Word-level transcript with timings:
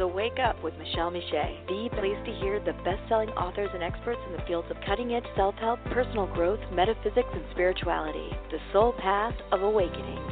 So 0.00 0.06
wake 0.06 0.38
up 0.42 0.56
with 0.64 0.72
Michele 0.78 1.10
Meiche, 1.10 1.66
the 1.66 1.90
place 1.92 2.16
to 2.24 2.32
hear 2.40 2.58
the 2.58 2.72
best-selling 2.84 3.28
authors 3.36 3.68
and 3.74 3.82
experts 3.82 4.18
in 4.26 4.32
the 4.32 4.42
fields 4.48 4.66
of 4.70 4.78
cutting-edge 4.86 5.26
self-help, 5.36 5.78
personal 5.92 6.26
growth, 6.26 6.58
metaphysics, 6.72 7.28
and 7.30 7.44
spirituality. 7.50 8.30
The 8.50 8.56
soul 8.72 8.94
path 8.98 9.34
of 9.52 9.60
awakening. 9.60 10.24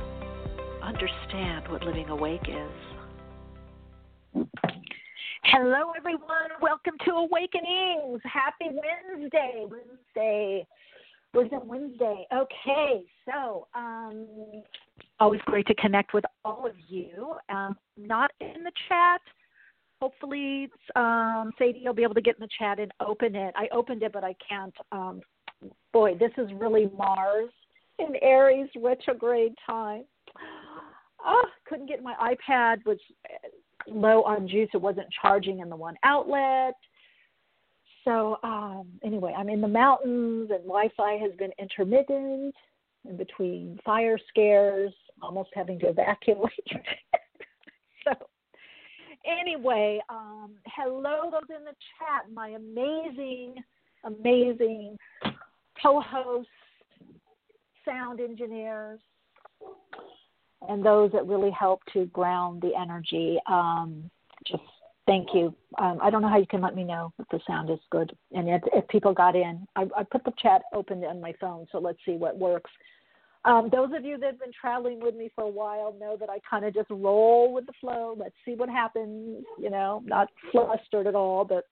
Understand 0.82 1.68
what 1.68 1.82
living 1.82 2.08
awake 2.08 2.48
is. 2.48 4.46
Hello, 5.44 5.92
everyone. 5.94 6.48
Welcome 6.62 6.94
to 7.04 7.10
Awakenings. 7.10 8.22
Happy 8.24 8.70
Wednesday. 8.70 9.66
Wednesday. 9.68 10.66
Wisdom 11.34 11.68
Wednesday. 11.68 12.26
Okay, 12.34 13.02
so 13.26 13.66
um, 13.74 14.26
always 15.20 15.42
great 15.44 15.66
to 15.66 15.74
connect 15.74 16.14
with 16.14 16.24
all 16.42 16.66
of 16.66 16.72
you. 16.88 17.34
Um, 17.50 17.76
not 17.98 18.30
in 18.40 18.64
the 18.64 18.72
chat. 18.88 19.20
Hopefully, 20.00 20.68
um, 20.94 21.50
Sadie 21.58 21.82
will 21.84 21.94
be 21.94 22.04
able 22.04 22.14
to 22.14 22.20
get 22.20 22.36
in 22.36 22.40
the 22.40 22.48
chat 22.58 22.78
and 22.78 22.92
open 23.00 23.34
it. 23.34 23.52
I 23.56 23.68
opened 23.72 24.02
it, 24.02 24.12
but 24.12 24.24
I 24.24 24.34
can't. 24.46 24.74
Um, 24.92 25.20
boy, 25.92 26.14
this 26.14 26.30
is 26.38 26.48
really 26.54 26.90
Mars 26.96 27.50
in 27.98 28.14
Aries 28.22 28.68
retrograde 28.80 29.54
time. 29.66 30.04
Oh, 31.24 31.44
couldn't 31.66 31.88
get 31.88 32.02
my 32.02 32.14
iPad 32.14 32.86
was 32.86 32.98
low 33.88 34.22
on 34.22 34.46
juice. 34.46 34.68
It 34.72 34.80
wasn't 34.80 35.08
charging 35.20 35.58
in 35.60 35.68
the 35.68 35.76
one 35.76 35.96
outlet. 36.04 36.74
So 38.04 38.38
um, 38.42 38.86
anyway, 39.02 39.34
I'm 39.36 39.48
in 39.48 39.60
the 39.60 39.68
mountains, 39.68 40.50
and 40.50 40.60
Wi-Fi 40.60 41.16
has 41.16 41.32
been 41.38 41.50
intermittent 41.58 42.54
in 43.08 43.16
between 43.16 43.78
fire 43.84 44.18
scares, 44.28 44.92
almost 45.20 45.50
having 45.54 45.78
to 45.80 45.88
evacuate. 45.88 46.52
so 48.04 48.14
anyway, 49.28 50.00
um, 50.08 50.52
hello 50.66 51.30
those 51.30 51.56
in 51.56 51.64
the 51.64 51.74
chat, 51.98 52.32
my 52.32 52.50
amazing, 52.50 53.54
amazing 54.04 54.96
co-hosts, 55.82 56.50
sound 57.84 58.20
engineers, 58.20 59.00
and 60.68 60.84
those 60.84 61.12
that 61.12 61.26
really 61.26 61.50
help 61.50 61.80
to 61.92 62.06
ground 62.06 62.62
the 62.62 62.72
energy. 62.78 63.38
Um, 63.46 64.10
just 64.46 64.62
thank 65.06 65.28
you. 65.34 65.54
Um, 65.78 65.98
I 66.02 66.10
don't 66.10 66.22
know 66.22 66.28
how 66.28 66.38
you 66.38 66.46
can 66.46 66.60
let 66.60 66.74
me 66.74 66.84
know 66.84 67.12
if 67.18 67.28
the 67.28 67.40
sound 67.46 67.70
is 67.70 67.78
good 67.90 68.16
and 68.32 68.48
if, 68.48 68.62
if 68.72 68.86
people 68.88 69.12
got 69.12 69.36
in. 69.36 69.66
I, 69.76 69.86
I, 69.96 70.02
put 70.04 70.24
the 70.24 70.32
chat 70.38 70.62
open 70.74 71.02
on 71.04 71.20
my 71.20 71.32
phone, 71.40 71.66
so 71.72 71.78
let's 71.78 71.98
see 72.04 72.12
what 72.12 72.36
works. 72.36 72.70
Um, 73.44 73.68
those 73.72 73.90
of 73.96 74.04
you 74.04 74.18
that 74.18 74.26
have 74.26 74.40
been 74.40 74.52
traveling 74.58 75.00
with 75.00 75.14
me 75.14 75.30
for 75.34 75.44
a 75.44 75.48
while 75.48 75.94
know 75.98 76.16
that 76.18 76.28
I 76.28 76.38
kind 76.48 76.64
of 76.64 76.74
just 76.74 76.90
roll 76.90 77.52
with 77.52 77.66
the 77.66 77.72
flow. 77.80 78.16
Let's 78.18 78.34
see 78.44 78.54
what 78.54 78.68
happens. 78.68 79.44
You 79.58 79.70
know, 79.70 80.02
not 80.04 80.28
flustered 80.50 81.06
at 81.06 81.14
all, 81.14 81.44
but 81.44 81.64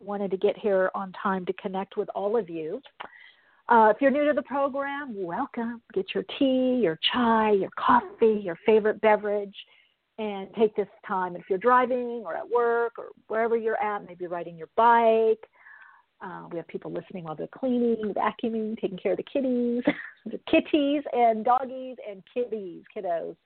wanted 0.00 0.30
to 0.30 0.36
get 0.36 0.58
here 0.58 0.90
on 0.94 1.12
time 1.20 1.46
to 1.46 1.52
connect 1.54 1.96
with 1.96 2.08
all 2.14 2.36
of 2.36 2.50
you. 2.50 2.80
Uh, 3.68 3.92
if 3.94 4.00
you're 4.00 4.10
new 4.10 4.26
to 4.26 4.32
the 4.32 4.42
program, 4.42 5.12
welcome. 5.16 5.82
Get 5.92 6.06
your 6.14 6.24
tea, 6.38 6.78
your 6.80 6.98
chai, 7.12 7.52
your 7.52 7.70
coffee, 7.76 8.40
your 8.42 8.56
favorite 8.64 9.00
beverage, 9.00 9.54
and 10.18 10.48
take 10.56 10.76
this 10.76 10.86
time. 11.06 11.34
If 11.34 11.42
you're 11.48 11.58
driving 11.58 12.22
or 12.24 12.36
at 12.36 12.48
work 12.48 12.92
or 12.96 13.06
wherever 13.26 13.56
you're 13.56 13.80
at, 13.82 14.06
maybe 14.06 14.26
riding 14.26 14.56
your 14.56 14.68
bike. 14.76 15.48
Uh, 16.20 16.46
we 16.50 16.56
have 16.56 16.66
people 16.68 16.90
listening 16.90 17.24
while 17.24 17.34
they're 17.34 17.46
cleaning, 17.48 18.14
vacuuming, 18.14 18.78
taking 18.80 18.98
care 18.98 19.12
of 19.12 19.18
the 19.18 19.24
kitties, 19.24 19.82
the 20.26 20.40
kitties 20.50 21.02
and 21.12 21.44
doggies 21.44 21.96
and 22.08 22.22
kitties, 22.32 22.82
kiddos. 22.96 23.36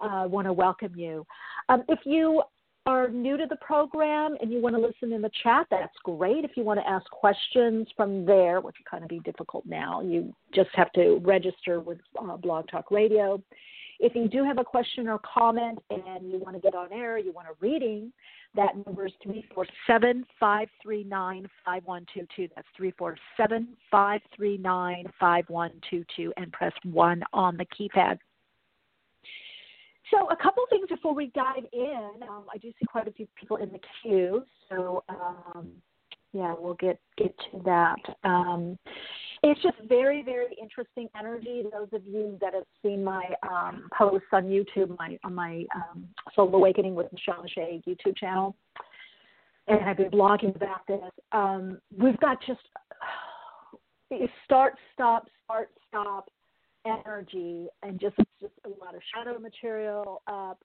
I 0.00 0.24
uh, 0.24 0.28
want 0.28 0.46
to 0.46 0.52
welcome 0.52 0.92
you. 0.96 1.26
Um, 1.68 1.82
if 1.88 1.98
you 2.04 2.42
are 2.86 3.08
new 3.08 3.36
to 3.36 3.46
the 3.46 3.56
program 3.56 4.36
and 4.40 4.50
you 4.50 4.62
want 4.62 4.74
to 4.76 4.80
listen 4.80 5.12
in 5.12 5.20
the 5.20 5.30
chat, 5.42 5.66
that's 5.70 5.94
great. 6.04 6.44
If 6.44 6.52
you 6.56 6.62
want 6.62 6.80
to 6.80 6.88
ask 6.88 7.04
questions 7.10 7.88
from 7.96 8.24
there, 8.24 8.60
which 8.60 8.76
can 8.76 8.84
kind 8.88 9.02
of 9.02 9.08
be 9.08 9.18
difficult 9.20 9.66
now, 9.66 10.00
you 10.00 10.34
just 10.54 10.70
have 10.74 10.92
to 10.92 11.20
register 11.24 11.80
with 11.80 11.98
uh, 12.18 12.36
Blog 12.36 12.68
Talk 12.68 12.90
Radio. 12.90 13.42
If 14.00 14.14
you 14.14 14.28
do 14.28 14.44
have 14.44 14.58
a 14.58 14.64
question 14.64 15.08
or 15.08 15.18
comment 15.18 15.78
and 15.90 16.30
you 16.30 16.38
want 16.38 16.54
to 16.54 16.60
get 16.60 16.74
on 16.74 16.92
air, 16.92 17.18
you 17.18 17.32
want 17.32 17.48
a 17.48 17.52
reading, 17.60 18.12
that 18.54 18.74
number 18.86 19.06
is 19.06 19.12
347 19.22 20.24
539 20.38 21.48
5122. 21.64 22.48
That's 22.54 22.68
347 22.76 23.76
539 23.90 25.04
5122 25.18 26.32
and 26.36 26.52
press 26.52 26.72
1 26.84 27.22
on 27.32 27.56
the 27.56 27.66
keypad. 27.66 28.18
So, 30.10 30.28
a 30.30 30.36
couple 30.36 30.64
things 30.70 30.88
before 30.88 31.14
we 31.14 31.26
dive 31.34 31.64
in. 31.72 32.10
Um, 32.22 32.44
I 32.52 32.56
do 32.58 32.68
see 32.80 32.86
quite 32.86 33.08
a 33.08 33.12
few 33.12 33.26
people 33.38 33.58
in 33.58 33.70
the 33.70 33.80
queue, 34.02 34.42
so 34.70 35.04
um, 35.08 35.70
yeah, 36.32 36.54
we'll 36.58 36.74
get 36.74 36.98
get 37.16 37.34
to 37.52 37.62
that. 37.64 38.16
Um, 38.24 38.78
it's 39.42 39.62
just 39.62 39.76
very, 39.88 40.22
very 40.22 40.56
interesting 40.60 41.08
energy. 41.18 41.62
Those 41.72 41.88
of 41.92 42.06
you 42.06 42.36
that 42.40 42.54
have 42.54 42.64
seen 42.82 43.04
my 43.04 43.24
um, 43.48 43.88
posts 43.96 44.26
on 44.32 44.44
YouTube, 44.44 44.96
my 44.98 45.18
on 45.24 45.34
my 45.34 45.64
um, 45.74 46.08
Soul 46.34 46.54
Awakening 46.54 46.94
with 46.94 47.06
Michele 47.12 47.44
Meiche 47.44 47.82
YouTube 47.84 48.16
channel, 48.16 48.56
and 49.68 49.80
I've 49.84 49.96
been 49.96 50.10
blogging 50.10 50.54
about 50.56 50.86
this. 50.86 51.10
Um, 51.32 51.78
we've 51.96 52.18
got 52.20 52.38
just 52.46 52.60
start, 54.44 54.74
stop, 54.94 55.28
start, 55.44 55.70
stop 55.88 56.28
energy 56.86 57.66
and 57.82 58.00
just 58.00 58.16
just 58.40 58.52
a 58.64 58.68
lot 58.68 58.94
of 58.94 59.00
shadow 59.14 59.38
material 59.38 60.22
up, 60.26 60.62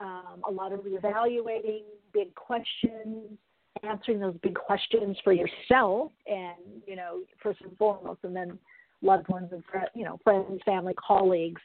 um, 0.00 0.42
a 0.48 0.50
lot 0.50 0.72
of 0.72 0.80
reevaluating 0.80 1.82
big 2.12 2.34
questions, 2.34 3.38
answering 3.82 4.20
those 4.20 4.36
big 4.42 4.54
questions 4.54 5.16
for 5.24 5.32
yourself, 5.32 6.12
and 6.26 6.82
you 6.86 6.96
know 6.96 7.20
first 7.42 7.60
and 7.62 7.76
foremost, 7.76 8.20
and 8.22 8.34
then 8.34 8.58
loved 9.02 9.28
ones 9.28 9.48
and 9.52 9.62
you 9.94 10.04
know 10.04 10.18
friends, 10.24 10.60
family, 10.64 10.94
colleagues. 10.94 11.60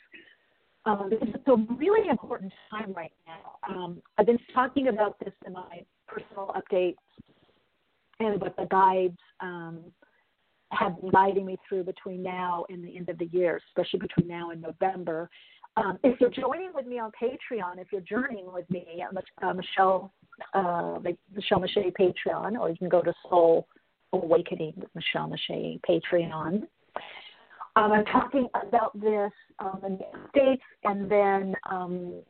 Um, 0.86 1.10
it's 1.12 1.48
a 1.48 1.56
really 1.76 2.10
important 2.10 2.54
time 2.72 2.94
right 2.94 3.12
now. 3.28 3.76
Um, 3.76 4.02
I've 4.18 4.26
been 4.26 4.40
talking 4.54 4.88
about 4.88 5.20
this 5.20 5.34
in 5.46 5.54
my 5.54 5.84
personal 6.08 6.56
updates 6.56 6.96
and 8.20 8.42
what 8.42 8.56
the 8.56 8.66
guides 8.66 9.18
um, 9.40 9.80
have 10.72 11.00
been 11.00 11.10
guiding 11.10 11.46
me 11.46 11.58
through 11.68 11.84
between 11.84 12.24
now 12.24 12.66
and 12.70 12.84
the 12.84 12.96
end 12.96 13.10
of 13.10 13.18
the 13.18 13.26
year, 13.32 13.62
especially 13.70 14.00
between 14.00 14.28
now 14.28 14.52
and 14.52 14.62
November. 14.62 15.30
Um, 15.78 15.98
if 16.04 16.20
you're 16.20 16.30
joining 16.30 16.72
with 16.74 16.86
me 16.86 17.00
on 17.00 17.12
Patreon, 17.22 17.78
if 17.78 17.88
you're 17.92 18.02
journeying 18.02 18.52
with 18.52 18.70
me, 18.70 19.04
uh, 19.42 19.54
Michele, 19.54 20.12
uh, 20.54 21.00
Michele 21.36 21.60
Meiche 21.60 21.94
Patreon, 22.00 22.60
or 22.60 22.70
you 22.70 22.78
can 22.78 22.90
go 22.90 23.02
to 23.02 23.14
Soul 23.30 23.68
Awakening 24.14 24.74
with 24.78 24.90
Michele 24.96 25.30
Meiche 25.30 25.80
Patreon. 25.88 26.64
Um, 27.76 27.92
I'm 27.92 28.06
talking 28.06 28.48
about 28.56 29.00
this 29.00 29.32
um, 29.60 29.82
in 29.86 29.98
the 29.98 30.40
updates, 30.40 30.60
and 30.84 31.10
then 31.10 31.56
um, 31.70 32.22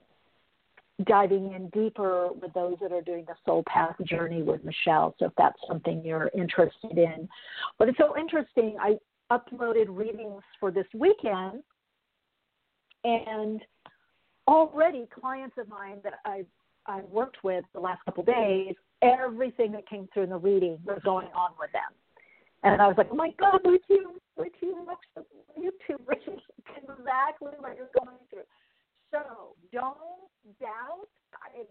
diving 1.05 1.53
in 1.53 1.69
deeper 1.69 2.29
with 2.41 2.53
those 2.53 2.75
that 2.81 2.91
are 2.91 3.01
doing 3.01 3.23
the 3.25 3.35
soul 3.45 3.63
path 3.67 3.95
journey 4.03 4.43
with 4.43 4.63
Michele. 4.63 5.15
So 5.17 5.25
if 5.27 5.31
that's 5.37 5.59
something 5.67 6.03
you're 6.03 6.29
interested 6.37 6.97
in. 6.97 7.27
But 7.77 7.89
it's 7.89 7.97
so 7.97 8.17
interesting. 8.17 8.75
I 8.79 8.97
uploaded 9.31 9.85
readings 9.87 10.41
for 10.59 10.71
this 10.71 10.87
weekend 10.93 11.63
and 13.03 13.61
already 14.47 15.07
clients 15.19 15.55
of 15.57 15.69
mine 15.69 15.99
that 16.03 16.15
I've 16.25 16.47
I've 16.89 17.09
worked 17.09 17.37
with 17.43 17.63
the 17.73 17.79
last 17.79 18.03
couple 18.05 18.23
days, 18.23 18.73
everything 19.01 19.71
that 19.73 19.87
came 19.87 20.09
through 20.13 20.23
in 20.23 20.29
the 20.29 20.37
reading 20.37 20.79
was 20.83 20.99
going 21.05 21.27
on 21.35 21.51
with 21.59 21.71
them. 21.71 21.93
And 22.63 22.81
I 22.81 22.87
was 22.87 22.95
like, 22.97 23.07
oh 23.11 23.15
my 23.15 23.29
God, 23.39 23.61
would 23.63 23.81
you, 23.87 24.19
would 24.37 24.51
you 24.61 24.85
watch 24.85 24.97
the 25.15 25.21
YouTube 25.57 25.99
reading? 26.07 26.41
exactly 26.77 27.51
what 27.59 27.77
you're 27.77 27.89
going 27.97 28.17
through. 28.29 28.41
So 29.11 29.55
don't 29.71 29.97
doubt 30.59 31.07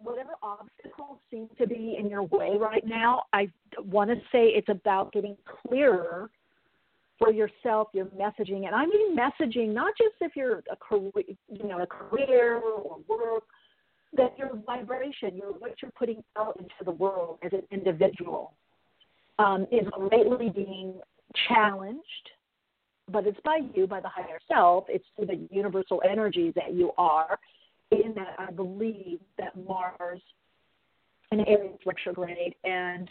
whatever 0.03 0.31
obstacles 0.43 1.19
seem 1.31 1.49
to 1.59 1.67
be 1.67 1.97
in 1.99 2.09
your 2.09 2.23
way 2.23 2.57
right 2.59 2.87
now. 2.87 3.25
I 3.33 3.51
want 3.79 4.11
to 4.11 4.17
say 4.33 4.47
it's 4.47 4.69
about 4.69 5.13
getting 5.13 5.37
clearer 5.67 6.31
for 7.19 7.33
yourself, 7.33 7.89
your 7.93 8.07
messaging, 8.07 8.67
and 8.67 8.75
I 8.75 8.87
mean 8.87 9.17
messaging, 9.17 9.75
not 9.75 9.93
just 9.99 10.15
if 10.21 10.37
you're 10.37 10.63
a 10.71 10.77
career, 10.77 11.11
you 11.49 11.65
know, 11.65 11.83
a 11.83 11.87
career 11.87 12.59
or 12.59 12.99
work, 13.09 13.45
that 14.17 14.39
your 14.39 14.51
vibration, 14.67 15.37
your 15.37 15.53
what 15.53 15.75
you're 15.83 15.93
putting 15.99 16.23
out 16.37 16.57
into 16.59 16.85
the 16.85 16.91
world 16.91 17.39
as 17.43 17.53
an 17.53 17.63
individual, 17.71 18.55
um, 19.39 19.67
is 19.71 19.87
greatly 19.93 20.51
being 20.51 20.95
challenged. 21.49 22.03
But 23.11 23.27
it's 23.27 23.41
by 23.45 23.61
you, 23.75 23.87
by 23.87 24.01
the 24.01 24.09
higher 24.09 24.39
self. 24.49 24.85
It's 24.89 25.05
through 25.17 25.27
the 25.27 25.49
universal 25.51 26.03
energy 26.09 26.53
that 26.57 26.75
you 26.75 26.93
are. 26.99 27.39
In 27.91 28.15
that, 28.17 28.35
I 28.39 28.51
believe 28.51 29.21
that 29.39 29.53
Mars 29.67 30.21
in 31.33 31.41
Aries 31.41 31.79
retrograde 31.87 32.55
and 32.65 33.11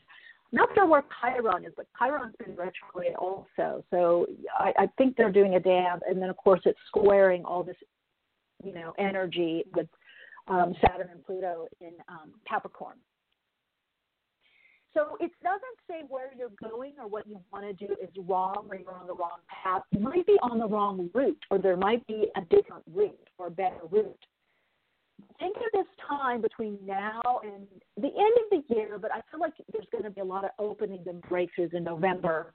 not 0.51 0.69
sure 0.73 0.88
where 0.88 1.03
Chiron 1.19 1.65
is, 1.65 1.73
but 1.75 1.88
Chiron's 1.97 2.35
been 2.38 2.55
retrograde 2.55 3.15
also. 3.15 3.83
So 3.89 4.27
I, 4.57 4.71
I 4.77 4.88
think 4.97 5.17
they're 5.17 5.31
doing 5.31 5.55
a 5.55 5.59
dance, 5.59 6.01
and 6.07 6.21
then 6.21 6.29
of 6.29 6.38
course 6.38 6.61
it's 6.65 6.79
squaring 6.88 7.44
all 7.44 7.63
this, 7.63 7.75
you 8.63 8.73
know, 8.73 8.94
energy 8.97 9.65
with 9.75 9.88
um, 10.47 10.73
Saturn 10.81 11.09
and 11.11 11.23
Pluto 11.25 11.67
in 11.81 11.94
um, 12.09 12.31
Capricorn. 12.47 12.97
So 14.94 15.17
it 15.19 15.31
doesn't 15.44 15.61
say 15.88 16.05
where 16.09 16.31
you're 16.35 16.49
going 16.71 16.94
or 16.99 17.07
what 17.07 17.27
you 17.27 17.39
want 17.53 17.65
to 17.65 17.88
do 17.88 17.94
is 18.01 18.09
wrong 18.27 18.67
or 18.69 18.77
you're 18.77 18.95
on 18.95 19.05
the 19.05 19.13
wrong 19.13 19.39
path. 19.47 19.83
You 19.91 19.99
might 19.99 20.25
be 20.25 20.38
on 20.41 20.57
the 20.57 20.67
wrong 20.67 21.09
route, 21.13 21.38
or 21.51 21.59
there 21.59 21.77
might 21.77 22.05
be 22.07 22.27
a 22.35 22.41
different 22.41 22.83
route 22.91 23.29
or 23.38 23.47
a 23.47 23.51
better 23.51 23.81
route 23.91 24.17
think 25.39 25.55
of 25.57 25.63
this 25.73 25.88
time 26.07 26.41
between 26.41 26.77
now 26.85 27.21
and 27.44 27.67
the 27.97 28.07
end 28.07 28.15
of 28.17 28.63
the 28.69 28.75
year, 28.75 28.97
but 28.99 29.11
I 29.11 29.21
feel 29.31 29.39
like 29.39 29.53
there's 29.71 29.88
going 29.91 30.03
to 30.03 30.09
be 30.09 30.21
a 30.21 30.25
lot 30.25 30.44
of 30.44 30.51
openings 30.59 31.07
and 31.07 31.21
breakthroughs 31.23 31.73
in 31.73 31.83
November 31.83 32.53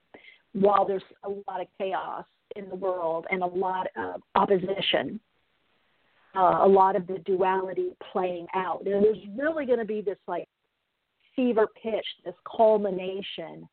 while 0.52 0.86
there's 0.86 1.02
a 1.24 1.28
lot 1.28 1.60
of 1.60 1.66
chaos 1.78 2.24
in 2.56 2.68
the 2.68 2.74
world 2.74 3.26
and 3.30 3.42
a 3.42 3.46
lot 3.46 3.86
of 3.96 4.20
opposition, 4.34 5.18
uh, 6.36 6.60
a 6.62 6.68
lot 6.68 6.96
of 6.96 7.06
the 7.06 7.18
duality 7.26 7.90
playing 8.12 8.46
out. 8.54 8.82
And 8.86 9.04
there's 9.04 9.18
really 9.36 9.66
going 9.66 9.78
to 9.78 9.84
be 9.84 10.00
this 10.00 10.18
like 10.26 10.48
fever 11.36 11.68
pitch, 11.82 12.06
this 12.24 12.34
culmination 12.56 13.68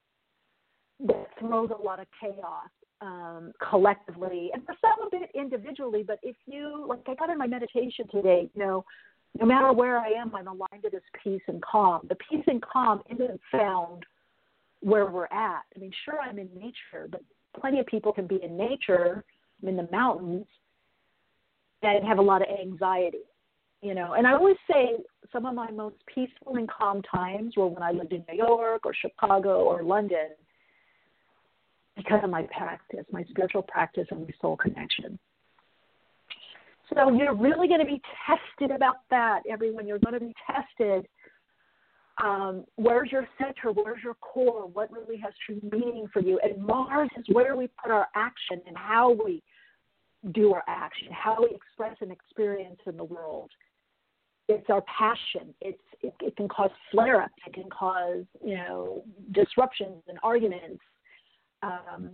that 1.06 1.27
throws 1.39 1.69
a 1.77 1.81
lot 1.81 2.00
of 2.00 2.07
chaos 2.19 2.69
um, 3.01 3.53
collectively 3.69 4.51
and 4.53 4.65
for 4.65 4.75
some 4.81 5.06
of 5.06 5.13
it 5.13 5.29
individually. 5.33 6.03
But 6.06 6.19
if 6.23 6.35
you, 6.45 6.85
like 6.88 7.00
I 7.07 7.15
got 7.15 7.29
in 7.29 7.38
my 7.38 7.47
meditation 7.47 8.06
today, 8.11 8.50
you 8.53 8.61
know, 8.61 8.85
no 9.39 9.45
matter 9.45 9.71
where 9.71 10.00
I 10.00 10.09
am, 10.09 10.35
I'm 10.35 10.47
aligned 10.47 10.83
to 10.83 10.89
this 10.89 11.03
peace 11.23 11.41
and 11.47 11.61
calm. 11.61 12.01
The 12.09 12.15
peace 12.15 12.44
and 12.47 12.61
calm 12.61 13.01
isn't 13.09 13.39
found 13.51 14.03
where 14.81 15.06
we're 15.06 15.25
at. 15.25 15.61
I 15.75 15.79
mean, 15.79 15.91
sure, 16.03 16.19
I'm 16.19 16.39
in 16.39 16.50
nature, 16.56 17.07
but 17.09 17.21
plenty 17.59 17.79
of 17.79 17.85
people 17.85 18.11
can 18.11 18.27
be 18.27 18.39
in 18.44 18.57
nature, 18.57 19.23
I'm 19.61 19.69
in 19.69 19.77
the 19.77 19.88
mountains, 19.91 20.45
and 21.81 22.08
have 22.08 22.18
a 22.18 22.22
lot 22.22 22.42
of 22.42 22.48
anxiety. 22.60 23.20
You 23.81 23.94
know, 23.96 24.14
and 24.14 24.28
I 24.28 24.34
always 24.34 24.58
say 24.70 24.98
some 25.31 25.46
of 25.46 25.56
my 25.56 25.72
most 25.72 25.96
peaceful 26.14 26.58
and 26.58 26.70
calm 26.70 27.02
times 27.04 27.54
were 27.56 27.68
when 27.68 27.81
I 27.81 27.92
lived 27.92 28.12
in 28.12 28.26
New 28.30 28.38
York 28.38 28.86
or 28.86 28.94
Chicago 28.94 29.64
or 29.64 29.84
London 29.84 30.30
because 31.96 32.20
of 32.24 32.30
my 32.30 32.44
practice, 32.56 33.06
my 33.12 33.24
spiritual 33.30 33.62
practice, 33.62 34.08
and 34.12 34.22
my 34.22 34.34
soul 34.42 34.58
connection. 34.58 35.18
So 36.94 37.12
you're 37.12 37.36
really 37.36 37.68
going 37.68 37.80
to 37.80 37.86
be 37.86 38.02
tested 38.26 38.76
about 38.76 38.98
that, 39.12 39.42
everyone. 39.50 39.88
You're 39.88 40.00
going 40.00 40.14
to 40.14 40.20
be 40.20 40.34
tested. 40.46 41.08
Um, 42.24 42.66
where's 42.76 43.12
your 43.12 43.28
center? 43.38 43.72
Where's 43.72 44.04
your 44.04 44.16
core? 44.16 44.68
What 44.68 44.92
really 44.92 45.18
has 45.18 45.34
true 45.46 45.60
meaning 45.72 46.08
for 46.12 46.22
you? 46.22 46.40
And 46.44 46.62
Mars 46.62 47.10
is 47.18 47.26
where 47.31 47.56
we 47.56 47.70
put 47.81 47.92
our 47.92 48.08
action 48.16 48.62
and 48.68 48.76
how 48.76 49.12
we 49.12 49.42
do 50.31 50.54
our 50.54 50.63
action, 50.68 51.07
how 51.12 51.38
we 51.39 51.56
express 51.56 51.95
an 52.01 52.12
experience 52.12 52.80
in 52.86 52.98
the 52.98 53.04
world. 53.04 53.50
It's 54.48 54.69
our 54.69 54.81
passion. 54.81 55.54
It's 55.62 55.81
it, 56.01 56.13
it 56.21 56.36
can 56.36 56.48
cause 56.48 56.71
flare-ups. 56.92 57.33
It 57.45 57.54
can 57.54 57.69
cause 57.69 58.25
you 58.44 58.56
know 58.56 59.04
disruptions 59.31 60.04
and 60.07 60.18
arguments 60.24 60.81
um, 61.62 62.12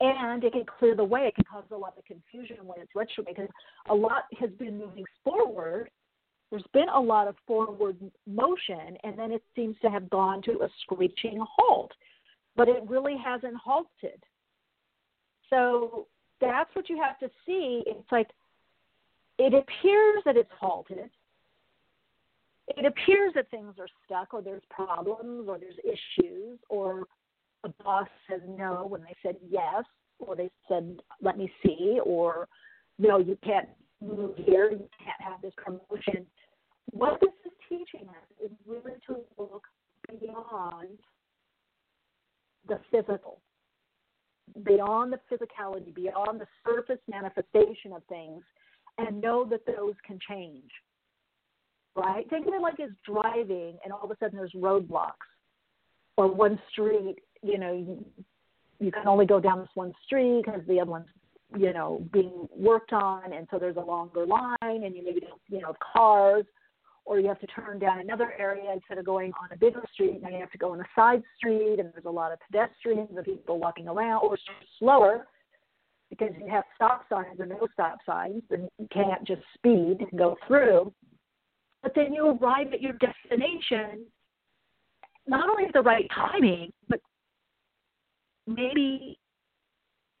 and 0.00 0.42
it 0.42 0.52
can 0.52 0.64
clear 0.64 0.96
the 0.96 1.04
way. 1.04 1.20
It 1.28 1.34
can 1.36 1.44
cause 1.44 1.64
a 1.70 1.76
lot 1.76 1.94
of 1.96 2.04
confusion 2.04 2.56
when 2.64 2.80
it's 2.80 2.90
retro 2.94 3.24
because 3.26 3.48
a 3.88 3.94
lot 3.94 4.24
has 4.40 4.50
been 4.58 4.78
moving 4.78 5.04
forward. 5.22 5.90
There's 6.50 6.64
been 6.72 6.88
a 6.88 7.00
lot 7.00 7.28
of 7.28 7.36
forward 7.46 7.96
motion, 8.26 8.96
and 9.04 9.18
then 9.18 9.32
it 9.32 9.42
seems 9.54 9.76
to 9.82 9.90
have 9.90 10.10
gone 10.10 10.42
to 10.42 10.62
a 10.62 10.68
screeching 10.82 11.42
halt, 11.56 11.92
but 12.56 12.68
it 12.68 12.82
really 12.86 13.16
hasn't 13.16 13.54
halted. 13.56 14.22
So 15.52 16.06
that's 16.40 16.70
what 16.74 16.88
you 16.88 16.98
have 17.00 17.18
to 17.18 17.28
see. 17.44 17.82
It's 17.86 18.10
like 18.10 18.28
it 19.38 19.52
appears 19.52 20.22
that 20.24 20.36
it's 20.36 20.50
halted. 20.58 21.10
It 22.68 22.86
appears 22.86 23.32
that 23.34 23.50
things 23.50 23.74
are 23.78 23.88
stuck, 24.06 24.32
or 24.32 24.40
there's 24.40 24.62
problems, 24.70 25.48
or 25.48 25.58
there's 25.58 25.74
issues, 25.84 26.58
or 26.70 27.06
the 27.62 27.72
boss 27.84 28.08
says 28.30 28.40
no 28.48 28.86
when 28.88 29.02
they 29.02 29.14
said 29.22 29.36
yes, 29.50 29.84
or 30.18 30.34
they 30.36 30.50
said 30.68 30.96
let 31.20 31.36
me 31.36 31.52
see, 31.62 31.98
or 32.02 32.48
no, 32.98 33.18
you 33.18 33.36
can't 33.44 33.68
move 34.00 34.34
here, 34.36 34.70
you 34.70 34.88
can't 35.04 35.20
have 35.20 35.42
this 35.42 35.52
promotion. 35.56 36.26
What 36.92 37.20
this 37.20 37.30
is 37.44 37.52
teaching 37.68 38.08
us 38.08 38.44
is 38.44 38.50
really 38.66 38.96
to 39.06 39.16
look 39.38 39.64
beyond 40.08 40.98
the 42.68 42.78
physical, 42.90 43.38
beyond 44.64 45.12
the 45.12 45.20
physicality, 45.30 45.94
beyond 45.94 46.40
the 46.40 46.46
surface 46.66 47.00
manifestation 47.08 47.92
of 47.92 48.02
things, 48.08 48.42
and 48.98 49.20
know 49.20 49.44
that 49.48 49.66
those 49.66 49.94
can 50.06 50.18
change. 50.28 50.70
Right? 51.94 52.28
Think 52.30 52.46
of 52.46 52.54
it 52.54 52.62
like 52.62 52.76
it's 52.78 52.94
driving, 53.04 53.76
and 53.84 53.92
all 53.92 54.04
of 54.04 54.10
a 54.10 54.16
sudden 54.18 54.38
there's 54.38 54.52
roadblocks, 54.52 55.12
or 56.16 56.32
one 56.32 56.58
street 56.70 57.16
you 57.42 57.58
know 57.58 57.72
you, 57.72 58.04
you 58.78 58.90
can 58.90 59.06
only 59.06 59.26
go 59.26 59.40
down 59.40 59.58
this 59.60 59.68
one 59.74 59.92
street 60.04 60.42
because 60.44 60.60
the 60.68 60.80
other 60.80 60.90
one's 60.90 61.06
you 61.56 61.72
know 61.72 62.02
being 62.12 62.48
worked 62.56 62.92
on 62.92 63.32
and 63.32 63.46
so 63.50 63.58
there's 63.58 63.76
a 63.76 63.80
longer 63.80 64.24
line 64.24 64.48
and 64.62 64.96
you 64.96 65.04
maybe 65.04 65.20
don't 65.20 65.40
you 65.48 65.60
know 65.60 65.74
cars 65.92 66.44
or 67.04 67.18
you 67.18 67.28
have 67.28 67.40
to 67.40 67.46
turn 67.48 67.78
down 67.78 68.00
another 68.00 68.32
area 68.38 68.72
instead 68.72 68.98
of 68.98 69.04
going 69.04 69.32
on 69.42 69.48
a 69.52 69.56
bigger 69.56 69.82
street 69.92 70.20
now 70.22 70.28
you 70.28 70.38
have 70.38 70.50
to 70.50 70.58
go 70.58 70.72
on 70.72 70.80
a 70.80 70.84
side 70.94 71.22
street 71.36 71.78
and 71.78 71.92
there's 71.92 72.04
a 72.06 72.10
lot 72.10 72.32
of 72.32 72.38
pedestrians 72.50 73.08
and 73.14 73.24
people 73.24 73.58
walking 73.58 73.88
around 73.88 74.22
or 74.22 74.36
slower 74.78 75.26
because 76.10 76.30
you 76.38 76.48
have 76.48 76.64
stop 76.74 77.04
signs 77.08 77.38
or 77.40 77.46
no 77.46 77.66
stop 77.72 77.98
signs 78.04 78.42
and 78.50 78.68
you 78.78 78.88
can't 78.92 79.26
just 79.26 79.42
speed 79.54 79.96
and 80.00 80.18
go 80.18 80.36
through 80.46 80.92
but 81.82 81.92
then 81.94 82.12
you 82.12 82.26
arrive 82.26 82.72
at 82.72 82.80
your 82.80 82.94
destination 82.94 84.04
not 85.26 85.48
only 85.48 85.64
at 85.64 85.72
the 85.72 85.80
right 85.80 86.08
timing 86.14 86.72
but 86.88 87.00
maybe 88.46 89.18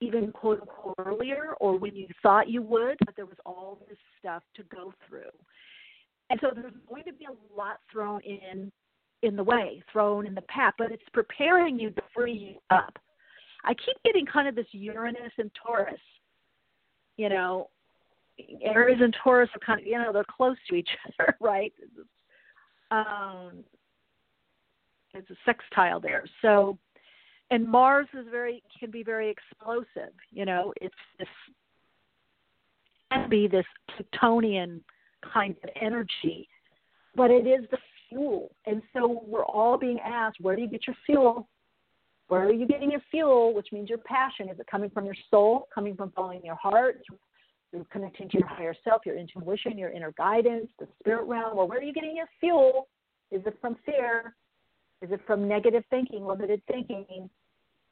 even 0.02 0.32
quote 0.32 0.60
unquote 0.60 0.94
earlier 0.98 1.54
or 1.60 1.78
when 1.78 1.94
you 1.94 2.06
thought 2.22 2.48
you 2.48 2.60
would, 2.62 2.96
but 3.04 3.14
there 3.16 3.26
was 3.26 3.36
all 3.46 3.78
this 3.88 3.98
stuff 4.18 4.42
to 4.56 4.62
go 4.64 4.92
through. 5.08 5.30
And 6.32 6.40
so 6.40 6.48
there's 6.54 6.72
going 6.88 7.04
to 7.04 7.12
be 7.12 7.26
a 7.26 7.56
lot 7.56 7.78
thrown 7.92 8.20
in 8.22 8.72
in 9.20 9.36
the 9.36 9.44
way, 9.44 9.82
thrown 9.92 10.26
in 10.26 10.34
the 10.34 10.42
path, 10.42 10.74
but 10.78 10.90
it's 10.90 11.02
preparing 11.12 11.78
you 11.78 11.90
to 11.90 12.02
free 12.12 12.32
you 12.32 12.76
up. 12.76 12.98
I 13.64 13.74
keep 13.74 13.96
getting 14.04 14.26
kind 14.26 14.48
of 14.48 14.56
this 14.56 14.66
Uranus 14.72 15.30
and 15.38 15.50
Taurus. 15.64 16.00
You 17.18 17.28
know, 17.28 17.68
Aries 18.62 18.98
and 19.00 19.14
Taurus 19.22 19.50
are 19.54 19.64
kind 19.64 19.78
of 19.78 19.86
you 19.86 19.98
know, 19.98 20.10
they're 20.10 20.24
close 20.24 20.56
to 20.70 20.74
each 20.74 20.88
other, 21.20 21.36
right? 21.38 21.72
Um 22.90 23.62
it's 25.12 25.30
a 25.30 25.36
sextile 25.44 26.00
there. 26.00 26.24
So 26.40 26.78
and 27.50 27.68
Mars 27.68 28.08
is 28.14 28.24
very 28.30 28.62
can 28.80 28.90
be 28.90 29.02
very 29.02 29.28
explosive. 29.28 30.14
You 30.30 30.46
know, 30.46 30.72
it's 30.80 30.94
this 31.18 31.28
can 33.12 33.28
be 33.28 33.48
this 33.48 33.66
Plutonian 33.94 34.82
kind 35.32 35.54
of 35.62 35.70
energy, 35.80 36.48
but 37.14 37.30
it 37.30 37.46
is 37.46 37.68
the 37.70 37.78
fuel. 38.08 38.50
And 38.66 38.82
so 38.92 39.22
we're 39.26 39.44
all 39.44 39.78
being 39.78 39.98
asked, 40.00 40.38
where 40.40 40.56
do 40.56 40.62
you 40.62 40.68
get 40.68 40.86
your 40.86 40.96
fuel? 41.06 41.48
Where 42.28 42.46
are 42.46 42.52
you 42.52 42.66
getting 42.66 42.90
your 42.90 43.02
fuel? 43.10 43.54
Which 43.54 43.68
means 43.72 43.88
your 43.88 43.98
passion. 43.98 44.48
Is 44.48 44.58
it 44.58 44.66
coming 44.66 44.90
from 44.90 45.04
your 45.04 45.16
soul? 45.30 45.68
Coming 45.74 45.94
from 45.94 46.12
following 46.12 46.40
your 46.44 46.54
heart? 46.54 47.02
You're 47.72 47.84
connecting 47.90 48.28
to 48.30 48.38
your 48.38 48.46
higher 48.46 48.74
self, 48.84 49.02
your 49.04 49.16
intuition, 49.16 49.78
your 49.78 49.90
inner 49.90 50.12
guidance, 50.16 50.68
the 50.78 50.86
spirit 51.00 51.24
realm. 51.24 51.56
Well, 51.56 51.68
where 51.68 51.78
are 51.78 51.82
you 51.82 51.92
getting 51.92 52.16
your 52.16 52.28
fuel? 52.40 52.88
Is 53.30 53.42
it 53.46 53.56
from 53.60 53.76
fear? 53.84 54.34
Is 55.00 55.10
it 55.10 55.20
from 55.26 55.48
negative 55.48 55.84
thinking, 55.90 56.24
limited 56.24 56.62
thinking? 56.70 57.28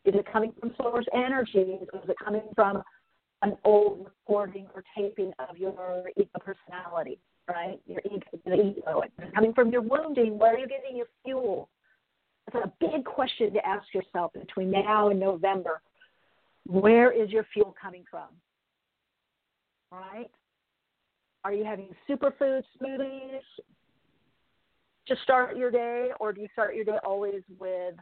Is 0.04 0.14
it 0.14 0.30
coming 0.32 0.52
from 0.60 0.72
source 0.76 1.06
energy? 1.14 1.78
Is 1.82 2.08
it 2.08 2.16
coming 2.22 2.42
from 2.54 2.82
an 3.42 3.56
old 3.64 4.06
recording 4.06 4.66
or 4.75 4.85
taping 4.97 5.32
of 5.49 5.56
your 5.56 6.11
ego 6.16 6.28
personality, 6.40 7.18
right? 7.49 7.80
Your 7.87 8.00
ego, 8.04 8.26
ego. 8.47 9.02
Coming 9.35 9.52
from 9.54 9.70
your 9.70 9.82
wounding? 9.82 10.38
Where 10.38 10.54
are 10.54 10.59
you 10.59 10.68
getting 10.68 10.97
your 10.97 11.06
fuel? 11.25 11.68
That's 12.52 12.66
a 12.66 12.73
big 12.80 13.04
question 13.04 13.52
to 13.52 13.66
ask 13.66 13.87
yourself 13.94 14.32
between 14.32 14.70
now 14.70 15.09
and 15.09 15.20
November. 15.20 15.80
Where 16.66 17.11
is 17.11 17.30
your 17.30 17.47
fuel 17.52 17.75
coming 17.80 18.04
from? 18.11 18.28
Right? 19.90 20.30
Are 21.44 21.52
you 21.52 21.64
having 21.64 21.88
superfood 22.09 22.62
smoothies 22.80 23.40
to 25.06 25.16
start 25.23 25.56
your 25.56 25.70
day, 25.70 26.11
or 26.20 26.32
do 26.32 26.40
you 26.42 26.49
start 26.52 26.75
your 26.75 26.85
day 26.85 26.99
always 27.04 27.42
with 27.59 27.94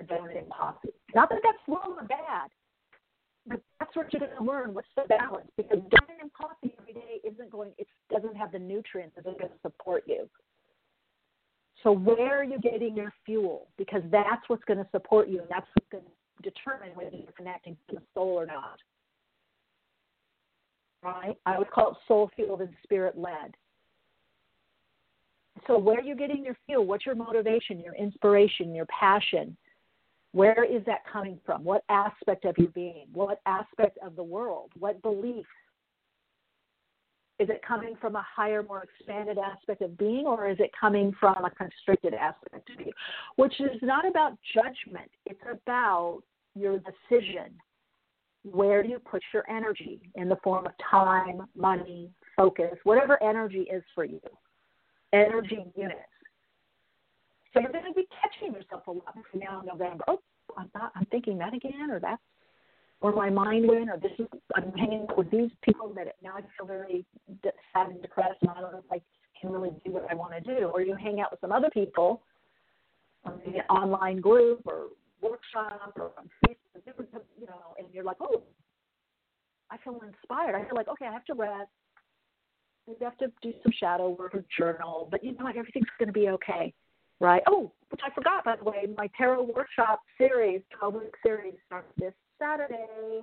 a 0.00 0.04
donut 0.04 0.38
and 0.38 0.50
coffee? 0.50 0.88
Not 1.14 1.28
that 1.28 1.40
that's 1.42 1.58
wrong 1.68 1.96
or 1.98 2.04
bad, 2.04 2.48
but 3.48 3.60
that's 3.78 3.94
what 3.96 4.12
you're 4.12 4.20
going 4.20 4.36
to 4.36 4.44
learn. 4.44 4.74
What's 4.74 4.88
the 4.96 5.04
balance? 5.08 5.50
Because 5.56 5.78
and 6.20 6.32
coffee 6.32 6.74
every 6.80 6.92
day 6.92 7.20
isn't 7.24 7.50
going. 7.50 7.72
It 7.78 7.86
doesn't 8.10 8.36
have 8.36 8.52
the 8.52 8.58
nutrients 8.58 9.14
that 9.16 9.26
are 9.26 9.32
going 9.32 9.50
to 9.50 9.60
support 9.62 10.04
you. 10.06 10.28
So 11.82 11.92
where 11.92 12.40
are 12.40 12.44
you 12.44 12.58
getting 12.58 12.96
your 12.96 13.12
fuel? 13.24 13.68
Because 13.78 14.02
that's 14.10 14.42
what's 14.48 14.64
going 14.64 14.78
to 14.78 14.88
support 14.90 15.28
you, 15.28 15.40
and 15.40 15.48
that's 15.48 15.66
what's 15.74 15.88
going 15.90 16.04
to 16.04 16.50
determine 16.50 16.90
whether 16.94 17.16
you're 17.16 17.32
connecting 17.36 17.76
to 17.88 17.96
the 17.96 18.02
soul 18.14 18.28
or 18.28 18.46
not. 18.46 18.78
Right? 21.02 21.36
I 21.46 21.58
would 21.58 21.70
call 21.70 21.92
it 21.92 21.96
soul 22.08 22.30
fueled 22.34 22.60
and 22.60 22.74
spirit 22.82 23.16
led. 23.16 23.54
So 25.66 25.78
where 25.78 25.98
are 25.98 26.02
you 26.02 26.16
getting 26.16 26.44
your 26.44 26.56
fuel? 26.66 26.84
What's 26.84 27.06
your 27.06 27.14
motivation, 27.14 27.80
your 27.80 27.94
inspiration, 27.94 28.74
your 28.74 28.86
passion? 28.86 29.56
Where 30.32 30.64
is 30.64 30.84
that 30.86 31.00
coming 31.10 31.40
from? 31.44 31.64
What 31.64 31.84
aspect 31.88 32.44
of 32.44 32.56
your 32.58 32.68
being? 32.68 33.06
What 33.12 33.40
aspect 33.46 33.98
of 34.04 34.14
the 34.16 34.22
world? 34.22 34.70
What 34.78 35.00
belief? 35.02 35.46
Is 37.38 37.48
it 37.48 37.62
coming 37.66 37.94
from 38.00 38.16
a 38.16 38.26
higher, 38.34 38.64
more 38.64 38.82
expanded 38.82 39.38
aspect 39.38 39.80
of 39.80 39.96
being, 39.96 40.26
or 40.26 40.48
is 40.48 40.58
it 40.58 40.70
coming 40.78 41.14
from 41.20 41.44
a 41.44 41.50
constricted 41.50 42.12
aspect 42.12 42.68
of 42.70 42.84
you? 42.84 42.92
Which 43.36 43.60
is 43.60 43.80
not 43.80 44.06
about 44.06 44.32
judgment, 44.54 45.10
it's 45.24 45.40
about 45.50 46.22
your 46.56 46.78
decision. 46.78 47.52
Where 48.42 48.82
do 48.82 48.88
you 48.88 48.98
put 48.98 49.22
your 49.32 49.48
energy 49.48 50.00
in 50.16 50.28
the 50.28 50.38
form 50.42 50.66
of 50.66 50.72
time, 50.90 51.42
money, 51.54 52.10
focus, 52.36 52.74
whatever 52.82 53.22
energy 53.22 53.68
is 53.72 53.84
for 53.94 54.04
you? 54.04 54.20
Energy 55.12 55.64
units. 55.76 55.98
So 57.52 57.60
you're 57.60 57.72
going 57.72 57.84
to 57.84 57.92
be 57.92 58.06
catching 58.20 58.54
yourself 58.54 58.86
a 58.86 58.90
lot 58.90 59.14
between 59.14 59.42
now 59.42 59.60
and 59.60 59.68
November. 59.68 60.04
Oh, 60.08 60.20
I'm 60.56 60.70
not. 60.74 60.92
I'm 60.94 61.06
thinking 61.06 61.38
that 61.38 61.54
again, 61.54 61.90
or 61.90 62.00
that's 62.00 62.22
or 63.00 63.12
my 63.12 63.30
mind 63.30 63.68
went, 63.68 63.90
or 63.90 63.96
this 63.96 64.12
is 64.18 64.26
I'm 64.54 64.72
hanging 64.72 65.06
out 65.08 65.16
with 65.16 65.30
these 65.30 65.50
people 65.62 65.92
that 65.94 66.16
now 66.22 66.32
I 66.36 66.40
feel 66.56 66.66
very 66.66 67.06
sad 67.72 67.90
and 67.90 68.02
depressed, 68.02 68.38
and 68.42 68.50
I 68.50 68.60
don't 68.60 68.72
know 68.72 68.82
if 68.84 68.92
I 68.92 69.00
can 69.40 69.52
really 69.52 69.70
do 69.84 69.92
what 69.92 70.06
I 70.10 70.14
want 70.14 70.32
to 70.32 70.40
do. 70.40 70.66
Or 70.66 70.82
you 70.82 70.96
hang 70.96 71.20
out 71.20 71.30
with 71.30 71.40
some 71.40 71.52
other 71.52 71.70
people, 71.70 72.22
on 73.24 73.40
the 73.46 73.60
online 73.72 74.20
group 74.20 74.62
or 74.64 74.86
workshop 75.22 75.92
or 75.96 76.10
on 76.18 76.28
Facebook, 76.46 77.06
you 77.38 77.46
know, 77.46 77.74
and 77.78 77.86
you're 77.92 78.04
like, 78.04 78.16
oh, 78.20 78.42
I 79.70 79.76
feel 79.78 80.00
inspired. 80.06 80.54
I 80.54 80.64
feel 80.64 80.76
like 80.76 80.88
okay, 80.88 81.06
I 81.06 81.12
have 81.12 81.24
to 81.26 81.34
rest. 81.34 81.70
Maybe 82.86 82.98
I 83.02 83.04
have 83.04 83.18
to 83.18 83.32
do 83.42 83.52
some 83.62 83.72
shadow 83.78 84.08
work 84.10 84.34
or 84.34 84.44
journal, 84.56 85.08
but 85.10 85.22
you 85.22 85.32
know 85.32 85.44
what? 85.44 85.56
Everything's 85.56 85.86
going 85.98 86.06
to 86.08 86.12
be 86.12 86.28
okay 86.30 86.72
right? 87.20 87.42
Oh, 87.46 87.72
which 87.90 88.00
I 88.04 88.10
forgot, 88.14 88.44
by 88.44 88.56
the 88.56 88.64
way, 88.64 88.86
my 88.96 89.08
tarot 89.16 89.50
workshop 89.54 90.00
series, 90.16 90.60
12 90.78 90.94
week 90.94 91.14
series, 91.22 91.54
starts 91.66 91.88
this 91.98 92.12
Saturday, 92.38 93.22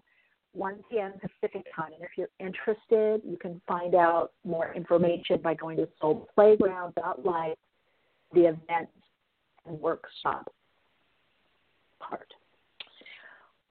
1 0.54 0.76
p.m. 0.90 1.14
Pacific 1.14 1.66
time. 1.76 1.92
And 1.94 2.04
if 2.04 2.10
you're 2.18 2.30
interested, 2.40 3.22
you 3.30 3.38
can 3.40 3.62
find 3.68 3.96
out 3.96 4.32
more 4.44 4.74
information 4.74 5.40
by 5.44 5.54
going 5.54 5.78
to 5.78 5.88
soulplayground.life, 6.02 7.58
the 8.34 8.42
events 8.42 8.92
and 9.66 9.80
workshop 9.80 10.52
part. 12.00 12.28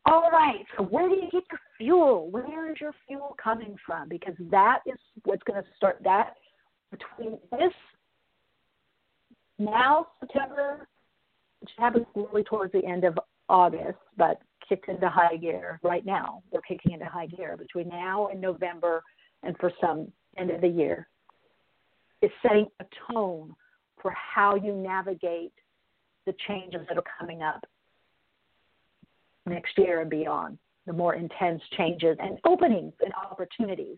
All 0.07 0.31
right, 0.31 0.67
so 0.77 0.85
where 0.85 1.09
do 1.09 1.15
you 1.15 1.31
get 1.33 1.45
your 1.51 1.61
fuel? 1.79 2.31
Where 2.31 2.71
is 2.71 2.77
your 2.79 2.93
fuel 3.07 3.35
coming 3.43 3.75
from? 3.87 4.09
Because 4.09 4.35
that 4.51 4.81
is 4.87 4.99
what's 5.25 5.43
going 5.45 5.63
to 5.63 5.69
start 5.77 5.99
that 6.05 6.35
between 6.91 7.39
this 7.53 7.73
now 9.59 10.09
September, 10.21 10.89
which 11.61 11.71
happens 11.79 12.07
really 12.15 12.45
towards 12.45 12.73
the 12.73 12.85
end 12.85 13.05
of 13.05 13.19
August, 13.49 13.99
but 14.17 14.41
kicked 14.69 14.89
into 14.89 15.09
high 15.09 15.37
gear 15.37 15.79
right 15.83 16.05
now. 16.05 16.43
We're 16.51 16.63
kicking 16.63 16.93
into 16.93 17.07
high 17.07 17.27
gear 17.27 17.57
between 17.57 17.89
now 17.89 18.29
and 18.29 18.41
November, 18.41 19.03
and 19.43 19.57
for 19.59 19.71
some 19.81 20.11
end 20.37 20.51
of 20.51 20.61
the 20.61 20.69
year, 20.69 21.09
is 22.23 22.31
setting 22.43 22.67
a 22.81 22.85
tone 23.13 23.55
for 24.01 24.13
how 24.13 24.55
you 24.55 24.75
navigate 24.75 25.53
the 26.27 26.35
changes 26.49 26.81
that 26.89 26.97
are 26.97 27.05
coming 27.19 27.43
up 27.43 27.65
next 29.47 29.77
year 29.77 30.01
and 30.01 30.11
beyond. 30.11 30.59
The 30.87 30.93
more 30.93 31.15
intense 31.15 31.63
changes 31.77 32.17
and 32.21 32.39
openings 32.45 32.93
and 33.03 33.13
opportunities. 33.15 33.97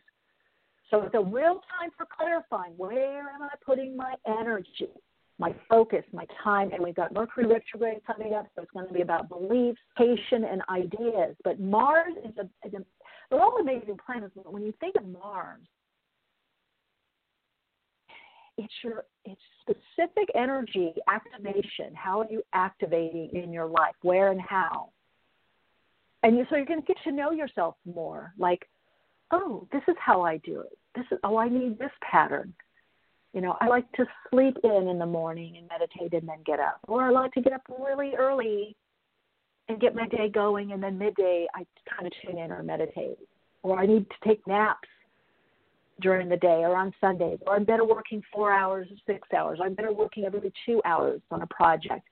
So 0.90 1.02
it's 1.02 1.14
a 1.14 1.20
real 1.20 1.60
time 1.78 1.90
for 1.96 2.06
clarifying 2.16 2.72
where 2.76 3.28
am 3.28 3.42
I 3.42 3.50
putting 3.64 3.96
my 3.96 4.14
energy? 4.26 4.90
My 5.38 5.54
focus, 5.68 6.02
my 6.12 6.26
time, 6.42 6.70
and 6.72 6.82
we've 6.82 6.94
got 6.94 7.12
Mercury 7.12 7.46
retrograde 7.46 8.00
coming 8.06 8.34
up, 8.34 8.46
so 8.54 8.62
it's 8.62 8.70
going 8.72 8.88
to 8.88 8.94
be 8.94 9.02
about 9.02 9.28
beliefs, 9.28 9.80
patient, 9.96 10.44
and 10.50 10.62
ideas. 10.70 11.36
But 11.44 11.60
Mars 11.60 12.14
is 12.24 12.32
a, 12.38 12.48
a 12.66 12.82
they're 13.30 13.40
all 13.40 13.58
amazing 13.60 13.98
planets, 14.04 14.32
but 14.34 14.52
when 14.52 14.62
you 14.62 14.72
think 14.80 14.94
of 14.96 15.06
Mars, 15.06 15.60
it's 18.56 18.72
your 18.82 19.04
it's 19.24 19.40
specific 19.60 20.28
energy 20.34 20.94
activation. 21.08 21.94
How 21.94 22.20
are 22.20 22.30
you 22.30 22.42
activating 22.52 23.30
in 23.32 23.52
your 23.52 23.66
life? 23.66 23.94
Where 24.02 24.30
and 24.30 24.40
how? 24.40 24.90
And 26.22 26.36
you, 26.38 26.46
so 26.48 26.56
you're 26.56 26.64
going 26.64 26.80
to 26.80 26.86
get 26.86 26.96
to 27.04 27.12
know 27.12 27.30
yourself 27.32 27.76
more. 27.84 28.32
Like, 28.38 28.68
oh, 29.30 29.68
this 29.72 29.82
is 29.88 29.96
how 29.98 30.22
I 30.22 30.38
do 30.38 30.60
it. 30.60 30.78
This 30.94 31.04
is 31.10 31.18
oh, 31.24 31.36
I 31.36 31.48
need 31.48 31.78
this 31.78 31.90
pattern. 32.00 32.54
You 33.36 33.42
know, 33.42 33.54
I 33.60 33.66
like 33.66 33.92
to 33.92 34.06
sleep 34.30 34.56
in 34.64 34.88
in 34.88 34.98
the 34.98 35.04
morning 35.04 35.58
and 35.58 35.68
meditate 35.68 36.18
and 36.18 36.26
then 36.26 36.38
get 36.46 36.58
up. 36.58 36.80
Or 36.88 37.02
I 37.02 37.10
like 37.10 37.32
to 37.32 37.42
get 37.42 37.52
up 37.52 37.60
really 37.68 38.14
early 38.16 38.74
and 39.68 39.78
get 39.78 39.94
my 39.94 40.08
day 40.08 40.30
going 40.30 40.72
and 40.72 40.82
then 40.82 40.96
midday 40.96 41.46
I 41.54 41.66
kind 41.84 42.06
of 42.06 42.14
tune 42.24 42.38
in 42.38 42.50
or 42.50 42.62
meditate. 42.62 43.18
Or 43.62 43.78
I 43.78 43.84
need 43.84 44.06
to 44.08 44.16
take 44.26 44.46
naps 44.46 44.88
during 46.00 46.30
the 46.30 46.38
day 46.38 46.62
or 46.62 46.76
on 46.76 46.94
Sundays. 46.98 47.38
Or 47.46 47.56
I'm 47.56 47.64
better 47.64 47.84
working 47.84 48.22
four 48.32 48.54
hours 48.54 48.88
or 48.90 48.96
six 49.06 49.28
hours. 49.36 49.58
I'm 49.62 49.74
better 49.74 49.92
working 49.92 50.24
every 50.24 50.50
two 50.64 50.80
hours 50.86 51.20
on 51.30 51.42
a 51.42 51.46
project. 51.48 52.08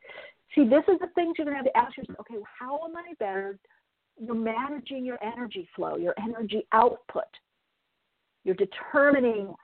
See, 0.54 0.68
this 0.68 0.84
is 0.88 1.00
the 1.00 1.08
things 1.14 1.36
you're 1.38 1.46
going 1.46 1.56
to 1.56 1.62
have 1.64 1.72
to 1.72 1.76
ask 1.76 1.96
yourself. 1.96 2.18
Okay, 2.20 2.38
how 2.58 2.84
am 2.84 2.94
I 2.98 3.14
better? 3.18 3.58
You're 4.20 4.34
managing 4.34 5.06
your 5.06 5.18
energy 5.24 5.66
flow, 5.74 5.96
your 5.96 6.14
energy 6.22 6.66
output. 6.72 7.24
You're 8.44 8.56
determining 8.56 9.54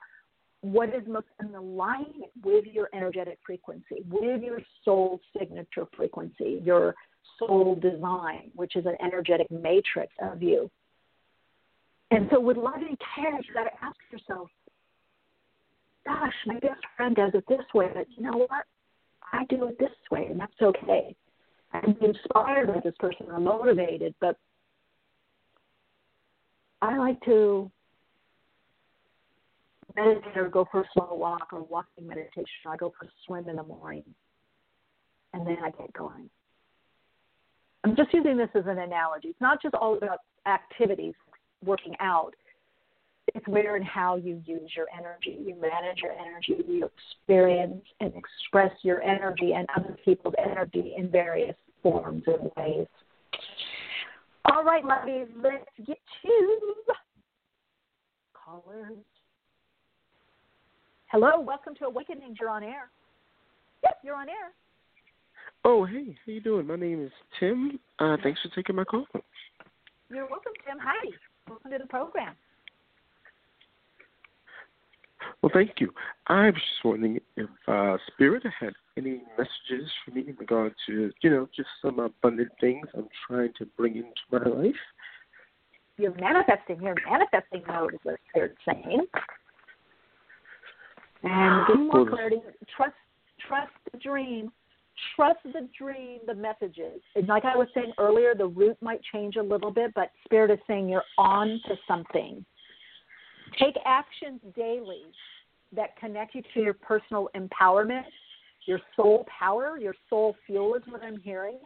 what 0.61 0.89
is 0.89 1.01
most 1.07 1.25
in 1.39 1.53
alignment 1.55 2.31
with 2.43 2.65
your 2.65 2.89
energetic 2.93 3.39
frequency, 3.45 4.03
with 4.09 4.41
your 4.41 4.59
soul 4.85 5.19
signature 5.37 5.87
frequency, 5.95 6.61
your 6.63 6.95
soul 7.39 7.75
design, 7.75 8.51
which 8.55 8.75
is 8.75 8.85
an 8.85 8.95
energetic 9.03 9.49
matrix 9.49 10.13
of 10.21 10.41
you. 10.41 10.69
And 12.11 12.27
so, 12.31 12.39
with 12.39 12.57
loving 12.57 12.97
care, 13.15 13.31
you 13.31 13.53
got 13.53 13.63
to 13.63 13.83
ask 13.83 13.97
yourself, 14.11 14.49
gosh, 16.05 16.33
my 16.45 16.59
best 16.59 16.81
friend 16.95 17.15
does 17.15 17.31
it 17.33 17.45
this 17.47 17.65
way, 17.73 17.89
but 17.93 18.05
you 18.15 18.23
know 18.23 18.37
what? 18.37 18.65
I 19.33 19.45
do 19.45 19.65
it 19.67 19.79
this 19.79 19.89
way, 20.11 20.27
and 20.29 20.39
that's 20.39 20.51
okay. 20.61 21.15
I 21.73 21.79
can 21.79 21.93
be 21.93 22.07
inspired 22.07 22.67
by 22.67 22.81
this 22.83 22.93
person 22.99 23.27
or 23.29 23.39
motivated, 23.39 24.13
but 24.19 24.35
I 26.81 26.97
like 26.97 27.21
to 27.25 27.71
meditate 29.95 30.37
or 30.37 30.49
go 30.49 30.67
for 30.71 30.81
a 30.81 30.85
slow 30.93 31.13
walk 31.13 31.47
or 31.51 31.63
walking 31.63 32.07
meditation. 32.07 32.45
I 32.67 32.77
go 32.77 32.93
for 32.97 33.05
a 33.05 33.09
swim 33.25 33.49
in 33.49 33.55
the 33.55 33.63
morning, 33.63 34.03
and 35.33 35.45
then 35.45 35.57
I 35.63 35.71
get 35.71 35.91
going. 35.93 36.29
I'm 37.83 37.95
just 37.95 38.13
using 38.13 38.37
this 38.37 38.49
as 38.53 38.65
an 38.67 38.77
analogy. 38.77 39.29
It's 39.29 39.41
not 39.41 39.61
just 39.61 39.73
all 39.75 39.97
about 39.97 40.19
activities, 40.45 41.15
working 41.65 41.95
out. 41.99 42.33
It's 43.33 43.47
where 43.47 43.75
and 43.75 43.85
how 43.85 44.17
you 44.17 44.41
use 44.45 44.71
your 44.75 44.87
energy. 44.97 45.37
You 45.39 45.55
manage 45.55 45.99
your 46.01 46.11
energy. 46.11 46.63
You 46.67 46.89
experience 47.19 47.83
and 47.99 48.13
express 48.15 48.71
your 48.83 49.01
energy 49.01 49.53
and 49.53 49.67
other 49.75 49.97
people's 50.03 50.35
energy 50.37 50.93
in 50.97 51.09
various 51.09 51.55
forms 51.81 52.23
and 52.27 52.51
ways. 52.57 52.87
All 54.45 54.63
right, 54.63 54.83
ladies, 54.83 55.27
let's 55.41 55.65
get 55.85 55.99
to 56.23 56.59
callers. 58.33 58.97
Hello, 61.11 61.41
welcome 61.41 61.75
to 61.75 61.85
Awakenings. 61.85 62.37
You're 62.39 62.49
on 62.49 62.63
air. 62.63 62.89
Yep, 63.83 63.97
you're 64.01 64.15
on 64.15 64.29
air. 64.29 64.53
Oh, 65.65 65.83
hey, 65.83 66.15
how 66.25 66.31
you 66.31 66.39
doing? 66.39 66.65
My 66.65 66.77
name 66.77 67.03
is 67.03 67.11
Tim. 67.37 67.81
Uh, 67.99 68.15
thanks 68.23 68.39
for 68.41 68.47
taking 68.55 68.77
my 68.77 68.85
call. 68.85 69.05
You're 70.09 70.29
welcome, 70.29 70.53
Tim. 70.65 70.77
Hi. 70.81 71.09
Welcome 71.49 71.71
to 71.71 71.77
the 71.79 71.87
program. 71.87 72.33
Well, 75.41 75.51
thank 75.53 75.71
you. 75.81 75.93
I 76.27 76.45
was 76.45 76.53
just 76.53 76.85
wondering 76.85 77.19
if 77.35 77.49
uh, 77.67 77.97
Spirit 78.13 78.43
had 78.57 78.71
any 78.97 79.21
messages 79.37 79.91
for 80.05 80.11
me 80.11 80.23
in 80.29 80.37
regard 80.39 80.73
to, 80.87 81.11
you 81.21 81.29
know, 81.29 81.49
just 81.53 81.67
some 81.81 81.99
abundant 81.99 82.51
things 82.61 82.87
I'm 82.95 83.09
trying 83.27 83.51
to 83.57 83.65
bring 83.75 83.97
into 83.97 84.11
my 84.31 84.49
life. 84.49 84.75
You're 85.97 86.15
manifesting. 86.15 86.81
You're 86.81 86.95
manifesting 87.05 87.63
mode 87.67 87.95
is 87.95 87.99
what 88.03 88.15
Spirit's 88.29 88.57
saying. 88.65 89.07
And 91.23 91.67
give 91.67 91.79
more 91.79 92.09
clarity. 92.09 92.37
Trust, 92.75 92.93
trust 93.47 93.71
the 93.91 93.97
dream. 93.99 94.51
Trust 95.15 95.39
the 95.45 95.67
dream, 95.77 96.19
the 96.27 96.35
messages. 96.35 97.01
And 97.15 97.27
like 97.27 97.45
I 97.45 97.55
was 97.55 97.67
saying 97.73 97.93
earlier, 97.97 98.35
the 98.35 98.45
route 98.45 98.77
might 98.81 99.01
change 99.11 99.35
a 99.35 99.41
little 99.41 99.71
bit, 99.71 99.93
but 99.95 100.11
Spirit 100.25 100.51
is 100.51 100.59
saying 100.67 100.89
you're 100.89 101.03
on 101.17 101.59
to 101.67 101.75
something. 101.87 102.45
Take 103.57 103.75
actions 103.85 104.41
daily 104.55 105.03
that 105.75 105.97
connect 105.97 106.35
you 106.35 106.43
to 106.53 106.59
your 106.61 106.73
personal 106.73 107.29
empowerment, 107.35 108.03
your 108.65 108.79
soul 108.95 109.25
power, 109.39 109.77
your 109.79 109.95
soul 110.09 110.35
fuel 110.45 110.75
is 110.75 110.83
what 110.87 111.01
I'm 111.01 111.19
hearing. 111.19 111.57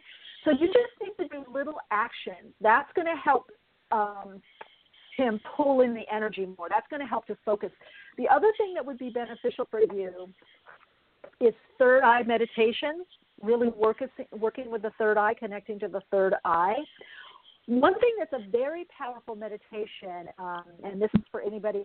So 0.44 0.52
you 0.52 0.68
just 0.68 0.94
need 1.02 1.22
to 1.22 1.28
do 1.28 1.44
little 1.52 1.78
actions. 1.90 2.54
That's 2.60 2.88
going 2.94 3.06
to 3.06 3.20
help 3.22 3.50
um, 3.90 4.40
him 5.16 5.40
pull 5.56 5.80
in 5.80 5.94
the 5.94 6.04
energy 6.12 6.46
more. 6.56 6.68
That's 6.68 6.86
going 6.88 7.00
to 7.00 7.06
help 7.06 7.26
to 7.26 7.36
focus. 7.44 7.70
The 8.18 8.28
other 8.28 8.52
thing 8.58 8.74
that 8.74 8.84
would 8.84 8.98
be 8.98 9.10
beneficial 9.10 9.66
for 9.70 9.80
you 9.80 10.28
is 11.40 11.54
third 11.78 12.02
eye 12.02 12.22
meditation, 12.22 13.04
really 13.42 13.68
work, 13.68 14.02
working 14.32 14.70
with 14.70 14.82
the 14.82 14.92
third 14.98 15.18
eye, 15.18 15.34
connecting 15.34 15.78
to 15.80 15.88
the 15.88 16.00
third 16.10 16.34
eye. 16.44 16.76
One 17.66 17.94
thing 17.98 18.14
that's 18.18 18.32
a 18.32 18.48
very 18.50 18.86
powerful 18.96 19.34
meditation, 19.34 20.28
um, 20.38 20.64
and 20.84 21.02
this 21.02 21.10
is 21.16 21.22
for 21.30 21.40
anybody 21.40 21.84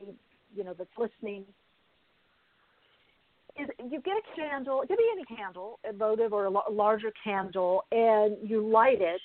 you 0.55 0.63
know 0.63 0.73
that's 0.77 0.89
listening, 0.97 1.43
is 3.59 3.67
you 3.89 3.99
get 4.01 4.13
a 4.13 4.35
candle. 4.35 4.81
It 4.81 4.87
could 4.87 4.97
be 4.97 5.09
any 5.11 5.25
candle, 5.25 5.79
a 5.85 5.91
votive 5.91 6.33
or 6.33 6.45
a 6.45 6.71
larger 6.71 7.11
candle, 7.23 7.83
and 7.91 8.37
you 8.43 8.65
light 8.65 9.01
it, 9.01 9.19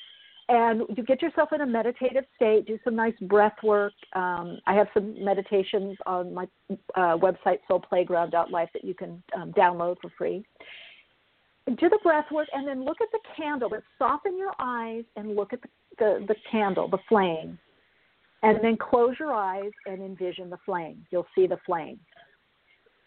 and 0.48 0.82
you 0.96 1.02
get 1.02 1.22
yourself 1.22 1.52
in 1.52 1.60
a 1.60 1.66
meditative 1.66 2.24
state. 2.36 2.66
Do 2.66 2.78
some 2.84 2.94
nice 2.94 3.14
breath 3.22 3.56
work. 3.64 3.92
Um, 4.14 4.58
I 4.66 4.74
have 4.74 4.86
some 4.94 5.22
meditations 5.24 5.96
on 6.06 6.32
my 6.32 6.46
uh, 6.94 7.16
website, 7.16 7.58
soulplayground.life, 7.68 8.68
that 8.72 8.84
you 8.84 8.94
can 8.94 9.22
um, 9.36 9.52
download 9.52 9.96
for 10.00 10.10
free. 10.16 10.44
Do 11.66 11.88
the 11.88 11.98
breath 12.02 12.26
work 12.30 12.46
and 12.52 12.66
then 12.66 12.84
look 12.84 12.98
at 13.00 13.08
the 13.10 13.18
candle. 13.36 13.68
But 13.68 13.82
soften 13.98 14.38
your 14.38 14.52
eyes 14.60 15.02
and 15.16 15.34
look 15.34 15.52
at 15.52 15.62
the, 15.62 15.68
the, 15.98 16.24
the 16.28 16.36
candle 16.50 16.88
the 16.88 16.98
flame. 17.08 17.58
And 18.44 18.58
then 18.62 18.76
close 18.76 19.16
your 19.18 19.32
eyes 19.32 19.72
and 19.86 20.00
envision 20.00 20.48
the 20.48 20.58
flame. 20.64 21.04
You'll 21.10 21.26
see 21.34 21.48
the 21.48 21.58
flame. 21.66 21.98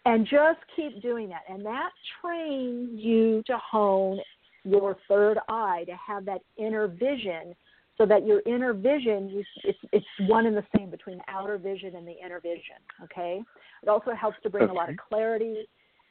And 0.04 0.26
just 0.26 0.58
keep 0.76 1.00
doing 1.00 1.30
that. 1.30 1.42
And 1.48 1.64
that 1.64 1.90
trains 2.20 2.90
you 2.92 3.42
to 3.46 3.56
hone 3.58 4.18
your 4.64 4.96
third 5.08 5.38
eye 5.48 5.84
to 5.86 5.94
have 5.94 6.24
that 6.24 6.40
inner 6.56 6.86
vision 6.86 7.54
so 7.98 8.06
that 8.06 8.26
your 8.26 8.40
inner 8.46 8.72
vision 8.72 9.28
you, 9.28 9.44
it's, 9.64 9.78
it's 9.92 10.06
one 10.20 10.46
and 10.46 10.56
the 10.56 10.64
same 10.76 10.90
between 10.90 11.18
the 11.18 11.24
outer 11.28 11.58
vision 11.58 11.96
and 11.96 12.06
the 12.06 12.14
inner 12.24 12.40
vision 12.40 12.76
okay 13.02 13.42
it 13.82 13.88
also 13.88 14.12
helps 14.12 14.36
to 14.42 14.50
bring 14.50 14.64
okay. 14.64 14.72
a 14.72 14.74
lot 14.74 14.90
of 14.90 14.96
clarity 14.96 15.66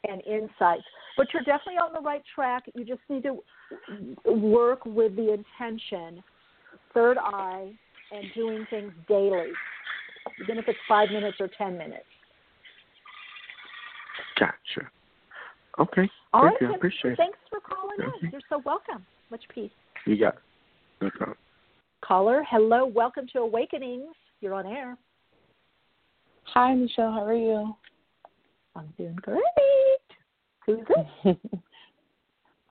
and 0.07 0.21
insights. 0.25 0.83
But 1.17 1.27
you're 1.33 1.43
definitely 1.43 1.75
on 1.75 1.93
the 1.93 2.01
right 2.01 2.23
track. 2.33 2.63
You 2.73 2.85
just 2.85 3.01
need 3.09 3.23
to 3.23 3.39
work 4.25 4.85
with 4.85 5.15
the 5.15 5.33
intention, 5.33 6.23
third 6.93 7.17
eye, 7.17 7.71
and 8.11 8.25
doing 8.35 8.65
things 8.69 8.91
daily, 9.07 9.51
even 10.41 10.57
if 10.57 10.65
it's 10.67 10.79
five 10.87 11.09
minutes 11.09 11.37
or 11.39 11.49
10 11.57 11.77
minutes. 11.77 12.05
Gotcha. 14.39 14.89
Okay. 15.77 16.09
All 16.33 16.41
Thank 16.41 16.53
right, 16.53 16.61
you. 16.61 16.67
Tim, 16.67 16.73
I 16.73 16.75
appreciate 16.77 17.17
Thanks 17.17 17.37
for 17.49 17.59
calling 17.59 17.97
in. 18.21 18.29
You're 18.31 18.41
so 18.49 18.61
welcome. 18.65 19.05
Much 19.31 19.43
peace. 19.53 19.71
You 20.05 20.17
got 20.17 20.35
it. 20.35 20.39
No 21.01 21.09
problem. 21.11 21.37
Caller, 22.01 22.43
hello. 22.49 22.85
Welcome 22.85 23.27
to 23.33 23.39
Awakenings. 23.39 24.15
You're 24.41 24.53
on 24.53 24.65
air. 24.65 24.97
Hi, 26.53 26.73
Michele. 26.73 27.11
How 27.11 27.25
are 27.25 27.35
you? 27.35 27.75
I'm 28.75 28.93
doing 28.97 29.17
great. 29.21 29.41
Who's 30.65 30.79
this? 31.23 31.35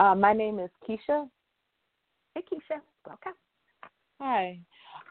uh, 0.01 0.15
my 0.15 0.33
name 0.33 0.59
is 0.59 0.71
Keisha. 0.89 1.29
Hey, 2.35 2.43
Keisha. 2.51 2.81
Welcome. 3.07 3.35
Hi. 4.21 4.59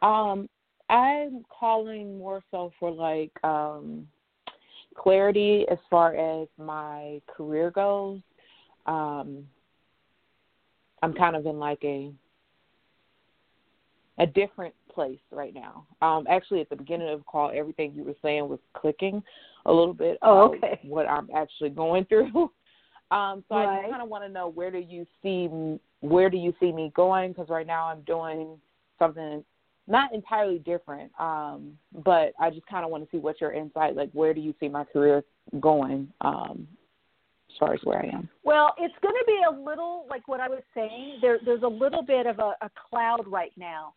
Um, 0.01 0.49
I'm 0.89 1.43
calling 1.49 2.17
more 2.17 2.41
so 2.51 2.71
for 2.79 2.91
like 2.91 3.31
um, 3.43 4.07
clarity 4.97 5.65
as 5.69 5.77
far 5.89 6.15
as 6.15 6.47
my 6.57 7.21
career 7.27 7.71
goes. 7.71 8.19
Um, 8.85 9.45
I'm 11.01 11.13
kind 11.13 11.35
of 11.35 11.45
in 11.45 11.59
like 11.59 11.79
a 11.83 12.11
a 14.19 14.25
different 14.25 14.73
place 14.91 15.19
right 15.31 15.53
now. 15.53 15.85
Um, 16.01 16.25
actually, 16.27 16.61
at 16.61 16.69
the 16.69 16.75
beginning 16.75 17.09
of 17.09 17.19
the 17.19 17.25
call, 17.25 17.51
everything 17.53 17.93
you 17.95 18.03
were 18.03 18.15
saying 18.23 18.49
was 18.49 18.59
clicking 18.73 19.21
a 19.67 19.71
little 19.71 19.93
bit. 19.93 20.17
Oh, 20.23 20.55
okay. 20.55 20.79
What 20.87 21.07
I'm 21.07 21.29
actually 21.35 21.69
going 21.69 22.05
through. 22.05 22.31
um, 23.11 23.43
so 23.47 23.55
right. 23.55 23.67
I 23.67 23.81
just 23.81 23.91
kind 23.91 24.01
of 24.01 24.09
want 24.09 24.23
to 24.23 24.29
know 24.29 24.49
where 24.49 24.71
do 24.71 24.79
you 24.79 25.05
see 25.21 25.47
where 26.01 26.29
do 26.29 26.37
you 26.37 26.53
see 26.59 26.71
me 26.71 26.91
going? 26.95 27.31
Because 27.31 27.49
right 27.49 27.67
now 27.67 27.87
I'm 27.87 28.01
doing 28.01 28.57
something 28.97 29.43
not 29.87 30.13
entirely 30.13 30.59
different, 30.59 31.11
um, 31.19 31.77
but 32.03 32.33
I 32.39 32.49
just 32.49 32.67
kind 32.67 32.83
of 32.83 32.91
want 32.91 33.03
to 33.03 33.09
see 33.09 33.19
what 33.19 33.39
your 33.39 33.53
insight. 33.53 33.95
Like, 33.95 34.11
where 34.13 34.33
do 34.33 34.41
you 34.41 34.53
see 34.59 34.67
my 34.67 34.83
career 34.83 35.23
going? 35.59 36.11
Um, 36.21 36.67
as 37.49 37.55
far 37.57 37.73
as 37.73 37.79
where 37.85 38.03
I 38.03 38.09
am. 38.13 38.29
Well, 38.43 38.73
it's 38.77 38.93
going 39.01 39.15
to 39.15 39.25
be 39.25 39.39
a 39.49 39.63
little 39.63 40.05
like 40.09 40.27
what 40.27 40.41
I 40.41 40.49
was 40.49 40.61
saying. 40.75 41.19
There, 41.21 41.39
there's 41.43 41.63
a 41.63 41.67
little 41.67 42.03
bit 42.03 42.27
of 42.27 42.39
a, 42.39 42.53
a 42.61 42.69
cloud 42.89 43.25
right 43.25 43.53
now 43.55 43.93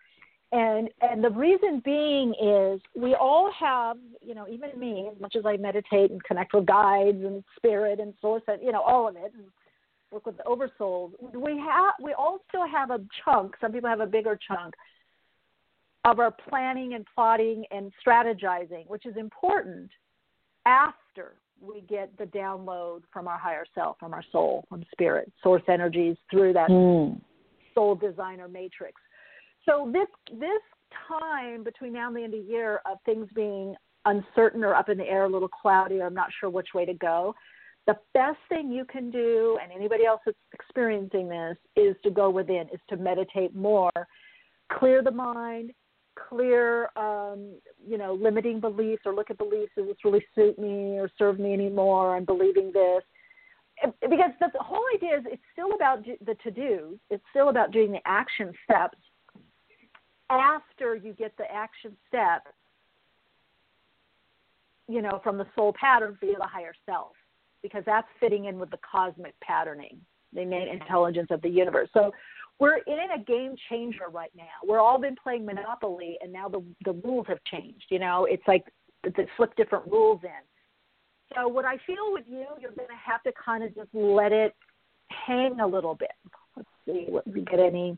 and 0.53 0.89
and 1.01 1.23
the 1.23 1.31
reason 1.31 1.81
being 1.85 2.35
is 2.43 2.81
we 2.97 3.15
all 3.15 3.51
have 3.59 3.97
you 4.21 4.35
know 4.35 4.47
even 4.49 4.71
me 4.79 5.09
as 5.13 5.21
much 5.21 5.37
as 5.37 5.45
i 5.47 5.57
meditate 5.57 6.11
and 6.11 6.23
connect 6.25 6.53
with 6.53 6.67
guides 6.67 7.23
and 7.23 7.45
spirit 7.57 8.01
and 8.01 8.15
source 8.21 8.43
and 8.49 8.61
you 8.63 8.73
know 8.73 8.81
all 8.81 9.09
of 9.09 9.17
it 9.17 9.33
and 9.35 9.45
work 10.11 10.27
with 10.27 10.37
the 10.37 10.43
oversouls 10.45 11.13
we 11.35 11.57
have 11.59 11.95
we 12.03 12.13
all 12.15 12.39
still 12.49 12.67
have 12.67 12.91
a 12.91 12.99
chunk 13.25 13.55
some 13.61 13.73
people 13.73 13.89
have 13.89 14.01
a 14.01 14.07
bigger 14.07 14.39
chunk 14.49 14.75
of 16.05 16.19
our 16.19 16.31
planning 16.49 16.95
and 16.95 17.07
plotting 17.15 17.65
and 17.71 17.93
strategizing 18.05 18.87
which 18.89 19.07
is 19.07 19.17
important 19.17 19.91
after 20.67 21.37
we 21.61 21.83
get 21.83 22.17
the 22.17 22.25
download 22.25 23.03
from 23.13 23.29
our 23.29 23.39
higher 23.39 23.67
self 23.75 23.97
from 23.99 24.15
our 24.15 24.25
soul 24.33 24.65
from 24.69 24.85
spirit 24.93 25.31
source 25.43 25.63
energies 25.69 26.17
through 26.31 26.53
that 26.53 26.69
mm. 26.71 27.21
soul 27.75 27.95
designer 27.95 28.49
matrix 28.49 29.01
so 29.67 29.91
this 29.93 30.09
this 30.39 30.63
time 31.07 31.63
between 31.63 31.93
now 31.93 32.09
and 32.09 32.17
the 32.17 32.23
end 32.23 32.35
of 32.35 32.41
the 32.41 32.51
year 32.51 32.81
of 32.91 32.99
things 33.05 33.29
being 33.35 33.75
uncertain 34.07 34.65
or 34.65 34.75
up 34.75 34.89
in 34.89 34.99
the 34.99 35.07
air, 35.07 35.25
a 35.25 35.29
little 35.29 35.49
cloudy, 35.49 36.01
or 36.01 36.07
I'm 36.07 36.15
not 36.15 36.31
sure 36.39 36.51
which 36.51 36.69
way 36.75 36.85
to 36.85 36.95
go, 36.95 37.35
the 37.87 37.97
best 38.15 38.39
thing 38.49 38.71
you 38.71 38.85
can 38.85 39.11
do, 39.11 39.59
and 39.63 39.73
anybody 39.73 40.05
else 40.05 40.21
that's 40.25 40.39
experiencing 40.53 41.29
this, 41.29 41.57
is 41.77 41.97
to 42.05 42.11
go 42.11 42.31
within, 42.31 42.69
is 42.73 42.81
to 42.89 42.97
meditate 42.97 43.55
more, 43.55 43.91
clear 44.73 45.03
the 45.03 45.11
mind, 45.11 45.73
clear, 46.29 46.91
um, 46.97 47.55
you 47.87 47.99
know, 47.99 48.15
limiting 48.15 48.61
beliefs 48.61 49.03
or 49.07 49.15
look 49.15 49.31
at 49.31 49.39
beliefs. 49.39 49.73
Does 49.77 49.87
this 49.87 49.97
really 50.05 50.25
suit 50.35 50.59
me 50.59 50.99
or 50.99 51.11
serve 51.19 51.39
me 51.39 51.53
anymore? 51.53 52.17
I'm 52.17 52.25
believing 52.25 52.73
this. 52.73 53.03
Because 54.03 54.33
the 54.41 54.51
whole 54.61 54.85
idea 54.95 55.19
is 55.19 55.25
it's 55.27 55.43
still 55.53 55.73
about 55.75 56.05
the 56.05 56.35
to 56.43 56.51
dos. 56.51 56.99
It's 57.09 57.25
still 57.31 57.49
about 57.49 57.73
doing 57.73 57.93
the 57.93 58.01
action 58.05 58.53
steps 58.65 58.99
after 60.29 60.95
you 60.95 61.13
get 61.15 61.37
the 61.39 61.51
action 61.51 61.97
step, 62.07 62.47
you 64.87 65.03
know, 65.03 65.21
from 65.25 65.39
the 65.39 65.47
soul 65.55 65.75
pattern 65.81 66.17
via 66.21 66.37
the 66.37 66.47
higher 66.47 66.75
self, 66.87 67.13
because 67.63 67.83
that's 67.87 68.07
fitting 68.21 68.45
in 68.45 68.59
with 68.59 68.71
the 68.71 68.79
cosmic 68.79 69.39
patterning, 69.41 69.99
the 70.33 70.43
innate 70.43 70.69
intelligence 70.69 71.29
of 71.31 71.41
the 71.43 71.49
universe. 71.49 71.89
So 71.95 72.13
we're 72.61 72.79
in 72.79 73.11
a 73.19 73.25
game 73.25 73.57
changer 73.69 74.09
right 74.13 74.31
now. 74.37 74.45
We're 74.65 74.81
all 74.81 75.01
been 75.01 75.17
playing 75.21 75.45
Monopoly, 75.47 76.19
and 76.23 76.33
now 76.33 76.49
the 76.49 76.63
the 76.85 76.93
rules 76.93 77.27
have 77.29 77.43
changed. 77.51 77.87
You 77.89 77.99
know, 77.99 78.27
it's 78.27 78.47
like 78.47 78.65
they 79.03 79.27
slip 79.37 79.57
different 79.57 79.87
rules 79.91 80.21
in. 80.23 81.35
So 81.35 81.49
what 81.49 81.65
I 81.65 81.77
feel 81.87 82.13
with 82.13 82.25
you, 82.29 82.47
you're 82.61 82.73
going 82.73 82.89
to 82.89 83.11
have 83.11 83.23
to 83.23 83.33
kind 83.45 83.65
of 83.65 83.75
just 83.75 83.89
let 83.93 84.33
it 84.33 84.55
hang 85.27 85.61
a 85.61 85.67
little 85.67 85.95
bit. 85.95 86.13
Let's 86.57 86.69
see, 86.85 87.07
what 87.09 87.27
we 87.27 87.43
get 87.43 87.61
any 87.61 87.97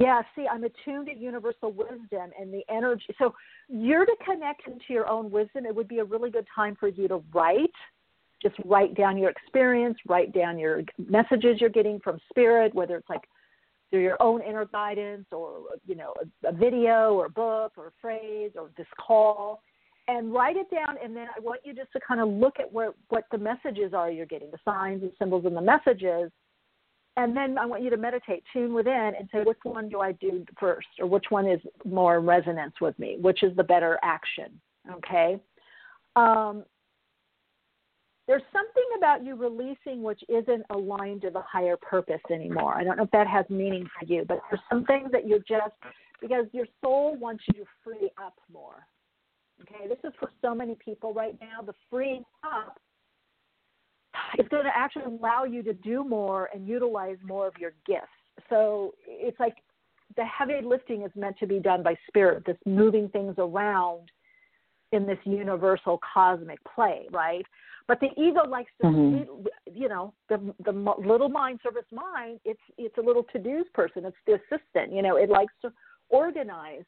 yeah, 0.00 0.22
see, 0.34 0.46
I'm 0.50 0.64
attuned 0.64 1.08
to 1.08 1.14
universal 1.14 1.72
wisdom 1.72 2.30
and 2.40 2.52
the 2.52 2.62
energy. 2.70 3.14
So 3.18 3.34
you're 3.68 4.06
to 4.06 4.16
connect 4.24 4.66
into 4.66 4.84
your 4.88 5.06
own 5.06 5.30
wisdom. 5.30 5.66
It 5.66 5.76
would 5.76 5.88
be 5.88 5.98
a 5.98 6.04
really 6.04 6.30
good 6.30 6.46
time 6.54 6.74
for 6.80 6.88
you 6.88 7.06
to 7.08 7.22
write. 7.34 7.70
Just 8.40 8.54
write 8.64 8.94
down 8.94 9.18
your 9.18 9.28
experience, 9.28 9.98
write 10.08 10.32
down 10.32 10.58
your 10.58 10.80
messages 10.98 11.60
you're 11.60 11.68
getting 11.68 12.00
from 12.00 12.18
spirit, 12.30 12.74
whether 12.74 12.96
it's 12.96 13.10
like 13.10 13.20
through 13.90 14.02
your 14.02 14.20
own 14.20 14.40
inner 14.42 14.64
guidance 14.66 15.26
or 15.32 15.62
you 15.86 15.94
know 15.94 16.14
a, 16.22 16.48
a 16.48 16.52
video 16.52 17.14
or 17.14 17.26
a 17.26 17.30
book 17.30 17.72
or 17.76 17.88
a 17.88 17.92
phrase 18.00 18.52
or 18.56 18.70
this 18.76 18.86
call, 18.98 19.62
and 20.08 20.32
write 20.32 20.56
it 20.56 20.70
down 20.70 20.96
and 21.02 21.14
then 21.14 21.26
I 21.36 21.40
want 21.40 21.60
you 21.64 21.74
just 21.74 21.92
to 21.92 22.00
kind 22.06 22.20
of 22.20 22.28
look 22.28 22.58
at 22.58 22.72
where 22.72 22.92
what 23.08 23.24
the 23.30 23.38
messages 23.38 23.92
are 23.94 24.10
you're 24.10 24.26
getting, 24.26 24.50
the 24.50 24.58
signs 24.64 25.02
and 25.02 25.12
symbols 25.18 25.44
and 25.44 25.56
the 25.56 25.60
messages. 25.60 26.30
And 27.16 27.36
then 27.36 27.58
I 27.58 27.66
want 27.66 27.82
you 27.82 27.90
to 27.90 27.96
meditate, 27.96 28.44
tune 28.52 28.72
within 28.72 29.12
and 29.18 29.28
say 29.32 29.42
which 29.44 29.58
one 29.64 29.88
do 29.88 30.00
I 30.00 30.12
do 30.12 30.44
first 30.58 30.86
or 31.00 31.06
which 31.06 31.26
one 31.28 31.46
is 31.46 31.60
more 31.84 32.20
resonance 32.20 32.74
with 32.80 32.98
me, 32.98 33.18
which 33.20 33.42
is 33.42 33.54
the 33.56 33.64
better 33.64 33.98
action. 34.02 34.60
Okay? 34.90 35.38
Um, 36.16 36.64
there's 38.30 38.42
something 38.52 38.84
about 38.96 39.24
you 39.24 39.34
releasing 39.34 40.04
which 40.04 40.22
isn't 40.28 40.62
aligned 40.70 41.22
to 41.22 41.30
the 41.30 41.40
higher 41.40 41.76
purpose 41.76 42.20
anymore. 42.32 42.76
I 42.76 42.84
don't 42.84 42.96
know 42.96 43.02
if 43.02 43.10
that 43.10 43.26
has 43.26 43.44
meaning 43.50 43.88
for 43.98 44.06
you, 44.06 44.24
but 44.24 44.38
there's 44.48 44.62
some 44.70 44.84
things 44.84 45.10
that 45.10 45.26
you're 45.26 45.40
just 45.40 45.74
because 46.20 46.44
your 46.52 46.66
soul 46.80 47.16
wants 47.16 47.42
you 47.48 47.64
to 47.64 47.70
free 47.82 48.08
up 48.24 48.34
more. 48.52 48.86
Okay, 49.62 49.88
this 49.88 49.98
is 50.04 50.12
for 50.20 50.30
so 50.40 50.54
many 50.54 50.76
people 50.76 51.12
right 51.12 51.36
now. 51.40 51.60
The 51.60 51.74
freeing 51.90 52.22
up 52.44 52.78
is 54.38 54.46
going 54.46 54.62
to 54.62 54.76
actually 54.76 55.06
allow 55.06 55.42
you 55.42 55.64
to 55.64 55.72
do 55.72 56.04
more 56.04 56.50
and 56.54 56.68
utilize 56.68 57.16
more 57.24 57.48
of 57.48 57.54
your 57.58 57.72
gifts. 57.84 58.06
So 58.48 58.94
it's 59.08 59.40
like 59.40 59.56
the 60.16 60.24
heavy 60.24 60.64
lifting 60.64 61.02
is 61.02 61.10
meant 61.16 61.36
to 61.40 61.48
be 61.48 61.58
done 61.58 61.82
by 61.82 61.96
spirit, 62.06 62.44
this 62.46 62.56
moving 62.64 63.08
things 63.08 63.34
around 63.38 64.08
in 64.92 65.04
this 65.04 65.18
universal 65.24 65.98
cosmic 66.14 66.58
play, 66.76 67.08
right? 67.10 67.44
But 67.90 67.98
the 67.98 68.10
ego 68.16 68.46
likes 68.48 68.70
to, 68.80 68.86
mm-hmm. 68.86 69.46
you 69.74 69.88
know, 69.88 70.14
the 70.28 70.54
the 70.64 70.70
little 70.70 71.28
mind, 71.28 71.58
service 71.60 71.90
mind. 71.90 72.38
It's 72.44 72.60
it's 72.78 72.96
a 72.98 73.00
little 73.00 73.24
to 73.32 73.38
dos 73.40 73.66
person. 73.74 74.04
It's 74.04 74.16
the 74.28 74.34
assistant. 74.34 74.94
You 74.94 75.02
know, 75.02 75.16
it 75.16 75.28
likes 75.28 75.52
to 75.62 75.72
organize 76.08 76.84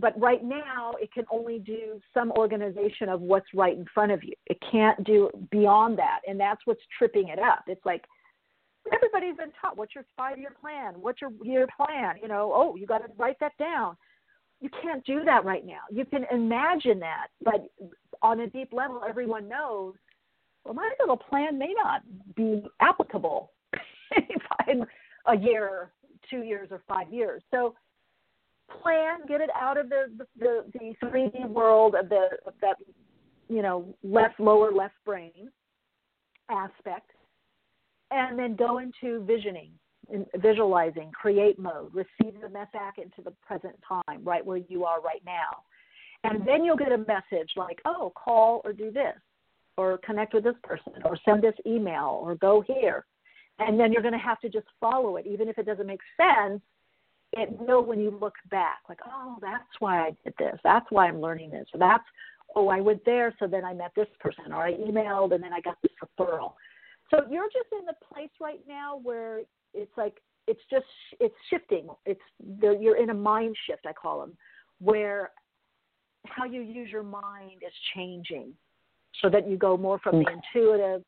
but 0.00 0.18
right 0.18 0.44
now 0.44 0.94
it 1.00 1.12
can 1.12 1.24
only 1.30 1.58
do 1.58 2.00
some 2.14 2.30
organization 2.32 3.08
of 3.08 3.20
what's 3.20 3.48
right 3.52 3.76
in 3.76 3.84
front 3.92 4.12
of 4.12 4.22
you. 4.22 4.32
It 4.46 4.58
can't 4.70 5.02
do 5.04 5.28
beyond 5.50 5.98
that, 5.98 6.20
and 6.26 6.38
that's 6.38 6.60
what's 6.64 6.80
tripping 6.96 7.28
it 7.28 7.38
up. 7.40 7.64
It's 7.66 7.84
like 7.84 8.04
everybody's 8.92 9.36
been 9.36 9.52
taught 9.60 9.76
what's 9.76 9.94
your 9.94 10.04
five 10.16 10.38
year 10.38 10.54
plan, 10.60 10.94
what's 11.00 11.20
your 11.20 11.32
year 11.42 11.66
plan. 11.76 12.14
You 12.22 12.28
know, 12.28 12.52
oh, 12.54 12.76
you 12.76 12.86
got 12.86 12.98
to 12.98 13.12
write 13.18 13.40
that 13.40 13.52
down. 13.58 13.96
You 14.60 14.70
can't 14.82 15.04
do 15.04 15.24
that 15.24 15.44
right 15.44 15.66
now. 15.66 15.82
You 15.90 16.04
can 16.04 16.24
imagine 16.32 17.00
that, 17.00 17.28
but 17.42 17.66
on 18.22 18.40
a 18.40 18.46
deep 18.46 18.72
level, 18.72 19.02
everyone 19.08 19.48
knows. 19.48 19.94
Well, 20.64 20.74
my 20.74 20.90
little 21.00 21.16
plan 21.16 21.58
may 21.58 21.72
not 21.74 22.02
be 22.36 22.62
applicable 22.80 23.52
in 24.68 24.84
a 25.26 25.36
year, 25.36 25.92
two 26.28 26.42
years, 26.42 26.68
or 26.70 26.82
five 26.88 27.12
years. 27.12 27.42
So 27.50 27.74
plan, 28.82 29.20
get 29.26 29.40
it 29.40 29.50
out 29.58 29.78
of 29.78 29.88
the 29.88 30.06
the 30.38 30.64
the 30.72 30.94
3D 31.06 31.48
world 31.48 31.94
of 31.94 32.08
the 32.08 32.28
of 32.46 32.54
that 32.60 32.76
you 33.48 33.62
know 33.62 33.94
left 34.02 34.38
lower 34.40 34.70
left 34.72 34.94
brain 35.04 35.50
aspect, 36.50 37.10
and 38.10 38.38
then 38.38 38.56
go 38.56 38.78
into 38.78 39.24
visioning, 39.24 39.70
visualizing, 40.36 41.10
create 41.12 41.58
mode, 41.58 41.92
receive 41.94 42.40
the 42.40 42.48
mess 42.48 42.68
back 42.72 42.98
into 42.98 43.22
the 43.22 43.32
present 43.46 43.74
time, 43.86 44.22
right 44.22 44.44
where 44.44 44.56
you 44.68 44.84
are 44.84 45.00
right 45.00 45.22
now, 45.26 45.62
and 46.24 46.46
then 46.46 46.64
you'll 46.64 46.76
get 46.76 46.92
a 46.92 46.98
message 46.98 47.50
like, 47.56 47.80
oh, 47.84 48.12
call 48.16 48.62
or 48.64 48.72
do 48.72 48.90
this, 48.90 49.14
or 49.78 49.98
connect 49.98 50.34
with 50.34 50.44
this 50.44 50.56
person, 50.62 50.92
or 51.04 51.16
send 51.24 51.42
this 51.42 51.54
email, 51.66 52.20
or 52.22 52.34
go 52.34 52.60
here, 52.60 53.06
and 53.58 53.78
then 53.80 53.92
you're 53.92 54.02
going 54.02 54.12
to 54.12 54.18
have 54.18 54.40
to 54.40 54.48
just 54.48 54.66
follow 54.80 55.16
it, 55.16 55.26
even 55.26 55.48
if 55.48 55.58
it 55.58 55.66
doesn't 55.66 55.86
make 55.86 56.00
sense 56.20 56.60
it 57.32 57.50
will 57.58 57.84
when 57.84 58.00
you 58.00 58.10
look 58.20 58.34
back, 58.50 58.78
like, 58.88 59.00
oh, 59.06 59.36
that's 59.40 59.64
why 59.80 60.00
I 60.00 60.16
did 60.24 60.34
this. 60.38 60.58
That's 60.64 60.86
why 60.90 61.08
I'm 61.08 61.20
learning 61.20 61.50
this. 61.50 61.66
That's, 61.78 62.04
oh, 62.56 62.68
I 62.68 62.80
went 62.80 63.04
there, 63.04 63.34
so 63.38 63.46
then 63.46 63.64
I 63.64 63.74
met 63.74 63.92
this 63.94 64.08
person, 64.20 64.52
or 64.52 64.62
I 64.62 64.72
emailed 64.72 65.34
and 65.34 65.42
then 65.42 65.52
I 65.52 65.60
got 65.60 65.76
this 65.82 65.92
referral. 66.02 66.54
So 67.10 67.18
you're 67.30 67.46
just 67.46 67.72
in 67.78 67.86
the 67.86 67.94
place 68.12 68.30
right 68.40 68.60
now 68.66 69.00
where 69.02 69.40
it's 69.74 69.92
like 69.96 70.14
it's 70.46 70.60
just 70.70 70.86
it's 71.20 71.34
shifting. 71.50 71.88
It's 72.06 72.20
the, 72.60 72.78
you're 72.80 72.96
in 72.96 73.10
a 73.10 73.14
mind 73.14 73.56
shift, 73.66 73.86
I 73.86 73.92
call 73.92 74.20
them, 74.20 74.36
where 74.80 75.30
how 76.24 76.44
you 76.44 76.62
use 76.62 76.90
your 76.90 77.02
mind 77.02 77.62
is 77.66 77.72
changing, 77.94 78.52
so 79.22 79.28
that 79.30 79.48
you 79.48 79.56
go 79.56 79.76
more 79.76 79.98
from 79.98 80.22
the 80.22 80.30
intuitive 80.30 81.02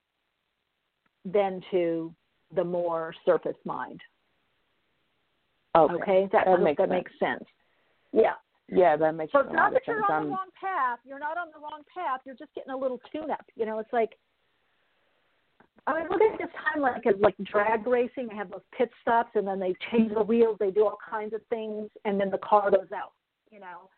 then 1.25 1.61
to 1.71 2.13
the 2.55 2.65
more 2.65 3.15
surface 3.25 3.57
mind. 3.65 4.01
Okay, 5.77 5.95
okay? 5.95 6.29
that, 6.33 6.47
that, 6.47 6.61
makes, 6.61 6.79
that 6.79 6.89
sense. 6.89 6.91
makes 6.91 7.13
sense. 7.19 7.45
Yeah. 8.13 8.33
Yeah, 8.69 8.97
that 8.97 9.15
makes 9.15 9.33
sense. 9.33 9.47
so 9.47 9.53
a 9.53 9.57
not 9.57 9.73
that 9.73 9.83
you're 9.87 10.03
on 10.05 10.13
I'm... 10.13 10.25
the 10.25 10.31
wrong 10.31 10.49
path. 10.61 10.99
You're 11.05 11.19
not 11.19 11.37
on 11.37 11.49
the 11.53 11.61
wrong 11.61 11.83
path. 11.95 12.21
You're 12.25 12.37
just 12.37 12.55
getting 12.55 12.73
a 12.73 12.77
little 12.77 13.01
tune 13.13 13.31
up. 13.31 13.45
You 13.57 13.67
know, 13.67 13.79
it's 13.79 13.93
like 13.93 14.11
I 15.87 15.95
mean, 15.95 16.09
look 16.11 16.21
at 16.21 16.39
this 16.39 16.51
time 16.73 16.83
like 16.83 17.03
like 17.21 17.35
drag 17.43 17.87
racing. 17.87 18.29
They 18.29 18.37
have 18.37 18.51
those 18.51 18.61
pit 18.77 18.91
stops, 19.03 19.31
and 19.35 19.47
then 19.47 19.59
they 19.59 19.75
change 19.91 20.13
the 20.15 20.23
wheels. 20.23 20.57
They 20.61 20.71
do 20.71 20.85
all 20.85 20.99
kinds 21.09 21.33
of 21.35 21.41
things, 21.49 21.89
and 22.05 22.21
then 22.21 22.31
the 22.31 22.39
car 22.39 22.71
goes 22.71 22.93
out. 22.95 23.13
You 23.51 23.61
know, 23.61 23.89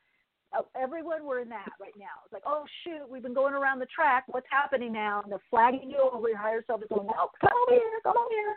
everyone 0.77 1.25
we're 1.25 1.41
in 1.41 1.49
that 1.49 1.73
right 1.81 1.95
now. 1.99 2.23
It's 2.25 2.33
like, 2.33 2.45
oh 2.47 2.65
shoot, 2.85 3.09
we've 3.11 3.23
been 3.23 3.35
going 3.35 3.55
around 3.55 3.79
the 3.79 3.87
track. 3.87 4.25
What's 4.29 4.47
happening 4.51 4.93
now? 4.93 5.23
And 5.23 5.33
they're 5.33 5.43
flagging 5.51 5.91
you 5.91 6.11
over. 6.13 6.29
Your 6.29 6.39
higher 6.39 6.63
self 6.67 6.83
is 6.83 6.89
going, 6.89 7.07
no, 7.07 7.31
come 7.41 7.57
over 7.69 7.75
here, 7.75 8.01
come 8.03 8.17
over 8.17 8.31
here 8.31 8.57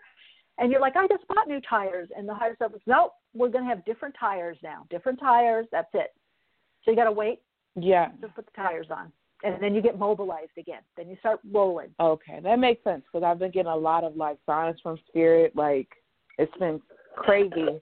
and 0.58 0.71
you're 0.71 0.81
like, 0.81 0.95
I 0.95 1.08
just 1.08 1.27
bought 1.27 1.47
new 1.47 1.60
tires, 1.69 2.10
and 2.15 2.27
the 2.27 2.34
higher 2.34 2.55
self 2.58 2.73
is, 2.73 2.81
nope, 2.86 3.12
we're 3.34 3.49
going 3.49 3.65
to 3.65 3.69
have 3.69 3.84
different 3.86 4.15
tires 4.19 4.58
now, 4.63 4.86
different 4.89 5.19
tires. 5.19 5.65
That's 5.71 5.89
it. 5.93 6.13
So 6.84 6.91
you 6.91 6.97
got 6.97 7.05
to 7.05 7.12
wait. 7.12 7.41
Yeah. 7.75 8.08
To 8.21 8.29
put 8.29 8.45
the 8.45 8.51
tires 8.55 8.88
on, 8.89 9.12
and 9.43 9.62
then 9.62 9.75
you 9.75 9.81
get 9.81 9.99
mobilized 9.99 10.58
again. 10.58 10.79
Then 10.95 11.10
you 11.10 11.17
start 11.19 11.41
rolling. 11.51 11.89
Okay, 11.99 12.39
that 12.41 12.58
makes 12.58 12.81
sense 12.86 13.03
because 13.12 13.25
I've 13.25 13.39
been 13.39 13.51
getting 13.51 13.71
a 13.71 13.75
lot 13.75 14.05
of 14.05 14.15
like 14.15 14.38
signs 14.45 14.79
from 14.81 14.97
spirit. 15.10 15.53
Like 15.58 15.89
it's 16.38 16.58
been 16.58 16.81
crazy. 17.17 17.81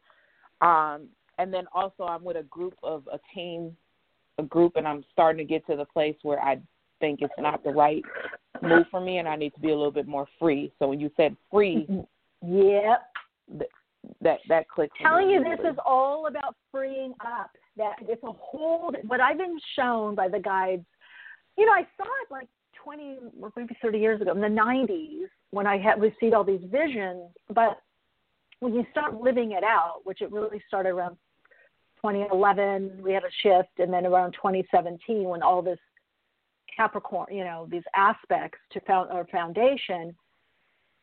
Um, 0.61 1.09
and 1.37 1.53
then 1.53 1.65
also 1.75 2.05
I'm 2.05 2.23
with 2.23 2.37
a 2.37 2.43
group 2.43 2.73
of 2.81 3.07
a 3.13 3.19
team, 3.35 3.77
a 4.37 4.43
group, 4.43 4.73
and 4.75 4.87
I'm 4.87 5.03
starting 5.11 5.45
to 5.45 5.51
get 5.51 5.65
to 5.67 5.75
the 5.75 5.85
place 5.85 6.15
where 6.23 6.39
I 6.41 6.59
think 6.99 7.21
it's 7.21 7.33
not 7.37 7.63
the 7.63 7.71
right 7.71 8.03
move 8.61 8.85
for 8.89 9.01
me, 9.01 9.17
and 9.17 9.27
I 9.27 9.35
need 9.35 9.53
to 9.55 9.59
be 9.59 9.69
a 9.69 9.75
little 9.75 9.91
bit 9.91 10.07
more 10.07 10.27
free. 10.39 10.71
So 10.79 10.87
when 10.87 10.99
you 10.99 11.11
said 11.17 11.35
free. 11.51 11.87
Yep. 12.45 13.01
That 14.21 14.39
that 14.49 14.67
clicks. 14.67 14.97
Telling 15.01 15.29
you 15.29 15.43
this 15.43 15.59
is 15.59 15.77
all 15.85 16.27
about 16.27 16.55
freeing 16.71 17.13
up. 17.21 17.51
That 17.77 17.95
it's 18.01 18.23
a 18.23 18.31
whole. 18.31 18.91
What 19.07 19.21
I've 19.21 19.37
been 19.37 19.57
shown 19.75 20.15
by 20.15 20.27
the 20.27 20.39
guides. 20.39 20.85
You 21.57 21.65
know, 21.65 21.71
I 21.71 21.87
saw 21.97 22.03
it 22.03 22.31
like 22.31 22.47
20 22.83 23.17
or 23.41 23.51
maybe 23.55 23.77
30 23.81 23.99
years 23.99 24.21
ago 24.21 24.31
in 24.31 24.41
the 24.41 24.47
90s 24.47 25.27
when 25.51 25.67
I 25.67 25.77
had 25.77 26.01
received 26.01 26.33
all 26.33 26.43
these 26.43 26.63
visions. 26.71 27.29
But 27.53 27.79
when 28.59 28.73
you 28.73 28.85
start 28.91 29.21
living 29.21 29.51
it 29.51 29.63
out, 29.63 30.01
which 30.03 30.21
it 30.21 30.31
really 30.31 30.61
started 30.67 30.89
around 30.89 31.15
2011, 32.03 32.99
we 33.01 33.13
had 33.13 33.23
a 33.23 33.31
shift, 33.41 33.79
and 33.79 33.91
then 33.91 34.05
around 34.05 34.33
2017 34.33 35.23
when 35.23 35.41
all 35.41 35.61
this 35.61 35.79
Capricorn, 36.75 37.27
you 37.31 37.43
know, 37.43 37.67
these 37.69 37.83
aspects 37.95 38.59
to 38.71 38.81
found 38.81 39.11
our 39.11 39.25
foundation 39.27 40.15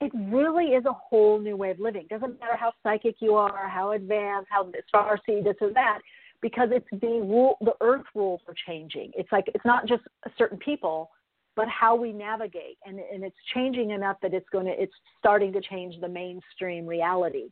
it 0.01 0.13
really 0.15 0.69
is 0.69 0.85
a 0.87 0.93
whole 0.93 1.39
new 1.39 1.57
way 1.57 1.71
of 1.71 1.79
living. 1.79 2.07
Doesn't 2.09 2.41
matter 2.41 2.57
how 2.57 2.73
psychic 2.83 3.17
you 3.21 3.35
are, 3.35 3.69
how 3.69 3.93
advanced, 3.93 4.49
how 4.51 4.71
far 4.91 5.19
see 5.27 5.43
this 5.43 5.57
or 5.61 5.73
that, 5.75 5.99
because 6.41 6.71
it's 6.73 6.87
being 7.01 7.29
rule. 7.29 7.59
The 7.61 7.75
earth 7.83 8.07
rules 8.15 8.41
are 8.49 8.55
changing. 8.67 9.13
It's 9.15 9.31
like 9.31 9.45
it's 9.49 9.65
not 9.65 9.87
just 9.87 10.03
certain 10.39 10.59
people, 10.59 11.11
but 11.55 11.69
how 11.69 11.95
we 11.95 12.13
navigate, 12.13 12.79
and 12.87 12.99
and 12.99 13.23
it's 13.23 13.37
changing 13.55 13.91
enough 13.91 14.17
that 14.23 14.33
it's 14.33 14.49
going 14.51 14.67
to 14.67 14.83
it's 14.83 14.95
starting 15.19 15.53
to 15.53 15.61
change 15.61 16.01
the 16.01 16.09
mainstream 16.09 16.87
reality. 16.87 17.51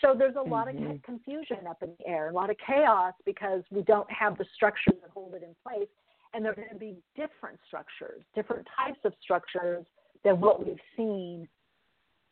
So 0.00 0.14
there's 0.16 0.36
a 0.36 0.38
mm-hmm. 0.38 0.50
lot 0.50 0.68
of 0.68 0.76
mm-hmm. 0.76 0.96
confusion 1.04 1.66
up 1.68 1.82
in 1.82 1.90
the 1.98 2.06
air, 2.06 2.30
a 2.30 2.32
lot 2.32 2.50
of 2.50 2.56
chaos 2.64 3.14
because 3.24 3.62
we 3.70 3.82
don't 3.82 4.10
have 4.10 4.36
the 4.38 4.44
structures 4.54 4.94
that 5.02 5.10
hold 5.12 5.34
it 5.34 5.42
in 5.42 5.54
place, 5.66 5.88
and 6.34 6.44
there 6.44 6.52
are 6.52 6.56
going 6.56 6.68
to 6.68 6.74
be 6.76 6.96
different 7.14 7.58
structures, 7.66 8.22
different 8.34 8.66
types 8.76 8.98
of 9.04 9.12
structures 9.22 9.84
than 10.24 10.40
what 10.40 10.64
we've 10.64 10.76
seen 10.96 11.48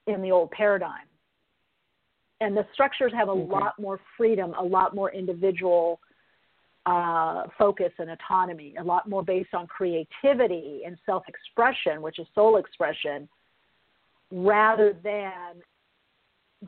in 0.07 0.21
the 0.21 0.31
old 0.31 0.51
paradigm. 0.51 1.07
And 2.41 2.57
the 2.57 2.67
structures 2.75 3.13
have 3.17 3.29
a 3.29 3.33
okay. 3.33 3.53
lot 3.53 3.79
more 3.79 4.01
freedom, 4.17 4.55
a 4.59 4.63
lot 4.63 4.95
more 4.95 5.11
individual 5.13 6.01
uh, 6.85 7.45
focus 7.57 7.93
and 7.99 8.11
autonomy, 8.11 8.75
a 8.79 8.85
lot 8.85 9.09
more 9.09 9.23
based 9.23 9.55
on 9.55 9.67
creativity 9.67 10.83
and 10.85 10.99
self 11.07 11.23
expression, 11.29 12.03
which 12.03 12.19
is 12.19 12.27
soul 12.35 12.59
expression, 12.59 13.29
rather 14.31 14.95
than 15.03 15.63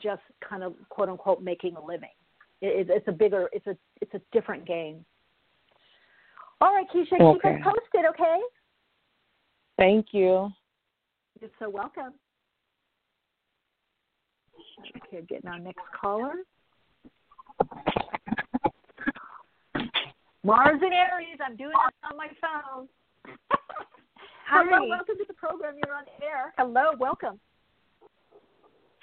just 0.00 0.22
kind 0.46 0.62
of 0.62 0.74
quote 0.88 1.08
unquote 1.08 1.42
making 1.42 1.76
a 1.76 1.84
living. 1.84 2.10
It, 2.60 2.88
it's 2.90 3.08
a 3.08 3.12
bigger, 3.12 3.48
it's 3.52 3.66
a, 3.66 3.76
it's 4.00 4.14
a 4.14 4.20
different 4.32 4.66
game. 4.66 5.04
All 6.60 6.74
right, 6.74 6.86
Keisha, 6.88 7.20
okay. 7.20 7.56
keep 7.58 7.66
us 7.66 7.74
posted, 7.92 8.08
okay? 8.10 8.38
Thank 9.76 10.06
you. 10.12 10.50
You're 11.40 11.50
so 11.58 11.68
welcome. 11.68 12.14
Okay, 15.08 15.24
getting 15.28 15.50
our 15.50 15.58
next 15.58 15.82
caller. 15.98 16.34
Mars 20.42 20.80
and 20.80 20.92
Aries. 20.92 21.38
I'm 21.44 21.56
doing 21.56 21.70
this 21.70 22.10
on 22.10 22.16
my 22.16 22.28
phone. 22.40 22.88
Hello, 24.48 24.88
welcome 24.88 25.16
to 25.18 25.24
the 25.26 25.34
program. 25.34 25.74
You're 25.84 25.94
on 25.94 26.04
air. 26.22 26.54
Hello, 26.56 26.92
welcome. 26.98 27.40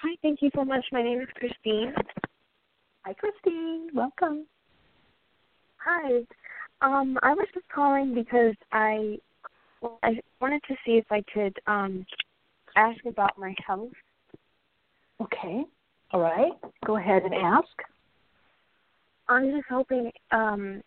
Hi, 0.04 0.14
thank 0.20 0.42
you 0.42 0.50
so 0.54 0.66
much. 0.66 0.84
My 0.92 1.02
name 1.02 1.22
is 1.22 1.28
Christine. 1.34 1.94
Hi, 3.06 3.14
Christine. 3.14 3.88
Welcome. 3.94 4.44
Hi. 5.78 6.20
Um, 6.82 7.18
I 7.22 7.32
was 7.32 7.46
just 7.54 7.64
calling 7.74 8.12
because 8.14 8.54
I 8.70 9.16
I 10.02 10.20
wanted 10.42 10.60
to 10.68 10.74
see 10.84 10.98
if 10.98 11.06
I 11.10 11.22
could 11.32 11.56
um 11.66 12.04
ask 12.76 13.02
about 13.06 13.38
my 13.38 13.54
health. 13.66 13.92
Okay. 15.22 15.64
All 16.10 16.20
right. 16.20 16.52
Go 16.84 16.98
ahead 16.98 17.22
and 17.22 17.32
ask. 17.32 17.72
I'm 19.30 19.52
just 19.52 19.68
hoping 19.70 20.12
um 20.32 20.82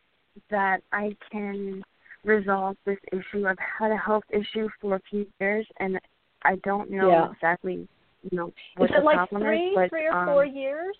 that 0.52 0.82
I 0.92 1.18
can 1.32 1.84
resolve 2.24 2.78
this 2.86 3.00
issue. 3.12 3.48
I've 3.48 3.58
had 3.80 3.90
a 3.90 3.98
health 3.98 4.26
issue 4.30 4.70
for 4.80 4.98
a 4.98 5.02
few 5.10 5.26
years, 5.40 5.66
and 5.80 6.00
I 6.44 6.58
don't 6.58 6.92
know 6.92 7.10
Yeah. 7.10 7.32
exactly, 7.32 7.88
you 8.32 8.38
know, 8.38 8.48
is 8.80 8.90
it 8.92 9.04
like 9.04 9.30
three, 9.30 9.70
is. 9.70 9.76
But, 9.76 9.90
three 9.90 10.08
or 10.08 10.16
um, 10.16 10.26
four 10.28 10.46
years? 10.46 10.96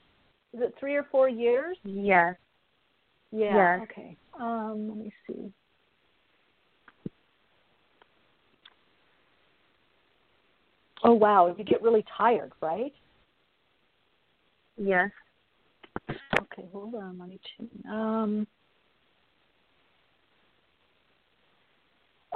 Is 0.54 0.62
it 0.62 0.74
three 0.80 0.96
or 0.96 1.04
four 1.12 1.30
years? 1.30 1.78
Yes. 1.84 2.36
Yeah. 3.32 3.56
Yes. 3.56 3.90
Okay. 3.92 4.18
Um, 4.40 4.88
let 4.90 4.98
me 4.98 5.14
see. 5.28 5.52
Oh 11.04 11.14
wow, 11.14 11.54
you 11.56 11.64
get 11.64 11.82
really 11.84 12.04
tired, 12.18 12.52
right? 12.62 12.94
Yes. 14.78 15.12
Okay, 16.10 16.68
hold 16.72 16.96
on, 16.96 17.18
let 17.20 17.30
me 17.30 17.40
tune. 17.58 17.70
Um, 17.92 18.48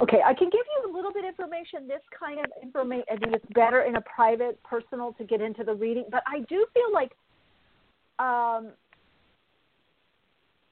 okay, 0.00 0.20
I 0.24 0.34
can 0.34 0.48
give 0.48 0.60
you 0.76 0.90
a 0.90 0.94
little 0.94 1.12
bit 1.12 1.24
of 1.24 1.28
information. 1.28 1.86
This 1.86 2.02
kind 2.18 2.38
of 2.38 2.46
information, 2.62 3.04
I 3.12 3.16
think 3.16 3.34
it's 3.34 3.46
better 3.54 3.82
in 3.82 3.96
a 3.96 4.00
private, 4.02 4.62
personal 4.62 5.12
to 5.14 5.24
get 5.24 5.40
into 5.40 5.64
the 5.64 5.74
reading. 5.74 6.04
But 6.10 6.22
I 6.26 6.40
do 6.48 6.66
feel 6.74 6.92
like 6.92 7.12
um, 8.18 8.72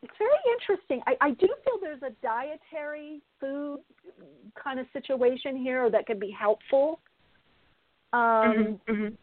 it's 0.03 0.15
very 0.19 0.31
interesting. 0.53 1.03
I, 1.07 1.17
I 1.21 1.31
do 1.33 1.49
feel 1.65 1.79
there's 1.81 2.03
a 2.03 2.15
dietary 2.23 3.21
food 3.39 3.81
kind 4.63 4.81
of 4.81 4.87
situation 4.93 5.57
here 5.57 5.91
that 5.91 6.07
could 6.07 6.21
be 6.21 6.31
helpful. 6.31 7.01
Um, 8.13 8.81
Mhm, 8.89 9.17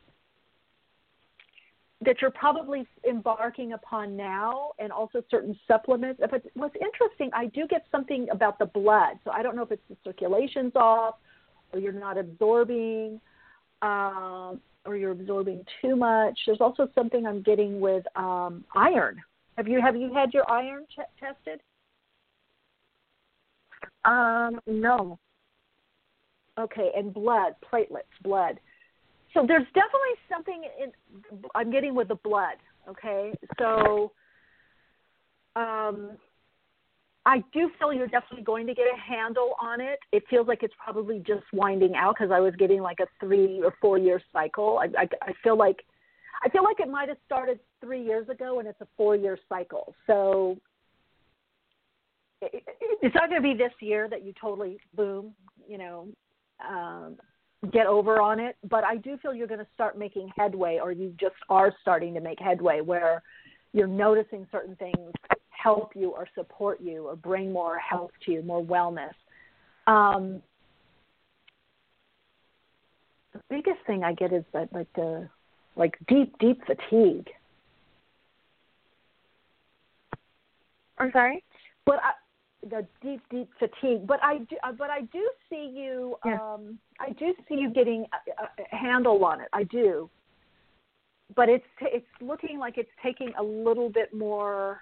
that 2.05 2.21
you're 2.21 2.31
probably 2.31 2.87
embarking 3.09 3.73
upon 3.73 4.15
now 4.15 4.71
and 4.77 4.91
also 4.91 5.23
certain 5.31 5.57
supplements. 5.67 6.21
But 6.29 6.43
what's 6.53 6.75
interesting, 6.75 7.31
I 7.33 7.47
do 7.47 7.65
get 7.67 7.85
something 7.91 8.27
about 8.31 8.59
the 8.59 8.67
blood. 8.67 9.17
So 9.23 9.31
I 9.31 9.41
don't 9.41 9.55
know 9.55 9.63
if 9.63 9.71
it's 9.71 9.81
the 9.89 9.97
circulation's 10.03 10.73
off 10.75 11.15
or 11.73 11.79
you're 11.79 11.91
not 11.91 12.17
absorbing 12.17 13.19
um, 13.81 14.61
or 14.85 14.95
you're 14.95 15.11
absorbing 15.11 15.65
too 15.81 15.95
much. 15.95 16.37
There's 16.45 16.61
also 16.61 16.87
something 16.93 17.25
I'm 17.25 17.41
getting 17.41 17.79
with 17.79 18.05
um, 18.15 18.63
iron. 18.75 19.21
Have 19.57 19.67
you 19.67 19.81
have 19.81 19.95
you 19.95 20.13
had 20.13 20.33
your 20.33 20.49
iron 20.49 20.85
ch- 20.91 21.19
tested? 21.19 21.61
Um, 24.05 24.59
no. 24.67 25.17
Okay, 26.59 26.91
and 26.95 27.13
blood, 27.13 27.53
platelets, 27.71 28.03
blood. 28.23 28.59
So 29.37 29.45
there's 29.47 29.67
definitely 29.67 30.17
something 30.27 30.63
in 30.81 30.91
I'm 31.53 31.71
getting 31.71 31.93
with 31.93 32.07
the 32.07 32.15
blood. 32.15 32.55
Okay, 32.89 33.33
so 33.59 34.11
um, 35.55 36.11
I 37.23 37.43
do 37.53 37.69
feel 37.77 37.93
you're 37.93 38.07
definitely 38.07 38.43
going 38.43 38.65
to 38.65 38.73
get 38.73 38.85
a 38.85 38.97
handle 38.99 39.53
on 39.61 39.79
it. 39.79 39.99
It 40.11 40.23
feels 40.27 40.47
like 40.47 40.63
it's 40.63 40.73
probably 40.83 41.19
just 41.19 41.43
winding 41.53 41.93
out 41.95 42.15
because 42.17 42.31
I 42.31 42.39
was 42.39 42.55
getting 42.57 42.81
like 42.81 42.99
a 42.99 43.05
three 43.19 43.61
or 43.63 43.75
four 43.79 43.99
year 43.99 44.19
cycle. 44.33 44.79
I, 44.79 45.01
I, 45.01 45.07
I 45.21 45.33
feel 45.43 45.55
like 45.55 45.77
I 46.43 46.49
feel 46.49 46.63
like 46.63 46.79
it 46.79 46.89
might 46.89 47.09
have 47.09 47.17
started 47.23 47.59
three 47.79 48.03
years 48.03 48.27
ago 48.29 48.57
and 48.57 48.67
it's 48.67 48.81
a 48.81 48.87
four 48.97 49.15
year 49.15 49.37
cycle. 49.47 49.93
So 50.07 50.57
it, 52.41 52.55
it, 52.55 52.63
it's 53.03 53.13
not 53.13 53.29
going 53.29 53.41
to 53.41 53.47
be 53.47 53.53
this 53.53 53.73
year 53.81 54.09
that 54.09 54.25
you 54.25 54.33
totally 54.41 54.79
boom, 54.95 55.35
you 55.67 55.77
know, 55.77 56.07
um, 56.67 57.17
get 57.71 57.87
over 57.87 58.21
on 58.21 58.39
it. 58.39 58.55
But 58.69 58.83
I 58.83 58.97
do 58.97 59.17
feel 59.17 59.33
you're 59.33 59.47
going 59.47 59.59
to 59.59 59.67
start 59.73 59.97
making 59.97 60.29
headway, 60.35 60.79
or 60.81 60.91
you 60.91 61.13
just 61.19 61.35
are 61.49 61.73
starting 61.81 62.13
to 62.13 62.21
make 62.21 62.39
headway 62.39 62.81
where 62.81 63.23
you're 63.73 63.87
noticing 63.87 64.47
certain 64.51 64.75
things 64.75 65.11
help 65.49 65.91
you 65.95 66.11
or 66.11 66.27
support 66.35 66.79
you 66.81 67.07
or 67.07 67.15
bring 67.15 67.51
more 67.51 67.77
health 67.77 68.11
to 68.25 68.31
you, 68.31 68.41
more 68.41 68.63
wellness. 68.63 69.13
Um, 69.87 70.41
the 73.33 73.41
biggest 73.49 73.79
thing 73.85 74.03
I 74.03 74.13
get 74.13 74.33
is 74.33 74.43
that 74.53 74.71
like 74.73 74.91
the 74.93 75.27
like 75.75 75.97
deep, 76.07 76.33
deep 76.39 76.61
fatigue. 76.65 77.27
I'm 80.97 81.11
sorry. 81.11 81.43
But 81.85 81.97
I, 81.97 82.11
the 82.69 82.85
deep, 83.01 83.21
deep 83.29 83.49
fatigue. 83.59 84.05
But 84.07 84.19
I 84.23 84.39
do, 84.39 84.55
uh, 84.63 84.71
but 84.71 84.89
I 84.89 85.01
do 85.01 85.29
see 85.49 85.71
you. 85.75 86.15
Yeah. 86.25 86.37
Um, 86.41 86.79
I 86.99 87.11
do 87.11 87.33
see 87.47 87.55
you 87.55 87.69
getting 87.71 88.05
a, 88.13 88.43
a 88.43 88.75
handle 88.75 89.23
on 89.25 89.41
it. 89.41 89.47
I 89.53 89.63
do. 89.63 90.09
But 91.35 91.49
it's 91.49 91.65
it's 91.81 92.05
looking 92.21 92.57
like 92.59 92.77
it's 92.77 92.89
taking 93.03 93.31
a 93.39 93.43
little 93.43 93.89
bit 93.89 94.13
more. 94.13 94.79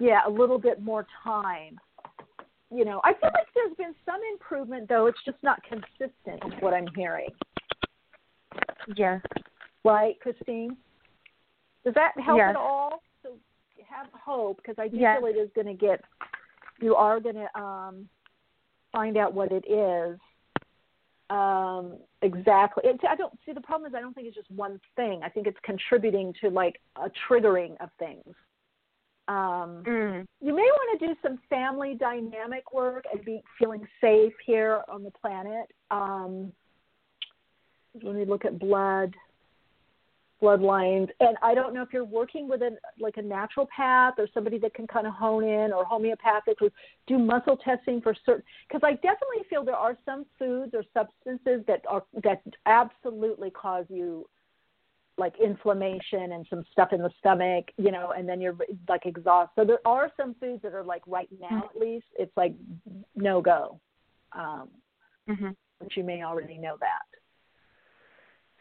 Yeah, 0.00 0.20
a 0.26 0.30
little 0.30 0.58
bit 0.58 0.82
more 0.82 1.06
time. 1.22 1.78
You 2.74 2.84
know, 2.84 3.00
I 3.04 3.12
feel 3.12 3.30
like 3.34 3.46
there's 3.54 3.76
been 3.76 3.94
some 4.06 4.20
improvement, 4.32 4.88
though. 4.88 5.06
It's 5.06 5.18
just 5.26 5.36
not 5.42 5.60
consistent. 5.64 6.42
Is 6.46 6.60
what 6.60 6.72
I'm 6.72 6.86
hearing. 6.96 7.28
Yes. 8.96 9.20
Right, 9.84 10.18
Christine? 10.20 10.76
Does 11.84 11.94
that 11.94 12.12
help 12.24 12.38
Yes. 12.38 12.50
at 12.50 12.56
all? 12.56 13.02
Have 13.94 14.08
hope 14.12 14.56
because 14.58 14.76
I 14.78 14.88
do 14.88 14.96
Yes. 14.96 15.18
feel 15.20 15.28
it 15.28 15.36
is 15.36 15.50
going 15.54 15.66
to 15.66 15.74
get. 15.74 16.02
You 16.80 16.96
are 16.96 17.20
going 17.20 17.34
to 17.34 17.58
um, 17.60 18.08
find 18.90 19.16
out 19.16 19.34
what 19.34 19.52
it 19.52 19.64
is. 19.70 20.18
Um, 21.30 21.98
exactly. 22.22 22.84
It, 22.86 23.00
I 23.08 23.16
don't 23.16 23.38
see 23.46 23.52
the 23.52 23.60
problem 23.60 23.88
is 23.90 23.94
I 23.94 24.00
don't 24.00 24.14
think 24.14 24.26
it's 24.26 24.36
just 24.36 24.50
one 24.50 24.80
thing. 24.96 25.22
I 25.22 25.28
think 25.28 25.46
it's 25.46 25.58
contributing 25.62 26.34
to 26.40 26.50
like 26.50 26.80
a 26.96 27.10
triggering 27.28 27.80
of 27.80 27.90
things. 27.98 28.34
Um, 29.28 29.84
Mm. 29.86 30.26
you 30.40 30.54
may 30.54 30.62
want 30.62 31.00
to 31.00 31.06
do 31.06 31.14
some 31.22 31.38
family 31.48 31.94
dynamic 31.94 32.72
work 32.72 33.04
and 33.12 33.24
be 33.24 33.42
feeling 33.58 33.86
safe 34.00 34.32
here 34.44 34.82
on 34.88 35.04
the 35.04 35.10
planet. 35.12 35.70
Um, 35.90 36.52
let 38.02 38.14
me 38.14 38.24
look 38.24 38.44
at 38.44 38.58
blood, 38.58 39.14
bloodlines, 40.42 41.08
and 41.20 41.36
I 41.40 41.54
don't 41.54 41.72
know 41.72 41.82
if 41.82 41.92
you're 41.92 42.04
working 42.04 42.48
with 42.48 42.62
a 42.62 42.76
like 42.98 43.16
a 43.16 43.22
naturopath 43.22 44.18
or 44.18 44.26
somebody 44.34 44.58
that 44.58 44.74
can 44.74 44.86
kind 44.86 45.06
of 45.06 45.14
hone 45.14 45.44
in 45.44 45.72
or 45.72 45.84
homeopathic 45.84 46.60
or 46.60 46.70
do 47.06 47.18
muscle 47.18 47.56
testing 47.56 48.00
for 48.00 48.14
certain. 48.26 48.42
Because 48.68 48.82
I 48.84 48.94
definitely 48.94 49.44
feel 49.48 49.64
there 49.64 49.74
are 49.76 49.96
some 50.04 50.26
foods 50.38 50.74
or 50.74 50.82
substances 50.92 51.64
that 51.66 51.82
are 51.88 52.02
that 52.24 52.42
absolutely 52.66 53.50
cause 53.50 53.86
you 53.88 54.28
like 55.18 55.34
inflammation 55.38 56.32
and 56.32 56.46
some 56.48 56.64
stuff 56.72 56.92
in 56.92 57.02
the 57.02 57.10
stomach, 57.18 57.66
you 57.76 57.92
know, 57.92 58.12
and 58.16 58.28
then 58.28 58.40
you're 58.40 58.56
like 58.88 59.06
exhausted. 59.06 59.52
So 59.56 59.64
there 59.64 59.86
are 59.86 60.10
some 60.16 60.34
foods 60.40 60.62
that 60.62 60.74
are 60.74 60.82
like 60.82 61.02
right 61.06 61.28
now 61.40 61.70
at 61.72 61.80
least 61.80 62.06
it's 62.18 62.36
like 62.36 62.54
no 63.14 63.40
go, 63.40 63.78
um, 64.32 64.68
Mhm. 65.28 65.54
but 65.78 65.96
you 65.96 66.02
may 66.02 66.24
already 66.24 66.58
know 66.58 66.76
that. 66.80 67.11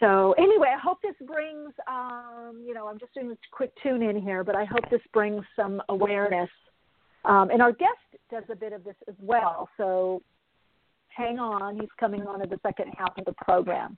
So 0.02 0.34
anyway, 0.40 0.70
I 0.76 0.80
hope 0.80 0.98
this 1.04 1.16
brings, 1.28 1.72
um, 1.88 2.64
you 2.66 2.74
know, 2.74 2.88
I'm 2.88 2.98
just 2.98 3.14
doing 3.14 3.30
this 3.30 3.38
quick 3.52 3.72
tune 3.84 4.02
in 4.02 4.20
here, 4.20 4.44
but 4.44 4.56
I 4.56 4.66
hope 4.66 4.90
this 4.90 5.02
brings 5.14 5.44
some 5.56 5.80
awareness. 5.90 6.50
Um, 7.24 7.52
and 7.52 7.62
our 7.62 7.72
guest 7.72 7.92
does 8.32 8.44
a 8.52 8.56
bit 8.56 8.74
of 8.74 8.84
this 8.84 8.96
as 9.08 9.14
well. 9.22 9.70
So 9.78 10.24
hang 11.10 11.38
on, 11.38 11.76
he's 11.76 11.90
coming 12.00 12.26
on 12.26 12.42
in 12.42 12.50
the 12.50 12.60
second 12.64 12.92
half 12.98 13.16
of 13.16 13.26
the 13.26 13.34
program. 13.34 13.96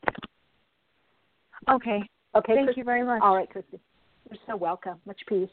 Okay. 1.69 2.01
Okay. 2.35 2.53
Thank 2.53 2.67
Chris- 2.67 2.77
you 2.77 2.83
very 2.83 3.03
much. 3.03 3.21
All 3.23 3.35
right, 3.35 3.49
Christy. 3.49 3.79
You're 4.29 4.39
so 4.45 4.57
welcome. 4.57 4.99
Much 5.05 5.21
peace. 5.27 5.49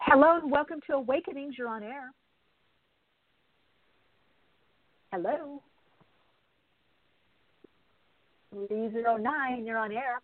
Hello 0.00 0.38
and 0.40 0.50
welcome 0.50 0.80
to 0.86 0.94
Awakenings. 0.94 1.56
You're 1.58 1.68
on 1.68 1.82
air. 1.82 2.12
Hello. 5.12 5.60
309, 8.50 9.64
you're 9.64 9.78
on 9.78 9.92
air. 9.92 10.20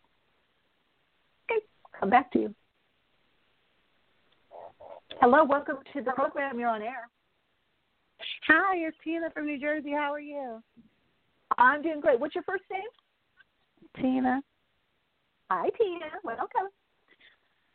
Okay, 1.51 1.61
come 1.99 2.11
back 2.11 2.31
to 2.33 2.41
you. 2.41 2.55
Hello, 5.21 5.45
welcome 5.45 5.79
to 5.93 6.03
the 6.03 6.13
program. 6.13 6.59
You're 6.59 6.69
on 6.69 6.83
air. 6.83 7.09
Hi, 8.49 8.77
it's 8.77 8.97
Tina 9.05 9.31
from 9.31 9.47
New 9.47 9.59
Jersey. 9.59 9.93
How 9.93 10.13
are 10.13 10.21
you? 10.21 10.63
I'm 11.59 11.83
doing 11.83 12.01
great. 12.01 12.19
What's 12.19 12.35
your 12.35 12.45
first 12.45 12.65
name? 12.71 12.83
Tina. 14.01 14.43
Hi, 15.51 15.71
Tina. 15.79 16.07
Welcome. 16.25 16.69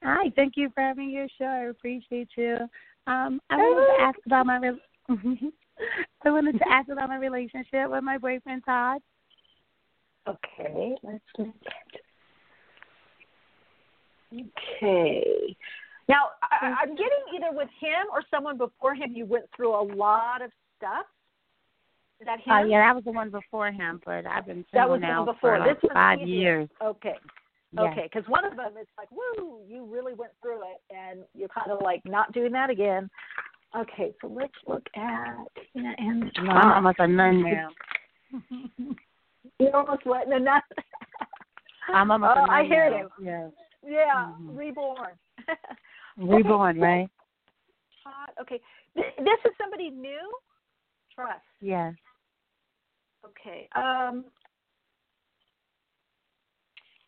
Hi, 0.04 0.32
thank 0.36 0.54
you 0.58 0.70
for 0.74 0.82
having 0.82 1.10
your 1.10 1.28
show. 1.38 1.46
I 1.46 1.70
appreciate 1.70 2.30
you. 2.36 2.58
Um, 3.08 3.40
I 3.50 3.58
wanted 3.58 3.98
to 3.98 4.04
ask 4.04 4.20
about 4.26 4.46
my 4.46 4.58
re- 4.58 5.52
I 6.26 6.30
wanted 6.30 6.58
to 6.60 6.70
ask 6.70 6.90
about 6.90 7.10
my 7.10 7.18
relationship 7.18 7.90
with 7.90 8.04
my 8.04 8.18
boyfriend 8.18 8.64
Todd. 8.66 9.02
Okay, 10.28 10.96
let's 11.04 11.24
look 11.38 11.48
at. 11.66 12.02
Okay. 14.34 15.56
Now, 16.08 16.30
I, 16.44 16.76
I'm 16.82 16.90
getting 16.90 17.24
either 17.36 17.56
with 17.56 17.70
him 17.80 18.08
or 18.12 18.22
someone 18.30 18.58
before 18.58 18.96
him. 18.96 19.14
You 19.14 19.26
went 19.26 19.46
through 19.56 19.74
a 19.74 19.84
lot 19.96 20.42
of 20.42 20.52
stuff. 20.78 21.06
Is 22.20 22.26
that 22.26 22.40
him? 22.40 22.54
Uh, 22.54 22.64
yeah, 22.66 22.88
that 22.88 22.96
was 22.96 23.04
the 23.04 23.12
one 23.12 23.30
before 23.30 23.72
him, 23.72 24.02
but 24.06 24.26
I've 24.26 24.46
been 24.46 24.66
that 24.74 24.84
single 24.84 24.92
was 24.92 25.02
the 25.02 25.08
now 25.08 25.26
one 25.26 25.36
before. 25.36 25.58
for 25.58 25.60
like 25.60 25.76
this 25.76 25.84
was 25.84 25.92
five 25.94 26.20
easier. 26.20 26.36
years. 26.36 26.70
Okay. 26.84 27.16
Yeah. 27.74 27.84
Okay, 27.84 28.10
because 28.12 28.28
one 28.30 28.44
of 28.46 28.58
them 28.58 28.74
is 28.80 28.88
like, 28.98 29.08
woo, 29.12 29.62
you 29.68 29.86
really 29.86 30.14
went 30.14 30.34
through 30.42 30.60
it, 30.62 30.82
and 30.94 31.22
you're 31.34 31.48
kind 31.48 31.72
of 31.72 31.80
like 31.82 32.02
not 32.06 32.34
doing 32.34 32.52
that 32.52 32.70
again. 32.70 33.10
Okay, 33.76 34.14
so 34.22 34.28
let's 34.28 34.54
look 34.68 34.86
at 34.98 35.48
Tina 35.74 35.94
and 35.98 36.30
No, 36.44 36.52
I'm 36.52 36.74
almost 36.74 37.00
a 37.00 37.08
nun 37.08 37.42
now. 37.42 37.70
you 39.62 39.72
almost? 39.74 40.06
No, 40.06 40.38
not. 40.38 40.64
I'm 41.94 42.12
almost 42.12 42.34
oh, 42.38 42.46
I 42.50 42.64
hear 42.64 42.88
you. 42.88 43.10
Yeah. 43.24 43.50
Yeah, 43.84 44.34
Mhm. 44.40 44.58
reborn. 44.58 45.18
Reborn, 46.18 46.80
right? 46.80 47.10
Todd, 48.04 48.30
okay, 48.40 48.62
this 48.96 49.40
is 49.46 49.52
somebody 49.60 49.90
new. 49.90 50.32
Trust. 51.16 51.42
Yes. 51.62 51.94
Okay. 53.26 53.68
Um, 53.76 54.26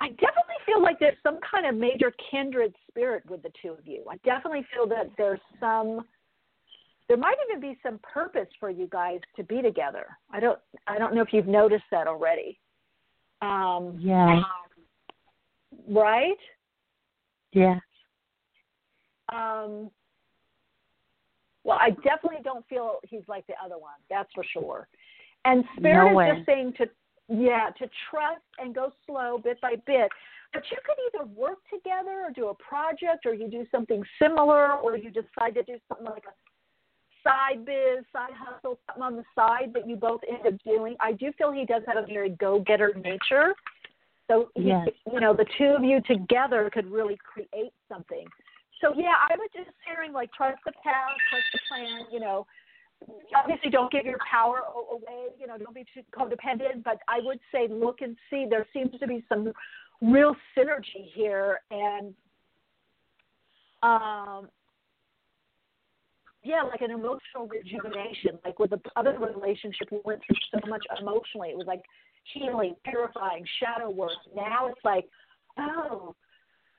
I 0.02 0.10
definitely 0.10 0.60
feel 0.66 0.82
like 0.82 1.00
there's 1.00 1.18
some 1.24 1.40
kind 1.50 1.66
of 1.66 1.76
major 1.76 2.12
kindred 2.32 2.76
spirit 2.90 3.24
with 3.30 3.42
the 3.44 3.52
two 3.62 3.72
of 3.72 3.86
you. 3.86 4.04
I 4.10 4.18
definitely 4.18 4.66
feel 4.74 4.88
that 4.88 5.10
there's 5.18 5.40
some 5.60 6.06
there 7.08 7.18
might 7.18 7.36
even 7.50 7.60
be 7.60 7.78
some 7.84 8.00
purpose 8.02 8.48
for 8.60 8.70
you 8.70 8.88
guys 8.92 9.20
to 9.36 9.44
be 9.44 9.62
together. 9.62 10.06
I 10.32 10.40
don't 10.40 10.60
I 10.88 10.98
don't 10.98 11.14
know 11.14 11.22
if 11.22 11.34
you've 11.34 11.48
noticed 11.48 11.84
that 11.92 12.08
already. 12.08 12.60
Um 13.42 13.98
Yeah. 14.00 14.42
right? 15.90 16.38
Yeah. 17.52 17.80
Um 19.32 19.90
well, 21.66 21.78
I 21.80 21.92
definitely 22.04 22.42
don't 22.44 22.68
feel 22.68 22.98
he's 23.08 23.22
like 23.28 23.48
the 23.48 23.54
other 23.64 23.78
one. 23.78 23.94
That's 24.10 24.30
for 24.34 24.44
sure. 24.44 24.88
And 25.46 25.64
spirit 25.78 26.06
No 26.06 26.12
is 26.12 26.16
way. 26.16 26.32
just 26.36 26.46
saying 26.46 26.74
to 26.78 26.90
yeah, 27.30 27.70
to 27.80 27.90
trust 28.10 28.42
and 28.60 28.76
go 28.76 28.92
slow 29.06 29.38
bit 29.38 29.60
by 29.62 29.76
bit. 29.88 30.10
But 30.54 30.64
you 30.70 30.78
could 30.86 30.98
either 31.08 31.26
work 31.34 31.60
together 31.74 32.26
or 32.26 32.32
do 32.32 32.50
a 32.50 32.54
project 32.56 33.26
or 33.26 33.34
you 33.34 33.50
do 33.50 33.66
something 33.72 34.04
similar 34.22 34.74
or 34.74 34.98
you 34.98 35.10
decide 35.10 35.56
to 35.56 35.64
do 35.64 35.78
something 35.88 36.06
like 36.06 36.26
a 36.26 36.34
side 37.24 37.66
biz, 37.66 38.06
side 38.12 38.34
hustle, 38.38 38.80
something 38.88 39.04
on 39.04 39.16
the 39.16 39.24
side 39.36 39.72
that 39.74 39.88
you 39.88 39.96
both 39.96 40.22
end 40.28 40.46
up 40.46 40.62
doing. 40.64 40.96
I 41.00 41.14
do 41.14 41.32
feel 41.38 41.52
he 41.52 41.66
does 41.66 41.84
have 41.88 41.98
a 41.98 42.06
very 42.06 42.30
go 42.30 42.60
getter 42.60 42.94
nature. 43.04 43.54
So 44.28 44.50
he, 44.56 44.68
Yes. 44.70 44.88
you 45.12 45.20
know, 45.20 45.34
the 45.34 45.46
two 45.58 45.76
of 45.78 45.84
you 45.84 46.02
together 46.02 46.70
could 46.74 46.90
really 46.90 47.18
create 47.18 47.74
something. 47.90 48.26
So 48.82 48.94
yeah, 48.96 49.14
I 49.30 49.36
was 49.38 49.50
just 49.56 49.70
hearing 49.88 50.12
like 50.12 50.32
trust 50.34 50.60
the 50.66 50.72
path, 50.84 51.16
trust 51.30 51.46
the 51.54 51.60
plan, 51.70 52.06
you 52.12 52.20
know. 52.20 52.46
Obviously 53.36 53.70
don't 53.70 53.92
give 53.92 54.06
your 54.06 54.20
power 54.30 54.62
away, 54.92 55.28
you 55.38 55.46
know, 55.46 55.58
don't 55.58 55.76
be 55.76 55.86
too 55.94 56.02
codependent, 56.18 56.84
but 56.86 57.00
I 57.10 57.20
would 57.22 57.40
say 57.52 57.68
look 57.70 58.00
and 58.02 58.16
see 58.30 58.46
there 58.50 58.66
seems 58.74 58.98
to 59.00 59.08
be 59.08 59.24
some 59.28 59.52
real 60.02 60.36
synergy 60.58 61.12
here 61.14 61.60
and 61.72 62.14
um 63.84 64.50
yeah, 66.44 66.62
like 66.64 66.82
an 66.82 66.92
emotional 66.92 67.48
rejuvenation. 67.48 68.38
Like 68.44 68.60
with 68.60 68.72
the 68.72 68.80
other 68.96 69.18
relationship, 69.18 69.90
we 69.92 70.00
went 70.04 70.22
through 70.26 70.36
so 70.52 70.70
much 70.70 70.84
emotionally. 71.00 71.50
It 71.50 71.58
was 71.58 71.68
like 71.68 71.84
healing, 72.34 72.76
purifying, 72.84 73.46
shadow 73.60 73.90
work. 73.90 74.12
Now 74.36 74.68
it's 74.68 74.80
like, 74.84 75.06
oh, 75.58 76.16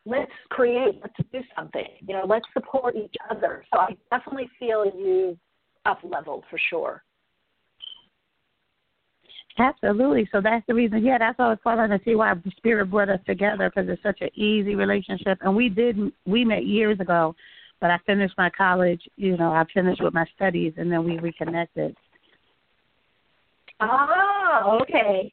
let's 0.07 0.31
create, 0.51 1.01
let's 1.01 1.15
do 1.33 1.41
something. 1.57 1.87
You 2.07 2.15
know, 2.15 2.27
let's 2.29 2.47
support 2.53 2.95
each 2.97 3.15
other. 3.31 3.65
So 3.73 3.81
I 3.81 3.97
definitely 4.11 4.51
feel 4.59 4.85
you 4.85 5.39
up 5.87 5.99
leveled 6.03 6.45
for 6.51 6.59
sure. 6.71 7.03
Absolutely. 9.57 10.29
So 10.33 10.41
that's 10.41 10.67
the 10.67 10.75
reason. 10.75 11.05
Yeah, 11.05 11.19
that's 11.19 11.39
always 11.39 11.59
fun 11.63 11.89
to 11.89 12.01
see 12.05 12.17
why 12.17 12.35
spirit 12.57 12.91
brought 12.91 13.09
us 13.09 13.21
together 13.25 13.71
because 13.71 13.89
it's 13.89 14.03
such 14.03 14.21
an 14.21 14.31
easy 14.35 14.75
relationship. 14.75 15.39
And 15.43 15.55
we 15.55 15.69
did 15.69 15.97
we 16.27 16.45
met 16.45 16.67
years 16.67 16.99
ago, 16.99 17.37
but 17.85 17.91
I 17.91 17.99
finished 18.07 18.33
my 18.39 18.49
college. 18.49 19.03
You 19.17 19.37
know, 19.37 19.53
I 19.53 19.63
finished 19.75 20.03
with 20.03 20.15
my 20.15 20.25
studies, 20.35 20.73
and 20.79 20.91
then 20.91 21.05
we 21.05 21.19
reconnected. 21.19 21.95
Oh, 23.79 24.79
okay. 24.81 25.31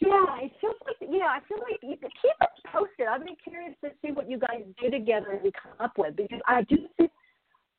Yeah, 0.00 0.26
it 0.42 0.52
feels 0.60 0.74
like 0.84 1.08
yeah, 1.10 1.28
I 1.28 1.38
feel 1.48 1.56
like 1.60 1.80
you 1.82 1.96
keep 1.96 2.36
us 2.42 2.48
posted. 2.70 3.06
I'd 3.10 3.24
be 3.24 3.34
curious 3.42 3.72
to 3.82 3.92
see 4.02 4.12
what 4.12 4.28
you 4.28 4.38
guys 4.38 4.60
do 4.78 4.90
together 4.90 5.40
and 5.42 5.54
come 5.54 5.72
up 5.80 5.92
with 5.96 6.16
because 6.16 6.40
I 6.46 6.64
do 6.64 6.76
see 7.00 7.08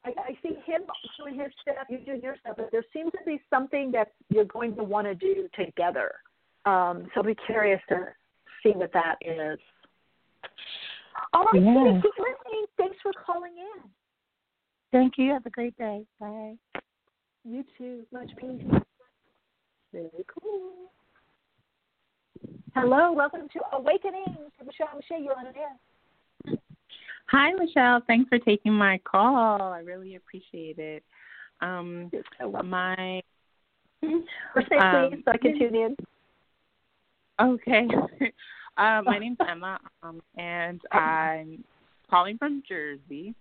I, 0.04 0.10
I 0.10 0.38
see 0.42 0.56
him 0.66 0.82
doing 1.20 1.39
his 1.39 1.52
stuff, 1.62 1.86
you 1.92 2.00
do 2.00 2.20
your 2.24 2.36
stuff, 2.39 2.56
but 2.58 2.70
there 2.72 2.84
seems 2.92 3.12
to 3.12 3.20
be 3.24 3.39
something 3.52 3.92
that 3.92 4.13
you're 4.30 4.46
going 4.46 4.76
to 4.78 4.84
want 4.84 5.06
to 5.06 5.13
do 5.13 5.48
together. 5.56 6.13
Um, 6.66 7.06
so 7.13 7.18
I'll 7.18 7.24
be 7.24 7.36
curious 7.46 7.82
to 7.89 8.08
see 8.63 8.72
what 8.72 8.92
that 8.94 9.18
is. 9.22 9.60
All 11.32 11.46
right, 11.46 11.62
Yeah. 11.62 11.74
Kitty, 11.74 12.02
keep 12.02 12.14
listening. 12.20 12.66
Thanks 12.78 12.98
for 13.02 13.12
calling 13.14 13.54
in. 13.58 13.90
Thank 14.92 15.18
you. 15.18 15.32
Have 15.32 15.46
a 15.46 15.50
great 15.50 15.76
day. 15.78 16.06
Bye. 16.20 16.58
You 17.44 17.64
too. 17.78 18.06
Much 18.12 18.30
peace. 18.38 18.64
Very 19.92 20.26
cool. 20.28 20.92
Hello, 22.76 23.12
welcome 23.12 23.48
to 23.54 23.60
Awakening. 23.74 24.52
Michele 24.66 24.88
Michele, 24.96 25.22
you're 25.22 25.38
on 25.38 25.46
air. 25.48 26.58
Hi, 27.28 27.52
Michele. 27.54 28.02
Thanks 28.08 28.28
for 28.30 28.40
taking 28.40 28.74
my 28.74 29.00
call. 29.04 29.62
I 29.62 29.80
really 29.80 30.16
appreciate 30.16 30.80
it. 30.80 31.04
Um, 31.62 32.12
my 32.64 33.22
First 34.54 34.70
name, 34.72 34.82
Um, 34.82 35.10
please, 35.12 35.22
so 35.26 35.32
I 35.32 35.38
can 35.38 35.60
tune 35.60 35.76
in. 35.76 35.96
okay. 37.40 37.88
uh, 38.78 39.02
my 39.04 39.18
name's 39.20 39.38
Emma, 39.48 39.80
um, 40.02 40.22
and 40.38 40.82
I'm 40.92 41.64
calling 42.10 42.38
from 42.38 42.64
Jersey. 42.68 43.34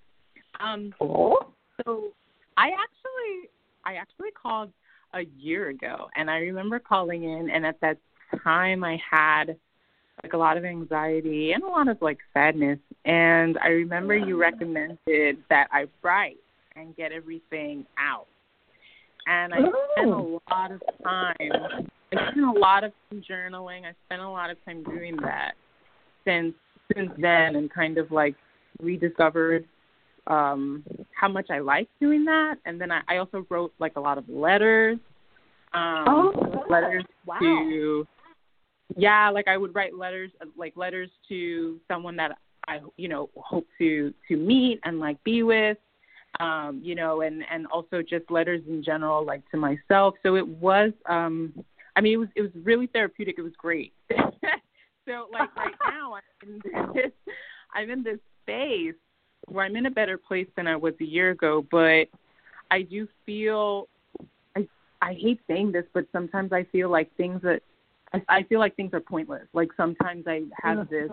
Um, 0.60 0.94
so 0.98 2.08
I 2.56 2.68
actually, 2.68 3.50
I 3.84 3.94
actually 3.94 4.30
called 4.40 4.70
a 5.14 5.22
year 5.38 5.68
ago, 5.68 6.08
and 6.16 6.30
I 6.30 6.38
remember 6.38 6.78
calling 6.78 7.24
in, 7.24 7.50
and 7.50 7.66
at 7.66 7.80
that 7.80 7.98
time 8.42 8.84
I 8.84 9.00
had 9.10 9.56
like 10.22 10.32
a 10.34 10.36
lot 10.36 10.56
of 10.56 10.64
anxiety 10.64 11.52
and 11.52 11.62
a 11.62 11.66
lot 11.66 11.88
of 11.88 12.00
like 12.00 12.18
sadness. 12.32 12.78
And 13.04 13.58
I 13.58 13.68
remember 13.68 14.16
you 14.16 14.40
recommended 14.40 15.38
that 15.48 15.68
I 15.72 15.86
write 16.02 16.38
and 16.76 16.96
get 16.96 17.12
everything 17.12 17.86
out. 17.98 18.26
And 19.26 19.54
I 19.54 19.58
spent 19.58 20.10
a 20.10 20.38
lot 20.50 20.72
of 20.72 20.82
time. 21.02 21.88
I 22.12 22.30
spent 22.32 22.46
a 22.46 22.58
lot 22.58 22.84
of 22.84 22.92
time 23.10 23.22
journaling. 23.28 23.84
I 23.84 23.94
spent 24.06 24.22
a 24.22 24.28
lot 24.28 24.50
of 24.50 24.62
time 24.64 24.82
doing 24.84 25.16
that 25.22 25.52
since 26.24 26.54
since 26.94 27.10
then, 27.18 27.56
and 27.56 27.72
kind 27.72 27.98
of 27.98 28.10
like 28.10 28.34
rediscovered 28.80 29.64
um 30.28 30.84
how 31.18 31.28
much 31.28 31.50
I 31.50 31.58
liked 31.58 31.90
doing 32.00 32.24
that. 32.26 32.56
And 32.64 32.80
then 32.80 32.92
I, 32.92 33.00
I 33.08 33.16
also 33.16 33.46
wrote 33.50 33.72
like 33.78 33.96
a 33.96 34.00
lot 34.00 34.18
of 34.18 34.28
letters. 34.28 34.98
Um 35.74 36.04
Oh, 36.06 36.64
letters 36.68 37.04
wow. 37.26 37.38
to 37.40 38.06
yeah 38.96 39.30
like 39.30 39.48
i 39.48 39.56
would 39.56 39.74
write 39.74 39.94
letters 39.96 40.30
like 40.56 40.76
letters 40.76 41.10
to 41.28 41.80
someone 41.88 42.16
that 42.16 42.36
i 42.68 42.80
you 42.96 43.08
know 43.08 43.30
hope 43.36 43.66
to 43.78 44.12
to 44.28 44.36
meet 44.36 44.80
and 44.84 45.00
like 45.00 45.22
be 45.24 45.42
with 45.42 45.78
um 46.40 46.80
you 46.82 46.94
know 46.94 47.22
and 47.22 47.42
and 47.50 47.66
also 47.66 48.02
just 48.02 48.30
letters 48.30 48.60
in 48.68 48.82
general 48.82 49.24
like 49.24 49.42
to 49.50 49.56
myself 49.56 50.14
so 50.22 50.36
it 50.36 50.46
was 50.46 50.92
um 51.06 51.52
i 51.96 52.00
mean 52.00 52.14
it 52.14 52.16
was 52.16 52.28
it 52.36 52.42
was 52.42 52.50
really 52.62 52.86
therapeutic 52.86 53.36
it 53.38 53.42
was 53.42 53.52
great 53.56 53.92
so 54.10 55.26
like 55.32 55.54
right 55.56 55.74
now 55.88 56.14
i'm 56.14 56.48
in 56.48 56.92
this 56.94 57.12
i'm 57.74 57.90
in 57.90 58.02
this 58.02 58.18
space 58.42 58.94
where 59.48 59.64
i'm 59.64 59.76
in 59.76 59.86
a 59.86 59.90
better 59.90 60.18
place 60.18 60.48
than 60.56 60.66
i 60.66 60.76
was 60.76 60.94
a 61.00 61.04
year 61.04 61.30
ago 61.30 61.64
but 61.70 62.04
i 62.70 62.82
do 62.82 63.08
feel 63.26 63.88
i 64.56 64.66
i 65.00 65.14
hate 65.14 65.40
saying 65.46 65.72
this 65.72 65.84
but 65.92 66.04
sometimes 66.12 66.52
i 66.52 66.64
feel 66.64 66.90
like 66.90 67.14
things 67.16 67.40
that 67.42 67.62
I, 68.12 68.22
I 68.28 68.42
feel 68.44 68.58
like 68.58 68.76
things 68.76 68.92
are 68.94 69.00
pointless. 69.00 69.46
Like 69.52 69.70
sometimes 69.76 70.24
I 70.26 70.42
have 70.62 70.88
this 70.88 71.10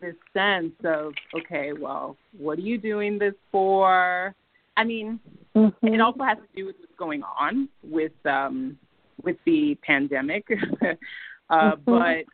this 0.00 0.14
sense 0.34 0.72
of 0.84 1.12
okay, 1.36 1.72
well, 1.72 2.16
what 2.36 2.58
are 2.58 2.62
you 2.62 2.78
doing 2.78 3.18
this 3.18 3.34
for? 3.50 4.34
I 4.76 4.84
mean, 4.84 5.20
it 5.54 6.00
also 6.00 6.22
has 6.24 6.38
to 6.38 6.56
do 6.56 6.66
with 6.66 6.76
what's 6.80 6.92
going 6.98 7.22
on 7.22 7.68
with 7.82 8.12
um 8.24 8.78
with 9.24 9.36
the 9.44 9.76
pandemic. 9.86 10.46
uh 11.50 11.76
but 11.84 12.24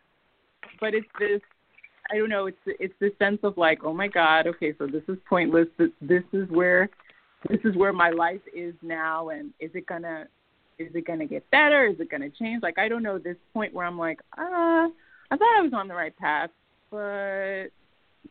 but 0.80 0.94
it's 0.94 1.08
this 1.18 1.40
I 2.10 2.16
don't 2.16 2.30
know. 2.30 2.46
It's 2.46 2.58
it's 2.66 2.94
the 3.00 3.12
sense 3.18 3.40
of 3.42 3.56
like, 3.56 3.84
oh 3.84 3.92
my 3.92 4.08
God, 4.08 4.46
okay, 4.46 4.74
so 4.78 4.86
this 4.86 5.02
is 5.08 5.18
pointless. 5.28 5.66
This 5.78 5.90
this 6.00 6.22
is 6.32 6.48
where 6.48 6.88
this 7.48 7.60
is 7.64 7.76
where 7.76 7.92
my 7.92 8.10
life 8.10 8.40
is 8.54 8.74
now, 8.82 9.28
and 9.28 9.52
is 9.60 9.70
it 9.74 9.86
gonna 9.86 10.26
is 10.78 10.88
it 10.94 11.06
gonna 11.06 11.26
get 11.26 11.48
better? 11.50 11.86
Is 11.86 12.00
it 12.00 12.10
gonna 12.10 12.30
change? 12.30 12.62
Like 12.62 12.78
I 12.78 12.88
don't 12.88 13.02
know. 13.02 13.18
This 13.18 13.36
point 13.52 13.74
where 13.74 13.86
I'm 13.86 13.98
like, 13.98 14.20
ah, 14.38 14.86
uh, 14.86 14.88
I 15.30 15.36
thought 15.36 15.58
I 15.58 15.62
was 15.62 15.72
on 15.74 15.88
the 15.88 15.94
right 15.94 16.16
path, 16.16 16.50
but 16.90 17.68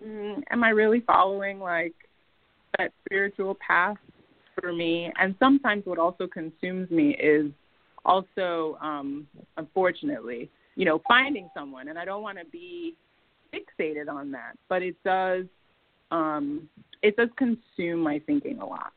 mm, 0.03 0.41
am 0.49 0.64
I 0.64 0.70
really 0.70 1.01
following 1.01 1.60
like 1.60 1.93
that 2.78 2.91
spiritual 3.05 3.55
path 3.66 3.97
for 4.60 4.74
me? 4.74 5.12
And 5.20 5.36
sometimes 5.38 5.86
what 5.86 5.99
also 5.99 6.26
consumes 6.26 6.89
me 6.89 7.12
is 7.12 7.51
also, 8.08 8.78
um, 8.82 9.28
unfortunately, 9.58 10.49
you 10.76 10.86
know, 10.86 11.01
finding 11.08 11.49
someone, 11.53 11.89
and 11.89 11.99
I 11.99 12.05
don't 12.05 12.24
want 12.24 12.39
to 12.39 12.45
be 12.45 12.95
fixated 13.53 14.10
on 14.10 14.32
that, 14.32 14.53
but 14.70 14.82
it 14.82 14.95
does, 15.03 15.45
um, 16.12 16.68
it 17.03 17.16
does 17.16 17.30
consume 17.38 17.99
my 17.99 18.20
thinking 18.26 18.60
a 18.60 18.66
lot. 18.66 18.93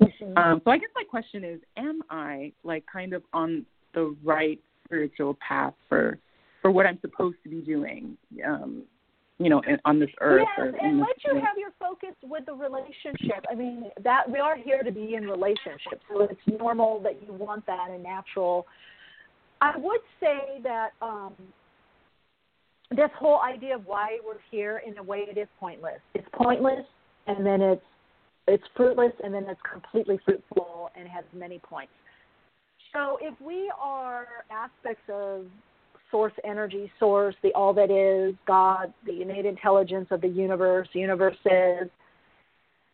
Mm-hmm. 0.00 0.36
Um, 0.38 0.62
so 0.64 0.70
I 0.70 0.78
guess 0.78 0.90
my 0.94 1.04
question 1.04 1.44
is, 1.44 1.60
am 1.76 2.02
I 2.10 2.52
like 2.64 2.84
kind 2.90 3.12
of 3.12 3.22
on 3.32 3.66
the 3.94 4.14
right 4.22 4.60
spiritual 4.84 5.36
path 5.46 5.74
for 5.88 6.18
for 6.62 6.70
what 6.70 6.86
I'm 6.86 6.98
supposed 7.00 7.36
to 7.44 7.48
be 7.48 7.60
doing? 7.60 8.16
Um, 8.44 8.82
you 9.38 9.50
know, 9.50 9.60
in, 9.68 9.78
on 9.84 10.00
this 10.00 10.08
earth. 10.20 10.46
Yes, 10.58 10.74
and 10.80 10.98
let 10.98 11.16
you 11.24 11.34
have 11.34 11.58
your 11.58 11.70
focus 11.78 12.14
with 12.22 12.46
the 12.46 12.54
relationship. 12.54 13.44
I 13.50 13.54
mean, 13.54 13.90
that 14.02 14.30
we 14.30 14.38
are 14.38 14.56
here 14.56 14.82
to 14.82 14.90
be 14.90 15.14
in 15.14 15.24
relationships, 15.24 16.02
so 16.08 16.22
it's 16.22 16.60
normal 16.60 17.00
that 17.02 17.22
you 17.22 17.32
want 17.32 17.66
that 17.66 17.88
and 17.90 18.02
natural. 18.02 18.66
I 19.60 19.76
would 19.76 20.00
say 20.20 20.60
that 20.62 20.90
um, 21.02 21.34
this 22.90 23.10
whole 23.18 23.40
idea 23.40 23.74
of 23.76 23.86
why 23.86 24.18
we're 24.24 24.34
here, 24.50 24.82
in 24.86 24.96
a 24.98 25.02
way, 25.02 25.24
it 25.28 25.38
is 25.38 25.48
pointless. 25.60 26.00
It's 26.14 26.28
pointless, 26.32 26.84
and 27.26 27.44
then 27.44 27.60
it's 27.60 27.82
it's 28.48 28.64
fruitless, 28.76 29.12
and 29.24 29.34
then 29.34 29.44
it's 29.48 29.60
completely 29.70 30.20
fruitful 30.24 30.90
and 30.96 31.08
has 31.08 31.24
many 31.34 31.58
points. 31.58 31.92
So 32.92 33.18
if 33.20 33.34
we 33.40 33.70
are 33.78 34.26
aspects 34.50 35.02
of 35.12 35.46
source 36.10 36.32
energy, 36.44 36.90
source, 36.98 37.34
the 37.42 37.52
all 37.54 37.72
that 37.74 37.90
is, 37.90 38.34
God, 38.46 38.92
the 39.04 39.22
innate 39.22 39.46
intelligence 39.46 40.08
of 40.10 40.20
the 40.20 40.28
universe, 40.28 40.88
universes. 40.92 41.90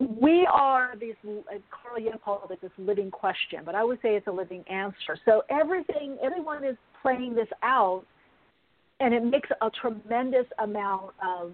We 0.00 0.46
are 0.50 0.94
these, 1.00 1.14
uh, 1.24 1.58
Carl 1.70 2.00
Jung 2.00 2.18
called 2.24 2.50
it 2.50 2.60
this 2.60 2.72
living 2.78 3.10
question, 3.10 3.60
but 3.64 3.74
I 3.74 3.84
would 3.84 3.98
say 4.02 4.16
it's 4.16 4.26
a 4.26 4.32
living 4.32 4.64
answer. 4.68 5.16
So 5.24 5.42
everything, 5.48 6.18
everyone 6.22 6.64
is 6.64 6.76
playing 7.02 7.34
this 7.34 7.48
out, 7.62 8.04
and 9.00 9.14
it 9.14 9.24
makes 9.24 9.48
a 9.60 9.70
tremendous 9.70 10.46
amount 10.58 11.12
of 11.24 11.52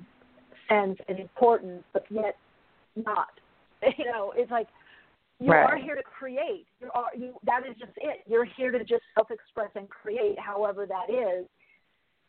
sense 0.68 0.98
and 1.08 1.18
importance, 1.18 1.82
but 1.92 2.04
yet 2.10 2.36
not. 2.96 3.28
You 3.96 4.06
know, 4.06 4.32
it's 4.34 4.50
like 4.50 4.66
you 5.40 5.52
right. 5.52 5.70
are 5.70 5.76
here 5.76 5.94
to 5.94 6.02
create. 6.02 6.66
You 6.80 6.90
are 6.94 7.14
you. 7.16 7.34
That 7.44 7.62
is 7.68 7.76
just 7.78 7.92
it. 7.96 8.20
You're 8.26 8.44
here 8.44 8.72
to 8.72 8.80
just 8.80 9.02
self-express 9.14 9.70
and 9.76 9.88
create, 9.88 10.38
however 10.38 10.86
that 10.86 11.12
is, 11.12 11.46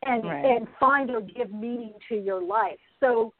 and 0.05 0.24
right. 0.24 0.45
and 0.45 0.68
find 0.80 1.10
or 1.10 1.22
give 1.22 1.51
meaning 1.51 1.93
to 2.10 2.16
your 2.16 2.41
life. 2.41 2.78
So, 2.99 3.34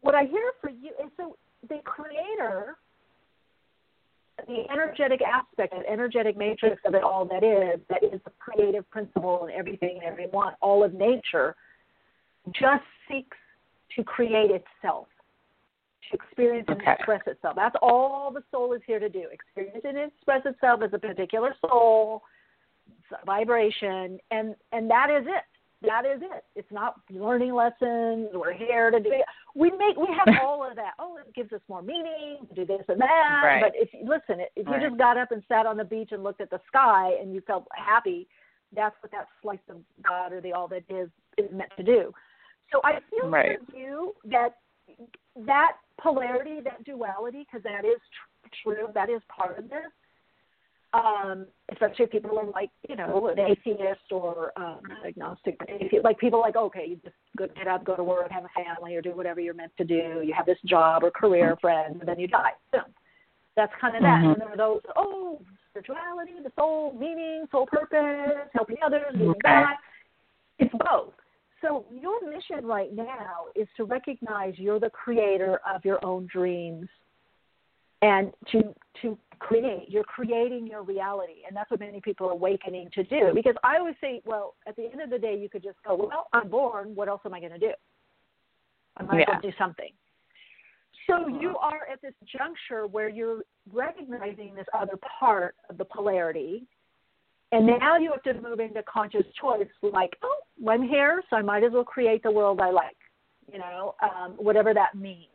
what 0.00 0.14
I 0.14 0.24
hear 0.24 0.52
for 0.60 0.70
you 0.70 0.90
is 1.04 1.10
so 1.16 1.36
the 1.68 1.80
creator, 1.84 2.76
the 4.46 4.70
energetic 4.70 5.20
aspect, 5.20 5.74
the 5.76 5.90
energetic 5.90 6.36
matrix 6.36 6.80
of 6.86 6.94
it 6.94 7.02
all 7.02 7.24
that 7.24 7.42
is, 7.42 7.80
that 7.90 8.04
is 8.04 8.20
the 8.24 8.30
creative 8.38 8.88
principle 8.88 9.46
and 9.46 9.52
everything 9.52 9.98
and 10.00 10.04
everyone, 10.04 10.54
all 10.60 10.84
of 10.84 10.94
nature, 10.94 11.56
just 12.52 12.84
seeks 13.10 13.36
to 13.96 14.04
create 14.04 14.52
itself 14.52 15.08
to 16.10 16.16
experience 16.16 16.66
and 16.68 16.80
okay. 16.80 16.92
express 16.92 17.22
itself. 17.26 17.56
That's 17.56 17.76
all 17.82 18.30
the 18.32 18.42
soul 18.50 18.72
is 18.72 18.82
here 18.86 18.98
to 18.98 19.08
do. 19.08 19.24
Experience 19.32 19.84
and 19.84 19.98
express 19.98 20.42
itself 20.44 20.80
as 20.82 20.90
a 20.92 20.98
particular 20.98 21.54
soul 21.60 22.22
vibration, 23.26 24.18
and 24.30 24.54
and 24.72 24.90
that 24.90 25.10
is 25.10 25.26
it. 25.26 25.44
That 25.80 26.04
is 26.04 26.20
it. 26.22 26.44
It's 26.56 26.70
not 26.72 26.96
learning 27.08 27.54
lessons. 27.54 28.30
We're 28.34 28.52
here 28.52 28.90
to 28.90 28.98
do 28.98 29.10
it. 29.12 29.24
We 29.54 29.70
make 29.70 29.96
we 29.96 30.08
have 30.08 30.34
all 30.42 30.68
of 30.68 30.74
that. 30.76 30.92
Oh, 30.98 31.18
it 31.18 31.32
gives 31.34 31.52
us 31.52 31.60
more 31.68 31.82
meaning. 31.82 32.38
Do 32.54 32.64
this 32.64 32.82
and 32.88 33.00
that. 33.00 33.42
Right. 33.44 33.62
But 33.62 33.72
if 33.74 33.88
listen, 34.02 34.44
if 34.56 34.66
you 34.66 34.72
right. 34.72 34.82
just 34.82 34.98
got 34.98 35.16
up 35.16 35.30
and 35.30 35.42
sat 35.48 35.66
on 35.66 35.76
the 35.76 35.84
beach 35.84 36.10
and 36.12 36.24
looked 36.24 36.40
at 36.40 36.50
the 36.50 36.60
sky 36.66 37.12
and 37.20 37.32
you 37.32 37.40
felt 37.46 37.66
happy, 37.74 38.26
that's 38.74 38.96
what 39.02 39.12
that 39.12 39.28
slice 39.40 39.58
of 39.70 39.76
God 40.02 40.32
or 40.32 40.40
the 40.40 40.52
all 40.52 40.68
that 40.68 40.84
is 40.88 41.08
is 41.36 41.50
meant 41.52 41.70
to 41.76 41.82
do. 41.82 42.12
So 42.72 42.80
I 42.84 42.98
feel 43.10 43.30
right. 43.30 43.58
for 43.70 43.76
you 43.76 44.14
that 44.24 44.56
that 45.46 45.72
polarity, 46.00 46.60
that 46.64 46.84
duality, 46.84 47.46
because 47.46 47.62
that 47.64 47.84
is 47.84 48.00
tr- 48.12 48.48
true, 48.62 48.88
that 48.94 49.10
is 49.10 49.20
part 49.28 49.58
of 49.58 49.68
this. 49.68 49.90
Um, 50.94 51.46
especially 51.70 52.06
if 52.06 52.10
people 52.10 52.38
are 52.38 52.46
like, 52.46 52.70
you 52.88 52.96
know, 52.96 53.28
an 53.28 53.38
atheist 53.38 54.10
or 54.10 54.52
um, 54.56 54.80
not 54.88 55.04
agnostic, 55.06 55.58
but 55.58 55.68
atheist, 55.68 56.02
like 56.02 56.18
people 56.18 56.40
like, 56.40 56.56
okay, 56.56 56.86
you 56.88 56.96
just 57.04 57.14
go, 57.36 57.46
get 57.54 57.68
up, 57.68 57.84
go 57.84 57.94
to 57.94 58.02
work, 58.02 58.30
have 58.30 58.44
a 58.44 58.64
family, 58.64 58.96
or 58.96 59.02
do 59.02 59.10
whatever 59.10 59.38
you're 59.38 59.52
meant 59.52 59.72
to 59.76 59.84
do. 59.84 60.22
You 60.24 60.32
have 60.34 60.46
this 60.46 60.56
job 60.64 61.04
or 61.04 61.10
career, 61.10 61.58
friends, 61.60 61.96
and 62.00 62.08
then 62.08 62.18
you 62.18 62.26
die. 62.26 62.52
So 62.72 62.78
that's 63.54 63.72
kind 63.78 63.96
of 63.96 64.02
that. 64.02 64.20
Mm-hmm. 64.20 64.30
And 64.30 64.40
there 64.40 64.48
are 64.48 64.56
those, 64.56 64.80
oh, 64.96 65.42
spirituality, 65.68 66.32
the 66.42 66.52
soul, 66.56 66.94
meaning, 66.98 67.44
soul 67.50 67.66
purpose, 67.66 68.48
helping 68.54 68.76
others, 68.82 69.12
giving 69.12 69.28
okay. 69.28 69.40
back. 69.42 69.80
It's 70.58 70.72
both. 70.72 71.12
So 71.60 71.86
your 71.90 72.20
mission 72.28 72.64
right 72.64 72.92
now 72.92 73.46
is 73.56 73.66
to 73.76 73.84
recognize 73.84 74.54
you're 74.56 74.80
the 74.80 74.90
creator 74.90 75.60
of 75.68 75.84
your 75.84 76.04
own 76.04 76.28
dreams 76.32 76.88
and 78.02 78.32
to 78.52 78.74
to 79.02 79.18
create 79.40 79.86
you're 79.88 80.04
creating 80.04 80.66
your 80.66 80.82
reality. 80.82 81.42
And 81.46 81.56
that's 81.56 81.70
what 81.70 81.80
many 81.80 82.00
people 82.00 82.28
are 82.28 82.32
awakening 82.32 82.90
to 82.94 83.02
do. 83.04 83.32
Because 83.34 83.54
i 83.64 83.76
always 83.76 83.96
say 84.00 84.22
well 84.24 84.54
at 84.66 84.76
the 84.76 84.84
end 84.84 85.00
of 85.00 85.10
the 85.10 85.18
day 85.18 85.36
you 85.36 85.48
could 85.48 85.62
just 85.62 85.78
go 85.86 85.96
well 85.96 86.28
i'm 86.32 86.48
born. 86.48 86.94
What 86.94 87.08
else 87.08 87.20
am 87.24 87.34
i 87.34 87.40
going 87.40 87.52
to 87.52 87.58
do? 87.58 87.72
I 88.96 89.02
might 89.02 89.26
yeah. 89.28 89.40
do 89.40 89.50
something. 89.58 89.90
So 91.08 91.26
you 91.26 91.56
are 91.56 91.88
at 91.90 92.02
this 92.02 92.12
juncture 92.36 92.86
where 92.86 93.08
you're 93.08 93.42
recognizing 93.72 94.54
this 94.54 94.66
other 94.74 94.98
part 95.18 95.54
of 95.70 95.78
the 95.78 95.84
polarity 95.84 96.66
and 97.52 97.66
now 97.66 97.96
you 97.96 98.12
have 98.12 98.22
to 98.24 98.40
move 98.40 98.60
into 98.60 98.82
conscious 98.82 99.24
choice, 99.40 99.68
like, 99.82 100.16
oh, 100.22 100.68
I'm 100.68 100.82
here, 100.82 101.22
so 101.30 101.36
I 101.36 101.42
might 101.42 101.64
as 101.64 101.72
well 101.72 101.84
create 101.84 102.22
the 102.22 102.30
world 102.30 102.60
I 102.60 102.70
like, 102.70 102.96
you 103.50 103.58
know, 103.58 103.94
um, 104.02 104.32
whatever 104.32 104.74
that 104.74 104.94
means 104.94 105.26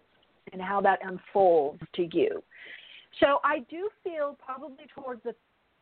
and 0.52 0.62
how 0.62 0.80
that 0.82 1.00
unfolds 1.04 1.82
to 1.96 2.08
you. 2.14 2.44
So 3.20 3.40
I 3.44 3.60
do 3.70 3.90
feel 4.04 4.38
probably 4.44 4.86
towards 4.94 5.24
the 5.24 5.34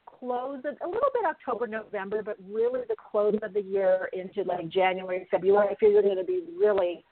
close 0.06 0.60
of 0.60 0.76
a 0.82 0.88
little 0.88 1.10
bit 1.14 1.26
October, 1.26 1.68
November, 1.68 2.22
but 2.24 2.38
really 2.50 2.82
the 2.88 2.96
close 3.12 3.38
of 3.42 3.54
the 3.54 3.62
year 3.62 4.10
into 4.14 4.44
like 4.44 4.70
January, 4.70 5.28
February, 5.32 5.70
I 5.72 5.76
feel 5.76 5.92
you're 5.92 6.02
going 6.02 6.18
to 6.18 6.24
be 6.24 6.44
really 6.58 7.04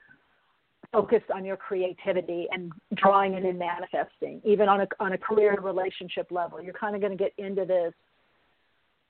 focused 0.92 1.30
on 1.34 1.46
your 1.46 1.58
creativity 1.58 2.48
and 2.52 2.72
drawing 2.96 3.34
it 3.34 3.46
and 3.46 3.60
manifesting, 3.60 4.42
even 4.44 4.68
on 4.68 4.82
a 4.82 4.88
on 5.00 5.14
a 5.14 5.18
career 5.18 5.54
and 5.54 5.64
relationship 5.64 6.32
level. 6.32 6.62
You're 6.62 6.74
kind 6.74 6.96
of 6.96 7.02
going 7.02 7.16
to 7.16 7.22
get 7.22 7.34
into 7.38 7.66
this 7.66 7.94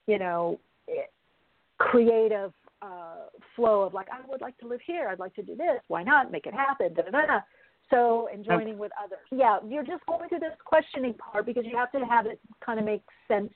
you 0.10 0.18
know, 0.18 0.60
creative 1.78 2.52
uh, 2.82 3.28
flow 3.56 3.82
of 3.82 3.94
like, 3.94 4.08
I 4.12 4.28
would 4.28 4.42
like 4.42 4.58
to 4.58 4.68
live 4.68 4.80
here. 4.86 5.08
I'd 5.08 5.20
like 5.20 5.36
to 5.36 5.44
do 5.44 5.56
this. 5.56 5.80
Why 5.88 6.02
not? 6.02 6.32
Make 6.32 6.48
it 6.48 6.54
happen. 6.54 6.96
Da, 6.96 7.04
da, 7.04 7.12
da. 7.12 7.40
So, 7.92 8.28
and 8.34 8.44
joining 8.44 8.78
with 8.78 8.92
others. 9.04 9.20
Yeah, 9.32 9.60
you're 9.68 9.84
just 9.84 10.06
going 10.08 10.30
through 10.30 10.40
this 10.40 10.58
questioning 10.66 11.14
part 11.14 11.46
because 11.46 11.66
you 11.66 11.78
have 11.78 11.92
to 11.92 12.00
have 12.00 12.26
it 12.26 12.40
kind 12.66 12.80
of 12.80 12.86
make 12.86 13.04
sense, 13.28 13.52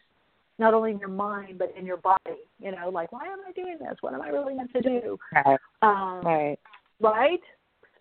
not 0.59 0.73
only 0.73 0.91
in 0.91 0.99
your 0.99 1.09
mind 1.09 1.57
but 1.57 1.73
in 1.77 1.85
your 1.85 1.97
body. 1.97 2.41
You 2.59 2.71
know, 2.71 2.89
like, 2.89 3.11
why 3.11 3.25
am 3.25 3.39
I 3.47 3.51
doing 3.51 3.77
this? 3.79 3.95
What 4.01 4.13
am 4.13 4.21
I 4.21 4.29
really 4.29 4.55
meant 4.55 4.71
to 4.73 4.81
do? 4.81 5.19
Right. 5.33 5.59
Um, 5.81 6.21
right. 6.23 6.59
Right. 6.99 7.41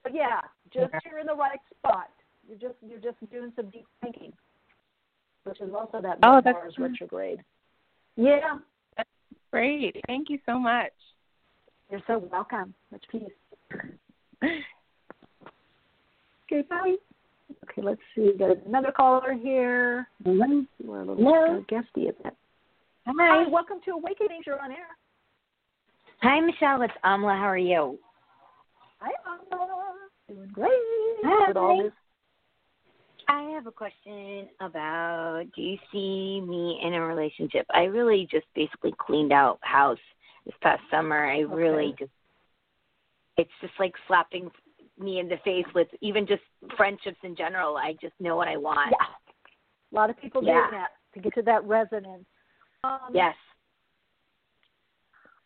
So 0.05 0.13
yeah, 0.13 0.41
just 0.73 0.93
you're 1.05 1.21
in 1.21 1.27
the 1.27 1.35
right 1.35 1.61
spot. 1.79 2.09
You're 2.49 2.59
just 2.59 2.75
you're 2.87 2.99
just 2.99 3.19
doing 3.31 3.53
some 3.57 3.69
deep 3.71 3.87
thinking, 4.03 4.33
which 5.45 5.61
is 5.61 5.71
also 5.75 6.01
that 6.01 6.19
oh, 6.23 6.41
that's 6.45 6.79
retrograde. 6.79 7.43
Yeah. 8.17 8.59
That's 8.97 9.09
great. 9.51 9.97
Thank 10.07 10.29
you 10.31 10.39
so 10.47 10.59
much. 10.59 10.93
You're 11.91 12.03
so 12.07 12.27
welcome. 12.31 12.75
Much 12.91 13.05
peace. 13.11 13.23
okay, 14.43 14.63
bye. 16.69 16.97
Okay, 17.65 17.83
let's 17.83 18.01
see. 18.15 18.23
We 18.33 18.39
got 18.39 18.65
another 18.67 18.93
caller 18.93 19.35
here. 19.35 20.09
Hello. 20.25 20.65
We're 20.83 21.03
a 21.03 21.05
little 21.05 21.17
Hello. 21.17 21.65
guesty 21.69 22.09
a 22.09 22.13
bit. 22.13 22.37
Hi. 23.07 23.13
Hi. 23.19 23.49
Welcome 23.49 23.79
to 23.85 23.93
Awakening. 23.93 24.43
You're 24.47 24.61
on 24.61 24.71
air. 24.73 24.87
Hi, 26.23 26.41
Michele. 26.41 26.83
It's 26.83 26.95
Amla. 27.05 27.37
How 27.37 27.49
are 27.49 27.59
you? 27.59 27.99
Hi, 29.01 29.11
Amla. 29.29 29.67
Doing 30.29 30.51
great. 30.53 30.71
Hi. 31.25 31.49
With 31.49 31.57
all 31.57 31.83
this 31.83 31.93
I 33.33 33.45
have 33.55 33.67
a 33.67 33.73
question 33.73 34.47
about 34.61 35.45
do 35.57 35.63
you 35.63 35.79
see 35.91 36.43
me 36.47 36.79
in 36.85 36.93
a 36.93 37.01
relationship? 37.01 37.65
I 37.73 37.85
really 37.85 38.29
just 38.31 38.45
basically 38.55 38.93
cleaned 38.99 39.33
out 39.33 39.59
house 39.63 39.99
this 40.45 40.55
past 40.61 40.83
summer. 40.91 41.25
I 41.25 41.45
okay. 41.45 41.55
really 41.55 41.95
just 41.99 42.11
it's 43.39 43.51
just 43.63 43.73
like 43.81 43.95
slapping 44.07 44.51
me 44.99 45.19
in 45.19 45.31
the 45.31 45.39
face 45.47 45.65
with 45.75 45.89
even 46.03 46.27
just 46.27 46.43
friendships 46.77 47.17
in 47.23 47.35
general. 47.35 47.79
I 47.79 47.95
just 48.03 48.13
know 48.21 48.37
what 48.37 48.49
I 48.49 48.59
want. 48.59 48.91
Yeah. 48.93 49.07
A 49.07 49.95
lot 49.95 50.11
of 50.11 50.21
people 50.21 50.45
Yeah. 50.45 50.69
doing 50.69 50.71
that 50.73 50.91
to 51.15 51.21
get 51.21 51.35
to 51.35 51.43
that 51.43 51.65
resonance. 51.65 52.27
Um, 52.85 53.13
Yes. 53.15 53.35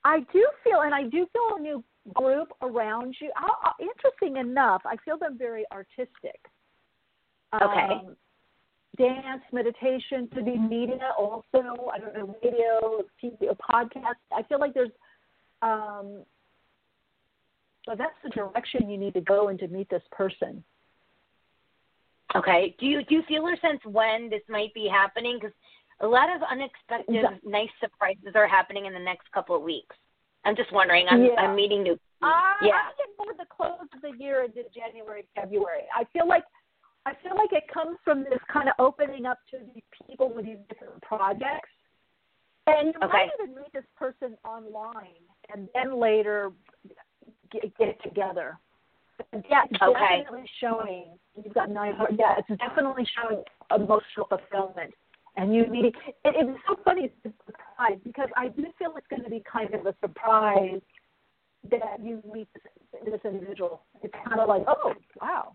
I 0.02 0.20
do 0.32 0.44
feel, 0.64 0.80
and 0.80 0.92
I 0.92 1.04
do 1.04 1.26
feel 1.32 1.56
a 1.56 1.60
new 1.60 1.84
group 2.14 2.52
around 2.62 3.14
you. 3.20 3.30
Interesting 3.78 4.38
enough, 4.38 4.82
I 4.84 4.96
feel 5.04 5.18
them 5.18 5.38
very 5.38 5.64
artistic. 5.70 6.40
Okay. 7.62 7.94
Um, 7.94 8.16
dance, 8.96 9.42
meditation, 9.52 10.28
to 10.34 10.42
be 10.42 10.56
media 10.56 11.10
also. 11.18 11.90
I 11.92 11.98
don't 11.98 12.14
know, 12.14 12.36
radio, 12.42 13.02
TV, 13.22 13.54
podcast. 13.70 14.16
I 14.32 14.42
feel 14.44 14.58
like 14.58 14.74
there's, 14.74 14.90
um, 15.62 16.22
so 17.84 17.94
that's 17.96 18.14
the 18.24 18.30
direction 18.30 18.90
you 18.90 18.98
need 18.98 19.14
to 19.14 19.20
go 19.20 19.48
in 19.48 19.58
to 19.58 19.68
meet 19.68 19.88
this 19.90 20.02
person. 20.10 20.64
Okay. 22.34 22.74
Do 22.80 22.86
you 22.86 23.04
do 23.04 23.14
you 23.14 23.22
feel 23.28 23.42
or 23.46 23.56
sense 23.58 23.80
when 23.84 24.28
this 24.28 24.42
might 24.48 24.74
be 24.74 24.88
happening? 24.90 25.38
Because 25.40 25.54
a 26.00 26.06
lot 26.06 26.34
of 26.34 26.42
unexpected, 26.42 27.14
Yeah. 27.14 27.36
nice 27.44 27.70
surprises 27.80 28.34
are 28.34 28.48
happening 28.48 28.86
in 28.86 28.92
the 28.92 28.98
next 28.98 29.30
couple 29.32 29.54
of 29.54 29.62
weeks. 29.62 29.94
I'm 30.44 30.56
just 30.56 30.72
wondering. 30.72 31.06
I'm 31.08 31.24
Yeah. 31.24 31.34
I'm 31.38 31.54
meeting 31.54 31.82
new. 31.82 31.98
I, 32.22 32.56
Yeah. 32.62 32.74
I 32.74 32.92
get 32.98 33.08
more 33.18 33.34
the 33.34 33.46
close 33.46 33.78
of 33.80 34.00
the 34.02 34.10
year 34.18 34.42
into 34.42 34.64
January, 34.74 35.24
February. 35.34 35.84
I 35.94 36.04
feel 36.12 36.26
like 36.26 36.44
I 37.06 37.12
feel 37.22 37.36
like 37.36 37.52
it 37.52 37.72
comes 37.72 37.96
from 38.04 38.24
this 38.24 38.40
kind 38.52 38.68
of 38.68 38.74
opening 38.80 39.26
up 39.26 39.38
to 39.52 39.58
these 39.72 39.84
people 40.06 40.32
with 40.34 40.44
these 40.44 40.58
different 40.68 41.00
projects. 41.02 41.70
And 42.66 42.88
you 42.88 42.94
Okay. 43.00 43.12
might 43.12 43.30
even 43.40 43.54
meet 43.54 43.72
this 43.72 43.84
person 43.96 44.36
online 44.44 45.22
and 45.54 45.68
then 45.72 46.00
later 46.00 46.52
get, 47.52 47.76
get 47.78 48.02
together. 48.02 48.58
Yeah, 49.48 49.64
it's 49.70 49.80
Okay. 49.80 50.24
definitely 50.24 50.50
showing. 50.58 51.16
You've 51.36 51.54
got 51.54 51.70
nine. 51.70 51.96
Yeah, 52.18 52.38
it's 52.38 52.60
definitely 52.60 53.06
showing 53.16 53.44
emotional 53.70 54.26
fulfillment. 54.28 54.92
And 55.36 55.54
you 55.54 55.66
meeting. 55.66 55.92
It, 56.24 56.34
it's 56.34 56.60
so 56.66 56.76
funny. 56.84 57.04
It's 57.04 57.26
a 57.26 57.44
surprise 57.44 58.00
because 58.02 58.28
I 58.36 58.48
do 58.48 58.66
feel 58.78 58.96
it's 58.96 59.06
going 59.06 59.22
to 59.22 59.30
be 59.30 59.44
kind 59.50 59.72
of 59.74 59.86
a 59.86 59.94
surprise 60.00 60.80
that 61.70 62.00
you 62.02 62.22
meet 62.32 62.48
this, 62.54 63.02
this 63.04 63.20
individual. 63.24 63.82
It's 64.02 64.14
kind 64.26 64.40
of 64.40 64.48
like, 64.48 64.64
oh, 64.66 64.94
wow, 65.20 65.54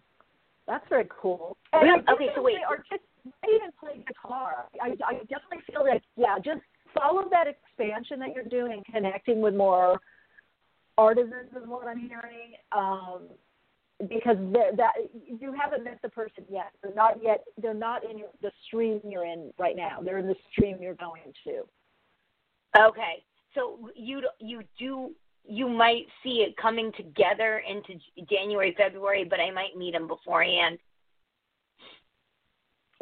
that's 0.68 0.86
very 0.90 1.08
cool. 1.10 1.58
And? 1.74 2.04
I 2.08 2.14
Okay, 2.14 2.30
so 2.36 2.42
wait. 2.42 2.58
are 2.68 2.78
just 2.90 3.04
they 3.24 3.56
even 3.56 3.72
play 3.80 4.04
guitar. 4.08 4.66
I, 4.82 4.96
I 5.06 5.14
definitely 5.30 5.64
feel 5.72 5.86
like, 5.86 6.02
yeah, 6.16 6.38
just 6.44 6.62
follow 6.94 7.30
that 7.30 7.46
expansion 7.48 8.20
that 8.20 8.34
you're 8.34 8.46
doing, 8.46 8.84
connecting 8.92 9.42
with 9.42 9.56
more 9.56 10.00
artisans 10.98 11.52
is 11.56 11.68
what 11.68 11.88
I'm 11.88 12.00
hearing. 12.00 12.54
Um, 12.72 13.30
because 14.10 14.38
that 14.78 14.94
you 15.14 15.54
haven't 15.54 15.84
met 15.84 16.00
the 16.02 16.10
person 16.10 16.44
yet. 16.50 16.72
They're 16.82 16.96
not 16.96 17.22
yet. 17.22 17.44
They're 17.62 17.74
not 17.74 18.04
in 18.10 18.18
your, 18.18 18.30
the 18.42 18.52
stream 18.66 19.00
you're 19.08 19.26
in 19.26 19.52
right 19.60 19.76
now. 19.76 20.00
They're 20.04 20.18
in 20.18 20.28
the 20.28 20.36
stream 20.52 20.78
you're 20.82 20.96
going 20.96 21.34
to. 21.46 21.62
Okay. 22.80 23.24
So 23.54 23.90
you 23.96 24.22
you 24.40 24.64
do 24.80 25.12
you 25.44 25.68
might 25.68 26.06
see 26.24 26.46
it 26.48 26.56
coming 26.58 26.92
together 26.96 27.62
into 27.68 28.00
January 28.30 28.76
February, 28.78 29.24
but 29.24 29.40
I 29.40 29.52
might 29.52 29.78
meet 29.78 29.96
him 29.96 30.08
beforehand. 30.08 30.78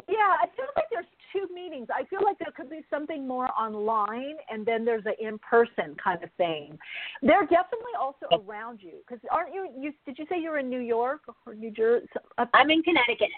Yeah, 0.08 0.36
I 0.42 0.46
feel 0.56 0.66
like 0.76 0.86
there's 0.90 1.06
two 1.32 1.46
meetings. 1.54 1.88
I 1.94 2.04
feel 2.04 2.20
like 2.24 2.38
there 2.38 2.52
could 2.56 2.70
be 2.70 2.84
something 2.90 3.28
more 3.28 3.48
online, 3.58 4.36
and 4.50 4.66
then 4.66 4.84
there's 4.84 5.04
an 5.06 5.14
in-person 5.20 5.96
kind 6.02 6.22
of 6.24 6.30
thing. 6.36 6.76
They're 7.22 7.42
definitely 7.42 7.94
also 7.98 8.26
around 8.44 8.80
you 8.82 8.94
because 9.06 9.22
aren't 9.30 9.54
you? 9.54 9.68
You 9.78 9.92
did 10.06 10.18
you 10.18 10.26
say 10.28 10.40
you're 10.40 10.58
in 10.58 10.68
New 10.68 10.80
York 10.80 11.20
or 11.46 11.54
New 11.54 11.70
Jersey? 11.70 12.06
I'm 12.54 12.70
in 12.70 12.82
Connecticut. 12.82 13.28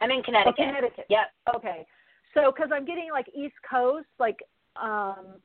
I'm 0.00 0.10
in 0.10 0.22
Connecticut. 0.22 0.54
Oh, 0.58 0.64
Connecticut. 0.64 1.06
Yep. 1.08 1.26
Okay. 1.56 1.86
So 2.34 2.52
because 2.54 2.70
I'm 2.72 2.84
getting 2.84 3.08
like 3.12 3.26
East 3.34 3.56
Coast, 3.68 4.06
like 4.18 4.38
um, 4.80 5.40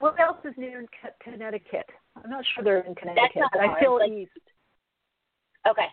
what 0.00 0.18
else 0.18 0.38
is 0.44 0.54
near 0.56 0.84
Connecticut? 1.22 1.86
I'm 2.22 2.28
not 2.30 2.44
sure 2.54 2.64
they're 2.64 2.80
in 2.80 2.94
Connecticut, 2.94 3.42
but 3.52 3.60
I 3.60 3.78
feel 3.80 3.98
like- 3.98 4.10
east. 4.10 4.32
Okay. 5.68 5.86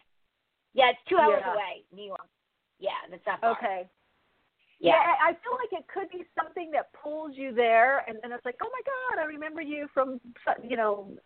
Yeah, 0.73 0.89
it's 0.89 0.99
two 1.07 1.17
hours 1.17 1.41
Yeah. 1.45 1.53
away, 1.53 1.83
New 1.91 2.03
York. 2.05 2.27
Yeah, 2.79 2.91
that's 3.09 3.25
not 3.25 3.41
far. 3.41 3.51
Okay. 3.51 3.89
Yeah. 4.79 4.93
I 4.95 5.29
I 5.29 5.33
feel 5.33 5.53
like 5.55 5.73
it 5.73 5.87
could 5.87 6.09
be 6.09 6.25
something 6.35 6.71
that 6.71 6.91
pulls 6.93 7.35
you 7.35 7.51
there, 7.51 7.99
and 8.07 8.19
then 8.21 8.31
it's 8.31 8.45
like, 8.45 8.57
oh 8.61 8.69
my 8.71 8.81
God, 8.85 9.21
I 9.23 9.25
remember 9.25 9.61
you 9.61 9.87
from, 9.93 10.21
you 10.63 10.77
know, 10.77 11.17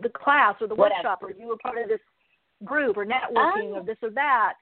the 0.00 0.08
class 0.08 0.54
or 0.60 0.66
the 0.68 0.74
Whatever. 0.74 0.98
workshop, 1.08 1.22
or 1.22 1.30
you 1.32 1.48
were 1.48 1.58
part 1.58 1.78
of 1.78 1.88
this 1.88 2.00
group 2.64 2.96
or 2.96 3.04
networking 3.04 3.72
Oh. 3.72 3.78
or 3.78 3.82
this 3.82 3.98
or 4.02 4.10
that. 4.10 4.54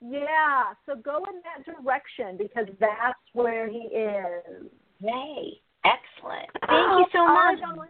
Yeah, 0.00 0.74
so 0.84 0.96
go 0.96 1.24
in 1.24 1.40
that 1.42 1.64
direction 1.64 2.36
because 2.36 2.68
that's 2.78 3.18
where 3.32 3.66
he 3.68 3.78
is. 3.88 4.70
Yay. 5.00 5.60
Excellent. 5.84 6.48
Thank 6.66 6.98
you 6.98 7.06
so 7.12 7.26
much. 7.26 7.60
Dawn, 7.60 7.88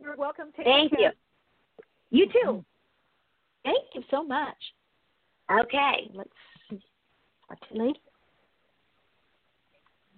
You're 0.00 0.16
welcome. 0.16 0.48
Take 0.56 0.66
Thank 0.66 0.92
care. 0.92 1.12
you. 2.10 2.18
You 2.18 2.26
too. 2.26 2.64
Thank 3.64 3.84
you 3.94 4.02
so 4.10 4.22
much. 4.22 4.56
Okay. 5.50 6.10
Let's 6.14 6.30
see. 6.68 6.80
Talk 7.48 7.58
to 7.68 7.74
you 7.74 7.86
later. 7.86 7.98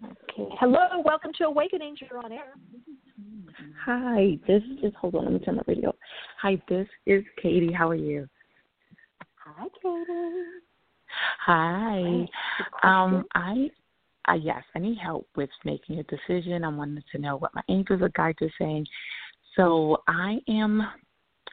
Okay. 0.04 0.54
Hello, 0.58 1.02
welcome 1.04 1.30
to 1.38 1.44
Awakening. 1.44 1.96
You're 2.00 2.18
on 2.18 2.32
air. 2.32 2.54
Hi, 3.84 4.38
this 4.46 4.62
is 4.82 4.92
hold 5.00 5.14
on, 5.14 5.24
let 5.24 5.32
me 5.34 5.38
turn 5.38 5.56
the 5.56 5.62
radio. 5.66 5.94
Hi, 6.40 6.60
this 6.68 6.88
is 7.06 7.22
Katie. 7.40 7.72
How 7.72 7.88
are 7.88 7.94
you? 7.94 8.28
Hi, 9.36 9.66
Katie. 9.82 10.66
Hi. 11.46 12.26
Um, 12.82 13.24
I, 13.34 13.70
I 14.26 14.36
yes, 14.36 14.62
I 14.74 14.78
need 14.78 14.98
help 14.98 15.28
with 15.36 15.50
making 15.64 15.98
a 15.98 16.02
decision. 16.04 16.64
I 16.64 16.68
wanted 16.68 17.04
to 17.12 17.18
know 17.18 17.36
what 17.36 17.54
my 17.54 17.62
angels 17.68 18.02
or 18.02 18.08
guides 18.10 18.38
are 18.42 18.50
saying. 18.58 18.86
So 19.56 20.02
I 20.08 20.38
am 20.48 20.82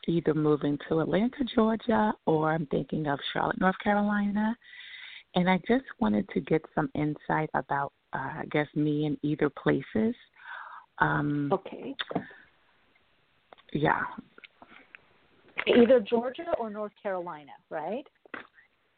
either 0.08 0.34
moving 0.34 0.78
to 0.90 1.02
Atlanta, 1.02 1.44
Georgia, 1.56 2.14
or 2.26 2.52
I'm 2.52 2.66
thinking 2.68 3.08
of 3.08 3.20
Charlotte, 3.34 3.60
North 3.60 3.76
Carolina. 3.84 4.56
And 5.36 5.50
I 5.50 5.58
just 5.68 5.86
wanted 6.00 6.28
to 6.30 6.42
get 6.42 6.62
some 6.74 6.90
insight 6.96 7.50
about, 7.54 7.94
uh, 8.14 8.40
I 8.40 8.46
guess, 8.52 8.68
me 8.76 9.06
in 9.06 9.18
either 9.22 9.50
places. 9.50 10.16
Um, 11.00 11.50
okay. 11.54 11.96
Yeah, 13.74 14.02
Either 15.68 16.00
Georgia 16.00 16.54
or 16.60 16.70
North 16.70 16.92
Carolina, 17.02 17.52
right? 17.70 18.06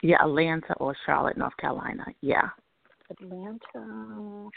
yeah, 0.02 0.18
Atlanta 0.22 0.74
or 0.80 0.96
Charlotte, 1.06 1.38
North 1.38 1.56
Carolina. 1.58 2.06
Yeah. 2.22 2.50
Atlanta. 3.10 4.50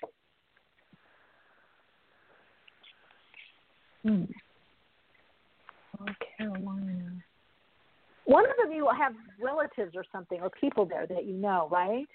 Hmm. 4.02 4.24
North 5.98 6.16
Carolina. 6.36 7.10
One 8.24 8.44
of 8.44 8.56
them 8.62 8.72
you 8.72 8.88
have 8.98 9.12
relatives 9.40 9.94
or 9.94 10.04
something 10.12 10.40
or 10.40 10.50
people 10.50 10.84
there 10.84 11.06
that 11.06 11.24
you 11.26 11.34
know, 11.34 11.68
right? 11.70 12.06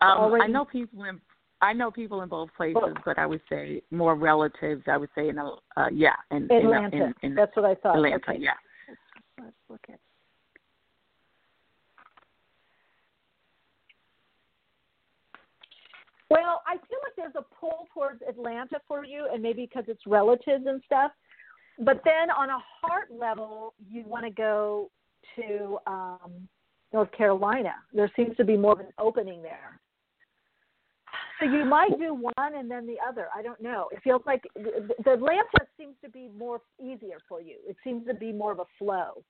Um, 0.00 0.40
I 0.40 0.46
know 0.46 0.64
people 0.64 1.04
in 1.04 1.20
I 1.60 1.72
know 1.72 1.90
people 1.90 2.22
in 2.22 2.28
both 2.28 2.50
places, 2.56 2.94
but 3.04 3.18
I 3.18 3.26
would 3.26 3.40
say 3.48 3.82
more 3.90 4.14
relatives. 4.14 4.84
I 4.86 4.96
would 4.96 5.10
say 5.14 5.28
in 5.28 5.38
a 5.38 5.54
uh, 5.76 5.88
yeah, 5.92 6.14
in 6.30 6.48
in- 6.50 6.66
Atlanta. 6.66 6.96
In, 6.96 7.14
in, 7.22 7.34
That's 7.34 7.54
what 7.56 7.64
I 7.64 7.74
thought. 7.74 7.96
Atlanta, 7.96 8.16
Okay. 8.30 8.38
yeah. 8.40 8.52
Let's 9.40 9.56
look 9.68 9.80
at. 9.88 9.98
Well, 16.30 16.62
I 16.66 16.74
feel 16.74 16.98
like 17.04 17.16
there's 17.16 17.34
a 17.36 17.44
pull 17.58 17.86
towards 17.94 18.20
Atlanta 18.28 18.78
for 18.86 19.04
you, 19.04 19.28
and 19.32 19.42
maybe 19.42 19.66
because 19.66 19.84
it's 19.88 20.06
relatives 20.06 20.64
and 20.66 20.82
stuff. 20.84 21.12
But 21.78 22.02
then 22.04 22.30
on 22.30 22.50
a 22.50 22.58
heart 22.82 23.08
level, 23.10 23.74
you 23.88 24.04
want 24.06 24.24
to 24.24 24.30
go 24.30 24.90
to 25.36 25.78
um, 25.86 26.48
North 26.92 27.10
Carolina. 27.12 27.74
There 27.92 28.10
seems 28.16 28.36
to 28.36 28.44
be 28.44 28.56
more 28.56 28.72
of 28.72 28.80
an 28.80 28.92
opening 28.98 29.42
there. 29.42 29.80
So 31.38 31.46
you 31.46 31.64
might 31.64 31.96
do 31.98 32.14
one 32.14 32.54
and 32.56 32.70
then 32.70 32.86
the 32.86 32.96
other. 33.06 33.28
I 33.34 33.42
don't 33.42 33.60
know. 33.60 33.88
It 33.92 34.00
feels 34.02 34.22
like 34.26 34.42
the 34.56 35.12
Atlanta 35.12 35.66
seems 35.78 35.94
to 36.02 36.10
be 36.10 36.28
more 36.36 36.60
easier 36.82 37.18
for 37.28 37.40
you. 37.40 37.56
It 37.66 37.76
seems 37.84 38.06
to 38.08 38.14
be 38.14 38.32
more 38.32 38.50
of 38.50 38.58
a 38.58 38.64
flow. 38.78 39.22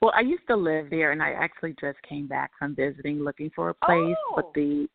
Well, 0.00 0.12
I 0.16 0.20
used 0.20 0.46
to 0.48 0.56
live 0.56 0.90
there, 0.90 1.12
and 1.12 1.22
I 1.22 1.30
actually 1.30 1.74
just 1.80 1.98
came 2.08 2.26
back 2.26 2.50
from 2.58 2.74
visiting, 2.74 3.20
looking 3.20 3.50
for 3.54 3.70
a 3.70 3.74
place. 3.74 4.16
But 4.34 4.46
Oh. 4.46 4.52
the 4.54 4.88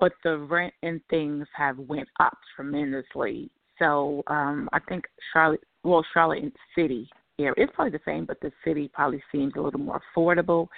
but 0.00 0.12
the 0.22 0.38
rent 0.38 0.72
and 0.82 1.00
things 1.10 1.46
have 1.54 1.78
went 1.78 2.08
up 2.20 2.36
tremendously. 2.54 3.50
So 3.78 4.22
um 4.28 4.68
I 4.72 4.80
think 4.80 5.04
Charlotte, 5.32 5.64
well, 5.82 6.04
Charlotte 6.12 6.42
and 6.42 6.52
City 6.74 7.08
area 7.38 7.54
it's 7.56 7.72
probably 7.74 7.90
the 7.98 8.04
same, 8.04 8.24
but 8.24 8.40
the 8.40 8.52
city 8.64 8.88
probably 8.92 9.22
seems 9.32 9.52
a 9.56 9.60
little 9.60 9.80
more 9.80 10.00
affordable. 10.16 10.68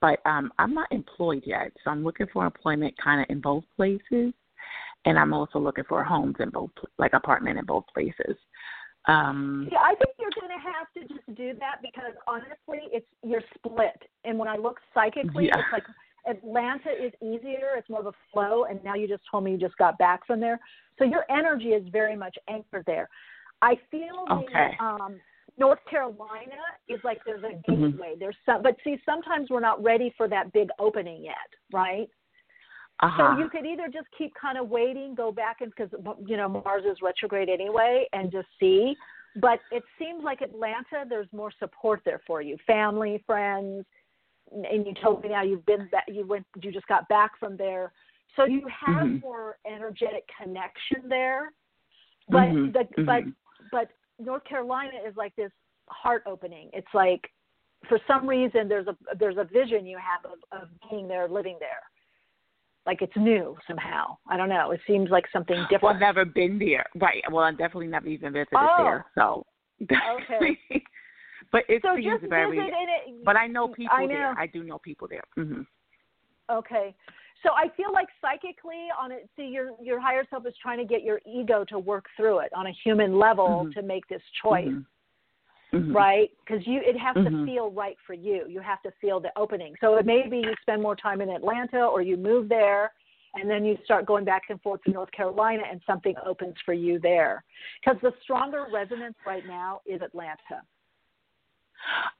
But 0.00 0.20
um 0.26 0.52
I'm 0.58 0.74
not 0.74 0.88
employed 0.92 1.42
yet, 1.46 1.72
so 1.82 1.90
I'm 1.90 2.04
looking 2.04 2.26
for 2.32 2.44
employment 2.44 2.94
kind 3.02 3.20
of 3.20 3.26
in 3.30 3.40
both 3.40 3.64
places, 3.76 4.32
and 5.06 5.18
I'm 5.18 5.32
also 5.32 5.58
looking 5.58 5.84
for 5.88 6.04
homes 6.04 6.36
in 6.40 6.50
both, 6.50 6.70
like 6.98 7.14
apartment 7.14 7.58
in 7.58 7.64
both 7.64 7.84
places. 7.94 8.36
Um, 9.06 9.68
Yeah, 9.70 9.78
I 9.78 9.94
think 9.94 10.10
you're 10.18 10.30
going 10.40 10.52
to 10.52 10.64
have 10.64 10.92
to 10.94 11.14
just 11.14 11.36
do 11.36 11.54
that 11.60 11.80
because 11.82 12.12
honestly, 12.26 12.88
it's 12.92 13.06
you're 13.22 13.42
split. 13.54 14.00
And 14.24 14.38
when 14.38 14.48
I 14.48 14.56
look 14.56 14.80
psychically, 14.92 15.46
Yeah. 15.46 15.58
it's 15.58 15.72
like 15.72 15.84
Atlanta 16.26 16.90
is 16.90 17.12
easier. 17.22 17.74
It's 17.76 17.88
more 17.88 18.00
of 18.00 18.06
a 18.06 18.14
flow. 18.32 18.64
And 18.64 18.82
now 18.82 18.94
you 18.94 19.06
just 19.06 19.22
told 19.30 19.44
me 19.44 19.52
you 19.52 19.58
just 19.58 19.76
got 19.76 19.96
back 19.98 20.26
from 20.26 20.40
there, 20.40 20.58
so 20.98 21.04
your 21.04 21.24
energy 21.30 21.72
is 21.72 21.86
very 21.88 22.16
much 22.16 22.36
anchored 22.48 22.84
there. 22.86 23.08
I 23.62 23.76
feel 23.90 24.26
Okay. 24.30 24.76
the 24.78 24.84
um, 24.84 25.20
North 25.56 25.78
Carolina 25.88 26.60
is 26.88 27.02
like 27.04 27.24
there's 27.24 27.44
a 27.44 27.54
Mhm. 27.54 27.92
gateway. 27.92 28.16
There's 28.18 28.36
some, 28.44 28.62
but 28.62 28.76
see, 28.82 29.00
sometimes 29.06 29.50
we're 29.50 29.60
not 29.60 29.82
ready 29.82 30.10
for 30.10 30.28
that 30.28 30.52
big 30.52 30.68
opening 30.78 31.24
yet, 31.24 31.48
right? 31.72 32.10
Uh-huh. 33.00 33.34
So 33.34 33.38
you 33.38 33.50
could 33.50 33.66
either 33.66 33.88
just 33.92 34.06
keep 34.16 34.32
kind 34.40 34.56
of 34.56 34.68
waiting, 34.68 35.14
go 35.14 35.30
back 35.30 35.60
and 35.60 35.72
because 35.76 35.90
you 36.26 36.36
know 36.36 36.48
Mars 36.48 36.84
is 36.90 36.98
retrograde 37.02 37.48
anyway, 37.48 38.06
and 38.12 38.32
just 38.32 38.48
see. 38.58 38.96
But 39.36 39.60
it 39.70 39.82
seems 39.98 40.24
like 40.24 40.40
Atlanta, 40.40 41.04
there's 41.06 41.28
more 41.30 41.52
support 41.58 42.00
there 42.06 42.22
for 42.26 42.40
you, 42.40 42.56
family, 42.66 43.22
friends, 43.26 43.84
and 44.50 44.86
you 44.86 44.94
told 45.02 45.22
me 45.22 45.28
now 45.28 45.42
you've 45.42 45.66
been 45.66 45.88
back, 45.92 46.04
you 46.08 46.26
went, 46.26 46.46
you 46.62 46.72
just 46.72 46.86
got 46.86 47.06
back 47.08 47.38
from 47.38 47.54
there, 47.58 47.92
so 48.34 48.46
you 48.46 48.66
have 48.68 49.08
Mhm. 49.08 49.20
more 49.20 49.58
energetic 49.66 50.26
connection 50.40 51.06
there. 51.06 51.52
But 52.30 52.48
Mhm, 52.48 52.72
the 52.72 52.84
but 53.04 53.24
mhm. 53.24 53.34
but 53.70 53.90
North 54.18 54.44
Carolina 54.44 54.98
is 55.06 55.14
like 55.18 55.36
this 55.36 55.52
heart 55.88 56.22
opening. 56.24 56.70
It's 56.72 56.94
like 56.94 57.30
for 57.88 57.98
some 58.06 58.26
reason 58.26 58.68
there's 58.68 58.86
a 58.86 58.96
there's 59.16 59.36
a 59.36 59.44
vision 59.44 59.84
you 59.84 59.98
have 59.98 60.24
of, 60.24 60.38
of 60.50 60.68
being 60.88 61.06
there, 61.08 61.28
living 61.28 61.58
there 61.60 61.82
like 62.86 63.02
it's 63.02 63.16
new 63.16 63.56
somehow. 63.66 64.16
I 64.28 64.36
don't 64.36 64.48
know. 64.48 64.70
It 64.70 64.80
seems 64.86 65.10
like 65.10 65.24
something 65.32 65.58
different. 65.62 65.82
Well, 65.82 65.94
I've 65.94 66.00
never 66.00 66.24
been 66.24 66.58
there. 66.58 66.86
Right. 66.94 67.22
Well, 67.30 67.44
I've 67.44 67.58
definitely 67.58 67.88
never 67.88 68.06
even 68.08 68.32
visited 68.32 68.56
Oh. 68.56 68.74
there. 68.78 69.06
So. 69.14 69.44
Okay. 69.82 70.58
but 71.52 71.64
it 71.68 71.82
so 71.82 71.96
seems 71.96 72.20
just 72.20 72.30
very. 72.30 72.58
it, 72.58 73.24
But 73.24 73.36
I 73.36 73.46
know 73.46 73.68
people 73.68 73.96
I 73.96 74.02
know. 74.02 74.08
there. 74.08 74.32
I 74.38 74.46
do 74.46 74.62
know 74.62 74.78
people 74.78 75.08
there. 75.08 75.24
hmm 75.34 75.62
Okay. 76.50 76.94
So 77.42 77.50
I 77.52 77.68
feel 77.76 77.92
like 77.92 78.06
psychically 78.20 78.88
on 78.98 79.12
it 79.12 79.28
see 79.36 79.44
your 79.44 79.72
your 79.82 80.00
higher 80.00 80.24
self 80.30 80.46
is 80.46 80.54
trying 80.62 80.78
to 80.78 80.84
get 80.84 81.02
your 81.02 81.20
ego 81.26 81.64
to 81.68 81.78
work 81.78 82.06
through 82.16 82.38
it 82.38 82.52
on 82.54 82.66
a 82.66 82.72
human 82.84 83.18
level 83.18 83.66
Mhm. 83.66 83.74
to 83.74 83.82
make 83.82 84.06
this 84.08 84.22
choice. 84.42 84.72
Mhm. 85.72 85.94
Right? 85.94 86.30
Because 86.44 86.66
you 86.66 86.80
it 86.80 86.96
has 86.96 87.14
to 87.14 87.30
Mhm. 87.30 87.44
feel 87.44 87.70
right 87.70 87.98
for 88.06 88.14
you. 88.14 88.46
You 88.48 88.60
have 88.60 88.80
to 88.82 88.90
feel 88.92 89.20
the 89.20 89.36
opening. 89.36 89.76
So 89.80 89.96
it 89.96 90.06
maybe 90.06 90.38
you 90.38 90.54
spend 90.62 90.80
more 90.80 90.96
time 90.96 91.20
in 91.20 91.28
Atlanta 91.28 91.84
or 91.84 92.02
you 92.02 92.16
move 92.16 92.48
there 92.48 92.92
and 93.34 93.50
then 93.50 93.64
you 93.64 93.76
start 93.84 94.06
going 94.06 94.24
back 94.24 94.44
and 94.48 94.60
forth 94.62 94.82
to 94.84 94.90
North 94.90 95.10
Carolina 95.12 95.64
and 95.70 95.80
something 95.86 96.14
opens 96.24 96.54
for 96.64 96.72
you 96.72 96.98
there. 96.98 97.44
Because 97.80 98.00
the 98.00 98.14
stronger 98.22 98.66
resonance 98.72 99.16
right 99.26 99.46
now 99.46 99.80
is 99.86 100.00
Atlanta. 100.02 100.62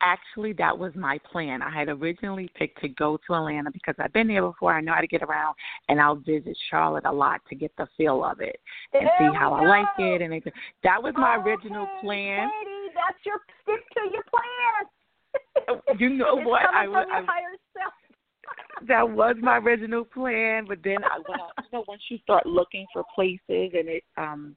Actually, 0.00 0.52
that 0.52 0.76
was 0.76 0.94
my 0.94 1.18
plan. 1.18 1.62
I 1.62 1.70
had 1.70 1.88
originally 1.88 2.48
picked 2.54 2.80
to 2.82 2.88
go 2.88 3.18
to 3.26 3.34
Atlanta 3.34 3.70
because 3.70 3.94
I've 3.98 4.12
been 4.12 4.28
there 4.28 4.42
before. 4.42 4.74
I 4.74 4.80
know 4.80 4.92
how 4.92 5.00
to 5.00 5.06
get 5.06 5.22
around, 5.22 5.54
and 5.88 6.00
I'll 6.00 6.16
visit 6.16 6.56
Charlotte 6.70 7.06
a 7.06 7.12
lot 7.12 7.40
to 7.48 7.54
get 7.54 7.72
the 7.76 7.88
feel 7.96 8.22
of 8.22 8.40
it 8.40 8.60
and 8.92 9.06
There 9.06 9.14
see 9.18 9.36
how 9.36 9.54
we 9.54 9.66
I 9.66 9.68
like 9.68 9.98
it. 9.98 10.22
And 10.22 10.34
it, 10.34 10.44
that 10.84 11.02
was 11.02 11.14
my 11.16 11.36
original 11.36 11.88
plan. 12.02 12.50
Katie, 12.60 12.75
that's 12.96 13.20
your 13.24 13.38
stick 13.62 13.84
to 13.94 14.00
your 14.12 14.24
plan. 14.32 15.98
You 15.98 16.10
know 16.20 16.36
what? 16.36 16.62
I, 16.62 16.84
from 16.84 16.92
wa- 16.92 17.00
your 17.06 17.14
I 17.14 17.24
higher 17.26 17.56
self. 17.76 17.92
that 18.88 19.08
was 19.08 19.36
my 19.40 19.58
original 19.58 20.04
plan, 20.04 20.66
but 20.66 20.78
then 20.82 21.04
I 21.04 21.18
when 21.26 21.40
I, 21.40 21.48
you 21.62 21.68
know 21.72 21.84
once 21.86 22.02
you 22.08 22.18
start 22.18 22.46
looking 22.46 22.86
for 22.92 23.04
places 23.14 23.40
and 23.48 23.88
it 23.88 24.04
um 24.16 24.56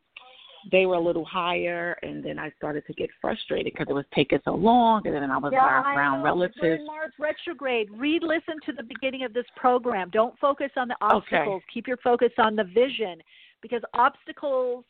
they 0.71 0.85
were 0.85 0.95
a 0.95 0.99
little 0.99 1.23
higher, 1.23 1.97
and 2.03 2.23
then 2.23 2.37
I 2.37 2.51
started 2.57 2.85
to 2.87 2.93
get 2.93 3.09
frustrated 3.21 3.71
because 3.73 3.87
it 3.89 3.93
was 3.93 4.03
taking 4.13 4.39
so 4.43 4.55
long, 4.55 5.01
and 5.05 5.15
then 5.15 5.31
I 5.31 5.37
was 5.37 5.53
Yeah, 5.53 5.65
around, 5.65 6.19
I 6.19 6.21
relatives. 6.21 6.81
Mars 6.85 7.13
retrograde. 7.17 7.87
Re-listen 7.91 8.55
to 8.65 8.73
the 8.73 8.83
beginning 8.83 9.23
of 9.23 9.33
this 9.33 9.45
program. 9.55 10.09
Don't 10.09 10.37
focus 10.37 10.69
on 10.75 10.89
the 10.89 10.97
obstacles. 11.01 11.63
Keep 11.73 11.87
your 11.87 11.95
focus 11.97 12.31
on 12.37 12.57
the 12.57 12.65
vision, 12.65 13.21
because 13.61 13.81
obstacles 13.93 14.83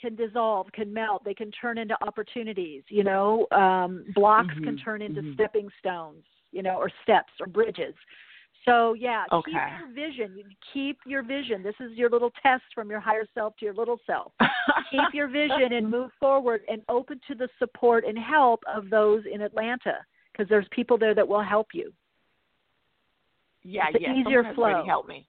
can 0.00 0.14
dissolve, 0.14 0.70
can 0.72 0.92
melt. 0.92 1.24
They 1.24 1.34
can 1.34 1.50
turn 1.50 1.78
into 1.78 1.96
opportunities. 2.02 2.82
You 2.88 3.04
know, 3.04 3.46
um, 3.52 4.04
blocks 4.14 4.54
can 4.62 4.76
Mhm, 4.76 4.84
turn 4.84 5.02
into 5.02 5.22
mhm. 5.22 5.34
stepping 5.34 5.70
stones. 5.78 6.24
You 6.52 6.62
know, 6.62 6.76
or 6.76 6.88
steps 7.02 7.32
or 7.40 7.48
bridges. 7.48 7.94
So 8.64 8.94
yeah, 8.94 9.24
keep 9.44 9.54
your 9.54 9.88
vision. 9.92 10.56
Keep 10.72 10.98
your 11.04 11.22
vision. 11.22 11.62
This 11.62 11.74
is 11.80 11.92
your 11.92 12.08
little 12.08 12.30
test 12.42 12.62
from 12.74 12.90
your 12.90 13.00
higher 13.00 13.26
self 13.34 13.56
to 13.56 13.64
your 13.64 13.74
little 13.74 13.98
self. 14.06 14.32
keep 14.90 15.12
your 15.12 15.28
vision 15.28 15.72
and 15.72 15.90
move 15.90 16.10
forward 16.20 16.62
and 16.68 16.82
open 16.88 17.20
to 17.26 17.34
the 17.34 17.48
support 17.58 18.04
and 18.04 18.16
help 18.18 18.62
of 18.72 18.88
those 18.88 19.24
in 19.30 19.40
Atlanta 19.42 19.96
because 20.32 20.48
there's 20.48 20.66
people 20.70 20.96
there 20.96 21.14
that 21.14 21.26
will 21.26 21.42
help 21.42 21.68
you. 21.74 21.92
Yeah, 23.64 23.86
It's 23.92 24.00
yeah. 24.00 24.12
easier 24.14 24.44
someone 24.44 24.44
has 24.44 24.54
flow. 24.54 24.84
helped 24.86 25.08
me. 25.08 25.26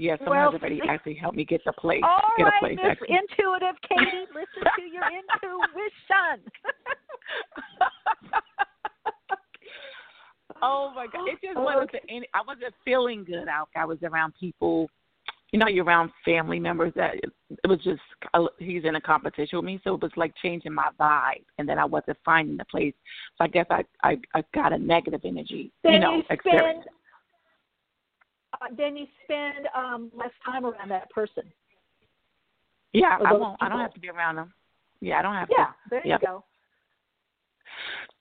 Yeah, 0.00 0.16
someone 0.16 0.38
Well, 0.38 0.52
has 0.52 0.60
already 0.62 0.80
see- 0.80 0.88
actually 0.88 1.14
helped 1.14 1.36
me 1.36 1.44
get 1.44 1.60
the 1.66 1.72
place. 1.72 2.00
All 2.02 2.22
get 2.38 2.46
a 2.46 2.52
place. 2.58 2.78
Miss 2.82 2.92
actually. 2.92 3.08
Intuitive 3.10 3.76
Katie, 3.88 4.24
listen 4.32 4.64
to 4.76 4.82
your 4.82 5.04
intuition. 5.04 6.40
oh 10.62 10.90
my 10.96 11.06
god! 11.06 11.28
It 11.28 11.38
just 11.44 11.58
wasn't. 11.58 11.90
Any, 12.08 12.26
I 12.32 12.40
wasn't 12.46 12.72
feeling 12.82 13.24
good 13.24 13.46
out. 13.46 13.68
I 13.76 13.84
was 13.84 13.98
around 14.02 14.32
people. 14.40 14.88
You 15.52 15.58
know, 15.58 15.66
you're 15.68 15.84
around 15.84 16.12
family 16.24 16.60
members 16.60 16.94
that 16.96 17.16
it 17.16 17.68
was 17.68 17.80
just 17.84 18.00
he's 18.58 18.84
in 18.86 18.94
a 18.94 19.00
competition 19.02 19.58
with 19.58 19.66
me, 19.66 19.80
so 19.84 19.96
it 19.96 20.00
was 20.00 20.12
like 20.16 20.32
changing 20.40 20.72
my 20.72 20.88
vibe, 20.98 21.44
and 21.58 21.68
then 21.68 21.78
I 21.78 21.84
wasn't 21.84 22.16
finding 22.24 22.56
the 22.56 22.64
place. 22.64 22.94
So 23.36 23.44
I 23.44 23.48
guess 23.48 23.66
I 23.68 23.84
I, 24.02 24.16
I 24.34 24.42
got 24.54 24.72
a 24.72 24.78
negative 24.78 25.20
energy. 25.26 25.70
then 25.82 25.92
you 25.92 25.98
know, 25.98 26.16
you 26.16 26.22
spend 26.22 26.38
experience. 26.38 26.86
Uh, 28.54 28.66
then 28.76 28.96
you 28.96 29.06
spend 29.24 29.68
um 29.76 30.10
less 30.16 30.30
time 30.44 30.64
around 30.64 30.88
that 30.90 31.10
person. 31.10 31.44
Yeah, 32.92 33.18
I 33.24 33.32
won't. 33.32 33.56
I 33.62 33.68
don't 33.68 33.78
have 33.78 33.94
to 33.94 34.00
be 34.00 34.08
around 34.08 34.36
them. 34.36 34.52
Yeah, 35.00 35.18
I 35.18 35.22
don't 35.22 35.34
have 35.34 35.48
Yeah, 35.50 35.66
to. 35.66 35.74
there 35.90 36.06
Yep. 36.06 36.20
you 36.20 36.26
go. 36.26 36.44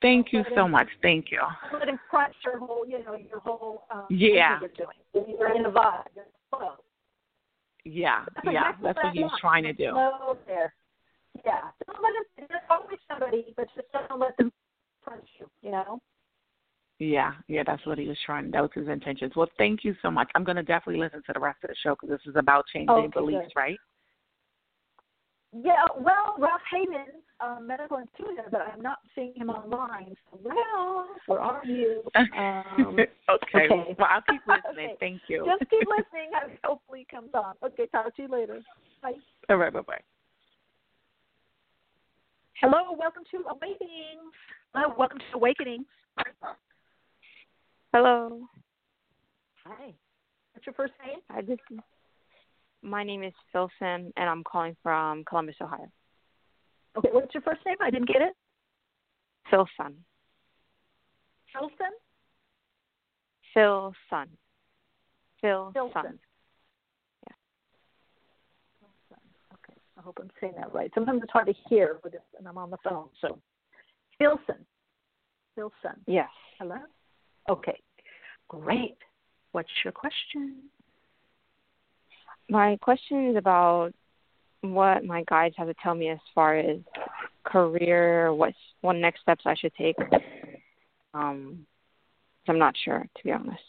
Thank 0.01 0.31
you 0.31 0.45
so 0.55 0.67
much. 0.67 0.87
Thank 1.01 1.31
you. 1.31 1.41
Let 1.73 1.89
him 1.89 1.99
crunch 2.09 2.35
your 2.45 2.59
whole, 2.59 2.85
you 2.87 3.03
know, 3.03 3.15
your 3.15 3.39
whole 3.39 3.85
um, 3.91 4.05
Yeah. 4.09 4.59
you're 4.61 4.69
doing. 4.69 5.27
You're 5.37 5.55
in 5.55 5.65
a 5.65 5.71
vibe. 5.71 6.03
Flow. 6.49 6.75
Yeah, 7.85 8.25
That's 8.35 8.47
yeah, 8.51 8.71
that's 8.83 8.97
what 8.97 9.05
I 9.05 9.11
he 9.11 9.23
was 9.23 9.31
trying 9.39 9.63
to 9.63 9.73
do. 9.73 9.91
Flow 9.91 10.37
there. 10.45 10.73
Yeah. 11.45 11.61
Don't 11.87 12.01
let 12.03 12.13
him. 12.15 12.47
There's 12.49 12.61
always 12.69 12.99
somebody, 13.07 13.53
but 13.55 13.67
just 13.75 13.87
don't 13.91 14.19
let 14.19 14.37
them 14.37 14.51
crunch 15.03 15.27
you. 15.39 15.49
You 15.61 15.71
know. 15.71 16.01
Yeah, 16.99 17.31
yeah, 17.47 17.63
that's 17.65 17.85
what 17.85 17.97
he 17.97 18.07
was 18.07 18.17
trying. 18.25 18.51
That 18.51 18.61
was 18.61 18.71
his 18.75 18.89
intentions. 18.89 19.31
Well, 19.35 19.47
thank 19.57 19.85
you 19.85 19.95
so 20.01 20.11
much. 20.11 20.29
I'm 20.35 20.43
going 20.43 20.57
to 20.57 20.63
definitely 20.63 20.99
listen 20.99 21.23
to 21.27 21.33
the 21.33 21.39
rest 21.39 21.59
of 21.63 21.69
the 21.69 21.75
show 21.81 21.95
because 21.95 22.09
this 22.09 22.29
is 22.29 22.35
about 22.35 22.65
changing 22.73 22.93
Okay, 22.93 23.07
beliefs, 23.13 23.47
good. 23.55 23.59
right? 23.59 23.79
Yeah, 25.53 25.85
well, 25.97 26.35
Ralph 26.37 26.61
Havens, 26.69 27.23
um, 27.39 27.65
medical 27.65 27.97
intuitive, 27.97 28.51
but 28.51 28.61
I'm 28.61 28.81
not 28.81 28.97
seeing 29.15 29.33
him 29.33 29.49
online. 29.49 30.13
So, 30.29 30.39
Ralph, 30.43 31.07
where 31.25 31.39
are 31.39 31.65
you? 31.65 32.03
Um, 32.15 32.97
okay. 33.29 33.65
okay. 33.65 33.95
Well, 33.97 34.07
I'll 34.11 34.21
keep 34.29 34.41
listening. 34.45 34.63
Okay. 34.73 34.95
Thank 34.99 35.21
you. 35.27 35.45
Just 35.45 35.69
keep 35.69 35.87
listening. 35.97 36.31
Hopefully, 36.65 37.07
he 37.09 37.15
comes 37.15 37.29
on. 37.33 37.55
Okay, 37.63 37.87
talk 37.87 38.13
to 38.15 38.21
you 38.21 38.27
later. 38.27 38.61
Bye. 39.01 39.13
All 39.49 39.55
right. 39.55 39.71
Bye 39.71 39.81
bye. 39.81 40.01
Hello, 42.61 42.93
welcome 42.97 43.23
to 43.31 43.37
Awakenings. 43.49 44.35
Hello, 44.73 44.93
welcome 44.97 45.19
to 45.19 45.37
Awakenings. 45.37 45.85
Hello. 47.93 48.41
Hi. 49.65 49.93
What's 50.53 50.67
your 50.67 50.75
first 50.75 50.93
name? 51.03 51.19
Hi, 51.31 51.41
this 51.41 51.57
is, 51.71 51.79
my 52.83 53.03
name 53.03 53.23
is 53.23 53.33
Philson, 53.51 54.13
and 54.15 54.29
I'm 54.29 54.43
calling 54.43 54.75
from 54.83 55.23
Columbus, 55.25 55.55
Ohio. 55.61 55.87
Okay, 56.97 57.09
what's 57.11 57.33
your 57.33 57.41
first 57.41 57.61
name? 57.65 57.77
I 57.81 57.89
didn't 57.89 58.07
get 58.07 58.21
it. 58.21 58.33
Philson. 59.49 59.95
Philson? 61.51 61.93
Philson. 63.55 64.37
Phil 65.41 65.71
Philson. 65.73 65.91
Sun. 65.93 66.19
Okay, 69.53 69.79
I 69.97 70.01
hope 70.01 70.19
I'm 70.21 70.29
saying 70.39 70.53
that 70.57 70.73
right. 70.75 70.91
Sometimes 70.93 71.23
it's 71.23 71.31
hard 71.31 71.47
to 71.47 71.53
hear 71.67 71.99
this, 72.03 72.21
and 72.37 72.47
I'm 72.47 72.57
on 72.59 72.69
the 72.69 72.77
phone. 72.83 73.07
So, 73.19 73.39
Philson. 74.19 74.63
Philson. 75.55 76.03
Yes. 76.05 76.29
Hello? 76.59 76.75
Okay, 77.47 77.79
great. 78.47 78.97
What's 79.51 79.69
your 79.83 79.93
question? 79.93 80.57
My 82.49 82.77
question 82.81 83.29
is 83.29 83.35
about 83.35 83.91
what 84.61 85.05
my 85.05 85.23
guides 85.27 85.55
have 85.57 85.67
to 85.67 85.75
tell 85.81 85.95
me 85.95 86.09
as 86.09 86.19
far 86.35 86.55
as 86.57 86.77
career, 87.43 88.33
what 88.33 88.53
what 88.81 88.93
next 88.93 89.21
steps 89.21 89.43
I 89.45 89.55
should 89.55 89.73
take. 89.75 89.95
Um, 91.13 91.65
I'm 92.47 92.59
not 92.59 92.75
sure, 92.83 93.05
to 93.15 93.23
be 93.23 93.31
honest. 93.31 93.61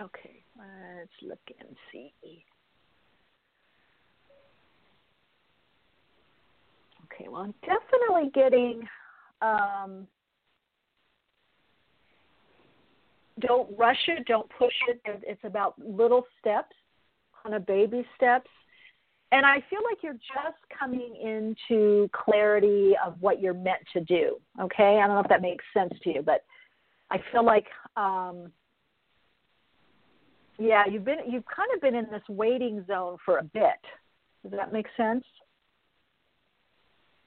Okay, 0.00 0.42
let's 0.56 1.10
look 1.22 1.38
and 1.60 1.76
see. 1.92 2.12
Okay, 7.04 7.28
well, 7.28 7.42
I'm 7.42 7.54
definitely 7.62 8.30
getting. 8.34 8.82
Um, 9.42 10.06
don't 13.40 13.76
rush 13.78 14.08
it. 14.08 14.26
Don't 14.26 14.48
push 14.58 14.74
it. 14.88 15.00
It's 15.04 15.44
about 15.44 15.74
little 15.78 16.24
steps, 16.40 16.74
kind 17.42 17.54
of 17.54 17.66
baby 17.66 18.06
steps. 18.16 18.48
And 19.32 19.46
I 19.46 19.62
feel 19.70 19.80
like 19.88 20.02
you're 20.02 20.12
just 20.14 20.58
coming 20.76 21.14
into 21.22 22.08
clarity 22.12 22.94
of 23.04 23.14
what 23.20 23.40
you're 23.40 23.54
meant 23.54 23.82
to 23.92 24.00
do. 24.00 24.36
Okay, 24.60 25.00
I 25.02 25.06
don't 25.06 25.14
know 25.16 25.20
if 25.20 25.28
that 25.28 25.42
makes 25.42 25.64
sense 25.72 25.92
to 26.02 26.12
you, 26.12 26.22
but 26.22 26.44
I 27.10 27.18
feel 27.30 27.44
like, 27.44 27.66
um, 27.96 28.52
yeah, 30.58 30.84
you've 30.90 31.04
been 31.04 31.18
you've 31.28 31.44
kind 31.46 31.68
of 31.74 31.80
been 31.80 31.94
in 31.94 32.06
this 32.10 32.22
waiting 32.28 32.84
zone 32.86 33.18
for 33.24 33.38
a 33.38 33.44
bit. 33.44 33.80
Does 34.42 34.52
that 34.52 34.72
make 34.72 34.86
sense? 34.96 35.24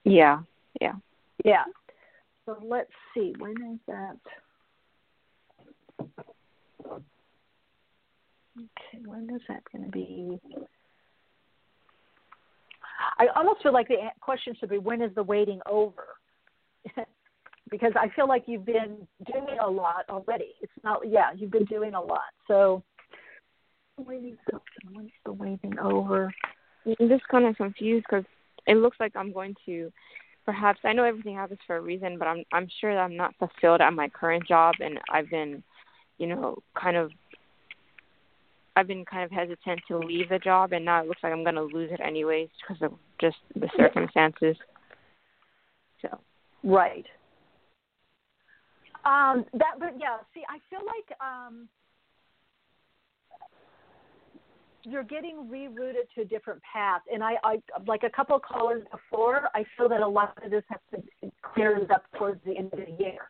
Yeah, 0.03 0.41
yeah, 0.81 0.93
yeah. 1.45 1.63
So 2.45 2.57
let's 2.61 2.91
see. 3.13 3.33
When 3.39 3.55
is 3.73 3.79
that? 3.87 4.17
Okay, 8.57 9.03
when 9.05 9.29
is 9.35 9.41
that 9.47 9.63
going 9.71 9.85
to 9.85 9.91
be? 9.91 10.39
I 13.17 13.27
almost 13.35 13.63
feel 13.63 13.73
like 13.73 13.87
the 13.87 13.97
question 14.21 14.55
should 14.59 14.69
be 14.69 14.77
when 14.77 15.01
is 15.01 15.13
the 15.15 15.23
waiting 15.23 15.59
over? 15.69 16.05
because 17.71 17.93
I 17.95 18.09
feel 18.15 18.27
like 18.27 18.43
you've 18.45 18.65
been 18.65 19.07
doing 19.25 19.57
a 19.61 19.69
lot 19.69 20.05
already. 20.09 20.53
It's 20.61 20.71
not, 20.83 21.01
yeah, 21.07 21.31
you've 21.35 21.51
been 21.51 21.65
doing 21.65 21.95
a 21.95 22.01
lot. 22.01 22.21
So, 22.47 22.83
when's 23.97 24.37
the 25.25 25.33
waiting 25.33 25.79
over? 25.79 26.31
I'm 26.85 27.09
just 27.09 27.27
kind 27.29 27.45
of 27.45 27.55
confused 27.55 28.05
because 28.09 28.25
it 28.67 28.75
looks 28.75 28.97
like 28.99 29.15
I'm 29.15 29.33
going 29.33 29.55
to 29.65 29.91
perhaps 30.45 30.79
I 30.83 30.93
know 30.93 31.03
everything 31.03 31.35
happens 31.35 31.59
for 31.65 31.77
a 31.77 31.81
reason, 31.81 32.17
but 32.17 32.27
I'm 32.27 32.43
I'm 32.51 32.67
sure 32.79 32.93
that 32.93 32.99
I'm 32.99 33.15
not 33.15 33.35
fulfilled 33.39 33.81
at 33.81 33.93
my 33.93 34.09
current 34.09 34.47
job, 34.47 34.75
and 34.79 34.99
I've 35.11 35.29
been, 35.29 35.63
you 36.17 36.27
know, 36.27 36.57
kind 36.79 36.97
of. 36.97 37.11
I've 38.75 38.87
been 38.87 39.05
kind 39.05 39.23
of 39.23 39.31
hesitant 39.31 39.81
to 39.87 39.97
leave 39.99 40.29
the 40.29 40.39
job, 40.39 40.73
and 40.73 40.83
now 40.83 41.01
it 41.01 41.07
looks 41.07 41.21
like 41.23 41.31
I'm 41.31 41.43
going 41.43 41.55
to 41.55 41.63
lose 41.63 41.91
it 41.91 42.01
anyways 42.01 42.49
because 42.61 42.81
of 42.81 42.97
just 43.21 43.37
the 43.55 43.69
circumstances. 43.77 44.55
So. 46.01 46.19
Right. 46.63 47.05
Um, 49.05 49.45
that, 49.53 49.75
but 49.79 49.93
yeah. 49.99 50.17
See, 50.33 50.43
I 50.49 50.59
feel 50.69 50.79
like 50.85 51.17
um, 51.19 51.67
you're 54.85 55.03
getting 55.03 55.47
rerouted 55.51 56.09
to 56.15 56.21
a 56.21 56.25
different 56.25 56.61
path. 56.61 57.01
And 57.11 57.23
I, 57.23 57.35
I 57.43 57.57
like 57.87 58.03
a 58.03 58.09
couple 58.09 58.35
of 58.35 58.41
callers 58.41 58.83
before, 58.91 59.49
I 59.55 59.65
feel 59.77 59.89
that 59.89 60.01
a 60.01 60.07
lot 60.07 60.37
of 60.43 60.51
this 60.51 60.63
has 60.69 60.79
to 60.91 61.31
clears 61.41 61.89
up 61.93 62.03
towards 62.17 62.43
the 62.45 62.57
end 62.57 62.73
of 62.73 62.79
the 62.79 63.03
year. 63.03 63.29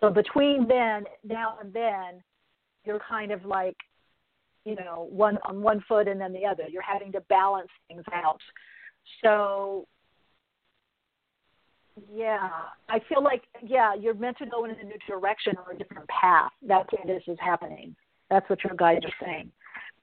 So 0.00 0.10
between 0.10 0.66
then, 0.66 1.04
now 1.24 1.58
and 1.62 1.72
then, 1.72 2.22
you're 2.84 3.00
kind 3.08 3.30
of 3.30 3.44
like, 3.44 3.76
you 4.64 4.76
know, 4.76 5.08
one 5.10 5.38
on 5.44 5.62
one 5.62 5.82
foot 5.88 6.08
and 6.08 6.20
then 6.20 6.32
the 6.32 6.44
other. 6.44 6.64
You're 6.68 6.82
having 6.82 7.12
to 7.12 7.20
balance 7.22 7.70
things 7.88 8.04
out. 8.12 8.40
So 9.22 9.86
yeah, 12.14 12.48
I 12.88 13.00
feel 13.08 13.22
like 13.22 13.42
yeah, 13.62 13.94
you're 13.94 14.14
meant 14.14 14.38
to 14.38 14.46
go 14.46 14.64
in 14.64 14.70
a 14.70 14.84
new 14.84 14.98
direction 15.06 15.54
or 15.66 15.72
a 15.72 15.78
different 15.78 16.08
path. 16.08 16.50
That's 16.66 16.88
where 16.92 17.16
this 17.16 17.22
is 17.26 17.38
happening. 17.40 17.94
That's 18.30 18.48
what 18.48 18.62
your 18.64 18.74
guides 18.74 19.04
are 19.04 19.26
saying 19.26 19.50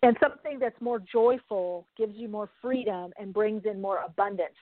and 0.03 0.15
something 0.21 0.59
that's 0.59 0.79
more 0.79 0.99
joyful 0.99 1.87
gives 1.97 2.15
you 2.15 2.27
more 2.27 2.49
freedom 2.61 3.11
and 3.19 3.33
brings 3.33 3.63
in 3.65 3.81
more 3.81 4.03
abundance. 4.05 4.55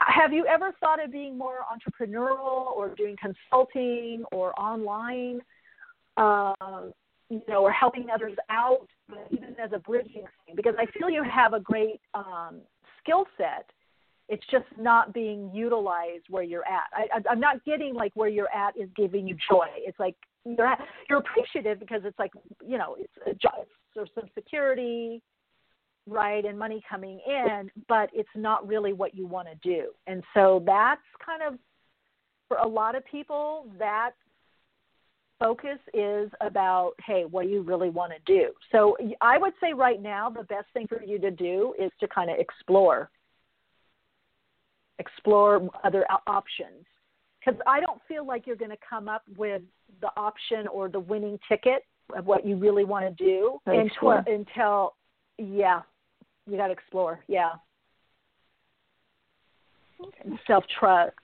Have 0.00 0.32
you 0.32 0.46
ever 0.46 0.72
thought 0.80 1.02
of 1.02 1.12
being 1.12 1.36
more 1.36 1.58
entrepreneurial 1.70 2.74
or 2.74 2.94
doing 2.96 3.16
consulting 3.20 4.24
or 4.32 4.58
online, 4.58 5.40
uh, 6.16 6.54
you 7.30 7.40
know, 7.48 7.62
or 7.62 7.72
helping 7.72 8.08
others 8.12 8.34
out, 8.50 8.86
even 9.30 9.56
as 9.62 9.70
a 9.72 9.78
bridging 9.78 10.24
thing? 10.46 10.56
Because 10.56 10.74
I 10.78 10.86
feel 10.98 11.08
you 11.08 11.22
have 11.22 11.54
a 11.54 11.60
great 11.60 12.00
um, 12.14 12.60
skill 13.02 13.24
set. 13.38 13.70
It's 14.28 14.44
just 14.50 14.66
not 14.78 15.14
being 15.14 15.50
utilized 15.54 16.24
where 16.28 16.42
you're 16.42 16.66
at. 16.66 16.88
I, 16.92 17.06
I'm 17.28 17.40
not 17.40 17.64
getting 17.64 17.94
like 17.94 18.12
where 18.14 18.28
you're 18.28 18.52
at 18.54 18.76
is 18.76 18.88
giving 18.94 19.26
you 19.26 19.36
joy. 19.50 19.66
It's 19.78 19.98
like 19.98 20.16
you're 20.44 20.76
you're 21.08 21.18
appreciative 21.18 21.80
because 21.80 22.02
it's 22.04 22.18
like 22.18 22.32
you 22.64 22.78
know 22.78 22.96
it's 22.98 23.12
a 23.26 23.34
job, 23.34 23.66
there's 23.94 24.10
some 24.14 24.28
security, 24.34 25.22
right, 26.06 26.44
and 26.44 26.58
money 26.58 26.82
coming 26.88 27.20
in, 27.26 27.70
but 27.88 28.10
it's 28.12 28.28
not 28.34 28.66
really 28.66 28.92
what 28.92 29.14
you 29.14 29.26
want 29.26 29.48
to 29.48 29.54
do. 29.62 29.90
And 30.06 30.22
so 30.34 30.62
that's 30.66 31.02
kind 31.24 31.42
of 31.42 31.58
for 32.48 32.58
a 32.58 32.66
lot 32.66 32.94
of 32.94 33.04
people 33.04 33.66
that 33.78 34.12
focus 35.40 35.78
is 35.94 36.30
about 36.42 36.92
hey 37.04 37.24
what 37.24 37.44
do 37.44 37.48
you 37.48 37.62
really 37.62 37.90
want 37.90 38.12
to 38.12 38.32
do? 38.32 38.52
So 38.70 38.96
i 39.20 39.38
would 39.38 39.54
say 39.60 39.72
right 39.72 40.00
now 40.00 40.30
the 40.30 40.44
best 40.44 40.66
thing 40.72 40.86
for 40.86 41.02
you 41.02 41.18
to 41.18 41.30
do 41.30 41.74
is 41.80 41.90
to 41.98 42.06
kind 42.06 42.30
of 42.30 42.38
explore. 42.38 43.10
Explore 45.00 45.68
other 45.82 46.04
options. 46.26 46.84
Because 47.40 47.60
i 47.66 47.80
don't 47.80 48.00
feel 48.06 48.24
like 48.24 48.46
you're 48.46 48.54
going 48.54 48.70
to 48.70 48.84
come 48.88 49.08
up 49.08 49.22
with 49.36 49.62
the 50.00 50.10
option 50.16 50.68
or 50.68 50.88
the 50.88 51.00
winning 51.00 51.38
ticket 51.48 51.82
of 52.16 52.26
what 52.26 52.46
you 52.46 52.56
really 52.56 52.84
want 52.84 53.04
to 53.04 53.24
do 53.24 53.58
until, 53.66 54.22
until 54.26 54.94
yeah 55.38 55.80
you 56.46 56.56
got 56.56 56.66
to 56.66 56.72
explore 56.72 57.24
yeah. 57.28 57.52
Self 60.46 60.64
trust 60.78 61.14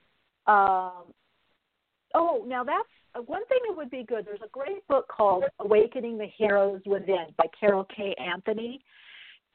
um, 0.47 1.13
oh 2.15 2.45
now 2.47 2.63
that's 2.63 2.89
one 3.27 3.45
thing 3.47 3.59
that 3.69 3.77
would 3.77 3.91
be 3.91 4.05
good 4.05 4.27
there's 4.27 4.41
a 4.45 4.49
great 4.49 4.87
book 4.89 5.07
called 5.09 5.45
awakening 5.61 6.19
the 6.19 6.27
heroes 6.37 6.81
within 6.87 7.27
by 7.37 7.45
carol 7.59 7.85
k 7.85 8.15
anthony 8.15 8.81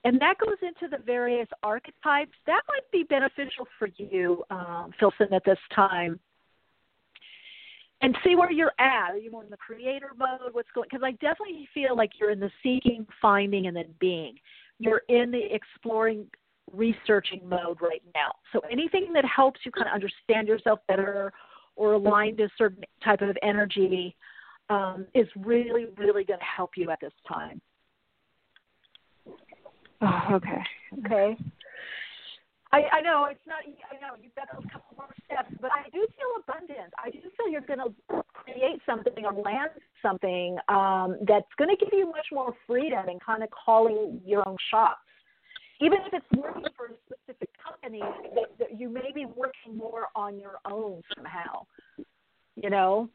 and 0.04 0.20
that 0.20 0.36
goes 0.44 0.58
into 0.62 0.90
the 0.90 1.04
various 1.04 1.48
archetypes 1.62 2.36
that 2.48 2.62
might 2.68 2.90
be 2.92 3.04
beneficial 3.04 3.68
for 3.78 3.88
you 3.98 4.44
um, 4.50 4.92
Philson 5.00 5.34
at 5.34 5.44
this 5.46 5.60
time 5.76 6.20
and 8.02 8.18
see 8.24 8.36
where 8.36 8.52
you're 8.52 8.74
at. 8.80 9.12
Are 9.12 9.18
you 9.18 9.32
more 9.32 9.44
in 9.44 9.50
the 9.50 9.58
creator 9.58 10.12
mode? 10.18 10.54
What's 10.54 10.70
going? 10.74 10.88
Because 10.90 11.04
I 11.04 11.12
definitely 11.12 11.68
feel 11.74 11.96
like 11.96 12.12
you're 12.20 12.32
in 12.32 12.40
the 12.40 12.52
seeking, 12.64 13.06
finding, 13.22 13.68
and 13.68 13.76
then 13.76 13.94
being. 14.00 14.36
You're 14.80 15.04
in 15.08 15.32
the 15.32 15.42
exploring, 15.54 16.26
researching 16.72 17.48
mode 17.48 17.78
right 17.82 18.02
now. 18.16 18.32
So 18.54 18.62
anything 18.72 19.14
that 19.14 19.26
helps 19.26 19.60
you 19.64 19.72
kind 19.72 19.88
of 19.88 19.94
understand 19.94 20.48
yourself 20.48 20.80
better 20.88 21.32
or 21.76 21.94
align 21.94 22.38
to 22.38 22.44
a 22.44 22.50
certain 22.58 22.84
type 23.04 23.22
of 23.22 23.38
energy 23.44 24.16
um, 24.70 25.06
is 25.14 25.28
really, 25.36 25.88
really 25.98 26.24
going 26.24 26.40
to 26.40 26.46
help 26.46 26.72
you 26.76 26.90
at 26.92 27.00
this 27.02 27.14
time. 27.28 27.62
Oh, 30.02 30.36
okay. 30.36 30.62
Okay. 31.06 31.38
I, 32.74 32.84
I 32.92 33.02
know 33.02 33.28
it's 33.30 33.46
not. 33.46 33.60
I 33.92 34.00
know 34.00 34.16
you've 34.22 34.34
got 34.34 34.48
those 34.54 34.64
couple 34.72 34.96
more 34.96 35.14
steps, 35.26 35.54
but 35.60 35.72
I 35.72 35.90
do 35.90 36.08
feel 36.16 36.32
abundant. 36.40 36.94
I 37.04 37.10
do 37.10 37.20
feel 37.20 37.52
you're 37.52 37.62
going 37.62 37.80
to 37.80 38.24
create 38.34 38.80
something 38.86 39.26
or 39.26 39.34
land 39.34 39.72
something 40.02 40.58
um, 40.70 41.18
that's 41.28 41.52
going 41.58 41.70
to 41.70 41.76
give 41.76 41.90
you 41.92 42.08
much 42.08 42.28
more 42.32 42.54
freedom 42.66 43.10
and 43.10 43.20
kind 43.22 43.44
of 43.44 43.50
calling 43.52 44.22
your 44.26 44.48
own 44.48 44.56
shots. 44.72 45.00
Even 45.82 46.00
if 46.08 46.14
it's 46.14 46.42
working 46.42 46.64
for 46.78 46.88
a 46.88 46.96
specific 47.06 47.50
company, 47.82 48.02
that, 48.36 48.58
that 48.60 48.80
you 48.80 48.90
may 48.90 49.12
be 49.14 49.26
working 49.26 49.78
more 49.78 50.08
on 50.16 50.40
your 50.40 50.60
own 50.70 51.02
somehow. 51.16 51.66
You 52.56 52.70
know, 52.70 53.10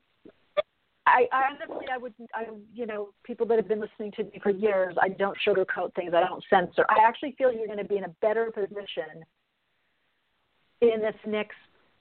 I, 1.07 1.27
I 1.33 1.43
honestly, 1.51 1.87
I 1.93 1.99
would, 1.99 2.15
I, 2.35 2.47
you 2.75 2.87
know, 2.87 3.11
people 3.25 3.47
that 3.47 3.57
have 3.57 3.69
been 3.69 3.81
listening 3.81 4.13
to 4.13 4.25
me 4.25 4.41
for 4.43 4.51
years, 4.51 4.97
I 5.01 5.09
don't 5.11 5.37
sugarcoat 5.47 5.95
things. 5.95 6.13
I 6.15 6.21
don't 6.21 6.43
censor. 6.51 6.85
I 6.89 7.07
actually 7.07 7.35
feel 7.39 7.53
you're 7.53 7.67
going 7.67 7.79
to 7.79 7.85
be 7.85 7.97
in 7.97 8.05
a 8.05 8.15
better 8.21 8.51
position 8.51 9.25
in 10.81 11.01
this 11.01 11.15
next, 11.27 11.57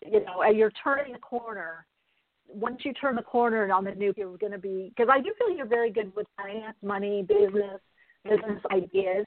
you 0.06 0.24
know, 0.26 0.44
uh, 0.44 0.50
you're 0.50 0.72
turning 0.84 1.14
the 1.14 1.20
corner. 1.20 1.86
Once 2.48 2.82
you 2.84 2.94
turn 2.94 3.16
the 3.16 3.22
corner 3.22 3.64
and 3.64 3.72
on 3.72 3.84
the 3.84 3.92
new, 3.92 4.14
you're 4.18 4.38
going 4.38 4.52
to 4.52 4.58
be 4.58 4.92
because 4.96 5.10
I 5.12 5.20
do 5.20 5.34
feel 5.38 5.56
you're 5.56 5.66
very 5.66 5.92
good 5.92 6.16
with 6.16 6.28
finance, 6.38 6.76
money, 6.84 7.24
business, 7.28 7.80
business 8.24 8.62
ideas. 8.72 9.26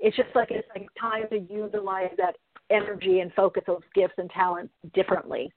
It's 0.00 0.16
just 0.16 0.28
like 0.34 0.50
it's 0.50 0.68
like 0.74 0.86
time 1.00 1.24
to 1.30 1.38
utilize 1.52 2.10
that 2.18 2.36
energy 2.70 3.20
and 3.20 3.32
focus 3.34 3.64
those 3.66 3.82
gifts 3.94 4.14
and 4.18 4.30
talents 4.30 4.72
differently. 4.94 5.50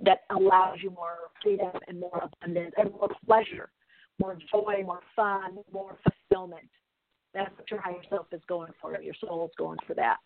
That 0.00 0.20
allows 0.30 0.78
you 0.80 0.90
more 0.90 1.16
freedom 1.42 1.72
and 1.88 1.98
more 1.98 2.22
abundance 2.22 2.72
and 2.78 2.92
more 2.92 3.08
pleasure, 3.26 3.68
more 4.20 4.38
joy, 4.52 4.84
more 4.84 5.00
fun, 5.16 5.58
more 5.72 5.96
fulfillment. 6.04 6.68
That's 7.34 7.50
what 7.58 7.68
your 7.70 7.80
higher 7.80 8.02
self 8.08 8.26
is 8.32 8.40
going 8.48 8.72
for. 8.80 9.00
Your 9.02 9.14
soul 9.20 9.46
is 9.46 9.54
going 9.58 9.78
for 9.86 9.94
that. 9.94 10.18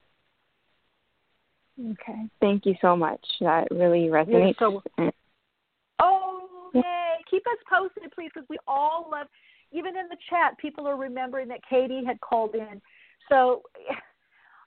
Okay. 1.81 2.29
Thank 2.41 2.67
you 2.67 2.75
so 2.83 2.95
much. 2.95 3.25
That 3.41 3.69
really 3.71 4.09
resonates. 4.09 4.59
So, 4.59 4.83
mm. 4.99 5.11
oh, 6.01 6.71
yay. 6.75 6.83
Keep 7.31 7.47
us 7.47 7.59
posted, 7.67 8.13
please, 8.13 8.31
because 8.35 8.47
we 8.51 8.59
all 8.67 9.09
love, 9.11 9.27
even 9.73 9.97
in 9.97 10.07
the 10.11 10.19
chat, 10.29 10.59
people 10.59 10.87
are 10.87 10.97
remembering 10.97 11.49
that 11.49 11.61
Katie 11.69 12.05
had 12.05 12.21
called 12.21 12.55
in. 12.55 12.81
So 13.31 13.63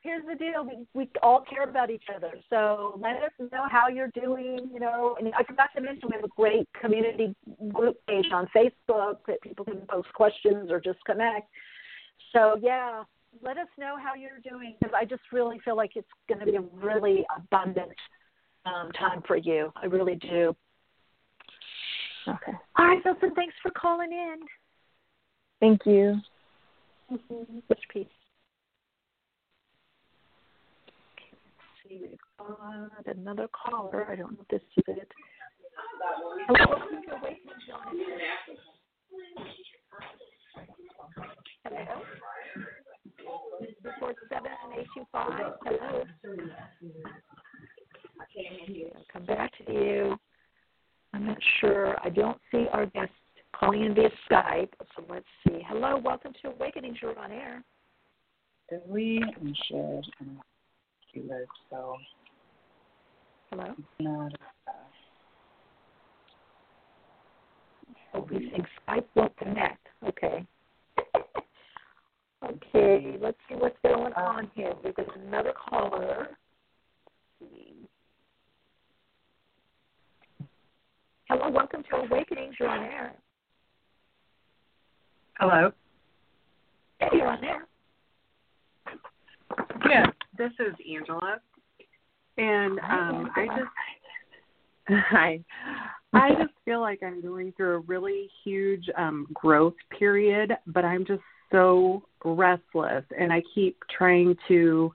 here's 0.05 0.25
the 0.25 0.35
deal. 0.35 0.63
We 0.63 0.85
we 0.93 1.09
all 1.21 1.43
care 1.49 1.63
about 1.63 1.89
each 1.89 2.05
other. 2.15 2.31
So 2.49 2.97
let 3.01 3.17
us 3.23 3.31
know 3.51 3.65
how 3.69 3.89
you're 3.89 4.11
doing. 4.13 4.69
You 4.73 4.79
know, 4.79 5.17
and 5.19 5.33
I 5.37 5.43
forgot 5.43 5.69
to 5.75 5.81
mention 5.81 6.09
we 6.09 6.15
have 6.15 6.23
a 6.23 6.35
great 6.35 6.67
community 6.79 7.35
group 7.73 7.97
page 8.07 8.27
on 8.31 8.47
Facebook 8.55 9.17
that 9.27 9.41
people 9.41 9.65
can 9.65 9.81
post 9.89 10.07
questions 10.13 10.71
or 10.71 10.79
just 10.79 10.99
connect. 11.05 11.49
So 12.31 12.57
yeah, 12.61 13.03
let 13.41 13.57
us 13.57 13.67
know 13.77 13.95
how 14.01 14.13
you're 14.13 14.39
doing 14.47 14.75
because 14.79 14.93
I 14.95 15.05
just 15.05 15.23
really 15.31 15.59
feel 15.65 15.75
like 15.75 15.91
it's 15.95 16.07
going 16.29 16.39
to 16.39 16.45
be 16.45 16.55
a 16.55 16.61
really 16.61 17.25
abundant 17.35 17.91
um, 18.65 18.91
time 18.91 19.21
for 19.27 19.35
you. 19.35 19.71
I 19.75 19.87
really 19.87 20.15
do. 20.15 20.55
Okay. 22.27 22.53
All 22.77 22.87
right, 22.87 22.99
Wilson. 23.05 23.31
Thanks 23.35 23.53
for 23.61 23.71
calling 23.71 24.11
in. 24.11 24.37
Thank 25.59 25.81
you. 25.85 26.19
Mm-hmm. 27.11 27.59
Which 27.67 27.79
piece? 27.93 28.07
Okay, 31.13 31.29
let's 31.31 31.74
see. 31.87 32.01
We've 32.01 32.19
got 32.37 33.15
another 33.17 33.47
caller. 33.49 34.05
I 34.09 34.15
don't 34.15 34.33
know 34.33 34.39
if 34.41 34.47
this 34.47 34.61
is 34.77 34.83
it. 34.87 35.07
Hello. 36.47 36.81
Hello. 41.63 42.01
Four 43.99 44.13
seven 44.29 44.51
eight 44.77 44.87
two 44.95 45.05
five. 45.11 45.53
Hello. 45.63 46.03
I'll 48.95 49.05
come 49.11 49.25
back 49.25 49.51
to 49.65 49.73
you. 49.73 50.17
I'm 51.13 51.25
not 51.25 51.37
sure. 51.59 51.95
I 52.03 52.09
don't 52.09 52.39
see 52.51 52.67
our 52.73 52.85
guest 52.87 53.11
calling 53.57 53.83
in 53.83 53.95
via 53.95 54.09
Skype. 54.29 54.69
So 54.95 55.03
let's 55.09 55.25
see. 55.47 55.61
Hello, 55.67 55.97
welcome 55.97 56.33
to 56.41 56.49
Awakening. 56.49 56.97
You're 57.01 57.17
on 57.17 57.31
air. 57.31 57.63
We 58.87 59.23
share 59.69 60.01
she 61.15 61.21
lives 61.21 61.47
so 61.69 61.95
Hello. 63.49 63.73
not 63.99 64.33
uh, 64.33 64.71
Oh, 68.13 68.27
we 68.31 68.49
think 68.49 68.65
Skype 68.87 69.03
won't 69.15 69.35
connect. 69.35 69.85
Okay. 70.07 70.45
okay, 72.45 73.17
let's 73.19 73.37
see 73.49 73.55
what's 73.55 73.75
going 73.83 74.13
uh, 74.13 74.19
on 74.19 74.49
here. 74.55 74.73
We've 74.83 74.95
got 74.95 75.17
another 75.17 75.51
caller. 75.53 76.29
Hello, 81.27 81.49
welcome 81.49 81.83
to 81.89 81.97
Awakenings. 81.97 82.55
You're 82.57 82.69
on 82.69 82.83
air. 82.83 83.15
Hello. 85.39 85.71
Hey, 86.99 87.09
you're 87.11 87.27
on 87.27 87.43
air. 87.43 87.67
Yeah, 89.89 90.05
this 90.37 90.51
is 90.59 90.73
Angela. 90.93 91.39
And 92.37 92.79
um 92.79 93.31
I 93.35 93.47
just 93.47 93.71
hi. 95.09 95.39
I 96.13 96.29
just 96.29 96.53
feel 96.63 96.79
like 96.79 97.01
I'm 97.03 97.21
going 97.21 97.53
through 97.57 97.75
a 97.75 97.79
really 97.79 98.29
huge 98.43 98.85
um 98.97 99.27
growth 99.33 99.75
period, 99.97 100.53
but 100.67 100.85
I'm 100.85 101.05
just 101.05 101.23
so 101.51 102.03
restless 102.23 103.03
and 103.17 103.31
I 103.31 103.41
keep 103.53 103.77
trying 103.95 104.35
to 104.47 104.91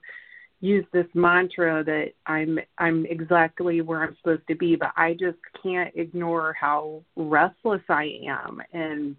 use 0.59 0.85
this 0.93 1.07
mantra 1.15 1.83
that 1.83 2.11
I'm 2.27 2.59
I'm 2.77 3.05
exactly 3.07 3.81
where 3.81 4.03
I'm 4.03 4.15
supposed 4.17 4.47
to 4.47 4.55
be, 4.55 4.75
but 4.75 4.91
I 4.95 5.13
just 5.13 5.39
can't 5.61 5.93
ignore 5.95 6.53
how 6.53 7.03
restless 7.15 7.81
I 7.89 8.19
am 8.27 8.61
and 8.71 9.15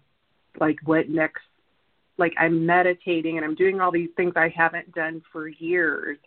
like 0.59 0.77
what 0.85 1.09
next 1.09 1.41
like 2.17 2.33
I'm 2.37 2.65
meditating 2.65 3.37
and 3.37 3.45
I'm 3.45 3.55
doing 3.55 3.81
all 3.81 3.91
these 3.91 4.09
things 4.15 4.33
I 4.35 4.53
haven't 4.55 4.93
done 4.93 5.21
for 5.31 5.47
years. 5.47 6.17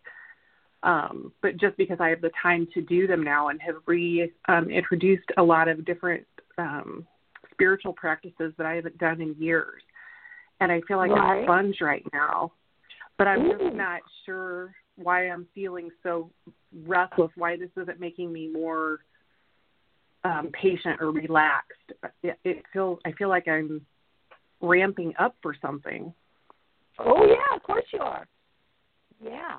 Um, 0.83 1.33
but 1.43 1.57
just 1.57 1.77
because 1.77 1.99
I 2.01 2.09
have 2.11 2.21
the 2.21 2.31
time 2.41 2.69
to 2.75 2.83
do 2.83 3.07
them 3.07 3.25
now 3.25 3.49
and 3.49 3.61
have 3.63 3.77
re 3.87 4.31
um, 4.49 4.71
introduced 4.71 5.31
a 5.37 5.43
lot 5.43 5.69
of 5.69 5.85
different 5.85 6.27
um, 6.59 7.07
spiritual 7.51 7.93
practices 7.93 8.53
that 8.59 8.67
I 8.67 8.75
haven't 8.75 8.99
done 8.99 9.21
in 9.21 9.35
years. 9.39 9.83
And 10.61 10.71
I 10.71 10.81
feel 10.87 10.99
like 10.99 11.11
Right. 11.11 11.43
a 11.43 11.45
sponge 11.45 11.81
right 11.81 12.05
now. 12.13 12.53
But 13.19 13.29
I'm 13.29 13.47
Ooh. 13.47 13.59
just 13.59 13.75
not 13.75 14.01
sure 14.25 14.75
why 14.97 15.29
I'm 15.29 15.47
feeling 15.55 15.91
so 16.03 16.31
restless, 16.85 17.31
why 17.37 17.57
this 17.57 17.71
isn't 17.77 18.01
making 18.01 18.33
me 18.33 18.49
more 18.49 18.99
um, 20.25 20.51
patient 20.53 21.01
or 21.01 21.11
relaxed. 21.11 21.93
It, 22.23 22.39
it 22.45 22.63
feels 22.73 22.99
I 23.05 23.13
feel 23.13 23.29
like 23.29 23.49
I'm 23.49 23.87
ramping 24.61 25.13
up 25.19 25.35
for 25.43 25.55
something. 25.61 26.13
Oh 26.99 27.27
yeah, 27.27 27.57
of 27.57 27.63
course 27.63 27.85
you 27.93 28.01
are. 28.01 28.27
Yeah. 29.23 29.57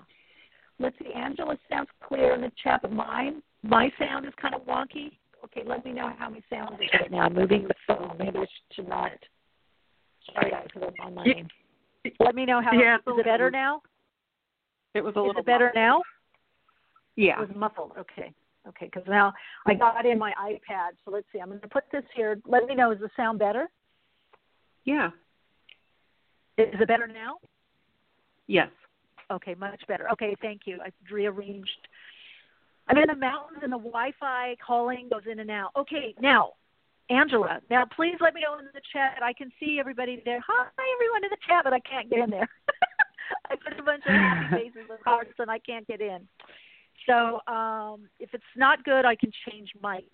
Let's 0.80 0.96
see, 1.00 1.12
Angela 1.14 1.58
sounds 1.70 1.90
clear 2.08 2.36
in 2.36 2.42
the 2.42 2.52
chat, 2.64 2.82
but 2.82 2.92
mine 2.92 3.42
my 3.64 3.92
sound 4.00 4.26
is 4.26 4.34
kind 4.42 4.56
of 4.56 4.62
wonky. 4.62 5.18
Okay, 5.44 5.62
let 5.66 5.86
me 5.86 5.92
know 5.92 6.12
how 6.18 6.30
my 6.30 6.42
sound 6.50 6.76
is 6.82 6.90
right 7.00 7.12
now. 7.12 7.20
I'm 7.20 7.34
moving 7.34 7.68
the 7.68 7.76
phone. 7.88 8.16
Maybe 8.18 8.40
I 8.40 8.46
should 8.74 8.88
not. 8.88 9.12
Sorry 10.34 10.52
guys, 10.52 10.68
because 10.74 10.94
I'm 11.02 11.08
on 11.08 11.16
my. 11.16 11.24
name. 11.24 11.48
Let 12.20 12.36
me 12.36 12.46
know 12.46 12.62
how. 12.62 12.74
Yeah, 12.74 12.96
is 12.96 13.02
it's 13.08 13.20
it 13.20 13.26
better 13.26 13.52
now? 13.52 13.82
It 14.94 15.02
was 15.02 15.16
a 15.16 15.20
Is 15.20 15.28
little 15.28 15.42
it 15.42 15.46
better 15.46 15.72
now? 15.76 16.02
Yeah. 17.16 17.42
It 17.42 17.50
was 17.50 17.58
muffled. 17.58 17.92
Okay. 17.98 18.34
Okay, 18.68 18.90
because 18.92 19.04
now 19.08 19.34
I 19.66 19.74
got 19.74 20.06
in 20.06 20.20
my 20.20 20.34
iPad. 20.42 20.92
So 21.06 21.12
let's 21.12 21.26
see. 21.32 21.40
I'm 21.40 21.48
going 21.48 21.62
to 21.62 21.68
put 21.68 21.86
this 21.92 22.04
here. 22.16 22.40
Let 22.46 22.66
me 22.66 22.76
know. 22.76 22.92
Is 22.92 23.00
the 23.00 23.10
sound 23.16 23.40
better? 23.40 23.70
Yeah. 24.88 25.10
Is 26.58 26.74
it 26.80 26.88
better 26.88 27.08
now? 27.08 27.38
Yes. 28.48 28.70
Okay, 29.30 29.54
much 29.54 29.82
better. 29.88 30.10
Okay, 30.12 30.36
thank 30.42 30.62
you. 30.66 30.80
I 30.82 30.90
rearranged. 31.12 31.88
I'm 32.88 32.98
in 32.98 33.08
the 33.08 33.16
mountains 33.16 33.60
and 33.62 33.72
the 33.72 33.78
Wi-Fi 33.78 34.56
calling 34.66 35.10
goes 35.12 35.24
in 35.30 35.40
and 35.40 35.52
out. 35.52 35.72
Okay, 35.78 36.16
now, 36.22 36.54
Angela, 37.10 37.60
now 37.70 37.86
please 37.96 38.16
let 38.22 38.34
me 38.34 38.42
know 38.42 38.58
in 38.60 38.66
the 38.74 38.82
chat. 38.94 39.20
I 39.22 39.34
can 39.34 39.52
see 39.60 39.78
everybody 39.78 40.22
there. 40.24 40.40
Hi, 40.48 40.66
everyone 40.96 41.26
in 41.26 41.30
the 41.30 41.38
chat, 41.46 41.66
but 41.66 41.74
I 41.74 41.82
can't 41.82 42.10
get 42.10 42.20
in 42.20 42.30
there. 42.30 42.48
I 43.52 43.56
put 43.56 43.78
a 43.78 43.84
bunch 43.84 44.04
of 44.06 44.14
happy 44.14 44.56
faces 44.72 44.90
and 44.90 45.00
hearts 45.04 45.34
and 45.38 45.52
I 45.52 45.60
can't 45.60 45.86
get 45.86 46.00
in. 46.00 46.26
So 47.06 47.42
um, 47.52 48.08
if 48.20 48.30
it's 48.34 48.44
not 48.56 48.86
good, 48.86 49.04
I 49.04 49.16
can 49.16 49.32
change 49.50 49.72
mics. 49.84 50.06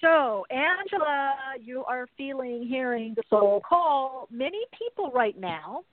So, 0.00 0.44
Angela, 0.50 1.34
you 1.60 1.84
are 1.84 2.06
feeling, 2.16 2.66
hearing 2.68 3.14
the 3.14 3.22
soul 3.30 3.62
call. 3.66 4.28
Many 4.30 4.60
people 4.78 5.10
right 5.14 5.38
now 5.38 5.84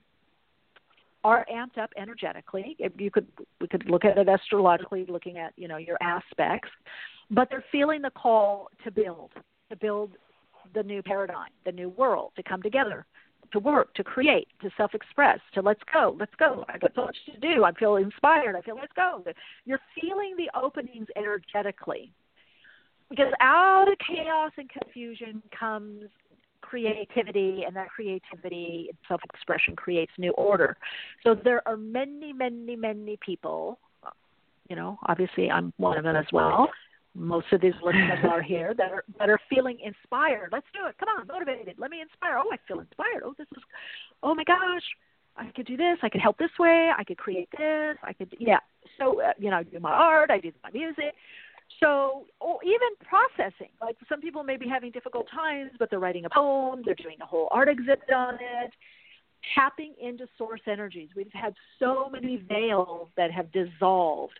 are 1.24 1.46
amped 1.54 1.82
up 1.82 1.92
energetically. 1.98 2.76
You 2.98 3.10
could, 3.10 3.28
we 3.62 3.68
could 3.68 3.90
look 3.90 4.04
at 4.04 4.18
it 4.18 4.28
astrologically, 4.28 5.06
looking 5.08 5.38
at 5.38 5.54
you 5.56 5.68
know 5.68 5.78
your 5.78 5.98
aspects, 6.02 6.70
but 7.32 7.50
they're 7.50 7.64
feeling 7.72 8.02
the 8.02 8.10
call 8.10 8.68
to 8.84 8.92
build, 8.92 9.32
to 9.70 9.78
build 9.78 10.12
the 10.74 10.84
new 10.84 11.02
paradigm, 11.02 11.50
the 11.66 11.72
new 11.72 11.90
world, 11.90 12.32
to 12.36 12.44
come 12.44 12.62
together, 12.62 13.06
to 13.54 13.60
work, 13.60 13.94
to 13.94 14.04
create, 14.04 14.48
to 14.62 14.70
self-express, 14.76 15.40
to 15.54 15.62
let's 15.62 15.82
go, 15.94 16.16
let's 16.20 16.34
go. 16.38 16.66
I 16.68 16.78
got 16.78 16.92
so 16.96 17.06
much 17.06 17.18
to 17.34 17.40
do. 17.40 17.64
I 17.64 17.72
feel 17.74 17.96
inspired. 17.96 18.56
I 18.56 18.62
feel 18.62 18.76
let's 18.76 18.94
go. 18.96 19.24
You're 19.66 19.80
feeling 20.00 20.36
the 20.38 20.50
openings 20.60 21.08
energetically, 21.16 22.12
because 23.16 23.32
out 23.42 23.86
of 23.88 23.96
chaos 24.00 24.52
and 24.58 24.68
confusion 24.70 25.44
comes 25.58 26.06
creativity 26.62 27.64
and 27.68 27.76
that 27.76 27.88
creativity 27.90 28.88
and 28.90 28.98
self-expression 29.08 29.76
creates 29.76 30.12
new 30.18 30.32
order. 30.32 30.76
So 31.24 31.36
there 31.36 31.62
are 31.68 31.78
many 31.78 32.34
many 32.34 32.76
many 32.76 33.20
people 33.24 33.78
you 34.70 34.76
know 34.76 34.98
obviously 35.06 35.52
i'm 35.52 35.74
one 35.78 35.98
of 35.98 36.04
them 36.04 36.16
as 36.16 36.26
well. 36.34 36.70
Most 37.16 37.46
of 37.52 37.62
these 37.62 37.76
listeners 37.84 38.18
are 38.24 38.42
here 38.42 38.74
that 38.80 38.92
are 38.92 39.04
that 39.20 39.30
are 39.30 39.38
feeling 39.48 39.78
inspired. 39.84 40.50
Let's 40.52 40.66
do 40.74 40.88
it. 40.88 40.96
Come 40.98 41.10
on 41.10 41.28
motivated. 41.28 41.76
Let 41.78 41.92
me 41.92 42.02
inspire. 42.02 42.40
Oh 42.40 42.50
i 42.52 42.58
feel 42.68 42.80
inspired. 42.80 43.22
Oh 43.24 43.36
this 43.38 43.48
is 43.56 43.62
oh 44.24 44.34
my 44.34 44.44
gosh 44.44 44.84
i 45.38 45.52
could 45.56 45.68
do 45.68 45.78
this. 45.78 45.98
I 46.02 46.10
could 46.10 46.22
help 46.22 46.40
this 46.40 46.58
way. 46.58 46.90
I 46.98 47.04
could 47.04 47.20
create 47.20 47.50
this. 47.52 47.98
I 48.02 48.14
could 48.14 48.36
yeah. 48.40 48.60
So 48.98 49.22
uh, 49.22 49.34
you 49.38 49.52
know 49.52 49.58
i 49.58 49.64
do 49.64 49.80
my 49.80 49.92
art. 49.92 50.32
I 50.32 50.40
do 50.40 50.52
my 50.64 50.72
music 50.72 51.14
so, 51.80 52.26
or 52.40 52.60
even 52.64 52.90
processing. 53.08 53.70
Like 53.82 53.98
some 54.08 54.22
people 54.22 54.44
may 54.44 54.58
be 54.58 54.68
having 54.68 54.92
difficult 54.92 55.28
times, 55.30 55.72
but 55.80 55.90
they're 55.90 56.00
writing 56.00 56.26
a 56.26 56.30
poem, 56.30 56.82
they're 56.86 56.96
doing 56.96 57.18
a 57.22 57.26
whole 57.26 57.48
art 57.52 57.70
exhibit 57.70 58.12
on 58.16 58.36
it. 58.36 58.72
Tapping 59.56 59.94
into 60.02 60.26
source 60.38 60.62
energies. 60.68 61.10
We've 61.18 61.28
had 61.34 61.54
so 61.78 62.10
many 62.10 62.38
veils 62.38 63.10
that 63.18 63.30
have 63.32 63.52
dissolved. 63.52 64.40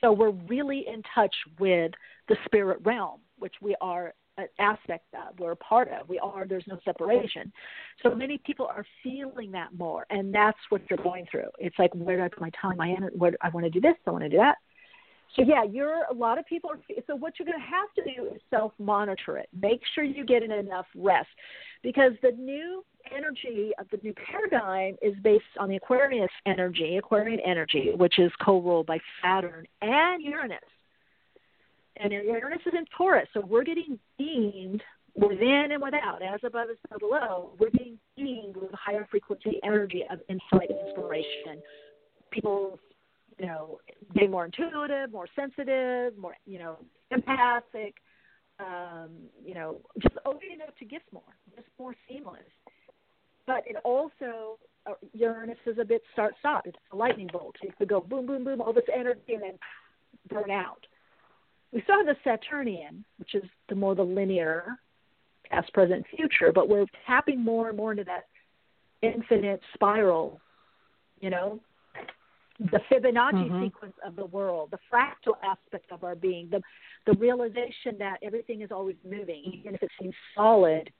So 0.00 0.12
we're 0.12 0.30
really 0.30 0.86
in 0.86 1.02
touch 1.12 1.34
with 1.58 1.90
the 2.28 2.36
spirit 2.44 2.78
realm, 2.84 3.18
which 3.38 3.54
we 3.60 3.74
are 3.80 4.14
an 4.38 4.46
aspect 4.58 5.06
of, 5.12 5.38
we're 5.38 5.50
a 5.50 5.56
part 5.56 5.88
of. 5.88 6.08
We 6.08 6.18
are, 6.20 6.46
there's 6.46 6.64
no 6.68 6.78
separation. 6.84 7.52
So 8.02 8.14
many 8.14 8.38
people 8.38 8.66
are 8.66 8.86
feeling 9.02 9.50
that 9.52 9.74
more, 9.76 10.06
and 10.08 10.32
that's 10.32 10.58
what 10.68 10.82
you're 10.88 11.02
going 11.02 11.26
through. 11.30 11.48
It's 11.58 11.78
like, 11.78 11.90
where 11.92 12.16
do 12.16 12.22
I 12.22 12.28
put 12.28 12.40
my 12.40 12.50
time, 12.60 12.76
my 12.76 12.90
energy? 12.96 13.16
I 13.40 13.48
want 13.50 13.64
to 13.64 13.70
do 13.70 13.80
this, 13.80 13.96
I 14.06 14.10
want 14.10 14.22
to 14.22 14.30
do 14.30 14.38
that. 14.38 14.56
So 15.36 15.42
yeah, 15.42 15.62
you're 15.62 16.04
a 16.10 16.14
lot 16.14 16.38
of 16.38 16.46
people 16.46 16.70
are. 16.70 16.78
So 17.06 17.14
what 17.14 17.34
you're 17.38 17.46
going 17.46 17.58
to 17.58 17.64
have 17.64 17.92
to 17.96 18.14
do 18.14 18.34
is 18.34 18.40
self 18.50 18.72
monitor 18.78 19.38
it. 19.38 19.48
Make 19.60 19.80
sure 19.94 20.02
you 20.02 20.24
get 20.24 20.42
in 20.42 20.50
enough 20.50 20.86
rest, 20.96 21.28
because 21.82 22.12
the 22.22 22.32
new 22.32 22.84
energy 23.14 23.70
of 23.78 23.86
the 23.90 23.98
new 24.02 24.12
paradigm 24.14 24.96
is 25.00 25.14
based 25.22 25.44
on 25.58 25.68
the 25.68 25.76
Aquarius 25.76 26.30
energy, 26.46 26.96
Aquarian 26.96 27.40
energy, 27.40 27.92
which 27.96 28.18
is 28.18 28.30
co-ruled 28.44 28.86
by 28.86 28.98
Saturn 29.22 29.66
and 29.82 30.22
Uranus. 30.22 30.58
And 31.96 32.12
Uranus 32.12 32.60
is 32.66 32.72
in 32.76 32.84
Taurus, 32.96 33.28
so 33.32 33.40
we're 33.40 33.64
getting 33.64 33.98
beamed 34.18 34.82
within 35.14 35.68
and 35.70 35.82
without, 35.82 36.22
as 36.22 36.40
above 36.44 36.68
as 36.70 36.76
so 36.90 36.98
below. 36.98 37.50
We're 37.58 37.70
being 37.70 37.98
beamed 38.16 38.56
with 38.56 38.70
higher 38.72 39.06
frequency 39.10 39.60
energy 39.64 40.04
of 40.10 40.20
insight 40.28 40.70
and 40.70 40.88
inspiration. 40.88 41.62
People, 42.30 42.78
you 43.40 43.46
know, 43.46 43.80
getting 44.14 44.30
more 44.30 44.44
intuitive, 44.44 45.10
more 45.12 45.26
sensitive, 45.34 46.16
more, 46.18 46.36
you 46.46 46.58
know, 46.58 46.76
empathic. 47.10 47.94
Um, 48.60 49.08
you 49.42 49.54
know, 49.54 49.80
just 50.02 50.14
opening 50.26 50.58
up 50.60 50.76
to 50.76 50.84
gifts 50.84 51.06
more, 51.12 51.22
just 51.56 51.68
more 51.78 51.94
seamless 52.06 52.42
but 53.50 53.64
it 53.66 53.74
also 53.82 54.58
uh, 54.86 54.92
Uranus 55.12 55.58
is 55.66 55.76
a 55.80 55.84
bit 55.84 56.02
start 56.12 56.34
stop. 56.38 56.68
It's 56.68 56.78
a 56.92 56.96
lightning 56.96 57.28
bolt. 57.32 57.56
It 57.62 57.76
could 57.76 57.88
go 57.88 58.00
boom, 58.00 58.24
boom, 58.24 58.44
boom, 58.44 58.60
all 58.60 58.72
this 58.72 58.84
energy 58.94 59.34
and 59.34 59.42
then 59.42 59.58
burn 60.28 60.52
out. 60.52 60.86
We 61.72 61.82
saw 61.84 62.04
the 62.04 62.14
Saturnian, 62.22 63.04
which 63.18 63.34
is 63.34 63.42
the 63.68 63.74
more 63.74 63.96
the 63.96 64.04
linear 64.04 64.78
past, 65.50 65.72
present, 65.72 66.06
future, 66.14 66.52
but 66.54 66.68
we're 66.68 66.86
tapping 67.08 67.42
more 67.42 67.68
and 67.68 67.76
more 67.76 67.90
into 67.90 68.04
that 68.04 68.26
infinite 69.02 69.60
spiral, 69.74 70.40
you 71.20 71.30
know, 71.30 71.58
the 72.60 72.80
Fibonacci 72.90 73.48
mm-hmm. 73.48 73.64
sequence 73.64 73.94
of 74.04 74.16
the 74.16 74.26
world, 74.26 74.70
the 74.70 74.78
fractal 74.92 75.34
aspect 75.42 75.90
of 75.90 76.04
our 76.04 76.14
being, 76.14 76.48
the 76.50 76.60
the 77.06 77.18
realization 77.18 77.96
that 77.98 78.18
everything 78.22 78.60
is 78.60 78.70
always 78.70 78.96
moving, 79.08 79.42
even 79.54 79.74
if 79.74 79.82
it 79.82 79.90
seems 80.00 80.14
solid, 80.34 80.90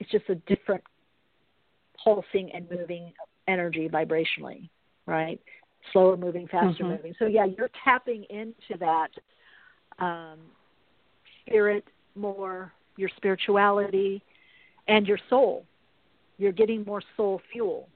it's 0.00 0.10
just 0.10 0.28
a 0.30 0.34
different 0.46 0.82
pulsing 2.02 2.50
and 2.54 2.66
moving 2.70 3.12
energy 3.46 3.88
vibrationally, 3.88 4.68
right? 5.04 5.40
Slower 5.92 6.16
moving, 6.16 6.48
faster 6.48 6.82
mm-hmm. 6.82 6.92
moving. 6.92 7.14
So 7.18 7.26
yeah, 7.26 7.44
you're 7.44 7.70
tapping 7.84 8.24
into 8.30 8.78
that 8.80 9.10
um, 9.98 10.38
spirit 11.42 11.84
more, 12.14 12.72
your 12.96 13.10
spirituality, 13.16 14.22
and 14.88 15.06
your 15.06 15.18
soul. 15.28 15.64
You're 16.38 16.52
getting 16.52 16.84
more 16.84 17.02
soul 17.16 17.40
fuel. 17.52 17.88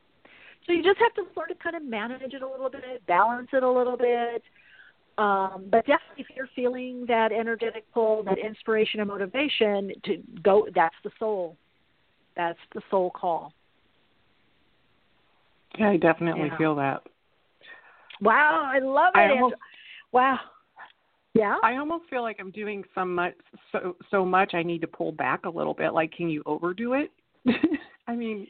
So 0.71 0.75
you 0.75 0.85
just 0.85 1.01
have 1.01 1.13
to 1.15 1.25
sort 1.35 1.51
of 1.51 1.59
kind 1.59 1.75
of 1.75 1.83
manage 1.83 2.33
it 2.33 2.43
a 2.43 2.49
little 2.49 2.71
bit, 2.71 3.05
balance 3.09 3.49
it 3.53 3.65
a 3.65 3.71
little 3.71 3.97
bit. 3.97 4.41
Um, 5.19 5.65
but 5.69 5.85
definitely, 5.85 6.19
if 6.19 6.27
you're 6.37 6.49
feeling 6.55 7.05
that 7.09 7.33
energetic 7.33 7.93
pull, 7.93 8.23
that 8.23 8.39
inspiration 8.39 9.01
and 9.01 9.09
motivation 9.09 9.91
to 10.05 10.23
go, 10.45 10.69
that's 10.73 10.95
the 11.03 11.11
soul. 11.19 11.57
That's 12.37 12.59
the 12.73 12.83
soul 12.89 13.11
call. 13.11 13.53
Yeah, 15.77 15.91
I 15.91 15.97
definitely 15.97 16.47
yeah. 16.47 16.57
feel 16.57 16.77
that. 16.77 17.03
Wow, 18.21 18.71
I 18.73 18.79
love 18.79 19.15
it. 19.17 19.19
I 19.19 19.31
almost, 19.31 19.57
wow. 20.13 20.39
Yeah. 21.35 21.57
I 21.65 21.79
almost 21.79 22.05
feel 22.09 22.23
like 22.23 22.37
I'm 22.39 22.53
doing 22.53 22.85
so 22.95 23.05
much 23.05 23.35
so 23.73 23.97
so 24.11 24.25
much 24.25 24.55
I 24.55 24.63
need 24.63 24.83
to 24.83 24.87
pull 24.87 25.11
back 25.11 25.47
a 25.47 25.51
little 25.51 25.75
bit. 25.75 25.95
Like 25.95 26.13
can 26.13 26.29
you 26.29 26.45
overdo 26.47 26.95
it? 26.95 27.11
I 28.07 28.15
mean, 28.15 28.47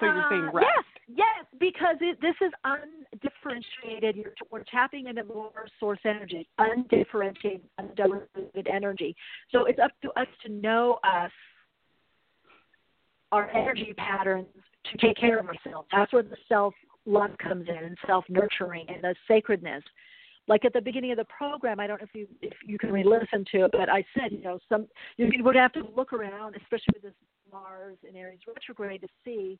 so 0.00 0.06
you're 0.06 0.26
saying 0.30 0.48
uh, 0.48 0.52
rest. 0.52 0.66
Yes, 0.76 0.84
yes, 1.08 1.44
because 1.58 1.96
it, 2.00 2.20
this 2.20 2.34
is 2.40 2.52
undifferentiated. 2.64 4.16
You're, 4.16 4.34
we're 4.50 4.64
tapping 4.64 5.06
into 5.06 5.24
more 5.24 5.50
source 5.80 5.98
energy, 6.04 6.48
undifferentiated, 6.58 7.62
undiluted 7.78 8.68
energy. 8.72 9.16
So 9.50 9.64
it's 9.64 9.78
up 9.78 9.92
to 10.02 10.10
us 10.20 10.28
to 10.44 10.52
know 10.52 10.98
us, 11.04 11.32
our 13.32 13.50
energy 13.50 13.94
patterns, 13.96 14.46
to 14.92 15.06
take 15.06 15.16
care 15.16 15.38
of 15.38 15.46
ourselves. 15.46 15.88
That's 15.92 16.12
where 16.12 16.22
the 16.22 16.36
self 16.48 16.74
love 17.06 17.30
comes 17.38 17.68
in 17.68 17.76
and 17.76 17.98
self 18.06 18.24
nurturing 18.28 18.86
and 18.88 19.02
the 19.02 19.14
sacredness. 19.26 19.82
Like 20.46 20.64
at 20.64 20.72
the 20.72 20.80
beginning 20.80 21.10
of 21.10 21.18
the 21.18 21.26
program, 21.26 21.78
I 21.78 21.86
don't 21.86 22.00
know 22.00 22.06
if 22.10 22.14
you 22.14 22.26
if 22.40 22.54
you 22.64 22.78
can 22.78 22.90
re-listen 22.90 23.44
to 23.52 23.64
it, 23.64 23.70
but 23.72 23.90
I 23.90 24.04
said, 24.14 24.32
you 24.32 24.42
know, 24.42 24.58
some 24.68 24.86
you 25.16 25.28
would 25.44 25.56
have 25.56 25.72
to 25.74 25.82
look 25.94 26.12
around, 26.12 26.56
especially 26.56 26.94
with 26.94 27.02
this 27.02 27.12
Mars 27.52 27.96
in 28.08 28.16
Aries 28.16 28.40
retrograde, 28.46 29.02
to 29.02 29.08
see. 29.24 29.58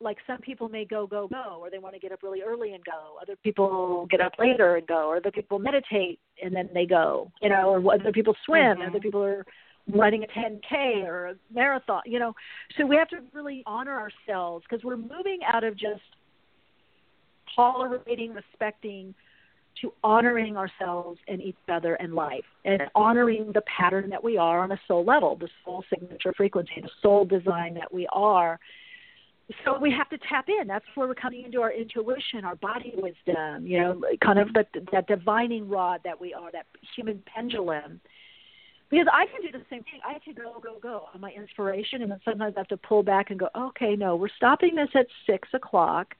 Like 0.00 0.18
some 0.26 0.38
people 0.38 0.68
may 0.68 0.84
go 0.84 1.06
go 1.06 1.26
go, 1.26 1.58
or 1.60 1.70
they 1.70 1.78
want 1.78 1.94
to 1.94 2.00
get 2.00 2.12
up 2.12 2.22
really 2.22 2.42
early 2.42 2.72
and 2.74 2.84
go. 2.84 3.16
Other 3.20 3.36
people 3.42 4.06
get 4.10 4.20
up 4.20 4.32
later 4.38 4.76
and 4.76 4.86
go, 4.86 5.08
or 5.08 5.16
other 5.16 5.32
people 5.32 5.58
meditate 5.58 6.20
and 6.42 6.54
then 6.54 6.68
they 6.72 6.86
go. 6.86 7.32
You 7.42 7.48
know, 7.48 7.70
or 7.70 7.94
other 7.94 8.12
people 8.12 8.36
swim. 8.46 8.78
Mm-hmm. 8.78 8.90
Other 8.90 9.00
people 9.00 9.22
are 9.24 9.44
running 9.92 10.22
a 10.22 10.26
10K 10.26 11.04
or 11.04 11.28
a 11.28 11.34
marathon, 11.52 12.02
you 12.06 12.18
know. 12.18 12.34
So 12.76 12.86
we 12.86 12.96
have 12.96 13.08
to 13.08 13.18
really 13.32 13.62
honor 13.66 13.98
ourselves 13.98 14.64
because 14.68 14.84
we're 14.84 14.96
moving 14.96 15.40
out 15.52 15.64
of 15.64 15.74
just 15.74 16.02
tolerating, 17.56 18.34
respecting, 18.34 19.14
to 19.80 19.92
honoring 20.02 20.56
ourselves 20.56 21.18
and 21.28 21.40
each 21.40 21.56
other 21.68 21.94
and 21.94 22.14
life 22.14 22.44
and 22.64 22.82
honoring 22.94 23.52
the 23.54 23.62
pattern 23.62 24.10
that 24.10 24.22
we 24.22 24.36
are 24.36 24.60
on 24.60 24.72
a 24.72 24.80
soul 24.88 25.04
level, 25.04 25.36
the 25.36 25.48
soul 25.64 25.84
signature 25.88 26.32
frequency, 26.36 26.80
the 26.82 26.90
soul 27.00 27.24
design 27.24 27.74
that 27.74 27.92
we 27.92 28.06
are. 28.12 28.58
So 29.64 29.78
we 29.78 29.90
have 29.90 30.08
to 30.10 30.18
tap 30.28 30.46
in. 30.48 30.66
That's 30.66 30.84
where 30.94 31.08
we're 31.08 31.14
coming 31.14 31.44
into 31.44 31.62
our 31.62 31.72
intuition, 31.72 32.44
our 32.44 32.56
body 32.56 32.92
wisdom, 32.96 33.66
you 33.66 33.80
know, 33.80 34.02
kind 34.22 34.38
of 34.38 34.52
the, 34.52 34.66
that 34.92 35.06
divining 35.06 35.68
rod 35.68 36.00
that 36.04 36.20
we 36.20 36.34
are, 36.34 36.52
that 36.52 36.66
human 36.94 37.22
pendulum 37.34 38.00
because 38.90 39.06
I 39.12 39.26
can 39.26 39.42
do 39.42 39.52
the 39.52 39.64
same 39.70 39.82
thing. 39.84 40.00
I 40.04 40.18
can 40.24 40.34
go, 40.34 40.60
go, 40.62 40.78
go 40.80 41.04
on 41.14 41.20
my 41.20 41.30
inspiration, 41.30 42.02
and 42.02 42.10
then 42.10 42.20
sometimes 42.24 42.54
I 42.56 42.60
have 42.60 42.68
to 42.68 42.76
pull 42.76 43.02
back 43.02 43.30
and 43.30 43.38
go, 43.38 43.48
okay, 43.54 43.94
no, 43.96 44.16
we're 44.16 44.28
stopping 44.36 44.74
this 44.74 44.88
at 44.94 45.06
six 45.26 45.48
o'clock, 45.52 46.14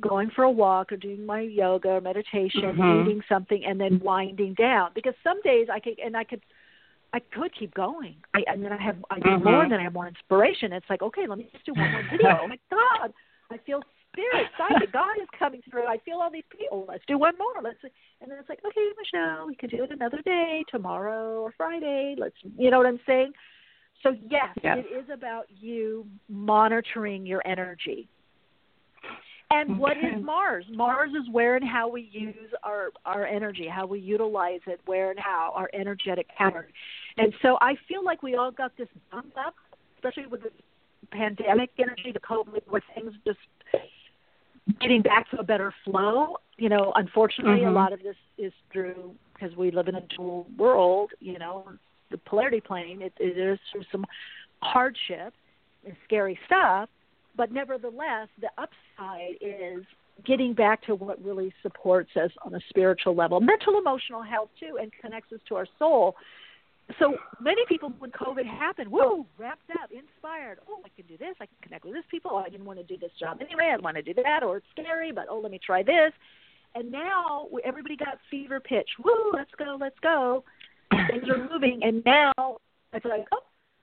going 0.00 0.30
for 0.34 0.44
a 0.44 0.50
walk 0.50 0.92
or 0.92 0.96
doing 0.96 1.26
my 1.26 1.40
yoga 1.40 1.88
or 1.88 2.00
meditation, 2.00 2.62
mm-hmm. 2.62 3.08
eating 3.08 3.22
something, 3.28 3.64
and 3.64 3.80
then 3.80 4.00
winding 4.00 4.54
down. 4.54 4.90
Because 4.94 5.14
some 5.24 5.42
days 5.42 5.66
I 5.72 5.80
could, 5.80 5.98
and 5.98 6.16
I 6.16 6.22
could, 6.22 6.42
I 7.12 7.20
could 7.20 7.54
keep 7.58 7.74
going. 7.74 8.16
I, 8.34 8.42
and 8.46 8.64
then 8.64 8.72
I 8.72 8.82
have, 8.82 8.96
I 9.10 9.18
do 9.18 9.30
mm-hmm. 9.30 9.44
more, 9.44 9.68
then 9.68 9.80
I 9.80 9.84
have 9.84 9.94
more 9.94 10.08
inspiration. 10.08 10.72
It's 10.72 10.86
like, 10.90 11.02
okay, 11.02 11.26
let 11.28 11.38
me 11.38 11.48
just 11.52 11.64
do 11.64 11.72
one 11.72 11.90
more 11.92 12.02
video. 12.10 12.38
oh 12.42 12.48
my 12.48 12.58
God, 12.70 13.12
I 13.50 13.58
feel 13.64 13.80
spirit, 14.12 14.46
psychic, 14.58 14.92
God 14.92 15.16
is 15.20 15.28
coming 15.38 15.62
through. 15.70 15.86
I 15.86 15.98
feel 16.04 16.16
all 16.16 16.30
these 16.30 16.44
people. 16.50 16.84
Let's 16.88 17.04
do 17.06 17.18
one 17.18 17.34
more. 17.38 17.62
Let's 17.62 17.78
and 17.82 18.30
then 18.30 18.38
it's 18.38 18.48
like, 18.48 18.60
okay, 18.66 18.88
Michele, 18.96 19.46
we 19.46 19.54
could 19.54 19.70
do 19.70 19.84
it 19.84 19.90
another 19.90 20.20
day, 20.24 20.64
tomorrow 20.70 21.40
or 21.42 21.52
Friday. 21.56 22.16
Let's, 22.18 22.36
you 22.56 22.70
know 22.70 22.78
what 22.78 22.86
I'm 22.86 23.00
saying? 23.06 23.32
So 24.02 24.14
yes, 24.28 24.54
yes. 24.62 24.78
it 24.78 24.94
is 24.94 25.06
about 25.12 25.46
you 25.48 26.06
monitoring 26.28 27.24
your 27.24 27.46
energy. 27.46 28.08
And 29.50 29.72
okay. 29.72 29.78
what 29.78 29.96
is 29.96 30.24
Mars? 30.24 30.64
Mars 30.72 31.10
is 31.12 31.28
where 31.30 31.56
and 31.56 31.66
how 31.66 31.88
we 31.88 32.08
use 32.10 32.34
our 32.64 32.90
our 33.04 33.26
energy, 33.26 33.68
how 33.68 33.86
we 33.86 34.00
utilize 34.00 34.60
it, 34.66 34.80
where 34.86 35.10
and 35.10 35.18
how 35.18 35.52
our 35.54 35.70
energetic 35.72 36.26
pattern. 36.36 36.66
And 37.16 37.32
so 37.42 37.56
I 37.60 37.76
feel 37.88 38.04
like 38.04 38.22
we 38.22 38.34
all 38.34 38.50
got 38.50 38.76
this 38.76 38.88
bump 39.12 39.34
up, 39.38 39.54
especially 39.96 40.26
with 40.26 40.42
the 40.42 40.50
pandemic 41.12 41.70
energy, 41.78 42.10
the 42.12 42.20
COVID, 42.20 42.62
where 42.68 42.82
things 42.94 43.12
just 43.24 43.38
getting 44.80 45.02
back 45.02 45.30
to 45.30 45.38
a 45.38 45.44
better 45.44 45.72
flow. 45.84 46.38
You 46.58 46.68
know, 46.68 46.92
unfortunately, 46.96 47.60
mm-hmm. 47.60 47.68
a 47.68 47.72
lot 47.72 47.92
of 47.92 48.02
this 48.02 48.16
is 48.38 48.52
through 48.72 49.14
because 49.32 49.56
we 49.56 49.70
live 49.70 49.86
in 49.86 49.94
a 49.94 50.02
dual 50.16 50.48
world. 50.58 51.12
You 51.20 51.38
know, 51.38 51.68
the 52.10 52.18
polarity 52.18 52.60
plane. 52.60 53.00
It, 53.02 53.12
it 53.20 53.38
is 53.38 53.58
through 53.70 53.84
some 53.92 54.04
hardship 54.60 55.34
and 55.84 55.96
scary 56.04 56.38
stuff, 56.46 56.88
but 57.36 57.52
nevertheless, 57.52 58.28
the 58.40 58.48
upside 58.58 59.36
is 59.40 59.84
getting 60.24 60.54
back 60.54 60.82
to 60.86 60.94
what 60.94 61.22
really 61.22 61.52
supports 61.62 62.10
us 62.16 62.30
on 62.42 62.54
a 62.54 62.60
spiritual 62.68 63.14
level, 63.14 63.40
mental, 63.40 63.78
emotional 63.78 64.22
health 64.22 64.48
too, 64.58 64.78
and 64.80 64.90
connects 65.00 65.32
us 65.32 65.40
to 65.48 65.56
our 65.56 65.66
soul 65.78 66.16
so 66.98 67.16
many 67.40 67.62
people 67.68 67.92
when 67.98 68.10
COVID 68.12 68.46
happened, 68.46 68.90
whoa, 68.90 69.26
wrapped 69.38 69.70
up, 69.82 69.90
inspired. 69.90 70.58
Oh, 70.68 70.80
I 70.84 70.88
can 70.94 71.06
do 71.06 71.16
this. 71.16 71.34
I 71.40 71.46
can 71.46 71.56
connect 71.62 71.84
with 71.84 71.94
this 71.94 72.04
people. 72.10 72.30
Oh, 72.34 72.38
I 72.38 72.48
didn't 72.48 72.64
want 72.64 72.78
to 72.78 72.84
do 72.84 72.96
this 72.96 73.10
job 73.18 73.38
anyway. 73.40 73.72
I 73.72 73.80
want 73.80 73.96
to 73.96 74.02
do 74.02 74.14
that, 74.22 74.42
or 74.42 74.58
it's 74.58 74.66
scary, 74.70 75.10
but 75.12 75.26
oh, 75.28 75.40
let 75.40 75.50
me 75.50 75.58
try 75.64 75.82
this. 75.82 76.12
And 76.74 76.92
now 76.92 77.48
everybody 77.64 77.96
got 77.96 78.18
fever 78.30 78.60
pitch. 78.60 78.88
Woo, 79.04 79.32
let's 79.32 79.50
go, 79.58 79.76
let's 79.80 79.98
go. 80.00 80.44
Things 81.10 81.24
are 81.28 81.48
moving, 81.50 81.80
and 81.82 82.04
now 82.04 82.58
it's 82.92 83.04
like, 83.04 83.26
oh, 83.32 83.42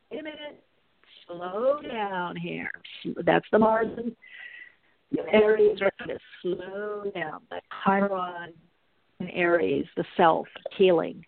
wait 0.09 0.21
a 0.21 0.23
minute, 0.23 0.63
slow 1.37 1.79
down 1.81 2.35
here. 2.35 2.71
That's 3.25 3.45
the 3.51 3.59
Mars 3.59 3.87
and 3.97 4.15
Aries 5.31 5.79
going 5.79 5.91
to 6.07 6.19
slow 6.41 7.11
down. 7.13 7.41
The 7.49 7.61
Chiron 7.83 8.53
and 9.19 9.29
Aries, 9.33 9.85
the 9.95 10.05
self 10.17 10.47
healing 10.77 11.25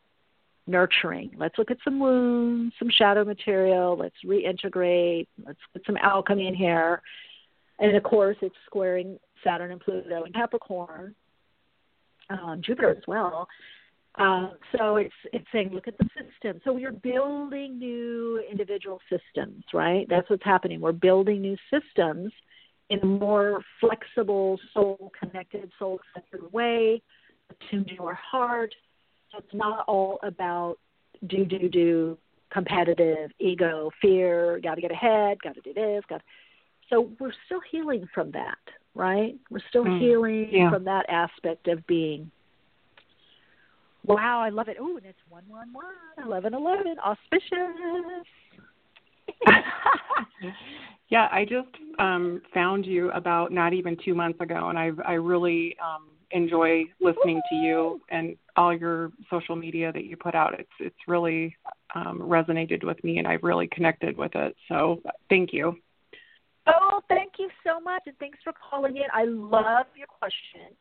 nurturing. 0.67 1.31
Let's 1.37 1.57
look 1.57 1.69
at 1.69 1.77
some 1.83 1.99
wounds, 1.99 2.73
some 2.79 2.89
shadow 2.89 3.23
material. 3.23 3.97
Let's 3.97 4.15
reintegrate. 4.25 5.27
Let's 5.45 5.59
put 5.73 5.85
some 5.85 5.97
alchemy 5.97 6.47
in 6.47 6.55
here. 6.55 7.01
And 7.79 7.95
of 7.95 8.03
course, 8.03 8.37
it's 8.41 8.55
squaring 8.65 9.19
Saturn 9.43 9.71
and 9.71 9.81
Pluto 9.81 10.23
and 10.23 10.33
Capricorn. 10.33 11.13
uh, 12.29 12.55
Jupiter 12.57 12.89
as 12.89 13.03
well. 13.07 13.47
Uh, 14.17 14.51
so 14.77 14.95
it's 14.95 15.13
it's 15.33 15.45
saying 15.51 15.71
look 15.73 15.87
at 15.87 15.97
the 15.97 16.07
system. 16.15 16.61
So 16.63 16.71
we're 16.71 16.91
building 16.91 17.77
new 17.77 18.41
individual 18.49 18.99
systems, 19.09 19.63
right? 19.73 20.07
That's 20.09 20.29
what's 20.29 20.43
happening. 20.43 20.79
We're 20.79 20.93
building 20.93 21.41
new 21.41 21.57
systems 21.69 22.31
in 22.89 22.99
a 23.01 23.05
more 23.05 23.61
flexible, 23.81 24.59
soul 24.73 25.11
connected, 25.19 25.69
soul 25.79 25.99
centered 26.13 26.51
way, 26.53 27.01
attuned 27.49 27.91
to 27.97 28.03
our 28.03 28.13
heart. 28.13 28.73
So 29.31 29.39
it's 29.39 29.53
not 29.53 29.83
all 29.87 30.19
about 30.23 30.77
do 31.27 31.43
do 31.43 31.67
do, 31.67 32.17
competitive, 32.51 33.31
ego, 33.39 33.91
fear, 34.01 34.59
got 34.63 34.75
to 34.75 34.81
get 34.81 34.91
ahead, 34.91 35.41
got 35.41 35.55
to 35.55 35.61
do 35.61 35.73
this, 35.73 36.03
got. 36.09 36.21
So 36.89 37.09
we're 37.19 37.33
still 37.47 37.61
healing 37.71 38.07
from 38.13 38.31
that, 38.31 38.59
right? 38.93 39.35
We're 39.49 39.59
still 39.69 39.85
Mm, 39.85 39.99
healing 39.99 40.49
yeah. 40.51 40.69
from 40.69 40.83
that 40.85 41.05
aspect 41.09 41.67
of 41.67 41.85
being. 41.87 42.31
Wow, 44.07 44.41
I 44.41 44.49
love 44.49 44.67
it. 44.67 44.77
Oh, 44.79 44.97
and 44.97 45.05
it's 45.05 45.19
one 45.29 45.43
one 45.47 45.69
one, 45.71 45.85
eleven 46.25 46.53
eleven, 46.53 46.95
auspicious. 47.03 48.25
yeah, 51.09 51.27
I 51.31 51.45
just 51.45 51.67
um 51.99 52.41
found 52.53 52.85
you 52.85 53.11
about 53.11 53.51
not 53.51 53.73
even 53.73 53.97
2 54.03 54.13
months 54.13 54.39
ago 54.41 54.69
and 54.69 54.77
I 54.77 54.91
I 55.05 55.13
really 55.13 55.75
um 55.83 56.09
enjoy 56.31 56.83
listening 56.99 57.41
to 57.49 57.55
you 57.55 58.01
and 58.09 58.35
all 58.55 58.75
your 58.75 59.11
social 59.29 59.55
media 59.55 59.91
that 59.91 60.05
you 60.05 60.17
put 60.17 60.35
out. 60.35 60.59
It's 60.59 60.69
it's 60.79 60.95
really 61.07 61.55
um 61.95 62.19
resonated 62.19 62.83
with 62.83 63.03
me 63.03 63.17
and 63.17 63.27
I've 63.27 63.43
really 63.43 63.67
connected 63.67 64.17
with 64.17 64.35
it. 64.35 64.55
So, 64.67 65.01
thank 65.29 65.53
you. 65.53 65.77
Oh, 66.67 67.01
thank 67.09 67.33
you 67.37 67.49
so 67.63 67.79
much, 67.79 68.03
and 68.07 68.17
thanks 68.17 68.39
for 68.43 68.51
calling 68.69 68.97
in. 68.97 69.03
I 69.13 69.25
love 69.25 69.85
your 69.95 70.07
question 70.07 70.75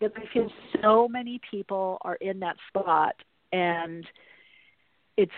because 0.00 0.16
I 0.16 0.32
feel 0.32 0.50
so 0.82 1.08
many 1.08 1.40
people 1.50 1.98
are 2.02 2.16
in 2.16 2.40
that 2.40 2.56
spot, 2.68 3.14
and 3.52 4.06
it's 5.16 5.32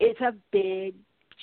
it's 0.00 0.20
a 0.20 0.34
big 0.52 0.94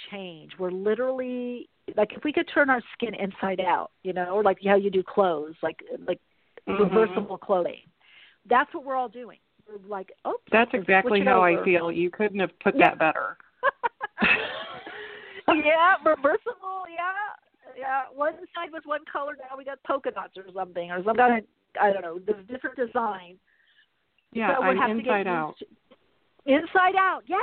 change. 0.09 0.51
We're 0.57 0.71
literally 0.71 1.69
like 1.95 2.13
if 2.13 2.23
we 2.23 2.31
could 2.31 2.49
turn 2.53 2.69
our 2.69 2.81
skin 2.93 3.13
inside 3.15 3.59
out, 3.59 3.91
you 4.03 4.13
know, 4.13 4.29
or 4.29 4.43
like 4.43 4.59
how 4.65 4.75
you 4.75 4.89
do 4.89 5.03
clothes, 5.03 5.55
like 5.61 5.81
like 6.07 6.19
Mhm. 6.67 6.79
reversible 6.79 7.37
clothing. 7.37 7.81
That's 8.45 8.73
what 8.73 8.83
we're 8.83 8.95
all 8.95 9.09
doing. 9.09 9.39
We're 9.67 9.77
like, 9.87 10.11
oh, 10.25 10.37
That's 10.51 10.73
exactly 10.73 11.21
how 11.21 11.41
I 11.41 11.63
feel. 11.63 11.91
You 11.91 12.09
couldn't 12.09 12.39
have 12.39 12.57
put 12.59 12.77
that 12.77 12.97
better. 12.97 13.37
yeah, 15.47 15.95
reversible. 16.05 16.85
Yeah, 16.89 17.13
yeah. 17.77 18.03
One 18.13 18.33
side 18.53 18.71
was 18.71 18.83
one 18.85 19.01
color. 19.11 19.37
Now 19.37 19.57
we 19.57 19.63
got 19.63 19.81
polka 19.83 20.11
dots 20.11 20.37
or 20.37 20.45
something, 20.53 20.91
or 20.91 21.03
some 21.03 21.15
kind 21.15 21.39
of 21.39 21.45
I 21.79 21.91
don't 21.93 22.01
know. 22.01 22.19
the 22.19 22.41
different 22.43 22.75
design. 22.75 23.37
Yeah, 24.33 24.55
so 24.55 24.63
I'm 24.63 24.99
inside 24.99 25.27
out. 25.27 25.55
Inside 26.45 26.95
out, 26.97 27.21
yes. 27.27 27.41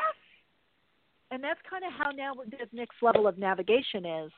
And 1.31 1.45
that's 1.45 1.61
kind 1.69 1.85
of 1.85 1.93
how 1.93 2.11
now 2.11 2.33
this 2.51 2.69
next 2.73 2.97
level 3.03 3.27
of 3.27 3.39
navigation 3.39 4.05
is, 4.05 4.33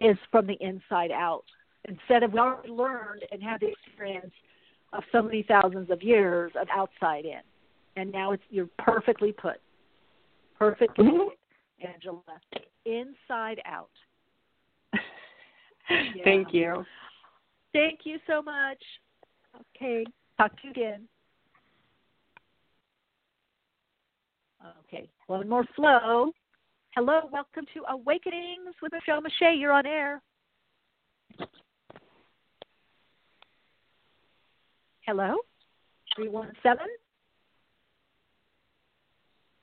is 0.00 0.16
from 0.30 0.46
the 0.46 0.56
inside 0.60 1.10
out. 1.10 1.44
Instead 1.86 2.22
of 2.22 2.32
we 2.32 2.38
already 2.38 2.70
learned 2.70 3.22
and 3.30 3.42
had 3.42 3.60
the 3.60 3.68
experience 3.68 4.32
of 4.92 5.02
so 5.12 5.20
many 5.20 5.44
thousands 5.46 5.90
of 5.90 6.02
years 6.02 6.52
of 6.60 6.68
outside 6.74 7.24
in, 7.24 7.40
and 7.96 8.10
now 8.10 8.32
it's 8.32 8.42
you're 8.50 8.68
perfectly 8.78 9.32
put, 9.32 9.60
perfectly, 10.58 11.04
Mm-hmm. 11.04 11.92
Angela, 11.94 12.20
inside 12.86 13.60
out. 13.66 13.90
Yeah. 15.90 16.24
Thank 16.24 16.54
you. 16.54 16.84
Thank 17.72 18.00
you 18.04 18.18
so 18.26 18.40
much. 18.40 18.78
Okay, 19.76 20.04
talk 20.38 20.50
to 20.60 20.64
you 20.64 20.70
again. 20.70 21.08
Okay, 24.86 25.08
one 25.26 25.48
more 25.48 25.64
flow. 25.74 26.32
Hello, 26.94 27.22
welcome 27.32 27.64
to 27.74 27.82
Awakenings 27.88 28.74
with 28.80 28.92
Michele 28.92 29.20
Meiche. 29.20 29.58
You're 29.58 29.72
on 29.72 29.86
air. 29.86 30.20
Hello, 35.06 35.36
three 36.14 36.28
one 36.28 36.52
seven. 36.62 36.86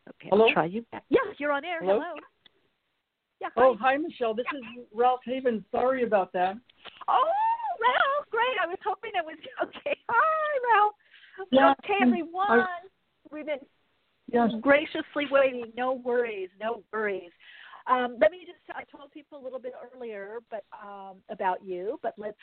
Okay, 0.10 0.30
Hello? 0.30 0.48
I'll 0.48 0.54
try 0.54 0.66
you 0.66 0.86
back. 0.92 1.04
Yes, 1.10 1.28
you're 1.38 1.52
on 1.52 1.64
air. 1.64 1.80
Hello? 1.82 2.00
Hello. 2.00 2.16
Yeah. 3.40 3.48
Hi. 3.56 3.64
Oh, 3.64 3.78
hi, 3.80 3.96
Michele. 3.96 4.34
This 4.34 4.46
is 4.54 4.84
Ralph 4.94 5.22
Haven. 5.24 5.64
Sorry 5.72 6.04
about 6.04 6.34
that. 6.34 6.58
Oh, 7.08 7.32
Ralph, 7.80 8.28
great. 8.30 8.58
I 8.62 8.68
was 8.68 8.78
hoping 8.84 9.12
it 9.16 9.26
was 9.26 9.38
okay. 9.64 9.98
Hi, 10.10 10.50
Ralph. 10.76 10.96
Yeah, 11.52 11.74
okay, 11.84 12.00
everyone. 12.02 12.52
I- 12.52 12.66
We've 13.32 13.46
been 13.46 13.60
Yes. 14.32 14.52
graciously 14.62 15.26
waiting. 15.32 15.72
No 15.76 15.94
worries, 15.94 16.50
no 16.60 16.84
worries. 16.94 17.32
Um, 17.88 18.18
let 18.20 18.32
me 18.32 18.40
just, 18.46 18.60
I 18.76 18.84
told 18.96 19.12
people 19.12 19.40
a 19.40 19.44
little 19.44 19.60
bit 19.60 19.74
earlier 19.94 20.38
but 20.52 20.64
um, 20.84 21.18
about 21.30 21.64
you, 21.64 22.00
but 22.04 22.14
let's 22.18 22.38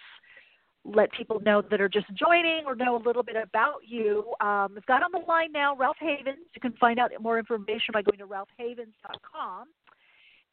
let 0.84 1.11
people 1.12 1.41
know 1.41 1.62
that 1.62 1.80
are 1.80 1.89
just 1.89 2.07
joining 2.14 2.64
or 2.66 2.74
know 2.74 2.97
a 2.97 3.03
little 3.03 3.22
bit 3.22 3.37
about 3.37 3.80
you. 3.84 4.32
Um, 4.41 4.72
we've 4.74 4.87
got 4.87 5.03
on 5.03 5.11
the 5.12 5.24
line 5.28 5.53
now 5.53 5.74
Ralph 5.76 5.97
Havens. 6.01 6.47
You 6.55 6.61
can 6.61 6.72
find 6.74 6.99
out 6.99 7.11
more 7.20 7.39
information 7.39 7.93
by 7.93 8.03
going 8.03 8.18
to 8.18 8.26
ralphhavens.com. 8.26 9.66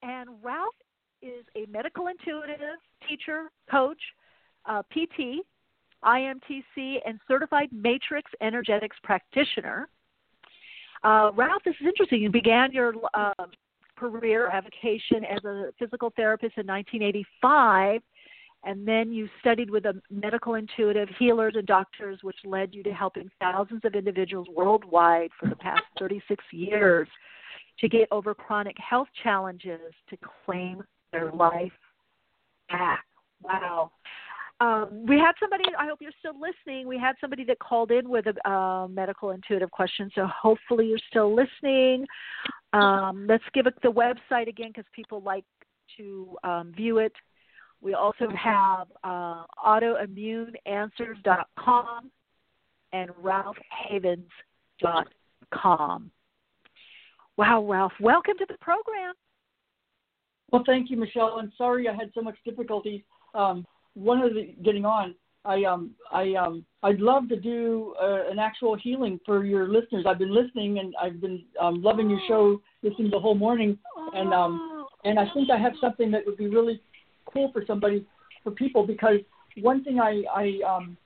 And 0.02 0.30
Ralph 0.44 0.76
is 1.22 1.46
a 1.56 1.66
medical 1.70 2.08
intuitive 2.08 2.78
teacher, 3.08 3.50
coach, 3.70 4.02
uh, 4.66 4.82
PT, 4.92 5.46
IMTC, 6.04 6.98
and 7.06 7.20
certified 7.28 7.70
matrix 7.72 8.32
energetics 8.42 8.98
practitioner. 9.04 9.88
Uh, 11.04 11.32
Ralph, 11.36 11.64
this 11.66 11.76
is 11.82 11.88
interesting. 11.88 12.22
You 12.22 12.30
began 12.30 12.72
your 12.72 12.94
uh, 13.14 13.34
career 13.98 14.50
avocation 14.50 15.26
as 15.26 15.44
a 15.44 15.72
physical 15.78 16.12
therapist 16.16 16.58
in 16.58 16.66
1985, 16.66 18.02
and 18.66 18.88
then 18.88 19.12
you 19.12 19.28
studied 19.42 19.70
with 19.70 19.86
a 19.86 19.94
medical 20.10 20.56
intuitive 20.56 21.10
healers 21.20 21.54
and 21.58 21.68
doctors, 21.68 22.20
which 22.22 22.38
led 22.46 22.74
you 22.74 22.84
to 22.84 22.94
helping 22.94 23.30
thousands 23.40 23.82
of 23.84 23.96
individuals 23.96 24.48
worldwide 24.56 25.30
for 25.40 25.50
the 25.50 25.56
past 25.56 25.84
36 26.00 26.44
years 26.52 27.08
to 27.80 27.90
get 27.90 28.08
over 28.12 28.34
chronic 28.34 28.78
health 28.78 29.08
challenges 29.24 29.94
to 30.10 30.18
claim 30.46 30.84
their 31.12 31.32
life 31.32 31.72
back. 32.70 33.04
Wow. 33.42 33.92
Um, 34.60 35.06
we 35.08 35.18
had 35.18 35.34
somebody, 35.40 35.64
I 35.78 35.88
hope 35.88 36.00
you're 36.02 36.12
still 36.20 36.36
listening. 36.40 36.88
We 36.88 36.98
had 36.98 37.16
somebody 37.20 37.44
that 37.46 37.60
called 37.60 37.92
in 37.92 38.08
with 38.08 38.28
a 38.28 38.50
uh, 38.50 38.88
medical 38.88 39.32
intuitive 39.32 39.72
question, 39.72 40.10
so 40.16 40.26
hopefully 40.28 40.86
you're 40.88 41.00
still 41.10 41.36
listening. 41.36 42.06
Um, 42.72 43.26
let's 43.28 43.44
give 43.54 43.68
it 43.68 43.74
the 43.82 43.92
website 43.92 44.48
again 44.48 44.70
because 44.70 44.86
people 44.94 45.22
like 45.22 45.44
to 45.98 46.38
um, 46.44 46.72
view 46.76 47.00
it. 47.00 47.12
We 47.82 47.96
also 47.96 48.30
have 48.30 48.88
uh, 49.04 49.44
autoimmuneanswers.com 49.66 52.12
and 52.94 53.10
ralphhavens.com. 53.22 56.12
Wow, 57.36 57.66
Ralph, 57.66 57.94
welcome 58.00 58.38
to 58.38 58.46
the 58.48 58.58
program. 58.62 59.16
Well, 60.52 60.62
thank 60.66 60.90
you, 60.92 60.98
Michele. 60.98 61.40
And 61.40 61.52
sorry 61.58 61.90
I 61.90 61.94
had 61.94 62.12
so 62.14 62.22
much 62.22 62.38
difficulty. 62.46 63.04
Um, 63.34 63.66
one 63.96 64.22
of 64.22 64.34
the 64.34 64.56
getting 64.64 64.86
on. 64.86 65.16
I 65.46 65.64
um 65.66 65.92
I 66.12 66.34
um 66.36 66.66
I'd 66.84 67.00
love 67.00 67.28
to 67.30 67.36
do 67.36 67.96
uh, 68.02 68.30
an 68.30 68.40
actual 68.40 68.76
healing 68.76 69.20
for 69.26 69.44
your 69.44 69.68
listeners. 69.68 70.06
I've 70.08 70.20
been 70.20 70.34
listening 70.34 70.80
and 70.80 70.94
I've 71.02 71.20
been 71.20 71.44
um, 71.60 71.82
loving 71.82 72.10
your 72.10 72.20
show, 72.28 72.62
listening 72.82 73.12
the 73.12 73.20
whole 73.20 73.36
morning, 73.36 73.78
and 74.14 74.34
um 74.34 74.86
and 75.04 75.20
I 75.20 75.26
think 75.34 75.50
I 75.50 75.58
have 75.58 75.74
something 75.82 76.12
that 76.12 76.26
would 76.26 76.38
be 76.38 76.48
really 76.48 76.82
cool 77.32 77.52
for 77.52 77.64
somebody 77.68 78.06
for 78.44 78.52
people 78.52 78.88
because 78.88 79.18
one 79.62 79.84
thing 79.84 80.00
I 80.00 80.24
I 80.34 80.60
um 80.68 80.98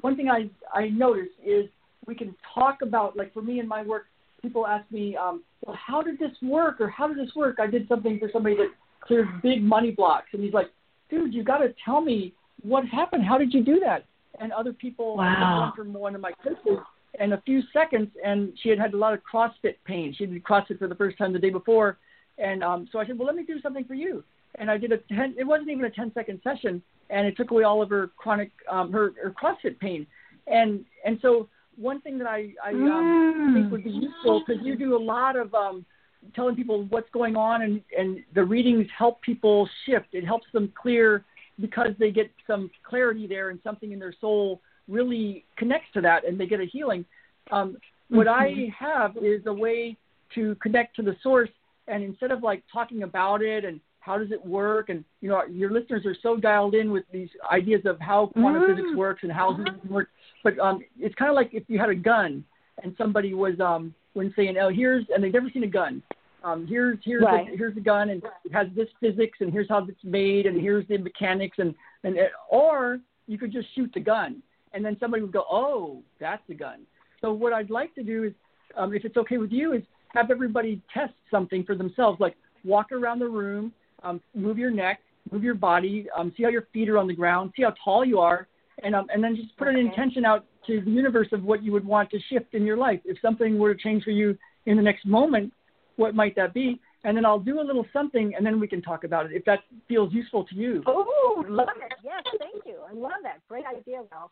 one 0.00 0.16
thing 0.16 0.28
I 0.28 0.50
I 0.72 0.88
noticed 0.88 1.34
is 1.44 1.66
we 2.06 2.14
can 2.14 2.34
talk 2.52 2.78
about 2.82 3.16
like 3.16 3.32
for 3.32 3.42
me 3.42 3.60
in 3.60 3.68
my 3.68 3.82
work 3.82 4.06
people 4.42 4.66
ask 4.66 4.90
me 4.90 5.16
um 5.16 5.42
well 5.64 5.76
how 5.76 6.02
did 6.02 6.18
this 6.18 6.32
work 6.42 6.80
or 6.80 6.88
how 6.88 7.08
did 7.08 7.16
this 7.16 7.34
work 7.34 7.56
I 7.60 7.66
did 7.66 7.88
something 7.88 8.18
for 8.18 8.28
somebody 8.32 8.56
that 8.56 8.68
cleared 9.00 9.28
big 9.42 9.62
money 9.62 9.90
blocks 9.90 10.26
and 10.32 10.42
he's 10.42 10.52
like 10.52 10.70
dude 11.10 11.34
you 11.34 11.42
got 11.44 11.58
to 11.58 11.74
tell 11.84 12.00
me 12.00 12.32
what 12.62 12.84
happened. 12.86 13.24
How 13.24 13.38
did 13.38 13.52
you 13.52 13.62
do 13.62 13.80
that? 13.80 14.06
And 14.40 14.52
other 14.52 14.72
people 14.72 15.16
Wow. 15.16 15.72
from 15.76 15.92
one 15.92 16.14
of 16.14 16.20
my 16.20 16.32
courses 16.42 16.84
in 17.20 17.32
a 17.32 17.40
few 17.42 17.62
seconds 17.72 18.08
and 18.24 18.52
she 18.62 18.68
had 18.68 18.78
had 18.78 18.94
a 18.94 18.96
lot 18.96 19.14
of 19.14 19.20
CrossFit 19.30 19.76
pain. 19.84 20.14
She 20.16 20.26
did 20.26 20.42
CrossFit 20.42 20.78
for 20.78 20.88
the 20.88 20.94
first 20.96 21.16
time 21.18 21.32
the 21.32 21.38
day 21.38 21.50
before. 21.50 21.98
And 22.38 22.64
um 22.64 22.88
so 22.90 22.98
I 22.98 23.06
said 23.06 23.18
well 23.18 23.26
let 23.26 23.36
me 23.36 23.44
do 23.44 23.60
something 23.60 23.84
for 23.84 23.94
you. 23.94 24.24
And 24.56 24.70
I 24.70 24.78
did 24.78 24.92
a 24.92 24.98
10 24.98 25.36
it 25.38 25.44
wasn't 25.44 25.70
even 25.70 25.84
a 25.84 25.90
10 25.90 26.12
second 26.14 26.40
session 26.42 26.82
and 27.10 27.26
it 27.26 27.36
took 27.36 27.50
away 27.50 27.64
all 27.64 27.82
of 27.82 27.90
her 27.90 28.10
chronic 28.16 28.50
um 28.70 28.92
her, 28.92 29.12
her 29.22 29.32
CrossFit 29.40 29.78
pain. 29.78 30.06
And 30.46 30.84
and 31.04 31.18
so 31.22 31.48
one 31.76 32.00
thing 32.00 32.18
that 32.18 32.26
I 32.28 32.54
I 32.64 32.70
um, 32.70 33.52
think 33.52 33.70
would 33.70 33.84
be 33.84 33.90
useful 33.90 34.42
because 34.46 34.64
you 34.64 34.76
do 34.76 34.96
a 34.96 35.02
lot 35.02 35.36
of 35.36 35.54
um 35.54 35.84
telling 36.34 36.54
people 36.56 36.84
what's 36.90 37.08
going 37.10 37.36
on 37.36 37.62
and 37.62 37.80
and 37.98 38.18
the 38.34 38.42
readings 38.44 38.86
help 38.96 39.20
people 39.22 39.68
shift 39.86 40.06
it 40.12 40.24
helps 40.24 40.46
them 40.52 40.72
clear 40.80 41.24
because 41.60 41.90
they 41.98 42.10
get 42.10 42.30
some 42.46 42.70
clarity 42.82 43.26
there 43.26 43.50
and 43.50 43.60
something 43.62 43.92
in 43.92 43.98
their 43.98 44.14
soul 44.20 44.60
really 44.88 45.44
connects 45.56 45.88
to 45.94 46.00
that 46.00 46.26
and 46.26 46.38
they 46.38 46.46
get 46.46 46.60
a 46.60 46.64
healing. 46.64 47.04
Um, 47.50 47.76
what 48.10 48.26
Mm-hmm. 48.26 48.74
I 48.82 48.86
have 48.86 49.16
is 49.16 49.42
a 49.46 49.52
way 49.52 49.96
to 50.34 50.54
connect 50.56 50.94
to 50.96 51.02
the 51.02 51.16
source, 51.22 51.48
and 51.88 52.02
instead 52.02 52.30
of 52.32 52.42
like 52.42 52.62
talking 52.72 53.02
about 53.02 53.40
it 53.40 53.64
and 53.64 53.80
how 54.00 54.18
does 54.18 54.30
it 54.30 54.44
work, 54.44 54.88
and 54.90 55.04
you 55.22 55.28
know 55.30 55.42
your 55.50 55.70
listeners 55.70 56.04
are 56.04 56.16
so 56.22 56.36
dialed 56.36 56.74
in 56.74 56.90
with 56.90 57.04
these 57.12 57.30
ideas 57.50 57.82
of 57.86 57.98
how 58.00 58.26
quantum 58.34 58.62
Mm. 58.62 58.66
physics 58.76 58.94
works 58.96 59.22
and 59.22 59.32
how 59.32 59.54
healing 59.54 59.80
works, 59.88 60.10
but 60.42 60.58
um, 60.58 60.80
it's 60.98 61.14
kind 61.14 61.30
of 61.30 61.34
like 61.34 61.50
if 61.54 61.62
you 61.68 61.78
had 61.78 61.88
a 61.88 61.94
gun 61.94 62.44
and 62.82 62.94
somebody 62.98 63.32
was 63.32 63.58
um, 63.60 63.94
when 64.14 64.32
saying, 64.34 64.56
oh 64.58 64.70
here's 64.70 65.04
and 65.14 65.22
they've 65.22 65.32
never 65.32 65.50
seen 65.50 65.64
a 65.64 65.68
gun. 65.68 66.02
Um, 66.42 66.66
here's 66.66 66.98
here's 67.04 67.22
Right. 67.22 67.50
the, 67.50 67.56
here's 67.56 67.74
the 67.74 67.80
gun 67.80 68.10
and 68.10 68.22
it 68.44 68.52
has 68.52 68.66
this 68.74 68.88
physics 69.00 69.38
and 69.40 69.52
here's 69.52 69.68
how 69.68 69.84
it's 69.86 70.04
made 70.04 70.46
and 70.46 70.60
here's 70.60 70.86
the 70.88 70.98
mechanics 70.98 71.58
and 71.58 71.74
and 72.02 72.16
it, 72.16 72.32
or 72.50 72.98
you 73.26 73.38
could 73.38 73.52
just 73.52 73.68
shoot 73.74 73.90
the 73.94 74.00
gun 74.00 74.42
and 74.74 74.84
then 74.84 74.96
somebody 75.00 75.22
would 75.22 75.32
go, 75.32 75.44
oh, 75.50 76.02
that's 76.20 76.42
the 76.48 76.54
gun. 76.54 76.80
So 77.20 77.32
what 77.32 77.52
I'd 77.52 77.70
like 77.70 77.94
to 77.94 78.02
do 78.02 78.24
is, 78.24 78.32
um, 78.76 78.92
if 78.92 79.04
it's 79.04 79.16
okay 79.16 79.38
with 79.38 79.52
you, 79.52 79.72
is 79.72 79.82
have 80.08 80.30
everybody 80.30 80.82
test 80.92 81.14
something 81.30 81.64
for 81.64 81.74
themselves, 81.74 82.20
like 82.20 82.36
walk 82.64 82.92
around 82.92 83.20
the 83.20 83.28
room, 83.28 83.72
um, 84.02 84.20
move 84.34 84.58
your 84.58 84.70
neck, 84.70 85.00
move 85.30 85.42
your 85.42 85.54
body, 85.54 86.06
um, 86.16 86.32
see 86.36 86.42
how 86.42 86.50
your 86.50 86.66
feet 86.72 86.88
are 86.88 86.98
on 86.98 87.06
the 87.06 87.14
ground, 87.14 87.52
see 87.56 87.62
how 87.62 87.72
tall 87.82 88.04
you 88.04 88.18
are, 88.18 88.46
and 88.82 88.94
um, 88.94 89.06
and 89.12 89.22
then 89.22 89.36
just 89.36 89.56
put 89.56 89.68
an 89.68 89.76
intention 89.76 90.24
out 90.24 90.44
to 90.66 90.80
the 90.80 90.90
universe 90.90 91.28
of 91.32 91.42
what 91.44 91.62
you 91.62 91.72
would 91.72 91.84
want 91.84 92.10
to 92.10 92.18
shift 92.30 92.54
in 92.54 92.64
your 92.64 92.76
life. 92.76 93.00
If 93.04 93.18
something 93.20 93.58
were 93.58 93.74
to 93.74 93.80
change 93.80 94.04
for 94.04 94.10
you 94.10 94.36
in 94.66 94.76
the 94.76 94.82
next 94.82 95.06
moment, 95.06 95.52
what 95.96 96.14
might 96.14 96.34
that 96.36 96.54
be? 96.54 96.80
And 97.04 97.16
then 97.16 97.26
I'll 97.26 97.38
do 97.38 97.60
a 97.60 97.62
little 97.62 97.86
something, 97.92 98.34
and 98.34 98.44
then 98.44 98.58
we 98.58 98.66
can 98.66 98.80
talk 98.80 99.04
about 99.04 99.26
it 99.26 99.32
if 99.32 99.44
that 99.44 99.60
feels 99.86 100.12
useful 100.12 100.44
to 100.44 100.54
you. 100.54 100.82
Oh, 100.86 101.44
love 101.48 101.68
it. 101.76 101.92
Yes, 102.02 102.22
thank 102.38 102.64
you. 102.64 102.76
I 102.88 102.94
love 102.94 103.12
that. 103.22 103.40
Great 103.48 103.64
idea, 103.66 104.02
Ralph. 104.10 104.30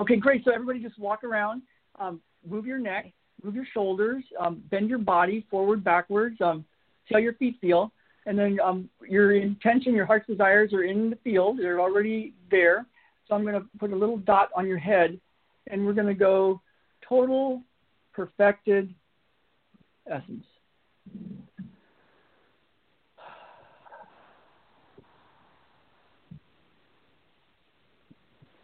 Okay, 0.00 0.16
great. 0.16 0.44
So 0.44 0.52
everybody 0.52 0.80
just 0.80 0.98
walk 0.98 1.24
around, 1.24 1.62
um, 1.98 2.20
move 2.48 2.64
your 2.66 2.78
neck, 2.78 3.12
move 3.42 3.54
your 3.54 3.66
shoulders, 3.74 4.24
um, 4.40 4.62
bend 4.70 4.88
your 4.88 4.98
body 4.98 5.46
forward, 5.50 5.84
backwards, 5.84 6.40
um, 6.40 6.64
see 7.08 7.14
how 7.14 7.18
your 7.18 7.34
feet 7.34 7.56
feel, 7.60 7.92
and 8.26 8.38
then 8.38 8.58
um, 8.64 8.88
your 9.06 9.32
intention, 9.32 9.94
your 9.94 10.06
heart's 10.06 10.26
desires 10.26 10.72
are 10.72 10.84
in 10.84 11.10
the 11.10 11.16
field. 11.16 11.58
They're 11.58 11.80
already 11.80 12.34
there. 12.50 12.86
So 13.28 13.34
I'm 13.34 13.42
going 13.42 13.60
to 13.60 13.66
put 13.78 13.92
a 13.92 13.96
little 13.96 14.18
dot 14.18 14.48
on 14.56 14.66
your 14.66 14.78
head, 14.78 15.20
and 15.70 15.84
we're 15.84 15.92
going 15.92 16.06
to 16.06 16.14
go 16.14 16.60
total 17.06 17.62
perfected 18.12 18.94
essence. 20.10 20.44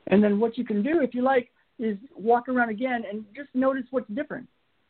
And 0.09 0.23
then 0.23 0.39
what 0.39 0.57
you 0.57 0.65
can 0.65 0.83
do, 0.83 1.01
if 1.01 1.15
you 1.15 1.23
like, 1.23 1.51
is 1.79 1.99
walk 2.15 2.49
around 2.49 2.69
again 2.69 3.05
and 3.11 3.25
just 3.35 3.49
notice 3.55 3.85
what's 3.91 4.09
different, 4.15 4.47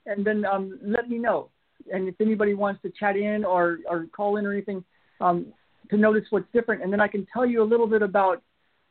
and 0.06 0.24
then 0.24 0.44
um, 0.44 0.78
let 0.82 1.08
me 1.08 1.18
know. 1.18 1.48
And 1.92 2.08
if 2.08 2.14
anybody 2.20 2.54
wants 2.54 2.82
to 2.82 2.90
chat 2.90 3.16
in 3.16 3.44
or 3.44 3.78
or 3.88 4.06
call 4.14 4.36
in 4.36 4.46
or 4.46 4.52
anything, 4.52 4.84
um, 5.20 5.46
to 5.90 5.96
notice 5.96 6.24
what's 6.30 6.50
different, 6.52 6.82
and 6.82 6.92
then 6.92 7.00
I 7.00 7.08
can 7.08 7.26
tell 7.32 7.46
you 7.46 7.62
a 7.62 7.64
little 7.64 7.86
bit 7.86 8.02
about 8.02 8.42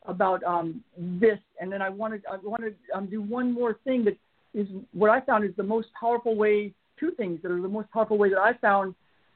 about 0.05 0.43
um, 0.43 0.83
this. 0.97 1.39
And 1.59 1.71
then 1.71 1.81
I 1.81 1.89
wanted 1.89 2.23
I 2.31 2.37
want 2.37 2.63
to 2.63 2.73
um, 2.97 3.07
do 3.07 3.21
one 3.21 3.51
more 3.51 3.77
thing 3.83 4.03
that 4.05 4.17
is 4.53 4.67
what 4.93 5.09
I 5.09 5.21
found 5.21 5.45
is 5.45 5.51
the 5.55 5.63
most 5.63 5.87
powerful 5.99 6.35
way. 6.35 6.73
Two 6.99 7.11
things 7.11 7.39
that 7.41 7.51
are 7.51 7.61
the 7.61 7.67
most 7.67 7.89
powerful 7.91 8.17
way 8.17 8.29
that 8.29 8.39
I 8.39 8.53
found 8.53 8.93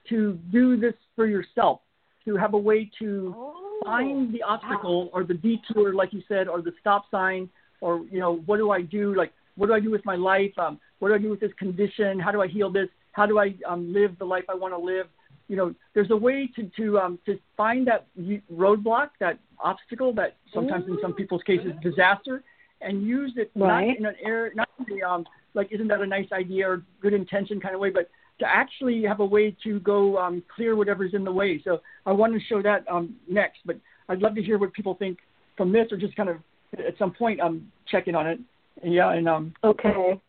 to 0.10 0.38
do 0.52 0.78
this 0.78 0.94
for 1.16 1.26
yourself, 1.26 1.82
to 2.26 2.38
have 2.38 2.54
a 2.54 2.58
way 2.58 2.90
to 3.00 3.36
find 3.84 4.34
the 4.34 4.42
obstacle 4.44 5.10
or 5.12 5.24
the 5.24 5.34
detour, 5.34 5.94
like 5.94 6.14
you 6.14 6.22
said, 6.28 6.48
or 6.48 6.62
the 6.62 6.72
stop 6.80 7.06
sign, 7.12 7.50
or 7.82 8.06
you 8.12 8.20
know, 8.20 8.38
what 8.46 8.58
do 8.58 8.72
I 8.72 8.82
do? 8.82 9.16
Like, 9.16 9.34
what 9.56 9.68
do 9.68 9.74
I 9.74 9.80
do 9.80 9.92
with 9.92 10.06
my 10.06 10.16
life? 10.16 10.52
Um, 10.58 10.80
what 11.00 11.10
do 11.10 11.16
I 11.16 11.18
do 11.18 11.30
with 11.30 11.40
this 11.40 11.52
condition? 11.58 12.20
How 12.20 12.32
do 12.32 12.42
I 12.42 12.48
heal 12.48 12.72
this? 12.72 12.88
How 13.12 13.26
do 13.26 13.40
I 13.40 13.56
um, 13.68 13.92
live 13.94 14.18
the 14.20 14.26
life 14.26 14.44
I 14.50 14.56
want 14.56 14.74
to 14.74 14.78
live? 14.78 15.08
You 15.48 15.56
know, 15.56 15.76
there's 15.94 16.12
a 16.12 16.16
way 16.18 16.50
to 16.56 16.70
to 16.78 17.00
um, 17.00 17.20
to 17.26 17.40
find 17.56 17.88
that 17.88 18.08
roadblock, 18.54 19.10
that 19.20 19.40
obstacle, 19.60 20.14
that 20.14 20.36
sometimes 20.54 20.86
in 20.88 20.98
some 21.02 21.14
people's 21.14 21.44
cases 21.44 21.72
disaster, 21.82 22.44
and 22.82 23.02
use 23.04 23.34
it 23.38 23.52
Right. 23.56 23.88
not 23.88 23.98
in 23.98 24.06
an 24.06 24.16
air, 24.24 24.52
not 24.56 24.70
in 24.80 24.86
the 24.98 25.04
um, 25.04 25.26
like 25.54 25.72
isn't 25.72 25.88
that 25.88 26.02
a 26.02 26.06
nice 26.08 26.32
idea 26.32 26.70
or 26.70 26.84
good 27.02 27.14
intention 27.14 27.60
kind 27.60 27.74
of 27.74 27.82
way, 27.82 27.90
but 27.90 28.10
to 28.40 28.46
actually 28.48 29.04
have 29.04 29.20
a 29.20 29.26
way 29.26 29.56
to 29.64 29.80
go 29.80 30.18
um, 30.18 30.44
clear 30.54 30.76
whatever's 30.76 31.14
in 31.14 31.24
the 31.24 31.32
way. 31.32 31.60
So 31.64 31.82
I 32.06 32.12
want 32.12 32.34
to 32.34 32.40
show 32.40 32.62
that 32.62 32.86
um, 32.88 33.16
next, 33.28 33.60
but 33.66 33.78
I'd 34.10 34.22
love 34.22 34.36
to 34.36 34.44
hear 34.44 34.58
what 34.58 34.74
people 34.74 34.94
think 34.96 35.18
from 35.56 35.72
this, 35.72 35.88
or 35.92 35.98
just 35.98 36.16
kind 36.16 36.30
of 36.30 36.38
at 36.78 36.98
some 37.00 37.12
point 37.12 37.40
um, 37.40 37.72
check 37.88 38.08
in 38.08 38.16
on 38.16 38.28
it. 38.28 38.40
Yeah, 38.84 39.12
and 39.14 39.28
um, 39.28 39.54
Okay. 39.64 40.20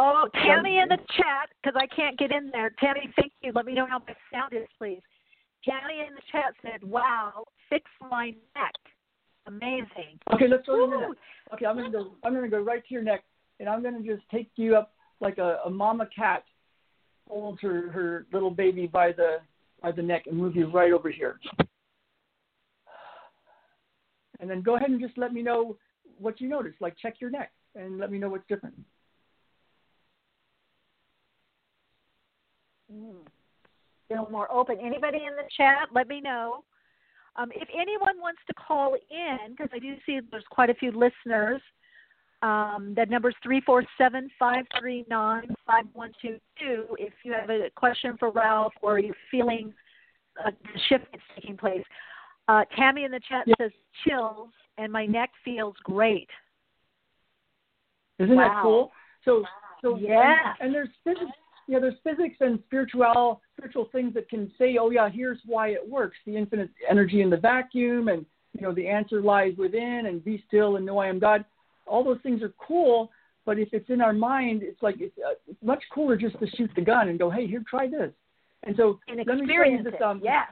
Oh, 0.00 0.28
Tammy 0.32 0.78
in 0.78 0.88
the 0.88 0.96
chat, 1.16 1.50
because 1.60 1.76
I 1.76 1.86
can't 1.94 2.16
get 2.18 2.30
in 2.30 2.50
there. 2.52 2.70
Tammy, 2.78 3.12
thank 3.16 3.32
you. 3.42 3.50
Let 3.52 3.66
me 3.66 3.74
know 3.74 3.86
how 3.86 3.98
my 3.98 4.14
sound 4.32 4.52
is, 4.52 4.68
please. 4.78 5.02
Tammy 5.64 6.04
in 6.06 6.14
the 6.14 6.22
chat 6.30 6.54
said, 6.62 6.88
wow, 6.88 7.44
fix 7.68 7.84
my 8.08 8.26
neck. 8.54 8.74
Amazing. 9.46 10.20
Okay, 10.32 10.46
let's 10.46 10.64
go 10.66 10.74
to 10.74 10.78
your 10.78 10.88
Woo! 10.88 11.08
neck. 11.08 11.18
Okay, 11.54 11.66
I'm 11.66 11.76
gonna 11.76 11.90
go. 11.90 12.12
I'm 12.22 12.34
gonna 12.34 12.48
go 12.48 12.60
right 12.60 12.86
to 12.86 12.94
your 12.94 13.02
neck, 13.02 13.24
and 13.58 13.68
I'm 13.68 13.82
gonna 13.82 14.02
just 14.02 14.22
take 14.30 14.50
you 14.56 14.76
up 14.76 14.92
like 15.20 15.38
a, 15.38 15.58
a 15.64 15.70
mama 15.70 16.06
cat 16.14 16.44
holds 17.28 17.60
her 17.62 17.90
her 17.90 18.26
little 18.32 18.50
baby 18.50 18.86
by 18.86 19.12
the 19.12 19.38
by 19.82 19.90
the 19.90 20.02
neck 20.02 20.24
and 20.26 20.36
move 20.36 20.54
you 20.54 20.66
right 20.70 20.92
over 20.92 21.10
here. 21.10 21.40
And 24.40 24.48
then 24.48 24.62
go 24.62 24.76
ahead 24.76 24.90
and 24.90 25.00
just 25.00 25.16
let 25.16 25.32
me 25.32 25.42
know 25.42 25.76
what 26.18 26.40
you 26.40 26.48
notice. 26.48 26.74
Like 26.80 26.96
check 27.00 27.14
your 27.20 27.30
neck 27.30 27.50
and 27.74 27.98
let 27.98 28.12
me 28.12 28.18
know 28.18 28.28
what's 28.28 28.46
different. 28.48 28.74
Feel 34.08 34.28
more 34.30 34.50
open. 34.50 34.78
Anybody 34.80 35.18
in 35.18 35.36
the 35.36 35.48
chat, 35.56 35.88
let 35.94 36.08
me 36.08 36.20
know. 36.20 36.64
Um, 37.36 37.50
if 37.54 37.68
anyone 37.78 38.20
wants 38.20 38.40
to 38.48 38.54
call 38.54 38.94
in, 38.94 39.50
because 39.50 39.68
I 39.72 39.78
do 39.78 39.94
see 40.04 40.20
there's 40.30 40.44
quite 40.50 40.70
a 40.70 40.74
few 40.74 40.90
listeners, 40.90 41.60
um, 42.42 42.94
that 42.96 43.10
number's 43.10 43.34
three 43.42 43.60
four 43.60 43.84
seven 43.96 44.30
five 44.38 44.64
three 44.80 45.04
nine 45.08 45.54
five 45.66 45.84
one 45.92 46.12
two 46.22 46.38
two. 46.58 46.84
If 46.98 47.12
you 47.24 47.32
have 47.32 47.50
a 47.50 47.68
question 47.74 48.16
for 48.18 48.30
Ralph 48.30 48.72
or 48.80 48.98
you're 48.98 49.14
feeling 49.30 49.74
a 50.44 50.52
shift 50.88 51.06
that's 51.10 51.22
taking 51.34 51.56
place, 51.56 51.82
uh, 52.48 52.64
Tammy 52.76 53.04
in 53.04 53.10
the 53.10 53.20
chat 53.28 53.46
says 53.60 53.72
chills 54.06 54.50
and 54.78 54.92
my 54.92 55.04
neck 55.04 55.30
feels 55.44 55.74
great. 55.82 56.28
Isn't 58.18 58.36
Wow. 58.36 58.44
that 58.44 58.62
cool? 58.62 58.92
So, 59.24 59.44
so 59.82 59.96
Yeah. 59.98 60.54
and, 60.60 60.74
and 60.74 60.74
there's 60.74 60.88
physics. 61.68 61.72
Yeah, 61.72 61.78
there's 61.80 62.16
physics 62.16 62.36
and 62.40 62.58
spiritual 62.66 63.40
spiritual 63.56 63.88
things 63.92 64.14
that 64.14 64.28
can 64.28 64.50
say, 64.58 64.76
oh 64.80 64.90
yeah, 64.90 65.08
here's 65.08 65.38
why 65.46 65.68
it 65.68 65.88
works. 65.88 66.16
The 66.26 66.36
infinite 66.36 66.70
energy 66.88 67.22
in 67.22 67.30
the 67.30 67.36
vacuum, 67.36 68.08
and 68.08 68.24
you 68.54 68.62
know 68.62 68.72
the 68.72 68.86
answer 68.86 69.20
lies 69.20 69.54
within, 69.56 70.06
and 70.06 70.24
be 70.24 70.42
still 70.46 70.76
and 70.76 70.86
know 70.86 70.98
I 70.98 71.08
am 71.08 71.18
God. 71.18 71.44
All 71.86 72.04
those 72.04 72.20
things 72.22 72.42
are 72.42 72.52
cool, 72.58 73.10
but 73.46 73.58
if 73.58 73.68
it's 73.72 73.88
in 73.88 74.00
our 74.00 74.12
mind, 74.12 74.62
it's 74.62 74.82
like 74.82 74.96
it's, 75.00 75.16
uh, 75.18 75.34
it's 75.46 75.62
much 75.62 75.82
cooler 75.94 76.16
just 76.16 76.38
to 76.40 76.46
shoot 76.56 76.70
the 76.76 76.82
gun 76.82 77.08
and 77.08 77.18
go, 77.18 77.30
hey, 77.30 77.46
here, 77.46 77.64
try 77.68 77.88
this. 77.88 78.12
And 78.64 78.76
so 78.76 78.98
And 79.08 79.18
let 79.26 79.26
me 79.26 79.32
show 79.32 79.36
you 79.36 79.42
experience 79.44 79.84
this. 79.84 79.94
Um, 80.04 80.20
Yes. 80.22 80.48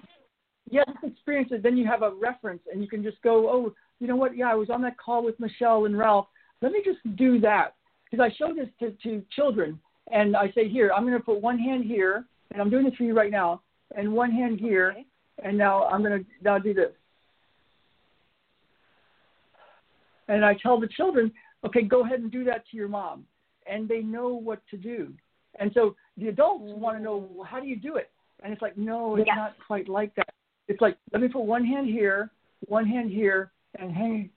yeah, 0.71 0.83
just 1.03 1.13
experience 1.13 1.51
it. 1.53 1.63
Then 1.63 1.77
you 1.77 1.87
have 1.87 2.03
a 2.03 2.13
reference, 2.15 2.63
and 2.73 2.81
you 2.81 2.89
can 2.89 3.03
just 3.03 3.21
go, 3.23 3.51
oh, 3.51 3.75
you 4.01 4.07
know 4.07 4.17
what? 4.17 4.37
Yeah, 4.37 4.51
I 4.51 4.55
was 4.55 4.71
on 4.71 4.81
that 4.83 4.97
call 4.97 5.23
with 5.25 5.39
Michele 5.41 5.85
and 5.85 5.99
Ralph. 5.99 6.27
Let 6.63 6.73
me 6.73 6.81
just 6.85 6.99
do 7.17 7.39
that 7.41 7.75
because 8.11 8.25
I 8.25 8.35
show 8.37 8.55
this 8.55 8.69
to, 8.81 8.93
to 9.03 9.23
children, 9.31 9.79
and 10.11 10.37
I 10.37 10.51
say, 10.53 10.69
here, 10.69 10.93
I'm 10.95 11.05
going 11.05 11.19
to 11.19 11.25
put 11.25 11.41
one 11.41 11.59
hand 11.59 11.85
here, 11.85 12.25
and 12.53 12.61
I'm 12.61 12.71
doing 12.71 12.85
this 12.85 12.95
for 12.95 13.05
you 13.05 13.15
right 13.15 13.31
now, 13.31 13.63
and 13.97 14.13
one 14.13 14.31
hand 14.31 14.61
here, 14.61 14.97
and 15.43 15.57
now 15.57 15.85
I'm 15.85 16.03
going 16.03 16.25
to 16.25 16.31
now 16.43 16.59
do 16.59 16.73
this. 16.75 16.93
And 20.29 20.45
I 20.45 20.55
tell 20.55 20.81
the 20.81 20.89
children, 20.89 21.33
okay, 21.65 21.83
go 21.83 22.05
ahead 22.05 22.21
and 22.21 22.31
do 22.31 22.45
that 22.45 22.65
to 22.71 22.77
your 22.77 22.89
mom, 22.89 23.25
and 23.67 23.89
they 23.89 24.01
know 24.01 24.29
what 24.29 24.61
to 24.71 24.77
do. 24.77 25.13
And 25.59 25.71
so 25.75 25.97
the 26.17 26.29
adults 26.29 26.65
mm-hmm. 26.65 26.81
want 26.81 26.99
to 26.99 27.03
know, 27.03 27.29
well, 27.33 27.45
how 27.45 27.61
do 27.61 27.67
you 27.67 27.77
do 27.77 27.97
it? 27.97 28.11
And 28.43 28.53
it's 28.53 28.63
like, 28.63 28.77
no, 28.77 29.17
it's 29.17 29.27
Yes. 29.27 29.37
not 29.37 29.57
quite 29.67 29.89
like 29.89 30.15
that. 30.17 30.35
It's 30.69 30.81
like, 30.81 30.97
let 31.13 31.23
me 31.23 31.29
put 31.29 31.43
one 31.43 31.65
hand 31.65 31.87
here, 31.87 32.31
one 32.67 32.87
hand 32.87 33.11
here, 33.11 33.53
and 33.79 33.93
hang 33.93 34.31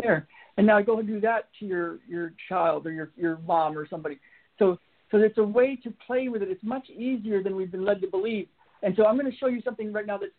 there. 0.00 0.26
And 0.56 0.66
now 0.66 0.80
go 0.80 0.98
and 0.98 1.06
do 1.06 1.20
that 1.20 1.48
to 1.60 1.66
your 1.66 1.98
your 2.08 2.32
child 2.48 2.86
or 2.86 2.92
your 2.92 3.10
your 3.16 3.38
mom 3.46 3.76
or 3.76 3.86
somebody. 3.88 4.18
So 4.58 4.78
so 5.10 5.18
it's 5.18 5.38
a 5.38 5.44
way 5.44 5.76
to 5.84 5.92
play 6.06 6.28
with 6.28 6.42
it. 6.42 6.48
It's 6.48 6.62
much 6.64 6.88
easier 6.90 7.42
than 7.42 7.56
we've 7.56 7.70
been 7.70 7.84
led 7.84 8.00
to 8.00 8.08
believe. 8.08 8.48
And 8.82 8.94
so 8.96 9.06
I'm 9.06 9.16
going 9.18 9.30
to 9.30 9.36
show 9.38 9.46
you 9.46 9.60
something 9.62 9.92
right 9.92 10.06
now 10.06 10.18
that's 10.18 10.32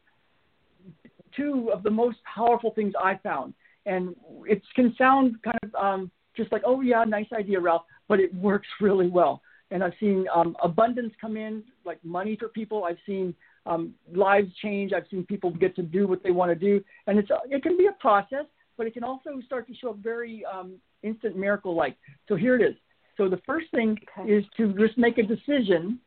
two 1.36 1.70
of 1.74 1.84
the 1.84 1.90
most 1.90 2.18
powerful 2.24 2.72
things 2.72 2.94
I 3.02 3.20
found. 3.24 3.54
And 3.86 4.16
it 4.46 4.62
can 4.76 4.94
sound 4.98 5.38
kind 5.44 5.60
of 5.64 5.76
um, 5.76 6.12
just 6.36 6.52
like, 6.52 6.64
oh 6.66 6.82
yeah, 6.82 7.04
nice 7.06 7.28
idea, 7.38 7.60
Ralph, 7.60 7.84
but 8.08 8.20
it 8.20 8.34
works 8.36 8.68
really 8.82 9.08
well. 9.08 9.42
And 9.72 9.84
I've 9.84 9.94
seen 10.00 10.26
um, 10.34 10.56
abundance 10.64 11.14
come 11.20 11.38
in, 11.38 11.64
like 11.86 12.04
money 12.04 12.36
for 12.40 12.48
people. 12.50 12.84
I've 12.84 12.98
seen 13.06 13.34
um, 13.66 13.94
lives 14.14 14.50
change. 14.62 14.94
I've 14.94 15.06
seen 15.10 15.26
people 15.26 15.52
get 15.52 15.76
to 15.76 15.84
do 15.84 16.08
what 16.08 16.24
they 16.24 16.32
want 16.32 16.52
to 16.52 16.56
do, 16.56 16.82
and 17.06 17.20
it's 17.20 17.30
it 17.50 17.64
can 17.64 17.78
be 17.78 17.88
a 17.88 17.92
process. 18.00 18.46
But 18.78 18.88
it 18.88 18.94
can 18.94 19.04
also 19.04 19.32
start 19.46 19.68
to 19.68 19.76
show 19.76 19.90
up 19.92 19.98
very 19.98 20.44
um, 20.46 20.76
instant 21.04 21.36
miracle 21.36 21.76
like. 21.76 21.98
So 22.28 22.36
here 22.36 22.56
it 22.56 22.62
is. 22.62 22.76
So 23.18 23.28
the 23.28 23.42
first 23.46 23.70
thing 23.72 23.98
okay. 24.20 24.32
is 24.32 24.46
to 24.58 24.74
just 24.74 24.98
make 24.98 25.18
a 25.18 25.24
decision 25.24 26.00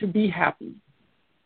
to 0.00 0.06
be 0.06 0.28
happy. 0.28 0.80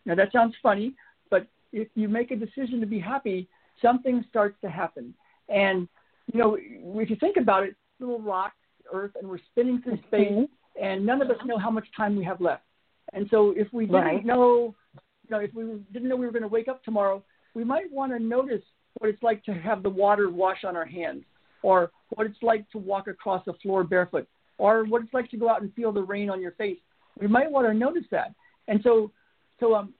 Now 0.05 0.15
that 0.17 0.33
sounds 0.33 0.55
funny, 0.63 0.95
but 1.31 1.47
if 1.73 1.89
you 1.95 2.09
make 2.09 2.31
a 2.33 2.37
decision 2.37 2.81
to 2.81 2.87
be 2.87 2.99
happy, 2.99 3.49
something 3.81 4.25
starts 4.29 4.57
to 4.63 4.69
happen. 4.69 5.15
And 5.49 5.89
you 6.33 6.39
know, 6.41 6.57
if 7.01 7.11
you 7.11 7.17
think 7.17 7.37
about 7.37 7.65
it, 7.65 7.77
little 8.01 8.21
rock, 8.21 8.53
Earth, 8.93 9.13
and 9.19 9.29
we're 9.29 9.39
spinning 9.51 9.81
through 9.83 9.99
space, 10.09 10.33
mm-hmm. 10.33 10.85
and 10.85 11.05
none 11.07 11.23
of 11.23 11.31
us 11.31 11.37
know 11.45 11.59
how 11.59 11.71
much 11.71 11.87
time 11.97 12.17
we 12.17 12.25
have 12.25 12.41
left. 12.41 12.65
And 13.13 13.29
so, 13.31 13.53
if 13.57 13.73
we 13.73 13.87
didn't 13.87 14.25
know, 14.25 14.75
you 14.95 15.31
know, 15.31 15.39
if 15.39 15.53
we 15.55 15.65
didn't 15.93 16.09
know 16.09 16.17
we 16.17 16.27
were 16.27 16.33
going 16.33 16.43
to 16.43 16.49
wake 16.49 16.69
up 16.69 16.83
tomorrow, 16.85 17.23
we 17.55 17.65
might 17.65 17.91
want 17.93 18.13
to 18.13 18.19
notice 18.19 18.63
what 19.03 19.09
it's 19.09 19.23
like 19.23 19.43
to 19.43 19.53
have 19.53 19.83
the 19.83 19.91
water 19.91 20.31
wash 20.31 20.63
on 20.63 20.77
our 20.77 20.85
hands, 20.85 21.25
or 21.63 21.91
what 22.11 22.25
it's 22.25 22.41
like 22.41 22.71
to 22.71 22.79
walk 22.79 23.09
across 23.09 23.45
the 23.45 23.53
floor 23.55 23.83
barefoot, 23.83 24.29
or 24.59 24.85
what 24.85 25.03
it's 25.03 25.13
like 25.13 25.29
to 25.31 25.37
go 25.37 25.49
out 25.49 25.61
and 25.61 25.75
feel 25.75 25.91
the 25.91 26.01
rain 26.01 26.31
on 26.31 26.41
your 26.41 26.53
face. 26.53 26.79
We 27.21 27.27
might 27.27 27.51
want 27.51 27.67
to 27.67 27.75
notice 27.75 28.05
that. 28.13 28.33
And 28.69 28.79
so, 28.85 29.11
so 29.59 29.75
um, 29.75 29.93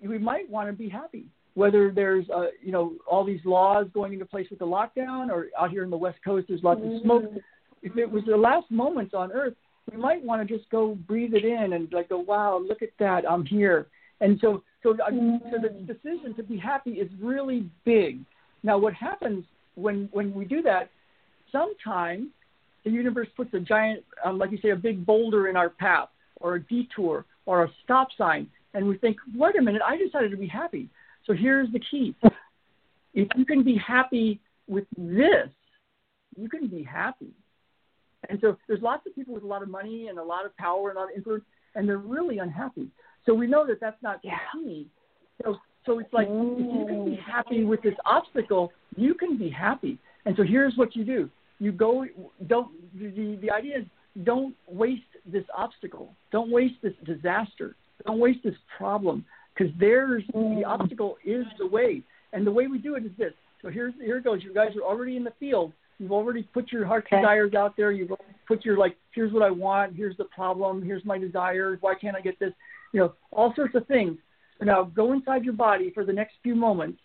we 0.00 0.16
might 0.16 0.48
want 0.48 0.68
to 0.68 0.72
be 0.72 0.88
happy. 0.88 1.26
Whether 1.54 1.90
there's 1.90 2.24
uh, 2.30 2.50
you 2.62 2.70
know 2.70 2.92
all 3.10 3.24
these 3.24 3.40
laws 3.44 3.86
going 3.92 4.12
into 4.12 4.26
place 4.26 4.46
with 4.48 4.60
the 4.60 4.64
lockdown, 4.64 5.28
or 5.30 5.48
out 5.58 5.70
here 5.70 5.82
in 5.82 5.90
the 5.90 5.96
West 5.96 6.18
Coast 6.24 6.46
there's 6.48 6.62
lots 6.62 6.80
mm-hmm. 6.80 6.96
of 6.96 7.02
smoke. 7.02 7.24
If 7.82 7.96
it 7.96 8.08
was 8.08 8.22
the 8.28 8.36
last 8.36 8.70
moments 8.70 9.12
on 9.12 9.32
Earth, 9.32 9.54
we 9.90 9.98
might 9.98 10.22
want 10.22 10.46
to 10.46 10.56
just 10.56 10.70
go 10.70 10.94
breathe 11.08 11.34
it 11.34 11.44
in 11.44 11.72
and 11.72 11.92
like 11.92 12.10
go, 12.10 12.18
wow, 12.18 12.60
look 12.64 12.82
at 12.82 12.90
that, 13.00 13.28
I'm 13.28 13.44
here. 13.44 13.88
And 14.20 14.38
so, 14.40 14.62
so, 14.82 14.94
mm-hmm. 14.94 15.48
so 15.50 15.56
the 15.60 15.92
decision 15.92 16.34
to 16.36 16.42
be 16.42 16.56
happy 16.56 16.92
is 16.92 17.10
really 17.20 17.68
big. 17.84 18.24
Now, 18.66 18.76
what 18.78 18.94
happens 18.94 19.44
when 19.76 20.08
when 20.10 20.34
we 20.34 20.44
do 20.44 20.60
that? 20.62 20.90
Sometimes 21.52 22.26
the 22.84 22.90
universe 22.90 23.28
puts 23.36 23.54
a 23.54 23.60
giant, 23.60 24.02
um, 24.24 24.38
like 24.38 24.50
you 24.50 24.58
say, 24.60 24.70
a 24.70 24.76
big 24.76 25.06
boulder 25.06 25.46
in 25.46 25.56
our 25.56 25.70
path, 25.70 26.08
or 26.40 26.56
a 26.56 26.62
detour, 26.62 27.24
or 27.46 27.62
a 27.62 27.70
stop 27.84 28.08
sign, 28.18 28.48
and 28.74 28.86
we 28.88 28.98
think, 28.98 29.16
wait 29.36 29.56
a 29.56 29.62
minute, 29.62 29.82
I 29.86 29.96
decided 29.96 30.32
to 30.32 30.36
be 30.36 30.48
happy. 30.48 30.88
So 31.26 31.32
here's 31.32 31.70
the 31.72 31.80
key: 31.90 32.16
if 33.14 33.28
you 33.36 33.44
can 33.44 33.62
be 33.62 33.76
happy 33.76 34.40
with 34.66 34.86
this, 34.98 35.48
you 36.36 36.48
can 36.48 36.66
be 36.66 36.82
happy. 36.82 37.30
And 38.28 38.40
so 38.40 38.56
there's 38.66 38.82
lots 38.82 39.06
of 39.06 39.14
people 39.14 39.32
with 39.32 39.44
a 39.44 39.46
lot 39.46 39.62
of 39.62 39.68
money 39.68 40.08
and 40.08 40.18
a 40.18 40.24
lot 40.24 40.44
of 40.44 40.56
power 40.56 40.88
and 40.88 40.98
a 40.98 41.00
lot 41.02 41.10
of 41.10 41.16
influence, 41.16 41.44
and 41.76 41.88
they're 41.88 41.98
really 41.98 42.38
unhappy. 42.38 42.88
So 43.26 43.32
we 43.32 43.46
know 43.46 43.64
that 43.68 43.78
that's 43.80 44.02
not 44.02 44.18
yeah. 44.24 44.38
key. 44.52 44.88
So, 45.44 45.56
so 45.86 45.98
it's 45.98 46.12
like 46.12 46.28
mm. 46.28 46.54
if 46.54 46.74
you 46.74 46.86
can 46.86 47.04
be 47.04 47.16
happy 47.16 47.64
with 47.64 47.80
this 47.82 47.94
obstacle, 48.04 48.72
you 48.96 49.14
can 49.14 49.38
be 49.38 49.48
happy. 49.48 49.98
And 50.24 50.36
so 50.36 50.42
here's 50.42 50.76
what 50.76 50.94
you 50.96 51.04
do: 51.04 51.30
you 51.58 51.72
go. 51.72 52.06
Don't 52.46 52.70
the 52.98 53.38
the 53.40 53.50
idea 53.50 53.78
is 53.78 53.84
don't 54.24 54.54
waste 54.68 55.02
this 55.24 55.44
obstacle. 55.56 56.12
Don't 56.32 56.50
waste 56.50 56.74
this 56.82 56.94
disaster. 57.04 57.76
Don't 58.06 58.18
waste 58.18 58.40
this 58.44 58.54
problem 58.76 59.24
because 59.54 59.72
there's 59.78 60.24
mm. 60.34 60.58
the 60.58 60.64
obstacle 60.64 61.16
is 61.24 61.46
the 61.58 61.66
way. 61.66 62.02
And 62.32 62.46
the 62.46 62.52
way 62.52 62.66
we 62.66 62.78
do 62.78 62.96
it 62.96 63.04
is 63.04 63.12
this. 63.16 63.32
So 63.62 63.70
here's 63.70 63.94
here 64.00 64.18
it 64.18 64.24
goes. 64.24 64.42
You 64.42 64.52
guys 64.52 64.76
are 64.76 64.82
already 64.82 65.16
in 65.16 65.24
the 65.24 65.32
field. 65.38 65.72
You've 65.98 66.12
already 66.12 66.42
put 66.42 66.72
your 66.72 66.84
heart 66.84 67.06
okay. 67.06 67.16
desires 67.16 67.54
out 67.54 67.76
there. 67.76 67.90
You've 67.90 68.10
put 68.46 68.64
your 68.64 68.76
like, 68.76 68.96
here's 69.12 69.32
what 69.32 69.42
I 69.42 69.50
want. 69.50 69.96
Here's 69.96 70.16
the 70.16 70.24
problem. 70.24 70.82
Here's 70.82 71.04
my 71.04 71.18
desires. 71.18 71.78
Why 71.80 71.94
can't 71.94 72.16
I 72.16 72.20
get 72.20 72.38
this? 72.38 72.52
You 72.92 73.00
know, 73.00 73.14
all 73.30 73.54
sorts 73.54 73.74
of 73.74 73.86
things. 73.86 74.18
Now 74.60 74.84
go 74.84 75.12
inside 75.12 75.44
your 75.44 75.54
body 75.54 75.90
for 75.90 76.04
the 76.04 76.12
next 76.12 76.34
few 76.42 76.54
moments 76.54 76.98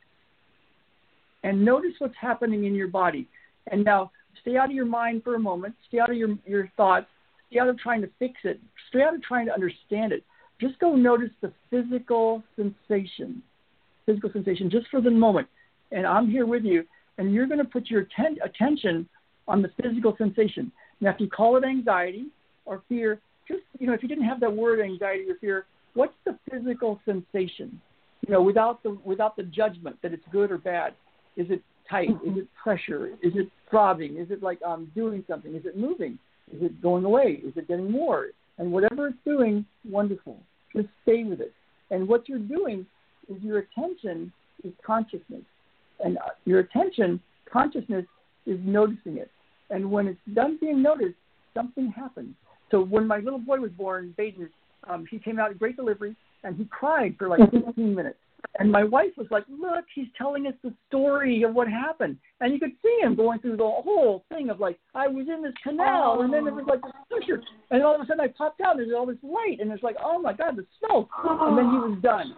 and 1.43 1.63
notice 1.63 1.93
what's 1.99 2.15
happening 2.19 2.65
in 2.65 2.75
your 2.75 2.87
body. 2.87 3.27
And 3.71 3.83
now 3.83 4.11
stay 4.41 4.57
out 4.57 4.69
of 4.69 4.75
your 4.75 4.85
mind 4.85 5.23
for 5.23 5.35
a 5.35 5.39
moment. 5.39 5.75
Stay 5.87 5.99
out 5.99 6.09
of 6.09 6.17
your 6.17 6.37
your 6.45 6.71
thoughts. 6.77 7.07
Stay 7.49 7.59
out 7.59 7.67
of 7.67 7.77
trying 7.77 8.01
to 8.01 8.09
fix 8.19 8.35
it. 8.43 8.59
Stay 8.89 9.01
out 9.01 9.13
of 9.13 9.21
trying 9.23 9.45
to 9.47 9.53
understand 9.53 10.13
it. 10.13 10.23
Just 10.59 10.79
go 10.79 10.95
notice 10.95 11.31
the 11.41 11.51
physical 11.69 12.43
sensation. 12.55 13.41
Physical 14.05 14.31
sensation 14.31 14.69
just 14.69 14.87
for 14.89 15.01
the 15.01 15.11
moment. 15.11 15.47
And 15.91 16.07
I'm 16.07 16.29
here 16.29 16.45
with 16.45 16.63
you 16.63 16.85
and 17.17 17.33
you're 17.33 17.47
going 17.47 17.59
to 17.59 17.65
put 17.65 17.89
your 17.89 18.07
ten- 18.15 18.37
attention 18.43 19.07
on 19.47 19.61
the 19.61 19.69
physical 19.81 20.15
sensation. 20.17 20.71
Now, 21.01 21.11
if 21.11 21.19
you 21.19 21.29
call 21.29 21.57
it 21.57 21.63
anxiety 21.63 22.27
or 22.65 22.83
fear, 22.87 23.19
just 23.47 23.61
you 23.79 23.87
know, 23.87 23.93
if 23.93 24.01
you 24.01 24.09
didn't 24.09 24.23
have 24.23 24.39
that 24.39 24.53
word 24.53 24.79
anxiety 24.79 25.29
or 25.29 25.35
fear, 25.35 25.65
what's 25.93 26.13
the 26.25 26.37
physical 26.49 26.99
sensation? 27.05 27.81
You 28.27 28.33
know, 28.33 28.41
without 28.41 28.83
the 28.83 28.97
without 29.03 29.35
the 29.35 29.43
judgment 29.43 29.97
that 30.03 30.13
it's 30.13 30.23
good 30.31 30.51
or 30.51 30.57
bad. 30.57 30.93
Is 31.37 31.47
it 31.49 31.61
tight? 31.89 32.09
Is 32.25 32.37
it 32.37 32.47
pressure? 32.61 33.07
Is 33.23 33.33
it 33.35 33.49
throbbing? 33.69 34.17
Is 34.17 34.31
it 34.31 34.43
like 34.43 34.59
I'm 34.67 34.91
doing 34.95 35.23
something? 35.29 35.55
Is 35.55 35.65
it 35.65 35.77
moving? 35.77 36.19
Is 36.53 36.61
it 36.61 36.81
going 36.81 37.05
away? 37.05 37.41
Is 37.43 37.53
it 37.55 37.67
getting 37.67 37.89
more? 37.89 38.27
And 38.57 38.71
whatever 38.71 39.07
it's 39.07 39.17
doing, 39.25 39.65
wonderful. 39.89 40.37
Just 40.75 40.89
stay 41.03 41.23
with 41.23 41.39
it. 41.39 41.53
And 41.89 42.07
what 42.07 42.27
you're 42.27 42.39
doing 42.39 42.85
is 43.29 43.41
your 43.41 43.59
attention 43.59 44.31
is 44.63 44.73
consciousness 44.85 45.43
and 46.03 46.17
uh, 46.17 46.31
your 46.45 46.59
attention, 46.59 47.19
consciousness 47.51 48.05
is 48.45 48.59
noticing 48.63 49.17
it. 49.17 49.29
And 49.69 49.89
when 49.89 50.07
it's 50.07 50.19
done 50.33 50.57
being 50.59 50.81
noticed, 50.81 51.15
something 51.53 51.91
happens. 51.91 52.35
So 52.69 52.81
when 52.83 53.07
my 53.07 53.17
little 53.17 53.39
boy 53.39 53.59
was 53.59 53.71
born, 53.71 54.13
Baden, 54.17 54.49
um, 54.89 55.05
he 55.09 55.19
came 55.19 55.39
out 55.39 55.51
a 55.51 55.55
great 55.55 55.75
delivery, 55.75 56.15
and 56.43 56.55
he 56.55 56.65
cried 56.65 57.15
for 57.17 57.27
like 57.27 57.39
15 57.51 57.95
minutes. 57.95 58.17
And 58.57 58.71
my 58.71 58.83
wife 58.83 59.11
was 59.17 59.27
like, 59.29 59.43
"Look, 59.49 59.85
he's 59.93 60.07
telling 60.17 60.47
us 60.47 60.53
the 60.63 60.73
story 60.87 61.43
of 61.43 61.53
what 61.53 61.67
happened." 61.67 62.17
And 62.39 62.51
you 62.51 62.59
could 62.59 62.73
see 62.81 62.97
him 63.01 63.15
going 63.15 63.39
through 63.39 63.57
the 63.57 63.63
whole 63.63 64.23
thing 64.29 64.49
of 64.49 64.59
like, 64.59 64.79
"I 64.95 65.07
was 65.07 65.27
in 65.27 65.43
this 65.43 65.53
canal, 65.63 66.17
oh. 66.17 66.21
and 66.21 66.33
then 66.33 66.45
there 66.45 66.53
was 66.53 66.65
like 66.67 66.81
this 66.81 66.91
pressure, 67.09 67.43
and 67.69 67.83
all 67.83 67.95
of 67.95 68.01
a 68.01 68.05
sudden 68.05 68.19
I 68.19 68.27
popped 68.29 68.59
out, 68.61 68.71
and 68.71 68.79
there's 68.79 68.97
all 68.97 69.05
this 69.05 69.21
light, 69.21 69.59
and 69.59 69.71
it's 69.71 69.83
like, 69.83 69.95
oh 70.03 70.19
my 70.19 70.33
God, 70.33 70.57
the 70.57 70.65
smoke!" 70.79 71.09
And 71.23 71.57
then 71.57 71.65
he 71.69 71.77
was 71.77 71.99
done. 72.01 72.35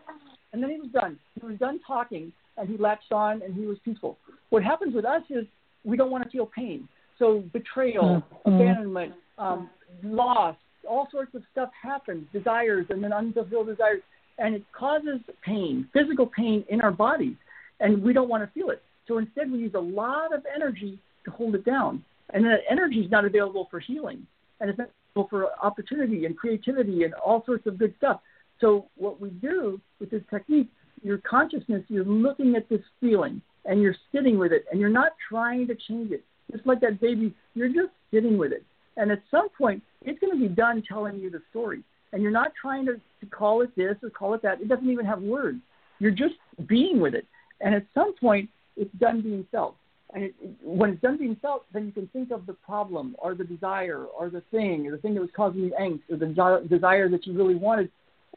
And 0.51 0.61
then 0.61 0.69
he 0.69 0.77
was 0.77 0.91
done. 0.91 1.17
He 1.39 1.45
was 1.45 1.57
done 1.57 1.79
talking, 1.87 2.31
and 2.57 2.69
he 2.69 2.77
latched 2.77 3.11
on 3.11 3.41
and 3.41 3.53
he 3.53 3.65
was 3.65 3.77
peaceful. 3.83 4.17
What 4.49 4.63
happens 4.63 4.93
with 4.93 5.05
us 5.05 5.23
is 5.29 5.45
we 5.83 5.97
don't 5.97 6.11
want 6.11 6.23
to 6.23 6.29
feel 6.29 6.45
pain. 6.45 6.87
So 7.19 7.43
betrayal, 7.53 8.23
mm-hmm. 8.45 8.53
abandonment, 8.53 9.13
um, 9.37 9.69
loss, 10.03 10.55
all 10.87 11.07
sorts 11.11 11.33
of 11.35 11.43
stuff 11.51 11.69
happens, 11.81 12.25
desires 12.33 12.85
and 12.89 13.03
then 13.03 13.13
unfulfilled 13.13 13.67
desires, 13.67 14.01
and 14.37 14.55
it 14.55 14.63
causes 14.77 15.19
pain, 15.45 15.87
physical 15.93 16.25
pain 16.25 16.63
in 16.69 16.81
our 16.81 16.91
bodies, 16.91 17.35
and 17.79 18.01
we 18.01 18.13
don't 18.13 18.29
want 18.29 18.43
to 18.43 18.51
feel 18.53 18.69
it. 18.69 18.81
So 19.07 19.17
instead, 19.17 19.51
we 19.51 19.59
use 19.59 19.73
a 19.75 19.79
lot 19.79 20.33
of 20.33 20.45
energy 20.53 20.99
to 21.25 21.31
hold 21.31 21.55
it 21.55 21.65
down, 21.65 22.03
and 22.33 22.43
that 22.45 22.59
energy 22.69 22.99
is 23.01 23.11
not 23.11 23.25
available 23.25 23.67
for 23.69 23.79
healing, 23.79 24.25
and 24.59 24.69
it's 24.69 24.79
not 24.79 24.89
available 25.15 25.29
for 25.29 25.65
opportunity 25.65 26.25
and 26.25 26.37
creativity 26.37 27.03
and 27.03 27.13
all 27.13 27.43
sorts 27.45 27.67
of 27.67 27.77
good 27.77 27.93
stuff. 27.97 28.21
So 28.61 28.85
what 28.95 29.19
we 29.19 29.29
do 29.29 29.79
with 29.99 30.09
this 30.09 30.21
technique 30.29 30.69
your 31.03 31.17
consciousness, 31.19 31.83
you're 31.89 32.05
looking 32.05 32.55
at 32.55 32.67
this 32.69 32.81
feeling 32.99 33.41
and 33.65 33.81
you're 33.81 33.95
sitting 34.13 34.39
with 34.39 34.51
it 34.51 34.65
and 34.71 34.79
you're 34.79 34.89
not 34.89 35.11
trying 35.29 35.67
to 35.67 35.75
change 35.87 36.11
it. 36.11 36.23
Just 36.51 36.65
like 36.65 36.79
that 36.81 36.99
baby, 36.99 37.33
you're 37.53 37.67
just 37.67 37.91
sitting 38.11 38.37
with 38.37 38.51
it. 38.51 38.63
And 38.97 39.11
at 39.11 39.21
some 39.31 39.49
point, 39.49 39.81
it's 40.01 40.19
going 40.19 40.33
to 40.33 40.39
be 40.39 40.53
done 40.53 40.83
telling 40.87 41.19
you 41.19 41.29
the 41.29 41.41
story. 41.49 41.83
And 42.11 42.21
you're 42.21 42.31
not 42.31 42.51
trying 42.59 42.85
to, 42.85 42.93
to 42.93 43.25
call 43.29 43.61
it 43.61 43.75
this 43.75 43.95
or 44.03 44.09
call 44.09 44.33
it 44.33 44.41
that. 44.43 44.61
It 44.61 44.67
doesn't 44.67 44.89
even 44.89 45.05
have 45.05 45.21
words. 45.21 45.59
You're 45.99 46.11
just 46.11 46.35
being 46.67 46.99
with 46.99 47.15
it. 47.15 47.25
And 47.61 47.73
at 47.73 47.85
some 47.93 48.13
point, 48.15 48.49
it's 48.77 48.93
done 48.99 49.21
being 49.21 49.47
felt. 49.51 49.75
And 50.13 50.25
it, 50.25 50.35
when 50.61 50.91
it's 50.91 51.01
done 51.01 51.17
being 51.17 51.37
felt, 51.41 51.65
then 51.73 51.85
you 51.85 51.91
can 51.91 52.07
think 52.07 52.31
of 52.31 52.45
the 52.45 52.53
problem 52.53 53.15
or 53.17 53.33
the 53.33 53.43
desire 53.43 54.05
or 54.05 54.29
the 54.29 54.43
thing 54.51 54.85
or 54.87 54.91
the 54.91 54.97
thing 54.97 55.15
that 55.15 55.21
was 55.21 55.31
causing 55.35 55.61
you 55.61 55.73
angst 55.79 56.01
or 56.11 56.17
the 56.17 56.67
desire 56.69 57.09
that 57.09 57.25
you 57.25 57.33
really 57.33 57.55
wanted. 57.55 57.89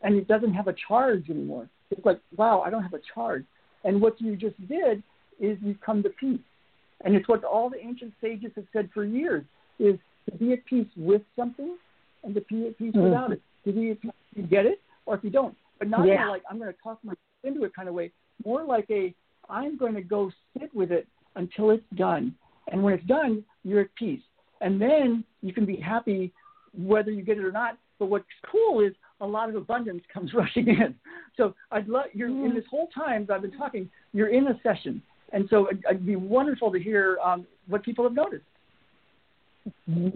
And 0.03 0.15
it 0.17 0.27
doesn't 0.29 0.55
have 0.55 0.69
a 0.69 0.75
charge 0.89 1.29
anymore. 1.29 1.69
It's 1.91 2.05
like, 2.05 2.21
wow, 2.37 2.63
I 2.65 2.71
don't 2.71 2.83
have 2.83 2.95
a 2.95 3.01
charge. 3.15 3.45
And 3.85 4.01
what 4.01 4.21
you 4.21 4.37
just 4.37 4.57
did 4.69 5.03
is 5.39 5.59
you've 5.61 5.81
come 5.81 6.03
to 6.03 6.11
peace. 6.11 6.41
And 7.05 7.15
it's 7.15 7.29
what 7.29 7.45
all 7.45 7.69
the 7.69 7.81
ancient 7.81 8.15
sages 8.21 8.53
have 8.57 8.65
said 8.73 8.89
for 8.95 9.05
years 9.05 9.45
is 9.79 9.99
to 10.31 10.37
be 10.37 10.53
at 10.53 10.65
peace 10.67 10.89
with 10.97 11.23
something 11.35 11.77
and 12.25 12.35
to 12.35 12.41
be 12.43 12.67
at 12.67 12.79
peace 12.79 12.93
mm-hmm. 12.93 13.03
without 13.03 13.33
it. 13.33 13.41
To 13.65 13.73
be 13.73 13.91
at 13.91 14.01
peace, 14.01 14.13
you 14.35 14.43
get 14.43 14.67
it 14.67 14.81
or 15.07 15.15
if 15.17 15.25
you 15.25 15.31
don't. 15.31 15.57
But 15.79 15.89
not 15.89 16.07
yeah. 16.07 16.29
like 16.29 16.43
I'm 16.51 16.59
going 16.59 16.73
to 16.73 16.79
talk 16.83 17.03
myself 17.05 17.19
into 17.45 17.65
it 17.65 17.75
kind 17.75 17.89
of 17.89 17.95
way. 17.95 18.13
More 18.45 18.65
like 18.65 18.87
a 18.91 19.15
I'm 19.49 19.77
going 19.77 19.95
to 19.95 20.03
go 20.03 20.31
sit 20.59 20.75
with 20.75 20.91
it 20.91 21.07
until 21.37 21.71
it's 21.71 21.85
done. 21.97 22.35
And 22.69 22.83
when 22.83 22.95
it's 22.95 23.07
done, 23.07 23.45
you're 23.63 23.83
at 23.83 23.95
peace. 23.97 24.23
And 24.61 24.81
then 24.81 25.25
you 25.43 25.53
can 25.53 25.67
be 25.67 25.77
happy 25.77 26.33
whether 26.77 27.11
you 27.11 27.23
get 27.23 27.39
it 27.39 27.45
or 27.45 27.53
not. 27.53 27.79
But 27.99 28.07
what's 28.07 28.25
cool 28.51 28.81
is 28.81 28.93
a 29.21 29.27
lot 29.27 29.49
of 29.49 29.55
abundance 29.55 30.03
comes 30.13 30.33
rushing 30.35 30.69
in. 30.69 30.95
So 31.37 31.55
I'd 31.71 31.89
love 31.89 32.07
you're 32.13 32.29
in 32.29 32.55
this 32.55 32.65
whole 32.71 32.89
time 32.95 33.27
that 33.27 33.35
I've 33.35 33.43
been 33.43 33.57
talking, 33.57 33.89
you're 34.13 34.29
in 34.29 34.49
a 34.49 34.61
session, 34.63 35.03
and 35.33 35.47
so 35.51 35.69
it'd, 35.69 35.85
it'd 35.89 36.07
be 36.07 36.17
wonderful 36.17 36.73
to 36.73 36.79
hear 36.79 37.19
um, 37.25 37.47
what 37.69 37.85
people 37.85 38.05
have 38.05 38.15
noticed. 38.15 38.45
Mm-hmm. 39.67 40.09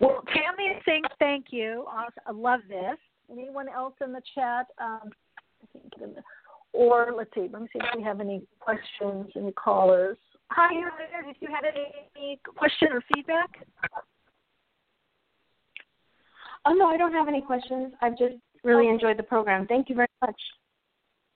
Well, 0.00 0.24
Tammy 0.28 0.80
thinks 0.84 1.10
thank 1.18 1.46
you. 1.50 1.84
I 1.88 2.32
love 2.32 2.60
this. 2.68 2.96
Anyone 3.30 3.68
else 3.68 3.94
in 4.04 4.12
the 4.12 4.22
chat? 4.34 4.66
Um, 4.80 5.10
I 5.62 5.66
think, 5.72 5.92
or 6.72 7.12
let's 7.16 7.30
see. 7.34 7.48
Let 7.52 7.62
me 7.62 7.68
see 7.72 7.78
if 7.78 7.96
we 7.96 8.02
have 8.02 8.20
any 8.20 8.42
questions, 8.58 9.30
any 9.36 9.52
callers. 9.52 10.16
Hi, 10.50 10.72
did 11.24 11.36
you 11.40 11.48
have 11.48 11.64
any 12.16 12.40
question 12.56 12.88
or 12.92 13.02
feedback? 13.14 13.66
Oh 16.64 16.72
no, 16.72 16.88
I 16.88 16.96
don't 16.96 17.12
have 17.12 17.28
any 17.28 17.40
questions. 17.40 17.92
I've 18.02 18.18
just 18.18 18.34
really 18.64 18.88
enjoyed 18.88 19.16
the 19.16 19.22
program. 19.22 19.66
Thank 19.66 19.88
you 19.88 19.94
very 19.94 20.08
much. 20.20 20.40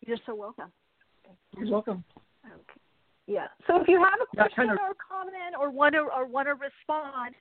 You're 0.07 0.19
so 0.27 0.35
welcome. 0.35 0.73
You're 1.57 1.71
welcome. 1.71 2.05
Yeah. 3.27 3.47
So 3.67 3.81
if 3.81 3.89
you 3.89 4.03
have 4.03 4.21
a 4.21 4.37
question 4.37 4.71
of... 4.71 4.79
or 4.79 4.95
comment 4.95 5.55
or 5.59 5.71
want 5.71 5.95
to 5.95 6.01
or 6.15 6.27
want 6.27 6.49
to 6.49 6.55
respond, 6.55 7.35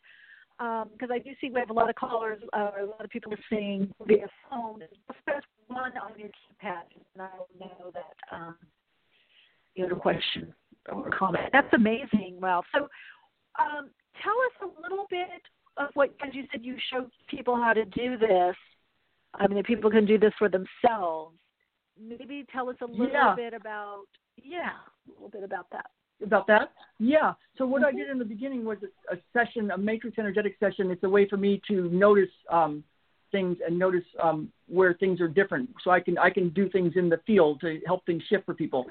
because 0.57 1.09
um, 1.09 1.15
I 1.15 1.19
do 1.19 1.31
see 1.41 1.49
we 1.49 1.59
have 1.59 1.69
a 1.69 1.73
lot 1.73 1.89
of 1.89 1.95
callers, 1.95 2.41
uh, 2.53 2.71
a 2.81 2.85
lot 2.85 3.03
of 3.03 3.09
people 3.09 3.31
listening 3.31 3.93
via 4.07 4.27
phone. 4.49 4.79
Just 4.79 5.25
press 5.25 5.41
one 5.67 5.91
on 5.97 6.17
your 6.17 6.29
keypad, 6.29 6.83
and 7.13 7.23
I 7.23 7.29
will 7.37 7.49
know 7.59 7.91
that 7.93 8.35
um, 8.35 8.55
you 9.75 9.83
have 9.83 9.91
a 9.91 9.99
question 9.99 10.53
or 10.91 11.09
comment. 11.09 11.49
That's 11.51 11.73
amazing, 11.73 12.37
Ralph. 12.39 12.65
So 12.73 12.87
um, 13.59 13.89
tell 14.21 14.33
us 14.33 14.69
a 14.69 14.81
little 14.81 15.05
bit 15.09 15.41
of 15.77 15.89
what, 15.95 16.17
because 16.17 16.33
you 16.33 16.43
said 16.51 16.63
you 16.63 16.77
show 16.91 17.07
people 17.29 17.55
how 17.55 17.73
to 17.73 17.85
do 17.85 18.17
this. 18.17 18.55
I 19.33 19.47
mean, 19.47 19.63
people 19.63 19.89
can 19.89 20.05
do 20.05 20.19
this 20.19 20.33
for 20.37 20.47
themselves. 20.47 21.35
Maybe 21.99 22.45
tell 22.51 22.69
us 22.69 22.75
a 22.81 22.85
little 22.85 23.07
yeah. 23.11 23.35
bit 23.35 23.53
about, 23.53 24.05
yeah, 24.41 24.73
a 25.07 25.11
little 25.11 25.29
bit 25.29 25.43
about 25.43 25.67
that. 25.71 25.85
About 26.23 26.47
that? 26.47 26.71
Yeah. 26.99 27.33
So 27.57 27.65
what 27.65 27.81
mm-hmm. 27.81 27.95
I 27.95 27.99
did 27.99 28.09
in 28.09 28.17
the 28.17 28.25
beginning 28.25 28.63
was 28.63 28.77
a, 29.11 29.15
a, 29.15 29.17
session, 29.33 29.71
a 29.71 29.77
matrix 29.77 30.17
energetic 30.17 30.55
session. 30.59 30.91
It's 30.91 31.03
a 31.03 31.09
way 31.09 31.27
for 31.27 31.37
me 31.37 31.61
to 31.67 31.89
notice 31.89 32.29
um, 32.49 32.83
things 33.31 33.57
and 33.65 33.77
notice 33.77 34.05
um, 34.21 34.49
where 34.67 34.93
things 34.93 35.19
are 35.19 35.27
different. 35.27 35.69
So 35.83 35.91
I 35.91 35.99
can 35.99 36.17
I 36.17 36.29
can 36.29 36.49
do 36.49 36.69
things 36.69 36.93
in 36.95 37.09
the 37.09 37.19
field 37.27 37.59
to 37.61 37.79
help 37.85 38.05
things 38.05 38.23
shift 38.29 38.45
for 38.45 38.53
people. 38.53 38.85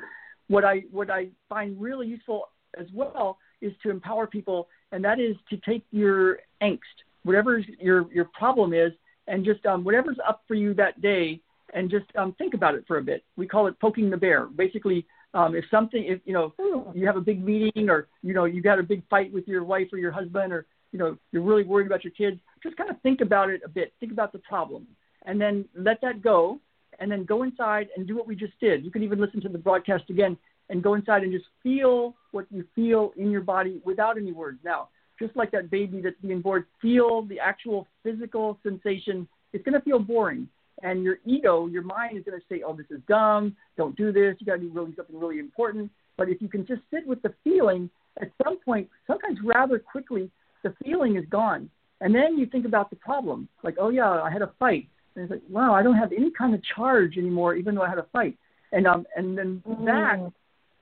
What 0.49 0.65
I 0.65 0.83
what 0.91 1.11
I 1.11 1.29
find 1.49 1.81
really 1.81 2.07
useful 2.09 2.49
as 2.79 2.87
well 2.93 3.39
is 3.63 3.73
to 3.83 3.91
empower 3.91 4.27
people, 4.27 4.69
and 4.91 5.03
that 5.05 5.19
is 5.21 5.37
to 5.51 5.57
take 5.59 5.85
your 5.91 6.41
angst, 6.63 6.79
whatever 7.23 7.59
your 7.81 8.13
your 8.13 8.27
problem 8.27 8.75
is, 8.75 8.93
and 9.29 9.45
just 9.45 9.65
um, 9.65 9.85
whatever's 9.85 10.19
up 10.29 10.43
for 10.47 10.55
you 10.55 10.75
that 10.75 11.01
day, 11.01 11.41
and 11.73 11.91
just 11.91 12.07
um, 12.17 12.35
think 12.37 12.53
about 12.53 12.75
it 12.75 12.85
for 12.87 12.99
a 12.99 13.03
bit. 13.03 13.25
We 13.37 13.47
call 13.47 13.67
it 13.69 13.79
poking 13.81 14.11
the 14.11 14.17
bear. 14.17 14.47
Basically, 14.47 15.07
um, 15.35 15.55
if 15.55 15.65
something, 15.71 16.05
if 16.05 16.21
you 16.25 16.33
know, 16.33 16.53
you 16.95 17.07
have 17.07 17.17
a 17.17 17.21
big 17.21 17.45
meeting, 17.45 17.89
or 17.89 18.09
you 18.23 18.35
know, 18.35 18.45
you 18.45 18.63
got 18.63 18.79
a 18.79 18.83
big 18.83 19.03
fight 19.09 19.33
with 19.33 19.49
your 19.49 19.65
wife 19.65 19.89
or 19.93 19.99
your 19.99 20.13
husband, 20.13 20.53
or 20.53 20.67
you 20.93 20.99
know, 20.99 21.17
you're 21.33 21.43
really 21.43 21.65
worried 21.65 21.87
about 21.87 22.05
your 22.05 22.13
kids, 22.13 22.39
just 22.63 22.77
kind 22.77 22.91
of 22.91 23.01
think 23.01 23.21
about 23.21 23.49
it 23.51 23.63
a 23.65 23.69
bit. 23.69 23.93
Think 24.01 24.13
about 24.13 24.33
the 24.33 24.39
problem, 24.41 24.87
and 25.25 25.41
then 25.41 25.65
let 25.75 26.01
that 26.03 26.23
go, 26.23 26.61
and 26.99 27.11
then 27.11 27.25
go 27.25 27.43
inside 27.43 27.89
and 27.97 28.07
do 28.07 28.17
what 28.17 28.27
we 28.27 28.37
just 28.37 28.59
did. 28.61 28.85
You 28.85 28.91
can 28.91 29.03
even 29.03 29.21
listen 29.21 29.41
to 29.43 29.49
the 29.49 29.59
broadcast 29.59 30.05
again 30.11 30.37
and 30.69 30.83
go 30.83 30.95
inside 30.95 31.23
and 31.23 31.33
just 31.33 31.47
feel 31.63 32.15
what 32.31 32.47
you 32.51 32.65
feel 32.75 33.13
in 33.17 33.31
your 33.31 33.41
body 33.41 33.81
without 33.85 34.17
any 34.17 34.33
words. 34.33 34.59
Now, 34.65 34.89
just 35.19 35.37
like 35.37 35.51
that 35.53 35.71
baby 35.71 36.01
that's 36.01 36.17
being 36.21 36.41
born, 36.41 36.65
feel 36.81 37.23
the 37.23 37.39
actual 37.39 37.87
physical 38.03 38.59
sensation. 38.63 39.29
It's 39.53 39.65
going 39.65 39.75
to 39.75 39.81
feel 39.81 39.99
boring. 39.99 40.49
And 40.83 41.05
your 41.05 41.19
ego, 41.25 41.69
your 41.69 41.83
mind 41.83 42.19
is 42.19 42.25
going 42.25 42.39
to 42.39 42.45
say, 42.49 42.63
oh, 42.67 42.75
this 42.75 42.87
is 42.91 43.01
dumb. 43.09 43.57
Don't 43.77 43.97
do 43.97 44.13
this. 44.13 44.35
You 44.41 44.47
got 44.47 44.57
to 44.57 44.61
do 44.61 44.71
really 44.73 44.93
something 44.97 45.19
really 45.19 45.39
important. 45.39 45.91
But 46.17 46.29
if 46.29 46.43
you 46.43 46.49
can 46.49 46.67
just 46.67 46.83
sit 46.93 47.07
with 47.07 47.23
the 47.23 47.33
feeling, 47.45 47.89
at 48.21 48.31
some 48.45 48.59
point, 48.59 48.89
sometimes 49.07 49.39
rather 49.45 49.79
quickly, 49.79 50.31
the 50.63 50.75
feeling 50.85 51.17
is 51.17 51.25
gone. 51.31 51.71
And 52.01 52.15
then 52.15 52.37
you 52.37 52.47
think 52.47 52.67
about 52.67 52.91
the 52.91 52.97
problem. 52.97 53.49
Like, 53.63 53.77
oh, 53.79 53.91
yeah, 53.91 54.11
I 54.11 54.31
had 54.31 54.43
a 54.43 54.53
fight. 54.59 54.89
And 55.15 55.25
it's 55.25 55.31
like, 55.31 55.43
wow, 55.49 55.75
I 55.75 55.83
don't 55.83 55.97
have 55.97 56.13
any 56.13 56.31
kind 56.31 56.55
of 56.55 56.61
charge 56.75 57.17
anymore, 57.17 57.55
even 57.55 57.75
though 57.75 57.83
I 57.83 57.89
had 57.89 57.99
a 57.99 58.07
fight. 58.13 58.37
And 58.73 58.87
um, 58.87 59.05
and 59.15 59.37
then 59.37 59.63
mm. 59.69 59.85
that 59.85 60.33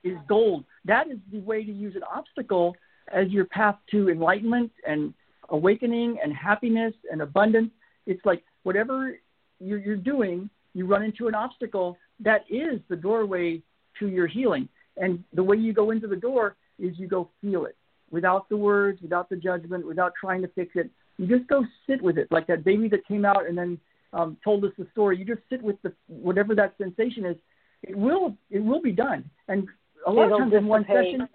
is 0.03 0.17
gold. 0.27 0.63
That 0.85 1.07
is 1.11 1.17
the 1.31 1.39
way 1.39 1.63
to 1.63 1.71
use 1.71 1.95
an 1.95 2.03
obstacle 2.03 2.75
as 3.13 3.29
your 3.29 3.45
path 3.45 3.75
to 3.91 4.09
enlightenment 4.09 4.71
and 4.87 5.13
awakening 5.49 6.17
and 6.23 6.33
happiness 6.33 6.93
and 7.11 7.21
abundance. 7.21 7.71
It's 8.07 8.25
like 8.25 8.43
whatever 8.63 9.17
you're, 9.61 9.79
you're 9.79 9.95
doing, 9.95 10.49
you 10.73 10.85
run 10.85 11.03
into 11.03 11.27
an 11.27 11.35
obstacle. 11.35 11.97
That 12.19 12.45
is 12.49 12.79
the 12.89 12.95
doorway 12.95 13.61
to 13.99 14.07
your 14.07 14.27
healing. 14.27 14.67
And 14.97 15.23
the 15.33 15.43
way 15.43 15.57
you 15.57 15.73
go 15.73 15.91
into 15.91 16.07
the 16.07 16.15
door 16.15 16.55
is 16.79 16.97
you 16.97 17.07
go 17.07 17.29
feel 17.41 17.65
it 17.65 17.75
without 18.09 18.49
the 18.49 18.57
words, 18.57 19.01
without 19.01 19.29
the 19.29 19.35
judgment, 19.35 19.85
without 19.87 20.13
trying 20.19 20.41
to 20.41 20.47
fix 20.49 20.71
it. 20.75 20.89
You 21.17 21.27
just 21.27 21.47
go 21.47 21.63
sit 21.87 22.01
with 22.01 22.17
it, 22.17 22.27
like 22.31 22.47
that 22.47 22.63
baby 22.63 22.87
that 22.89 23.05
came 23.07 23.25
out 23.25 23.47
and 23.47 23.57
then 23.57 23.79
um, 24.13 24.37
told 24.43 24.65
us 24.65 24.71
the 24.77 24.87
story. 24.91 25.17
You 25.17 25.25
just 25.25 25.41
sit 25.49 25.61
with 25.61 25.81
the 25.81 25.93
whatever 26.07 26.55
that 26.55 26.75
sensation 26.77 27.25
is. 27.25 27.37
It 27.83 27.95
will 27.95 28.35
it 28.49 28.59
will 28.59 28.81
be 28.81 28.91
done. 28.91 29.29
And 29.47 29.67
a 30.05 30.11
lot 30.11 30.25
it'll 30.25 30.37
of 30.37 30.41
times 30.41 30.53
in 30.53 30.67
one 30.67 30.85
session, 30.85 31.27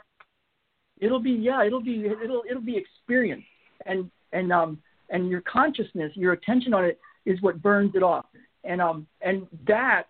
it'll 0.98 1.20
be 1.20 1.30
yeah, 1.30 1.64
it'll 1.64 1.82
be 1.82 2.06
it'll 2.06 2.42
it'll 2.48 2.62
be 2.62 2.76
experience 2.76 3.44
and 3.86 4.10
and 4.32 4.52
um 4.52 4.78
and 5.08 5.28
your 5.28 5.40
consciousness, 5.42 6.12
your 6.14 6.32
attention 6.32 6.74
on 6.74 6.84
it 6.84 6.98
is 7.26 7.40
what 7.42 7.60
burns 7.60 7.92
it 7.94 8.02
off, 8.02 8.26
and 8.64 8.80
um 8.80 9.06
and 9.20 9.46
that 9.66 10.04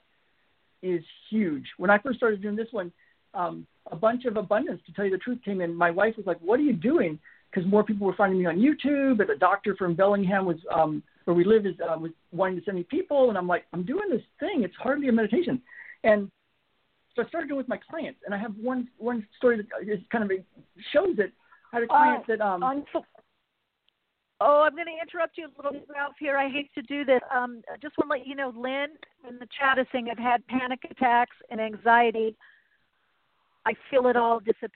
is 0.82 1.02
huge. 1.30 1.64
When 1.78 1.90
I 1.90 1.98
first 1.98 2.18
started 2.18 2.40
doing 2.42 2.56
this 2.56 2.68
one, 2.70 2.92
um, 3.34 3.66
a 3.90 3.96
bunch 3.96 4.24
of 4.24 4.36
abundance, 4.36 4.80
to 4.86 4.92
tell 4.92 5.04
you 5.04 5.10
the 5.10 5.18
truth, 5.18 5.38
came 5.44 5.60
in. 5.60 5.74
My 5.74 5.90
wife 5.90 6.16
was 6.16 6.26
like, 6.26 6.38
"What 6.40 6.60
are 6.60 6.64
you 6.64 6.72
doing?" 6.72 7.18
Because 7.50 7.68
more 7.68 7.82
people 7.82 8.06
were 8.06 8.14
finding 8.14 8.38
me 8.38 8.46
on 8.46 8.58
YouTube, 8.58 9.20
and 9.20 9.30
a 9.30 9.36
doctor 9.36 9.74
from 9.76 9.94
Bellingham 9.94 10.44
was 10.46 10.58
um, 10.72 11.02
where 11.24 11.34
we 11.34 11.44
live 11.44 11.66
is 11.66 11.74
uh, 11.80 11.98
was 11.98 12.12
wanting 12.32 12.58
to 12.58 12.64
send 12.64 12.76
me 12.76 12.84
people, 12.84 13.28
and 13.30 13.38
I'm 13.38 13.48
like, 13.48 13.64
"I'm 13.72 13.84
doing 13.84 14.08
this 14.10 14.22
thing. 14.38 14.62
It's 14.62 14.76
hardly 14.76 15.08
a 15.08 15.12
meditation," 15.12 15.60
and 16.04 16.30
so 17.14 17.22
I 17.22 17.28
started 17.28 17.48
doing 17.48 17.60
it 17.60 17.62
with 17.62 17.68
my 17.68 17.80
clients, 17.90 18.20
and 18.26 18.34
I 18.34 18.38
have 18.38 18.54
one 18.60 18.88
one 18.98 19.26
story 19.38 19.56
that 19.56 19.66
is 19.88 20.00
kind 20.12 20.24
of 20.24 20.30
shows 20.92 21.18
it. 21.18 21.32
I 21.72 21.76
had 21.76 21.82
a 21.84 21.86
client 21.86 22.22
uh, 22.24 22.26
that 22.28 22.40
um. 22.40 22.62
On, 22.62 22.84
oh, 24.40 24.62
I'm 24.66 24.74
going 24.74 24.86
to 24.86 25.02
interrupt 25.02 25.38
you 25.38 25.46
a 25.46 25.52
little 25.56 25.72
bit, 25.72 25.86
Ralph. 25.92 26.14
Here, 26.18 26.36
I 26.36 26.48
hate 26.48 26.70
to 26.74 26.82
do 26.82 27.04
this. 27.04 27.20
Um, 27.34 27.62
I 27.72 27.76
just 27.78 27.96
want 27.98 28.10
to 28.10 28.18
let 28.18 28.26
you 28.26 28.34
know, 28.34 28.52
Lynn 28.56 28.88
in 29.28 29.38
the 29.38 29.46
chat 29.58 29.78
is 29.78 29.86
saying 29.92 30.08
I've 30.10 30.18
had 30.18 30.46
panic 30.46 30.80
attacks 30.90 31.36
and 31.50 31.60
anxiety. 31.60 32.36
I 33.64 33.74
feel 33.90 34.06
it 34.06 34.16
all 34.16 34.40
dissipate. 34.40 34.70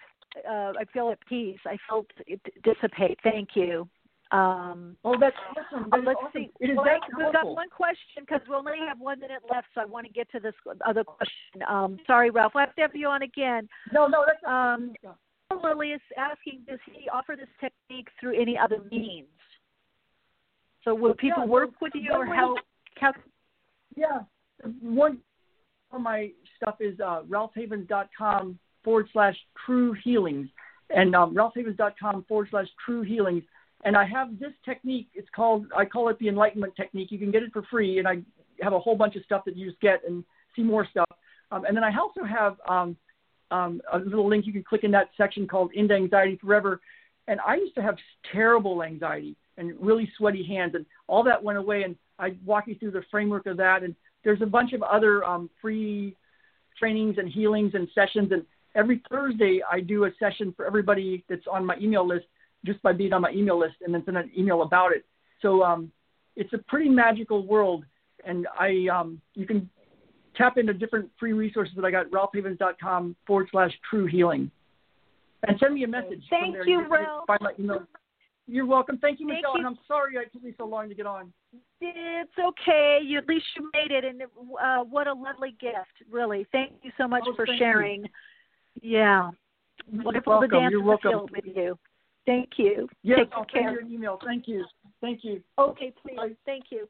Uh, 0.48 0.72
I 0.78 0.84
feel 0.92 1.10
at 1.10 1.18
peace. 1.28 1.58
I 1.66 1.76
felt 1.88 2.06
it 2.26 2.40
dissipate. 2.62 3.18
Thank 3.22 3.50
you. 3.54 3.88
Um, 4.32 4.96
oh, 5.04 5.16
that's 5.18 5.34
awesome. 5.56 5.90
That 5.90 6.00
uh, 6.00 6.02
let's 6.06 6.18
awesome. 6.18 6.30
see. 6.32 6.50
It 6.60 6.70
is 6.70 6.76
well, 6.76 6.84
that 6.84 7.00
we've 7.18 7.32
got 7.32 7.46
one 7.46 7.68
question 7.68 8.20
because 8.20 8.40
we 8.48 8.54
only 8.54 8.78
have 8.86 9.00
one 9.00 9.18
minute 9.18 9.42
left, 9.50 9.66
so 9.74 9.80
I 9.80 9.86
want 9.86 10.06
to 10.06 10.12
get 10.12 10.30
to 10.30 10.38
this 10.38 10.54
other 10.86 11.02
question. 11.02 11.62
Um, 11.68 11.98
sorry, 12.06 12.30
Ralph. 12.30 12.52
I 12.54 12.60
have 12.60 12.74
to 12.76 12.82
have 12.82 12.94
you 12.94 13.08
on 13.08 13.22
again. 13.22 13.68
No, 13.92 14.06
no, 14.06 14.24
that's 14.24 14.38
um, 14.46 14.94
Lily 15.62 15.90
is 15.90 16.00
asking, 16.16 16.60
does 16.68 16.78
he 16.92 17.08
offer 17.08 17.34
this 17.36 17.48
technique 17.60 18.08
through 18.20 18.40
any 18.40 18.56
other 18.56 18.78
means? 18.90 19.26
So 20.84 20.94
will 20.94 21.14
people 21.14 21.42
yeah, 21.44 21.50
work 21.50 21.70
with 21.80 21.92
you, 21.94 22.12
or 22.12 22.26
how? 22.26 22.54
how 22.96 23.12
yeah, 23.96 24.20
one 24.80 25.18
of 25.92 26.00
my 26.00 26.30
stuff 26.56 26.76
is 26.80 26.98
uh, 27.00 27.22
ralphhavens.com 27.28 28.58
forward 28.82 29.08
slash 29.12 29.36
true 29.66 29.92
healings, 30.04 30.48
and 30.88 31.14
um, 31.14 31.34
ralphhavens.com 31.34 32.24
forward 32.28 32.48
slash 32.50 32.68
true 32.84 33.02
healings 33.02 33.42
and 33.84 33.96
I 33.96 34.04
have 34.04 34.38
this 34.38 34.52
technique. 34.64 35.08
It's 35.14 35.28
called 35.34 35.66
I 35.76 35.84
call 35.84 36.08
it 36.08 36.18
the 36.18 36.28
enlightenment 36.28 36.76
technique. 36.76 37.10
You 37.10 37.18
can 37.18 37.30
get 37.30 37.42
it 37.42 37.52
for 37.52 37.62
free, 37.70 37.98
and 37.98 38.06
I 38.06 38.18
have 38.60 38.72
a 38.72 38.78
whole 38.78 38.96
bunch 38.96 39.16
of 39.16 39.24
stuff 39.24 39.44
that 39.46 39.56
you 39.56 39.68
just 39.68 39.80
get 39.80 40.02
and 40.06 40.24
see 40.54 40.62
more 40.62 40.86
stuff. 40.90 41.08
Um, 41.50 41.64
and 41.64 41.76
then 41.76 41.82
I 41.82 41.96
also 41.96 42.22
have 42.22 42.56
um, 42.68 42.96
um, 43.50 43.80
a 43.92 43.98
little 43.98 44.28
link 44.28 44.46
you 44.46 44.52
can 44.52 44.62
click 44.62 44.84
in 44.84 44.90
that 44.92 45.08
section 45.16 45.48
called 45.48 45.70
End 45.74 45.90
Anxiety 45.90 46.38
Forever. 46.40 46.80
And 47.26 47.40
I 47.46 47.54
used 47.56 47.74
to 47.76 47.82
have 47.82 47.96
terrible 48.32 48.82
anxiety 48.82 49.36
and 49.56 49.74
really 49.80 50.10
sweaty 50.16 50.44
hands, 50.44 50.74
and 50.74 50.86
all 51.06 51.22
that 51.24 51.42
went 51.42 51.58
away. 51.58 51.82
And 51.82 51.96
I 52.18 52.34
walk 52.44 52.66
you 52.66 52.74
through 52.76 52.92
the 52.92 53.02
framework 53.10 53.46
of 53.46 53.56
that. 53.58 53.82
And 53.82 53.94
there's 54.24 54.42
a 54.42 54.46
bunch 54.46 54.72
of 54.72 54.82
other 54.82 55.24
um, 55.24 55.50
free 55.60 56.16
trainings 56.78 57.16
and 57.18 57.28
healings 57.28 57.72
and 57.74 57.88
sessions. 57.94 58.32
And 58.32 58.44
every 58.74 59.02
Thursday 59.10 59.60
I 59.70 59.80
do 59.80 60.04
a 60.04 60.10
session 60.18 60.52
for 60.56 60.66
everybody 60.66 61.24
that's 61.28 61.46
on 61.50 61.64
my 61.64 61.76
email 61.80 62.06
list 62.06 62.26
just 62.64 62.82
by 62.82 62.92
being 62.92 63.12
on 63.12 63.22
my 63.22 63.30
email 63.30 63.58
list 63.58 63.76
and 63.84 63.94
then 63.94 64.02
send 64.04 64.16
an 64.16 64.30
email 64.36 64.62
about 64.62 64.92
it. 64.92 65.04
So 65.42 65.62
um, 65.62 65.90
it's 66.36 66.52
a 66.52 66.58
pretty 66.68 66.88
magical 66.88 67.46
world, 67.46 67.84
and 68.24 68.46
I 68.58 68.86
um, 68.92 69.20
you 69.34 69.46
can 69.46 69.68
tap 70.36 70.58
into 70.58 70.72
different 70.74 71.10
free 71.18 71.32
resources 71.32 71.74
that 71.76 71.84
I 71.84 71.90
got 71.90 72.10
ralphhavens.com 72.10 73.16
forward 73.26 73.48
slash 73.50 73.72
true 73.88 74.06
healing, 74.06 74.50
and 75.46 75.58
send 75.58 75.74
me 75.74 75.84
a 75.84 75.88
message. 75.88 76.22
Thank 76.28 76.56
you 76.66 76.86
Ralph. 76.88 77.26
Find 77.26 77.40
my 77.40 77.52
email. 77.58 77.86
You're 78.50 78.66
welcome. 78.66 78.98
Thank 78.98 79.20
you, 79.20 79.28
Thank 79.28 79.42
Michele. 79.42 79.52
you. 79.54 79.58
And 79.58 79.66
I'm 79.68 79.78
sorry 79.86 80.16
it 80.16 80.32
took 80.32 80.42
me 80.42 80.52
so 80.58 80.64
long 80.66 80.88
to 80.88 80.94
get 80.94 81.06
on. 81.06 81.32
It's 81.80 82.32
okay. 82.36 82.98
You 83.00 83.18
at 83.18 83.28
least 83.28 83.44
you 83.56 83.70
made 83.72 83.92
it, 83.92 84.04
and 84.04 84.22
uh, 84.22 84.82
what 84.82 85.06
a 85.06 85.12
lovely 85.12 85.54
gift, 85.60 86.10
really. 86.10 86.46
Thank 86.50 86.72
you 86.82 86.90
so 86.98 87.06
much 87.06 87.22
oh, 87.28 87.34
for 87.36 87.46
sharing. 87.58 88.02
You. 88.02 88.08
Yeah, 88.82 89.30
wonderful 89.92 90.32
welcome. 90.32 90.50
to 90.50 90.60
dance 90.60 90.70
You're 90.72 90.82
welcome. 90.82 91.26
with 91.30 91.44
you. 91.56 91.78
Thank 92.26 92.50
you. 92.56 92.88
Yes, 93.04 93.20
Take 93.20 93.28
I'll 93.34 93.44
care. 93.44 93.62
send 93.66 93.74
you 93.74 93.86
an 93.86 93.92
email. 93.92 94.18
Thank 94.24 94.48
you. 94.48 94.64
Thank 95.00 95.22
you. 95.22 95.40
Okay, 95.56 95.92
please. 96.02 96.16
Bye. 96.16 96.30
Thank 96.44 96.64
you. 96.70 96.88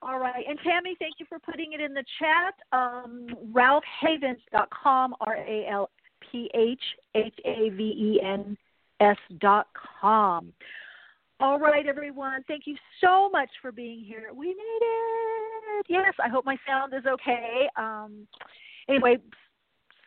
All 0.00 0.18
right. 0.18 0.44
And 0.48 0.58
Tammy, 0.64 0.96
thank 0.98 1.14
you 1.18 1.26
for 1.28 1.38
putting 1.38 1.74
it 1.74 1.80
in 1.82 1.92
the 1.92 2.04
chat. 2.18 2.54
Um, 2.72 3.26
RalphHavens.com, 3.52 5.14
R 5.20 5.36
A 5.36 5.66
L 5.70 5.90
P 6.30 6.50
H 6.54 6.82
H 7.14 7.34
A 7.44 7.68
V 7.70 7.82
E 7.82 8.20
N 8.24 8.56
com. 10.00 10.52
All 11.40 11.58
right, 11.58 11.86
everyone. 11.86 12.44
Thank 12.46 12.66
you 12.66 12.76
so 13.00 13.28
much 13.30 13.50
for 13.60 13.72
being 13.72 14.04
here. 14.04 14.28
We 14.34 14.48
made 14.48 14.82
it. 14.82 15.86
Yes, 15.88 16.14
I 16.24 16.28
hope 16.28 16.44
my 16.44 16.56
sound 16.66 16.94
is 16.94 17.04
okay. 17.04 17.68
Um, 17.76 18.28
anyway, 18.88 19.16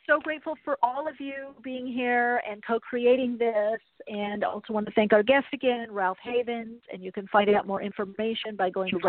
so 0.07 0.19
grateful 0.19 0.55
for 0.63 0.77
all 0.81 1.07
of 1.07 1.15
you 1.19 1.53
being 1.63 1.87
here 1.87 2.41
and 2.49 2.63
co-creating 2.65 3.37
this 3.37 3.79
and 4.07 4.43
also 4.43 4.71
want 4.71 4.85
to 4.85 4.93
thank 4.93 5.13
our 5.13 5.23
guest 5.23 5.47
again 5.51 5.91
ralph 5.91 6.19
havens 6.23 6.79
and 6.93 7.03
you 7.03 7.11
can 7.11 7.27
find 7.27 7.49
out 7.49 7.65
more 7.65 7.81
information 7.81 8.55
by 8.55 8.69
going 8.69 8.91
to 8.91 8.99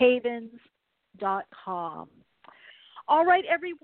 ralphhavens.com 0.00 2.08
all 3.08 3.24
right 3.24 3.44
everyone 3.50 3.80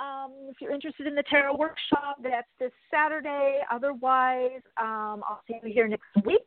um, 0.00 0.32
if 0.48 0.56
you're 0.60 0.72
interested 0.72 1.06
in 1.06 1.14
the 1.14 1.22
tarot 1.30 1.56
workshop 1.56 2.16
that's 2.22 2.48
this 2.58 2.72
saturday 2.90 3.60
otherwise 3.70 4.60
um, 4.80 5.22
i'll 5.28 5.40
see 5.46 5.54
you 5.62 5.72
here 5.72 5.88
next 5.88 6.04
week 6.24 6.46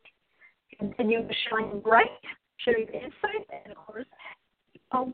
continue 0.80 1.28
to 1.28 1.34
shine 1.50 1.80
bright 1.80 2.08
share 2.60 2.78
your 2.78 2.90
insight 2.90 3.48
and 3.66 3.72
of 3.72 3.86
course 3.86 4.06
oh, 4.94 5.14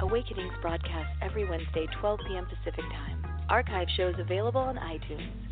Awakenings 0.00 0.52
broadcast 0.60 1.08
every 1.22 1.48
Wednesday, 1.48 1.86
12 2.00 2.20
p.m. 2.28 2.44
Pacific 2.46 2.84
Time. 2.90 3.24
Archive 3.48 3.86
shows 3.96 4.14
available 4.18 4.60
on 4.60 4.76
iTunes. 4.76 5.51